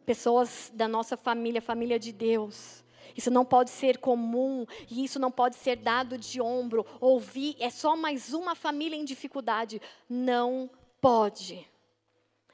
Pessoas 0.05 0.73
da 0.74 0.89
nossa 0.89 1.16
família, 1.16 1.62
família 1.62 1.99
de 1.99 2.12
Deus. 2.12 2.85
Isso 3.16 3.31
não 3.31 3.45
pode 3.45 3.70
ser 3.70 3.99
comum 3.99 4.66
e 4.91 5.05
isso 5.05 5.19
não 5.19 5.31
pode 5.31 5.57
ser 5.57 5.77
dado 5.77 6.19
de 6.19 6.41
ombro. 6.41 6.85
Ouvir 7.01 7.57
é 7.61 7.70
só 7.70 7.97
mais 7.97 8.33
uma 8.33 8.55
família 8.55 8.97
em 8.97 9.05
dificuldade. 9.05 9.81
Não 10.09 10.69
pode. 11.01 11.72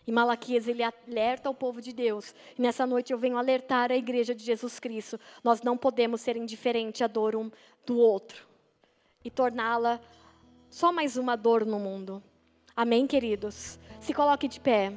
E 0.08 0.10
Malaquias, 0.10 0.66
ele 0.66 0.82
alerta 0.82 1.50
o 1.50 1.54
povo 1.54 1.82
de 1.82 1.92
Deus. 1.92 2.34
E 2.58 2.62
nessa 2.62 2.86
noite 2.86 3.12
eu 3.12 3.18
venho 3.18 3.36
alertar 3.36 3.92
a 3.92 3.94
igreja 3.94 4.34
de 4.34 4.42
Jesus 4.42 4.80
Cristo. 4.80 5.20
Nós 5.44 5.60
não 5.60 5.76
podemos 5.76 6.22
ser 6.22 6.34
indiferentes 6.34 7.02
à 7.02 7.06
dor 7.06 7.36
um 7.36 7.50
do 7.84 7.98
outro. 7.98 8.48
E 9.22 9.30
torná-la 9.30 10.00
só 10.70 10.90
mais 10.90 11.18
uma 11.18 11.36
dor 11.36 11.66
no 11.66 11.78
mundo. 11.78 12.22
Amém, 12.74 13.06
queridos? 13.06 13.78
Se 14.00 14.14
coloque 14.14 14.48
de 14.48 14.58
pé. 14.58 14.94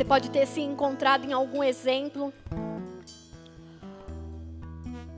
Você 0.00 0.04
pode 0.06 0.30
ter 0.30 0.46
se 0.46 0.62
encontrado 0.62 1.26
em 1.26 1.32
algum 1.34 1.62
exemplo. 1.62 2.32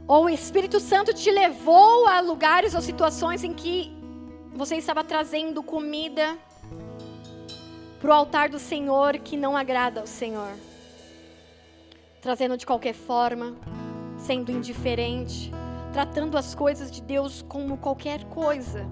Ou 0.09 0.25
o 0.25 0.29
Espírito 0.29 0.81
Santo 0.81 1.15
te 1.15 1.31
levou 1.31 2.09
a 2.09 2.19
lugares 2.19 2.75
ou 2.75 2.81
situações 2.81 3.45
em 3.45 3.55
que 3.55 3.97
você 4.53 4.75
estava 4.75 5.05
trazendo 5.05 5.63
comida 5.63 6.37
para 8.01 8.11
o 8.11 8.13
altar 8.13 8.49
do 8.49 8.59
Senhor 8.59 9.19
que 9.19 9.37
não 9.37 9.57
agrada 9.57 10.01
ao 10.01 10.07
Senhor. 10.09 10.51
Trazendo 12.21 12.57
de 12.57 12.67
qualquer 12.67 12.95
forma, 12.95 13.55
sendo 14.19 14.51
indiferente, 14.51 15.53
tratando 15.93 16.37
as 16.37 16.57
coisas 16.57 16.91
de 16.91 17.01
Deus 17.01 17.41
como 17.49 17.79
qualquer 17.79 18.25
coisa, 18.25 18.85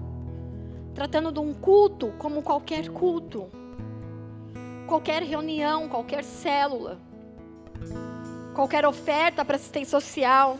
tratando 0.95 1.33
de 1.33 1.39
um 1.41 1.53
culto 1.53 2.13
como 2.17 2.41
qualquer 2.41 2.87
culto 2.87 3.59
qualquer 4.91 5.23
reunião, 5.23 5.87
qualquer 5.87 6.21
célula, 6.21 6.99
qualquer 8.53 8.85
oferta 8.85 9.45
para 9.45 9.55
assistência 9.55 9.97
social. 9.97 10.57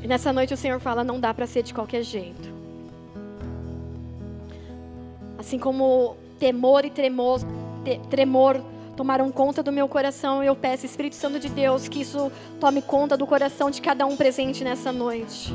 E 0.00 0.06
nessa 0.06 0.32
noite 0.32 0.54
o 0.54 0.56
Senhor 0.56 0.78
fala: 0.78 1.02
não 1.02 1.18
dá 1.18 1.34
para 1.34 1.48
ser 1.48 1.64
de 1.64 1.74
qualquer 1.74 2.04
jeito. 2.04 2.48
Assim 5.36 5.58
como 5.58 6.16
temor 6.38 6.84
e 6.84 6.90
tremor, 6.90 7.40
te, 7.84 7.98
tremor 8.08 8.62
tomaram 8.96 9.32
conta 9.32 9.60
do 9.60 9.72
meu 9.72 9.88
coração, 9.88 10.44
eu 10.44 10.54
peço, 10.54 10.86
Espírito 10.86 11.16
Santo 11.16 11.40
de 11.40 11.48
Deus, 11.48 11.88
que 11.88 12.02
isso 12.02 12.30
tome 12.60 12.82
conta 12.82 13.16
do 13.16 13.26
coração 13.26 13.68
de 13.68 13.82
cada 13.82 14.06
um 14.06 14.16
presente 14.16 14.62
nessa 14.62 14.92
noite, 14.92 15.52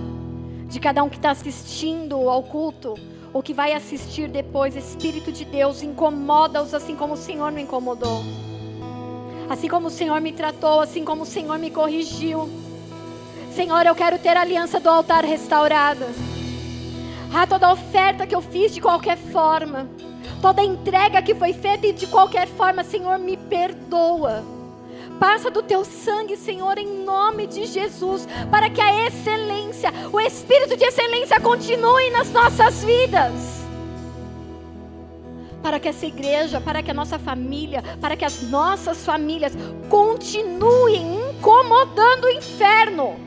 de 0.67 0.81
cada 0.81 1.01
um 1.01 1.07
que 1.07 1.15
está 1.15 1.31
assistindo 1.31 2.29
ao 2.29 2.43
culto 2.43 2.95
ou 3.33 3.43
que 3.43 3.53
vai 3.53 3.73
assistir 3.73 4.29
depois, 4.29 4.75
Espírito 4.75 5.31
de 5.31 5.45
Deus, 5.45 5.83
incomoda-os 5.83 6.73
assim 6.73 6.95
como 6.95 7.13
o 7.13 7.17
Senhor 7.17 7.51
me 7.51 7.61
incomodou. 7.61 8.23
Assim 9.49 9.67
como 9.67 9.87
o 9.87 9.91
Senhor 9.91 10.19
me 10.19 10.31
tratou, 10.31 10.81
assim 10.81 11.03
como 11.03 11.23
o 11.23 11.25
Senhor 11.25 11.57
me 11.57 11.71
corrigiu. 11.71 12.49
Senhor, 13.51 13.85
eu 13.85 13.95
quero 13.95 14.19
ter 14.19 14.35
a 14.35 14.41
aliança 14.41 14.79
do 14.79 14.89
altar 14.89 15.23
restaurada. 15.23 16.07
Ah, 17.33 17.45
toda 17.47 17.71
oferta 17.71 18.25
que 18.25 18.35
eu 18.35 18.41
fiz 18.41 18.73
de 18.73 18.81
qualquer 18.81 19.17
forma, 19.17 19.87
toda 20.41 20.63
entrega 20.63 21.21
que 21.21 21.35
foi 21.35 21.53
feita 21.53 21.91
de 21.91 22.07
qualquer 22.07 22.47
forma, 22.47 22.83
Senhor, 22.83 23.17
me 23.19 23.35
perdoa. 23.35 24.56
Passa 25.19 25.49
do 25.49 25.63
teu 25.63 25.83
sangue, 25.83 26.37
Senhor, 26.37 26.77
em 26.77 27.03
nome 27.03 27.47
de 27.47 27.65
Jesus, 27.65 28.27
para 28.51 28.69
que 28.69 28.79
a 28.79 29.07
excelência, 29.07 29.91
o 30.11 30.19
espírito 30.19 30.77
de 30.77 30.85
excelência 30.85 31.39
continue 31.39 32.11
nas 32.11 32.31
nossas 32.31 32.83
vidas. 32.83 33.33
Para 35.63 35.79
que 35.79 35.87
essa 35.87 36.05
igreja, 36.05 36.61
para 36.61 36.83
que 36.83 36.91
a 36.91 36.93
nossa 36.93 37.17
família, 37.17 37.83
para 37.99 38.15
que 38.15 38.23
as 38.23 38.43
nossas 38.43 39.03
famílias 39.03 39.53
continuem 39.89 41.29
incomodando 41.31 42.25
o 42.25 42.31
inferno, 42.31 43.19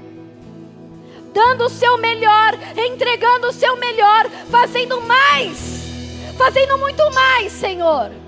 dando 1.34 1.64
o 1.64 1.70
seu 1.70 1.98
melhor, 1.98 2.54
entregando 2.76 3.48
o 3.48 3.52
seu 3.52 3.76
melhor, 3.76 4.30
fazendo 4.48 5.00
mais, 5.02 5.82
fazendo 6.38 6.78
muito 6.78 7.02
mais, 7.12 7.52
Senhor. 7.52 8.19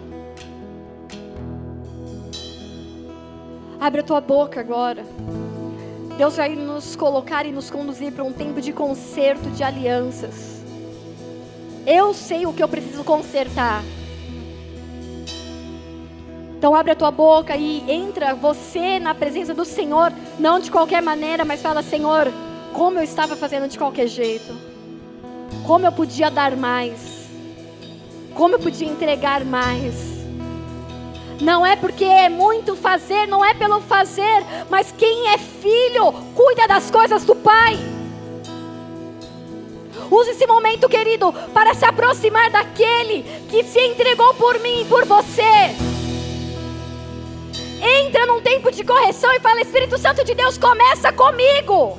Abre 3.83 4.01
a 4.01 4.05
tua 4.05 4.21
boca 4.21 4.61
agora. 4.61 5.05
Deus 6.17 6.37
vai 6.37 6.55
nos 6.55 6.95
colocar 6.95 7.45
e 7.45 7.51
nos 7.51 7.69
conduzir 7.69 8.13
para 8.13 8.23
um 8.23 8.33
tempo 8.33 8.61
de 8.61 8.73
conserto 8.73 9.51
de 9.51 9.65
alianças. 9.65 10.63
Eu 11.85 12.15
sei 12.15 12.47
o 12.47 12.53
que 12.53 12.63
eu 12.63 12.69
preciso 12.69 13.03
consertar. 13.03 13.83
Então 16.57 16.77
abre 16.77 16.93
a 16.93 16.95
tua 16.95 17.11
boca 17.11 17.57
e 17.57 17.91
entra 17.91 18.37
você 18.37 19.01
na 19.01 19.17
presença 19.17 19.53
do 19.53 19.65
Senhor, 19.65 20.13
não 20.39 20.61
de 20.61 20.71
qualquer 20.71 21.03
maneira, 21.03 21.45
mas 21.45 21.61
fala: 21.61 21.83
Senhor, 21.83 22.33
como 22.73 23.01
eu 23.01 23.03
estava 23.03 23.35
fazendo 23.35 23.67
de 23.67 23.77
qualquer 23.77 24.07
jeito, 24.07 24.57
como 25.67 25.85
eu 25.85 25.91
podia 25.91 26.31
dar 26.31 26.57
mais, 26.57 27.27
como 28.33 28.55
eu 28.55 28.61
podia 28.61 28.87
entregar 28.87 29.45
mais. 29.45 30.22
Não 31.43 31.67
é 31.67 31.75
porque 31.75 32.05
é 32.05 32.29
muito 32.29 32.77
fazer, 32.77 33.27
não 33.27 33.45
é 33.45 33.53
pelo 33.53 33.81
fazer, 33.81 34.45
mas 34.71 34.95
quem 34.97 35.29
é 35.31 35.39
filho 35.39 36.13
cuida 36.37 36.69
das 36.69 36.89
coisas 36.89 37.25
do 37.25 37.35
Pai. 37.35 37.77
Use 40.09 40.31
esse 40.31 40.47
momento, 40.47 40.89
querido, 40.89 41.33
para 41.53 41.75
se 41.75 41.85
aproximar 41.85 42.49
daquele 42.49 43.25
que 43.51 43.65
se 43.65 43.81
entregou 43.81 44.33
por 44.35 44.61
mim 44.61 44.83
e 44.83 44.85
por 44.85 45.05
você. 45.05 45.75
Entra 48.07 48.25
num 48.25 48.41
tempo 48.41 48.71
de 48.71 48.85
correção 48.85 49.33
e 49.35 49.41
fala: 49.41 49.63
Espírito 49.63 49.99
Santo 49.99 50.23
de 50.23 50.37
Deus, 50.37 50.57
começa 50.57 51.13
comigo. 51.13 51.99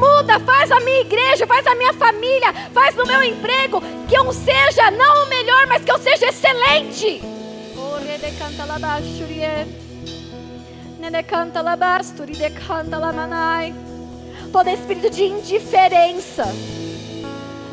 Muda, 0.00 0.40
faz 0.40 0.72
a 0.72 0.80
minha 0.80 1.02
igreja, 1.02 1.46
faz 1.46 1.66
a 1.66 1.74
minha 1.74 1.92
família, 1.92 2.54
faz 2.72 2.94
no 2.94 3.04
meu 3.04 3.22
emprego, 3.22 3.82
que 4.08 4.16
eu 4.16 4.32
seja 4.32 4.90
não 4.92 5.24
o 5.24 5.28
melhor, 5.28 5.66
mas 5.66 5.84
que 5.84 5.92
eu 5.92 5.98
seja 5.98 6.26
excelente. 6.26 7.35
Nene 8.16 8.34
canta 8.38 8.64
la 8.64 8.78
bashurie. 8.78 9.66
Nene 10.98 11.22
canta 11.26 11.60
la 11.60 11.76
basturi 11.76 12.34
de 12.34 12.50
canta 12.50 12.98
la 12.98 13.12
manai. 13.12 13.74
Todo 14.50 14.70
espírito 14.70 15.10
de 15.10 15.26
indiferença. 15.26 16.46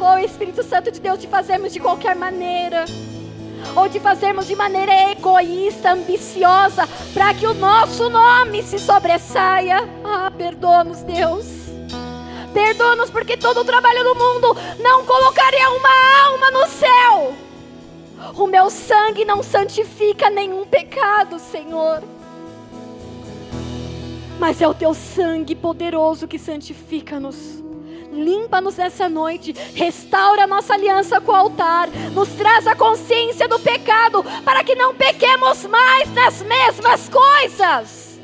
Oh 0.01 0.17
Espírito 0.17 0.61
Santo 0.61 0.91
de 0.91 0.99
Deus, 0.99 1.19
de 1.19 1.27
fazermos 1.27 1.71
de 1.71 1.79
qualquer 1.79 2.17
maneira. 2.17 2.83
Ou 3.73 3.87
de 3.87 4.01
fazermos 4.01 4.45
de 4.45 4.53
maneira 4.53 5.11
egoísta, 5.11 5.93
ambiciosa, 5.93 6.89
para 7.13 7.33
que 7.33 7.47
o 7.47 7.53
nosso 7.53 8.09
nome 8.09 8.63
se 8.63 8.77
sobressaia. 8.77 9.77
Ah, 10.03 10.29
perdoa-nos, 10.29 11.03
Deus. 11.03 11.45
Perdoa-nos 12.53 13.09
porque 13.09 13.37
todo 13.37 13.61
o 13.61 13.65
trabalho 13.65 14.03
do 14.03 14.15
mundo 14.15 14.57
não 14.81 15.05
colocaria 15.05 15.69
uma 15.69 16.25
alma 16.27 16.51
no 16.51 16.67
céu. 16.67 17.42
O 18.37 18.47
meu 18.47 18.69
sangue 18.69 19.25
não 19.25 19.43
santifica 19.43 20.29
nenhum 20.29 20.65
pecado, 20.65 21.39
Senhor. 21.39 22.03
Mas 24.39 24.61
é 24.61 24.67
o 24.67 24.73
teu 24.73 24.93
sangue 24.93 25.55
poderoso 25.55 26.27
que 26.27 26.39
santifica-nos. 26.39 27.63
Limpa-nos 28.11 28.77
nessa 28.77 29.09
noite, 29.09 29.53
restaura 29.73 30.45
nossa 30.45 30.73
aliança 30.75 31.19
com 31.19 31.31
o 31.31 31.35
altar, 31.35 31.89
nos 32.13 32.29
traz 32.29 32.67
a 32.67 32.75
consciência 32.75 33.47
do 33.47 33.59
pecado, 33.59 34.23
para 34.45 34.63
que 34.63 34.75
não 34.75 34.93
pequemos 34.93 35.65
mais 35.65 36.13
nas 36.13 36.41
mesmas 36.43 37.09
coisas. 37.09 38.19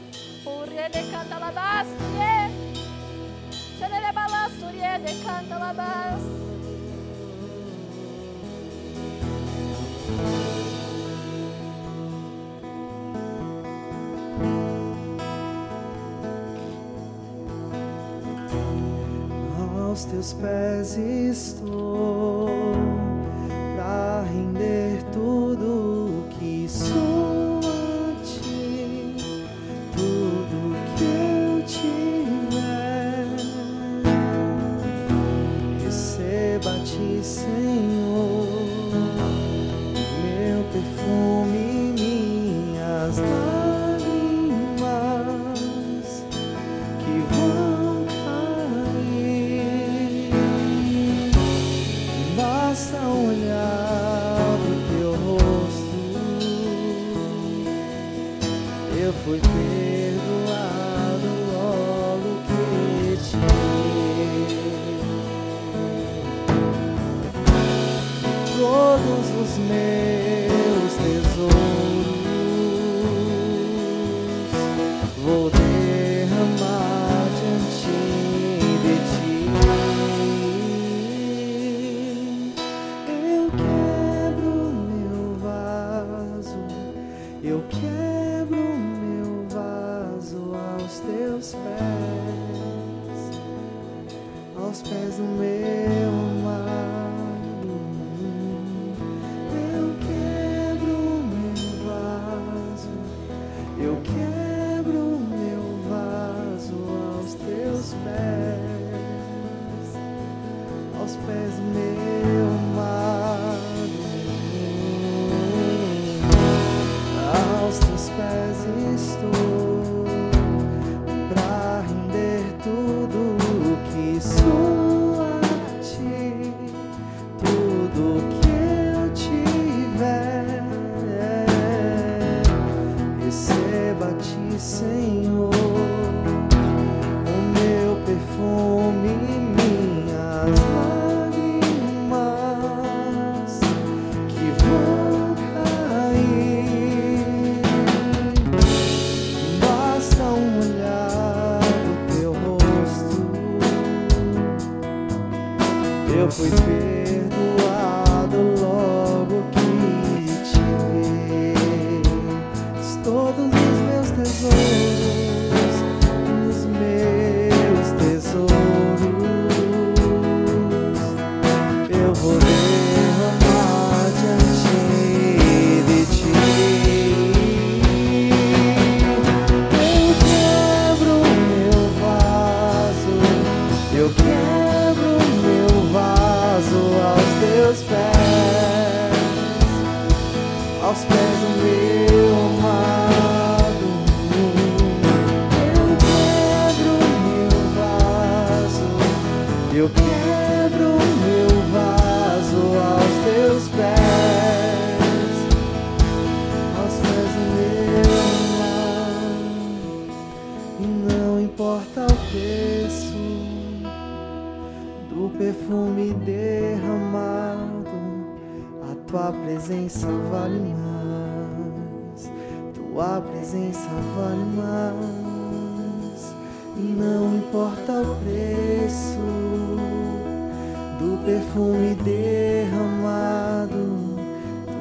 aos 19.99 20.05
teus 20.05 20.33
pés 20.33 20.97
estou 20.97 22.47
para 23.75 24.23
render 24.31 25.03
tudo 25.11 25.65
o 25.65 26.23
que 26.29 26.67
sou 26.69 27.59
a 27.59 28.15
ti, 28.23 29.17
tudo 29.93 30.75
que 30.95 31.03
eu 31.03 31.63
tiver. 31.65 33.27
Receba-te, 35.83 37.23
Senhor. 37.23 37.88
You. 47.19 47.68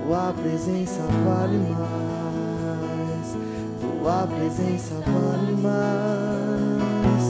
Tua 0.08 0.32
presença 0.32 1.02
vale 1.22 1.58
mais, 1.68 3.36
tua 3.78 4.26
presença 4.26 4.94
vale 5.04 5.52
mais. 5.60 7.24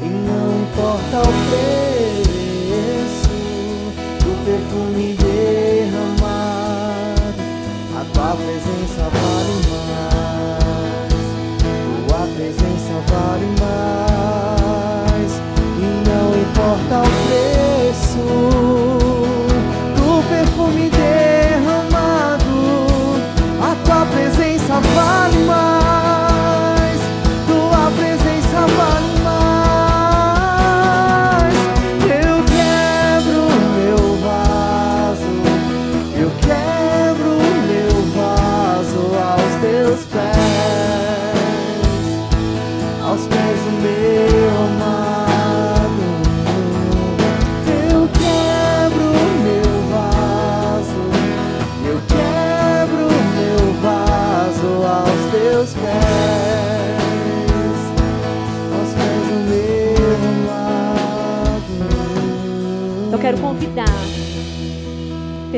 E 0.00 0.08
não 0.08 0.62
importa 0.62 1.22
o 1.22 1.32
preço 1.50 3.34
do 4.20 4.30
perfume 4.44 5.06
derramado, 5.14 6.22
a 7.98 8.00
tua 8.14 8.32
presença 8.36 9.02
vale 9.10 9.56
mais, 9.90 11.18
tua 12.06 12.22
presença 12.36 12.94
vale 13.08 13.48
mais. 13.58 15.32
E 15.78 15.84
não 16.08 16.26
importa 16.40 16.94
o 17.00 17.10
preço 17.26 18.79
vale 25.38 25.69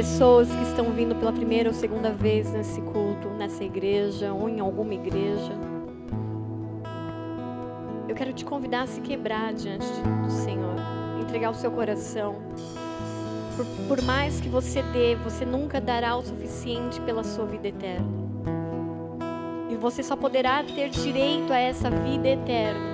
pessoas 0.03 0.49
que 0.49 0.62
estão 0.65 0.91
vindo 0.91 1.15
pela 1.15 1.33
primeira 1.33 1.69
ou 1.69 1.74
segunda 1.74 2.11
vez 2.11 2.53
nesse 2.53 2.81
culto, 2.81 3.29
nessa 3.39 3.62
igreja 3.62 4.33
ou 4.33 4.49
em 4.49 4.59
alguma 4.59 4.95
igreja. 4.95 5.53
Eu 8.09 8.15
quero 8.16 8.33
te 8.33 8.45
convidar 8.45 8.83
a 8.83 8.87
se 8.89 9.01
quebrar 9.01 9.55
diante 9.55 9.87
do 10.24 10.29
Senhor, 10.29 10.74
entregar 11.20 11.51
o 11.51 11.55
seu 11.55 11.70
coração. 11.70 12.35
Por, 13.57 13.65
por 13.87 14.03
mais 14.03 14.41
que 14.41 14.49
você 14.49 14.83
dê, 14.83 15.15
você 15.15 15.45
nunca 15.45 15.81
dará 15.81 16.16
o 16.16 16.23
suficiente 16.24 17.01
pela 17.03 17.23
sua 17.23 17.47
vida 17.47 17.69
eterna. 17.69 18.09
E 19.70 19.77
você 19.77 20.03
só 20.03 20.16
poderá 20.16 20.65
ter 20.65 20.89
direito 20.89 21.53
a 21.53 21.59
essa 21.59 21.89
vida 21.89 22.27
eterna 22.27 22.91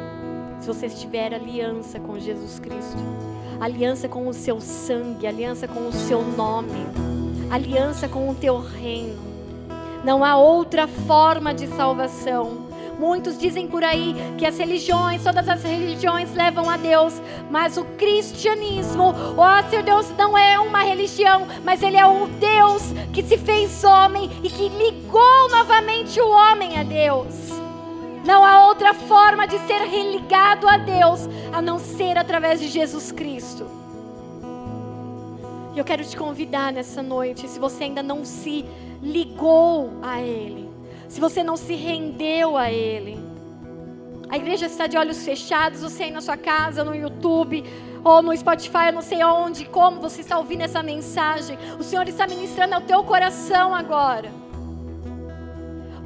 se 0.60 0.66
você 0.66 0.84
estiver 0.84 1.32
aliança 1.32 1.98
com 1.98 2.18
Jesus 2.18 2.58
Cristo 2.58 3.37
aliança 3.60 4.08
com 4.08 4.28
o 4.28 4.32
seu 4.32 4.60
sangue, 4.60 5.26
aliança 5.26 5.66
com 5.66 5.88
o 5.88 5.92
seu 5.92 6.22
nome, 6.22 6.86
aliança 7.50 8.08
com 8.08 8.28
o 8.28 8.34
teu 8.34 8.58
reino. 8.58 9.18
Não 10.04 10.24
há 10.24 10.36
outra 10.36 10.86
forma 10.86 11.52
de 11.52 11.66
salvação. 11.68 12.68
Muitos 12.98 13.38
dizem 13.38 13.68
por 13.68 13.84
aí 13.84 14.14
que 14.36 14.44
as 14.44 14.58
religiões, 14.58 15.22
todas 15.22 15.48
as 15.48 15.62
religiões 15.62 16.34
levam 16.34 16.68
a 16.68 16.76
Deus, 16.76 17.20
mas 17.48 17.76
o 17.76 17.84
cristianismo, 17.96 19.14
ó 19.36 19.62
seu 19.70 19.82
Deus, 19.82 20.10
não 20.16 20.36
é 20.36 20.58
uma 20.58 20.82
religião, 20.82 21.46
mas 21.64 21.80
ele 21.82 21.96
é 21.96 22.06
o 22.06 22.26
Deus 22.26 22.82
que 23.12 23.22
se 23.22 23.38
fez 23.38 23.84
homem 23.84 24.30
e 24.42 24.48
que 24.48 24.68
ligou 24.68 25.48
novamente 25.50 26.20
o 26.20 26.28
homem 26.28 26.78
a 26.78 26.82
Deus. 26.82 27.67
Não 28.28 28.44
há 28.44 28.66
outra 28.66 28.92
forma 28.92 29.46
de 29.46 29.58
ser 29.60 29.84
religado 29.86 30.68
a 30.68 30.76
Deus 30.76 31.26
a 31.50 31.62
não 31.62 31.78
ser 31.78 32.18
através 32.18 32.60
de 32.60 32.68
Jesus 32.68 33.10
Cristo. 33.10 33.66
E 35.74 35.78
eu 35.78 35.82
quero 35.82 36.04
te 36.04 36.14
convidar 36.14 36.70
nessa 36.70 37.02
noite, 37.02 37.48
se 37.48 37.58
você 37.58 37.84
ainda 37.84 38.02
não 38.02 38.26
se 38.26 38.66
ligou 39.02 39.92
a 40.02 40.20
Ele, 40.20 40.68
se 41.08 41.18
você 41.18 41.42
não 41.42 41.56
se 41.56 41.74
rendeu 41.74 42.58
a 42.58 42.70
Ele. 42.70 43.18
A 44.28 44.36
igreja 44.36 44.66
está 44.66 44.86
de 44.86 44.98
olhos 44.98 45.24
fechados, 45.24 45.80
você 45.80 46.02
aí 46.02 46.10
na 46.10 46.20
sua 46.20 46.36
casa, 46.36 46.84
no 46.84 46.94
YouTube, 46.94 47.64
ou 48.04 48.20
no 48.20 48.36
Spotify, 48.36 48.88
eu 48.88 48.92
não 48.92 49.00
sei 49.00 49.24
onde, 49.24 49.64
como 49.64 50.02
você 50.02 50.20
está 50.20 50.36
ouvindo 50.36 50.64
essa 50.64 50.82
mensagem. 50.82 51.58
O 51.80 51.82
Senhor 51.82 52.06
está 52.06 52.26
ministrando 52.26 52.74
ao 52.74 52.82
teu 52.82 53.02
coração 53.04 53.74
agora. 53.74 54.30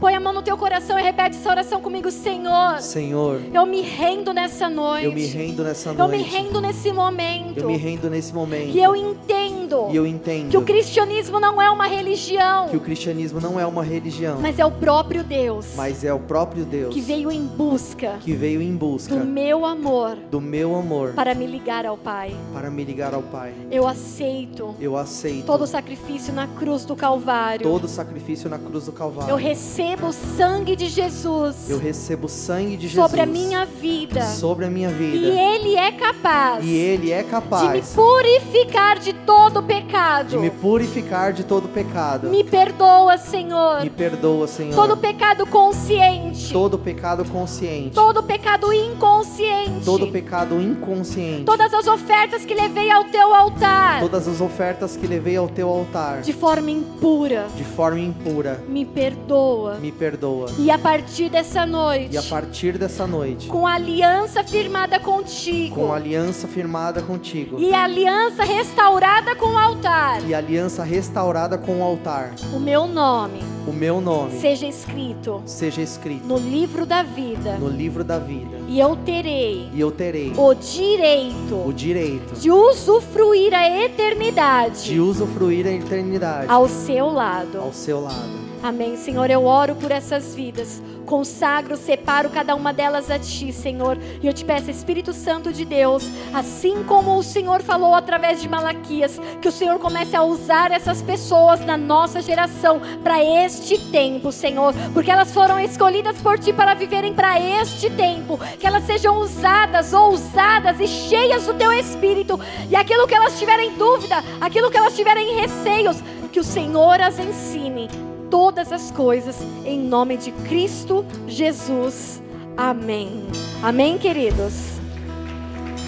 Põe 0.02 0.16
a 0.16 0.20
mão 0.20 0.32
no 0.32 0.42
teu 0.42 0.58
coração 0.58 0.98
e 0.98 1.02
repete 1.02 1.36
essa 1.36 1.48
oração 1.48 1.80
comigo, 1.80 2.10
Senhor. 2.10 2.80
Senhor, 2.80 3.40
Eu 3.54 3.64
me 3.64 3.82
rendo 3.82 4.32
nessa 4.34 4.68
noite. 4.68 5.04
eu 5.04 5.12
me 5.12 5.24
rendo 5.26 5.62
nessa 5.62 5.90
Eu 5.90 5.94
noite. 5.94 6.16
me 6.16 6.22
rendo 6.24 6.60
nesse 6.60 6.92
momento. 6.92 7.58
Eu 7.60 7.68
me 7.68 7.76
rendo 7.76 8.10
nesse 8.10 8.34
momento. 8.34 8.76
E 8.76 8.82
eu 8.82 8.96
entendo 8.96 9.86
E 9.92 9.94
eu 9.96 10.04
entendo 10.04 10.50
que 10.50 10.56
o 10.56 10.62
cristianismo 10.62 11.38
não 11.38 11.62
é 11.62 11.70
uma 11.70 11.86
religião, 11.86 12.66
que 12.68 12.76
o 12.76 12.80
cristianismo 12.80 13.40
não 13.40 13.60
é 13.60 13.64
uma 13.64 13.84
religião, 13.84 14.40
mas 14.40 14.58
é 14.58 14.64
o 14.64 14.72
próprio 14.72 15.22
Deus 15.22 15.74
mas 15.76 16.02
é 16.02 16.12
o 16.12 16.18
próprio 16.18 16.64
Deus 16.64 16.92
que 16.92 17.00
veio 17.00 17.30
em 17.30 17.46
busca 17.46 18.16
que 18.20 18.32
veio 18.32 18.60
em 18.60 18.74
busca 18.74 19.14
do 19.14 19.24
meu 19.24 19.64
amor 19.64 20.16
do 20.16 20.40
meu 20.40 20.74
amor 20.74 21.12
para 21.14 21.32
me 21.32 21.46
ligar 21.46 21.86
ao 21.86 21.96
Pai. 21.96 22.34
para 22.52 22.70
me 22.70 22.82
ligar 22.84 23.14
ao 23.14 23.22
Pai. 23.22 23.54
Eu 23.70 23.86
aceito 23.86 24.74
Eu 24.80 24.96
aceito 24.96 25.46
todo 25.46 25.62
o 25.62 25.66
sacrifício 25.66 26.32
na 26.34 26.48
cruz 26.48 26.84
do 26.84 26.96
Calvário. 26.96 27.62
todo 27.62 27.84
o 27.84 27.88
sacrifício 27.88 28.50
na 28.50 28.58
cruz 28.58 28.86
do 28.86 28.92
Calvário. 28.92 29.30
Eu 29.30 29.36
recebo 29.36 29.91
o 30.00 30.12
sangue 30.12 30.74
de 30.74 30.88
Jesus 30.88 31.68
Eu 31.68 31.78
recebo 31.78 32.26
o 32.26 32.28
sangue 32.28 32.76
de 32.76 32.88
Jesus 32.88 33.04
sobre 33.04 33.20
a 33.20 33.26
minha 33.26 33.64
vida. 33.64 34.22
sobre 34.26 34.64
a 34.66 34.70
minha 34.70 34.88
vida. 34.90 35.16
E 35.26 35.38
Ele 35.38 35.76
é 35.76 35.92
capaz 35.92 36.64
E 36.64 36.74
Ele 36.74 37.10
é 37.12 37.18
de 37.18 37.24
me 37.24 37.30
capaz 37.30 37.92
purificar 37.94 38.98
de 38.98 39.12
todo 39.12 39.60
de 39.60 39.66
pecado. 39.66 40.40
me 40.40 40.50
purificar 40.50 41.32
de 41.32 41.44
todo 41.44 41.68
pecado. 41.68 42.28
Me 42.28 42.42
perdoa, 42.42 43.18
Senhor. 43.18 43.82
Me 43.82 43.90
perdoa, 43.90 44.46
Senhor. 44.46 44.74
Todo 44.74 44.96
pecado 44.96 45.46
consciente. 45.46 46.52
todo 46.52 46.78
pecado 46.78 47.24
consciente. 47.24 47.94
Todo 47.94 48.22
pecado 48.22 48.72
inconsciente. 48.72 49.84
todo 49.84 50.08
pecado 50.10 50.60
inconsciente. 50.60 51.44
Todas 51.44 51.72
as 51.74 51.86
ofertas 51.86 52.44
que 52.44 52.54
levei 52.54 52.90
ao 52.90 53.04
teu 53.04 53.34
altar. 53.34 54.00
Todas 54.00 54.26
as 54.26 54.40
ofertas 54.40 54.96
que 54.96 55.06
levei 55.06 55.36
ao 55.36 55.48
teu 55.48 55.68
altar 55.68 56.22
De 56.22 56.32
forma 56.32 56.70
impura. 56.70 57.46
de 57.56 57.64
forma 57.64 58.00
impura. 58.00 58.62
Me 58.68 58.84
perdoa. 58.84 59.78
Me 59.82 59.90
perdoa. 59.90 60.46
E 60.58 60.70
a 60.70 60.78
partir 60.78 61.28
dessa 61.28 61.66
noite. 61.66 62.14
E 62.14 62.16
a 62.16 62.22
partir 62.22 62.78
dessa 62.78 63.04
noite, 63.04 63.48
Com 63.48 63.66
a 63.66 63.74
aliança 63.74 64.44
firmada 64.44 65.00
contigo. 65.00 65.74
com 65.74 65.92
a 65.92 65.96
aliança 65.96 66.46
firmada 66.46 67.02
contigo 67.02 67.58
E 67.58 67.74
a 67.74 67.82
aliança 67.82 68.44
restaurada 68.44 69.34
com 69.34 69.46
o 69.54 69.58
altar. 69.58 70.22
e 70.24 70.32
a 70.32 70.38
aliança 70.38 70.84
restaurada 70.84 71.58
com 71.58 71.80
o 71.80 71.82
altar, 71.82 72.32
O 72.54 72.60
meu 72.60 72.86
nome 72.86 73.40
o 73.66 73.72
meu 73.72 74.00
nome 74.00 74.38
seja 74.40 74.66
escrito 74.66 75.40
seja 75.46 75.80
escrito 75.82 76.26
no 76.26 76.36
livro 76.36 76.84
da 76.86 77.02
vida. 77.02 77.56
no 77.58 77.68
livro 77.68 78.02
da 78.04 78.18
vida. 78.18 78.58
E 78.68 78.78
eu 78.80 78.94
terei 78.96 79.68
E 79.72 79.80
eu 79.80 79.90
terei 79.90 80.32
o 80.36 80.54
direito 80.54 81.54
o 81.66 81.72
direito 81.72 82.34
de 82.40 82.50
usufruir 82.50 83.52
a 83.54 83.68
eternidade 83.84 84.84
de 84.84 85.00
usufruir 85.00 85.66
a 85.66 85.72
eternidade 85.72 86.46
ao 86.48 86.68
seu 86.68 87.06
lado. 87.12 87.58
ao 87.58 87.72
seu 87.72 88.00
lado. 88.00 88.41
Amém, 88.62 88.96
Senhor. 88.96 89.28
Eu 89.28 89.44
oro 89.44 89.74
por 89.74 89.90
essas 89.90 90.36
vidas. 90.36 90.80
Consagro, 91.04 91.76
separo 91.76 92.30
cada 92.30 92.54
uma 92.54 92.72
delas 92.72 93.10
a 93.10 93.18
Ti, 93.18 93.52
Senhor. 93.52 93.98
E 94.22 94.26
eu 94.26 94.32
te 94.32 94.44
peço, 94.44 94.70
Espírito 94.70 95.12
Santo 95.12 95.52
de 95.52 95.64
Deus, 95.64 96.08
assim 96.32 96.84
como 96.84 97.18
o 97.18 97.24
Senhor 97.24 97.60
falou 97.60 97.92
através 97.92 98.40
de 98.40 98.48
Malaquias, 98.48 99.20
que 99.40 99.48
o 99.48 99.52
Senhor 99.52 99.80
comece 99.80 100.14
a 100.14 100.22
usar 100.22 100.70
essas 100.70 101.02
pessoas 101.02 101.58
na 101.66 101.76
nossa 101.76 102.22
geração 102.22 102.80
para 103.02 103.22
este 103.22 103.78
tempo, 103.90 104.30
Senhor. 104.30 104.72
Porque 104.94 105.10
elas 105.10 105.32
foram 105.32 105.58
escolhidas 105.58 106.18
por 106.18 106.38
Ti 106.38 106.52
para 106.52 106.74
viverem 106.74 107.12
para 107.14 107.40
este 107.40 107.90
tempo. 107.90 108.38
Que 108.60 108.66
elas 108.68 108.84
sejam 108.84 109.18
usadas, 109.18 109.92
ousadas 109.92 110.78
e 110.78 110.86
cheias 110.86 111.46
do 111.46 111.54
Teu 111.54 111.72
Espírito. 111.72 112.38
E 112.70 112.76
aquilo 112.76 113.08
que 113.08 113.14
elas 113.14 113.36
tiverem 113.40 113.74
dúvida, 113.74 114.22
aquilo 114.40 114.70
que 114.70 114.78
elas 114.78 114.94
tiverem 114.94 115.34
receios, 115.34 115.96
que 116.30 116.38
o 116.38 116.44
Senhor 116.44 117.00
as 117.00 117.18
ensine 117.18 118.11
todas 118.32 118.72
as 118.72 118.90
coisas 118.90 119.42
em 119.62 119.78
nome 119.78 120.16
de 120.16 120.32
Cristo 120.48 121.04
Jesus. 121.28 122.22
Amém. 122.56 123.26
Amém, 123.62 123.98
queridos. 123.98 124.54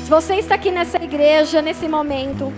Se 0.04 0.10
você 0.10 0.34
está 0.34 0.56
aqui 0.56 0.70
nessa 0.70 1.02
igreja 1.02 1.62
nesse 1.62 1.88
momento 1.88 2.52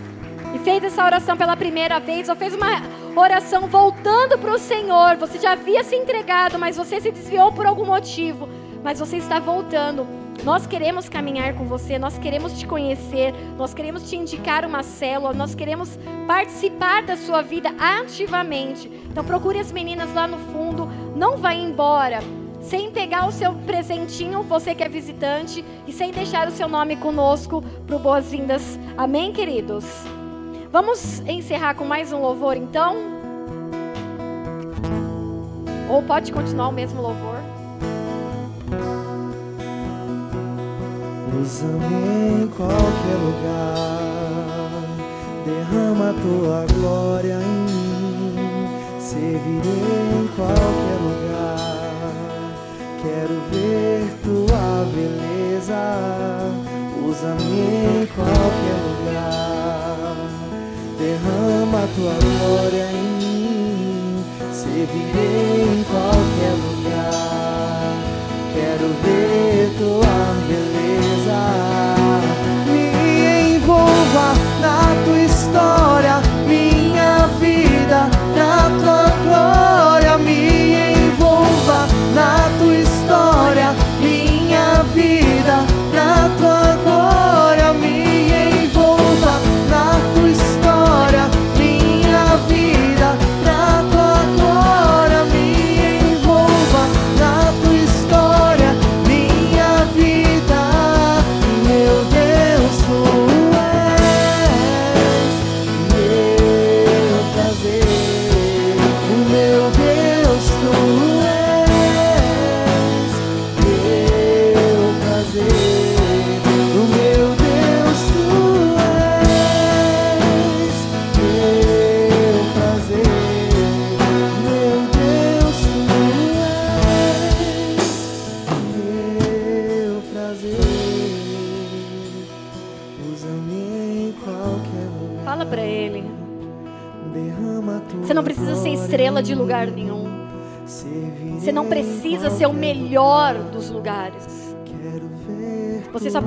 e 0.52 0.58
fez 0.58 0.82
essa 0.82 1.04
oração 1.04 1.36
pela 1.36 1.56
primeira 1.56 2.00
vez 2.00 2.28
ou 2.28 2.34
fez 2.34 2.52
uma 2.52 2.82
oração 3.14 3.68
voltando 3.68 4.36
para 4.36 4.54
o 4.54 4.58
Senhor, 4.58 5.18
você 5.18 5.38
já 5.38 5.52
havia 5.52 5.84
se 5.84 5.94
entregado, 5.94 6.58
mas 6.58 6.76
você 6.76 7.00
se 7.00 7.12
desviou 7.12 7.52
por 7.52 7.64
algum 7.64 7.86
motivo, 7.86 8.48
mas 8.82 8.98
você 8.98 9.18
está 9.18 9.38
voltando. 9.38 10.04
Nós 10.44 10.66
queremos 10.66 11.08
caminhar 11.08 11.54
com 11.54 11.64
você, 11.64 11.98
nós 11.98 12.18
queremos 12.18 12.58
te 12.58 12.66
conhecer, 12.66 13.34
nós 13.56 13.74
queremos 13.74 14.08
te 14.08 14.16
indicar 14.16 14.64
uma 14.64 14.82
célula, 14.82 15.32
nós 15.32 15.54
queremos 15.54 15.98
participar 16.26 17.02
da 17.02 17.16
sua 17.16 17.42
vida 17.42 17.74
ativamente. 17.78 18.88
Então 19.10 19.24
procure 19.24 19.58
as 19.58 19.72
meninas 19.72 20.12
lá 20.14 20.26
no 20.28 20.38
fundo, 20.52 20.88
não 21.16 21.36
vá 21.36 21.52
embora 21.52 22.20
sem 22.66 22.90
pegar 22.90 23.26
o 23.28 23.32
seu 23.32 23.54
presentinho, 23.54 24.42
você 24.42 24.74
que 24.74 24.82
é 24.82 24.88
visitante, 24.88 25.64
e 25.86 25.92
sem 25.92 26.10
deixar 26.10 26.48
o 26.48 26.50
seu 26.50 26.66
nome 26.66 26.96
conosco 26.96 27.62
para 27.86 27.96
Boas-Vindas. 27.96 28.78
Amém, 28.96 29.32
queridos? 29.32 29.84
Vamos 30.72 31.20
encerrar 31.20 31.74
com 31.74 31.84
mais 31.84 32.12
um 32.12 32.20
louvor 32.20 32.56
então? 32.56 32.96
Ou 35.88 36.02
pode 36.02 36.32
continuar 36.32 36.68
o 36.68 36.72
mesmo 36.72 37.00
louvor? 37.00 37.45
Usa-me 41.38 42.42
em 42.42 42.48
qualquer 42.48 43.18
lugar, 43.22 43.74
derrama 45.44 46.14
tua 46.22 46.64
glória 46.74 47.38
em 47.42 47.56
mim, 47.66 48.36
servirei 48.98 50.14
em 50.14 50.26
qualquer 50.34 50.98
lugar. 51.02 52.12
Quero 53.02 53.36
ver 53.50 54.02
tua 54.24 54.86
beleza, 54.94 55.82
usa-me 57.06 57.60
em 57.60 58.06
qualquer 58.06 58.78
lugar, 58.88 60.16
derrama 60.98 61.82
tua 61.96 62.14
glória 62.14 62.86
em 62.92 63.06
mim, 63.18 64.24
servirei 64.52 65.62
em 65.62 65.84
qualquer 65.84 66.54
lugar. 66.64 67.45
Quero 68.56 68.88
ver 69.04 69.68
tua 69.76 70.16
beleza. 70.48 71.40
Me 72.64 73.54
envolva 73.54 74.32
na 74.62 74.78
tua 75.04 75.20
história, 75.20 75.95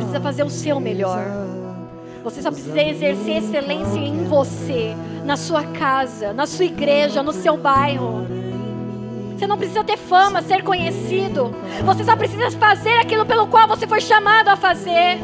precisa 0.09 0.19
fazer 0.19 0.43
o 0.43 0.49
seu 0.49 0.79
melhor. 0.79 1.23
Você 2.23 2.41
só 2.41 2.51
precisa 2.51 2.81
exercer 2.81 3.37
excelência 3.37 3.99
em 3.99 4.25
você, 4.25 4.95
na 5.23 5.37
sua 5.37 5.63
casa, 5.63 6.33
na 6.33 6.45
sua 6.47 6.65
igreja, 6.65 7.21
no 7.21 7.31
seu 7.31 7.55
bairro. 7.55 8.25
Você 9.37 9.47
não 9.47 9.57
precisa 9.57 9.83
ter 9.83 9.97
fama, 9.97 10.41
ser 10.41 10.63
conhecido. 10.63 11.55
Você 11.85 12.03
só 12.03 12.15
precisa 12.15 12.51
fazer 12.51 12.97
aquilo 12.97 13.25
pelo 13.25 13.47
qual 13.47 13.67
você 13.67 13.87
foi 13.87 14.01
chamado 14.01 14.49
a 14.49 14.57
fazer. 14.57 15.17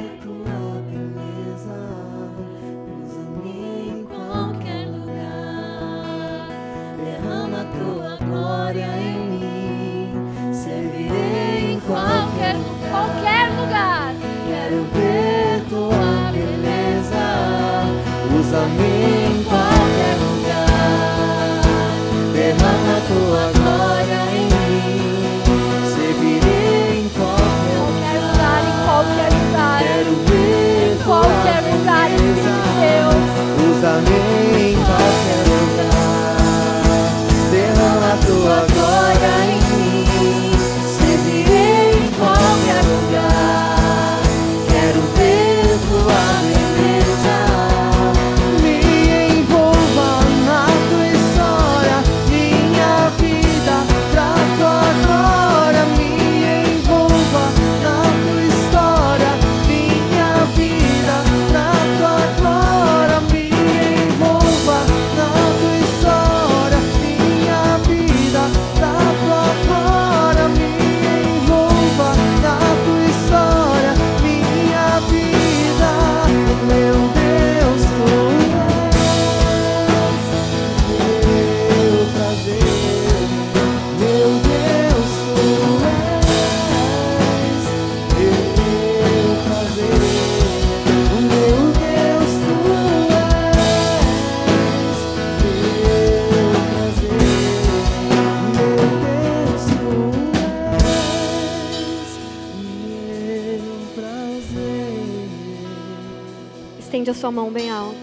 Sua 107.15 107.31
mão 107.31 107.51
bem 107.51 107.71
alto. 107.71 107.95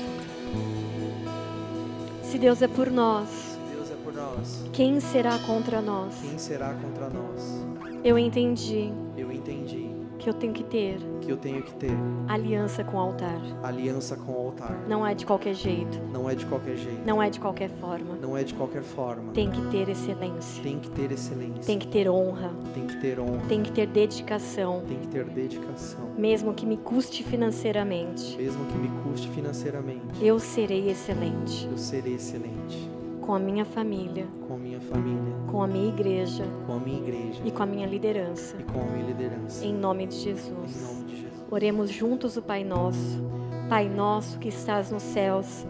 Se 2.22 2.38
Deus 2.38 2.62
é 2.62 2.68
por 2.68 2.90
nós, 2.90 3.28
é 3.90 3.94
por 4.02 4.14
nós. 4.14 4.64
quem 4.72 4.98
será 5.00 5.38
contra 5.40 5.82
nós? 5.82 6.14
Quem 6.20 6.38
será 6.38 6.74
contra 6.74 7.10
nós? 7.10 7.62
Eu 8.02 8.18
entendi 8.18 8.92
Eu 9.16 9.30
entendi 9.30 9.90
que 10.18 10.28
eu 10.28 10.34
tenho 10.34 10.52
que 10.52 10.64
ter 10.64 10.98
eu 11.32 11.36
tenho 11.38 11.62
que 11.62 11.72
ter 11.74 11.90
aliança 12.28 12.84
com 12.84 12.96
o 12.96 13.00
altar. 13.00 13.40
aliança 13.62 14.16
com 14.16 14.32
o 14.32 14.36
altar. 14.36 14.84
Não 14.88 15.06
é 15.06 15.14
de 15.14 15.24
qualquer 15.26 15.54
jeito, 15.54 15.98
Não 16.12 16.28
é 16.28 16.34
de 16.34 16.44
qualquer 16.46 16.76
jeito. 16.76 17.02
não 17.06 17.22
é 17.22 17.30
de 17.30 17.40
qualquer 17.40 17.70
forma. 17.70 18.16
Não 18.20 18.36
é 18.36 18.44
de 18.44 18.54
qualquer 18.54 18.82
forma. 18.82 19.32
Tem 19.32 19.50
que 19.50 19.60
ter 19.70 19.88
excelência, 19.88 20.62
Tem 20.62 20.78
que 20.78 20.90
ter 20.90 21.10
excelência. 21.10 21.64
tem 21.64 21.78
que 21.78 21.88
ter 21.88 22.08
honra, 22.08 22.52
Tem 22.74 22.86
que 22.86 22.96
ter 23.00 23.18
honra. 23.18 23.42
tem 23.48 23.62
que 23.62 23.72
ter 23.72 23.86
dedicação, 23.86 24.82
Tem 24.86 24.98
que 24.98 25.08
ter 25.08 25.24
dedicação. 25.24 26.10
mesmo 26.16 26.52
que 26.54 26.66
me 26.66 26.76
custe 26.76 27.22
financeiramente. 27.24 28.36
Mesmo 28.36 28.64
que 28.66 28.76
me 28.76 28.88
custe 29.02 29.28
financeiramente. 29.30 30.02
Eu 30.24 30.38
serei 30.38 30.90
excelente 30.90 31.66
Eu 31.70 31.78
serei 31.78 32.14
excelente 32.14 32.90
com 33.22 33.34
a 33.34 33.38
minha 33.38 33.64
família, 33.64 34.26
com 34.46 34.54
a 34.54 34.58
minha 34.58 34.80
família, 34.80 35.34
com 35.50 35.62
a 35.62 35.66
minha 35.66 35.88
igreja 35.88 36.44
com 36.66 36.74
a 36.74 36.78
minha 36.78 36.98
igreja 36.98 37.40
e 37.44 37.50
com 37.50 37.62
a 37.62 37.66
minha 37.66 37.86
liderança. 37.86 38.56
e 38.58 38.64
com 38.64 38.80
a 38.80 38.84
minha 38.84 39.06
liderança. 39.06 39.64
Em 39.64 39.72
nome 39.72 40.06
de 40.06 40.16
Em 40.16 40.18
Jesus. 40.18 40.52
nome 40.82 41.04
de 41.04 41.16
Jesus. 41.22 41.44
Oremos 41.50 41.90
juntos 41.90 42.36
o 42.36 42.42
Pai 42.42 42.64
Nosso. 42.64 43.22
Pai 43.68 43.88
nosso 43.88 44.38
que 44.38 44.48
estás 44.48 44.90
nos 44.90 45.02
céus. 45.02 45.66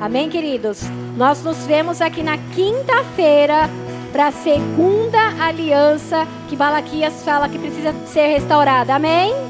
Amém, 0.00 0.30
queridos. 0.30 0.80
Nós 1.14 1.42
nos 1.44 1.66
vemos 1.66 2.00
aqui 2.00 2.22
na 2.22 2.38
quinta-feira 2.38 3.68
para 4.10 4.28
a 4.28 4.32
segunda 4.32 5.18
aliança 5.44 6.26
que 6.48 6.56
Balaquias 6.56 7.22
fala 7.22 7.48
que 7.48 7.58
precisa 7.58 7.92
ser 8.06 8.28
restaurada. 8.28 8.94
Amém? 8.94 9.49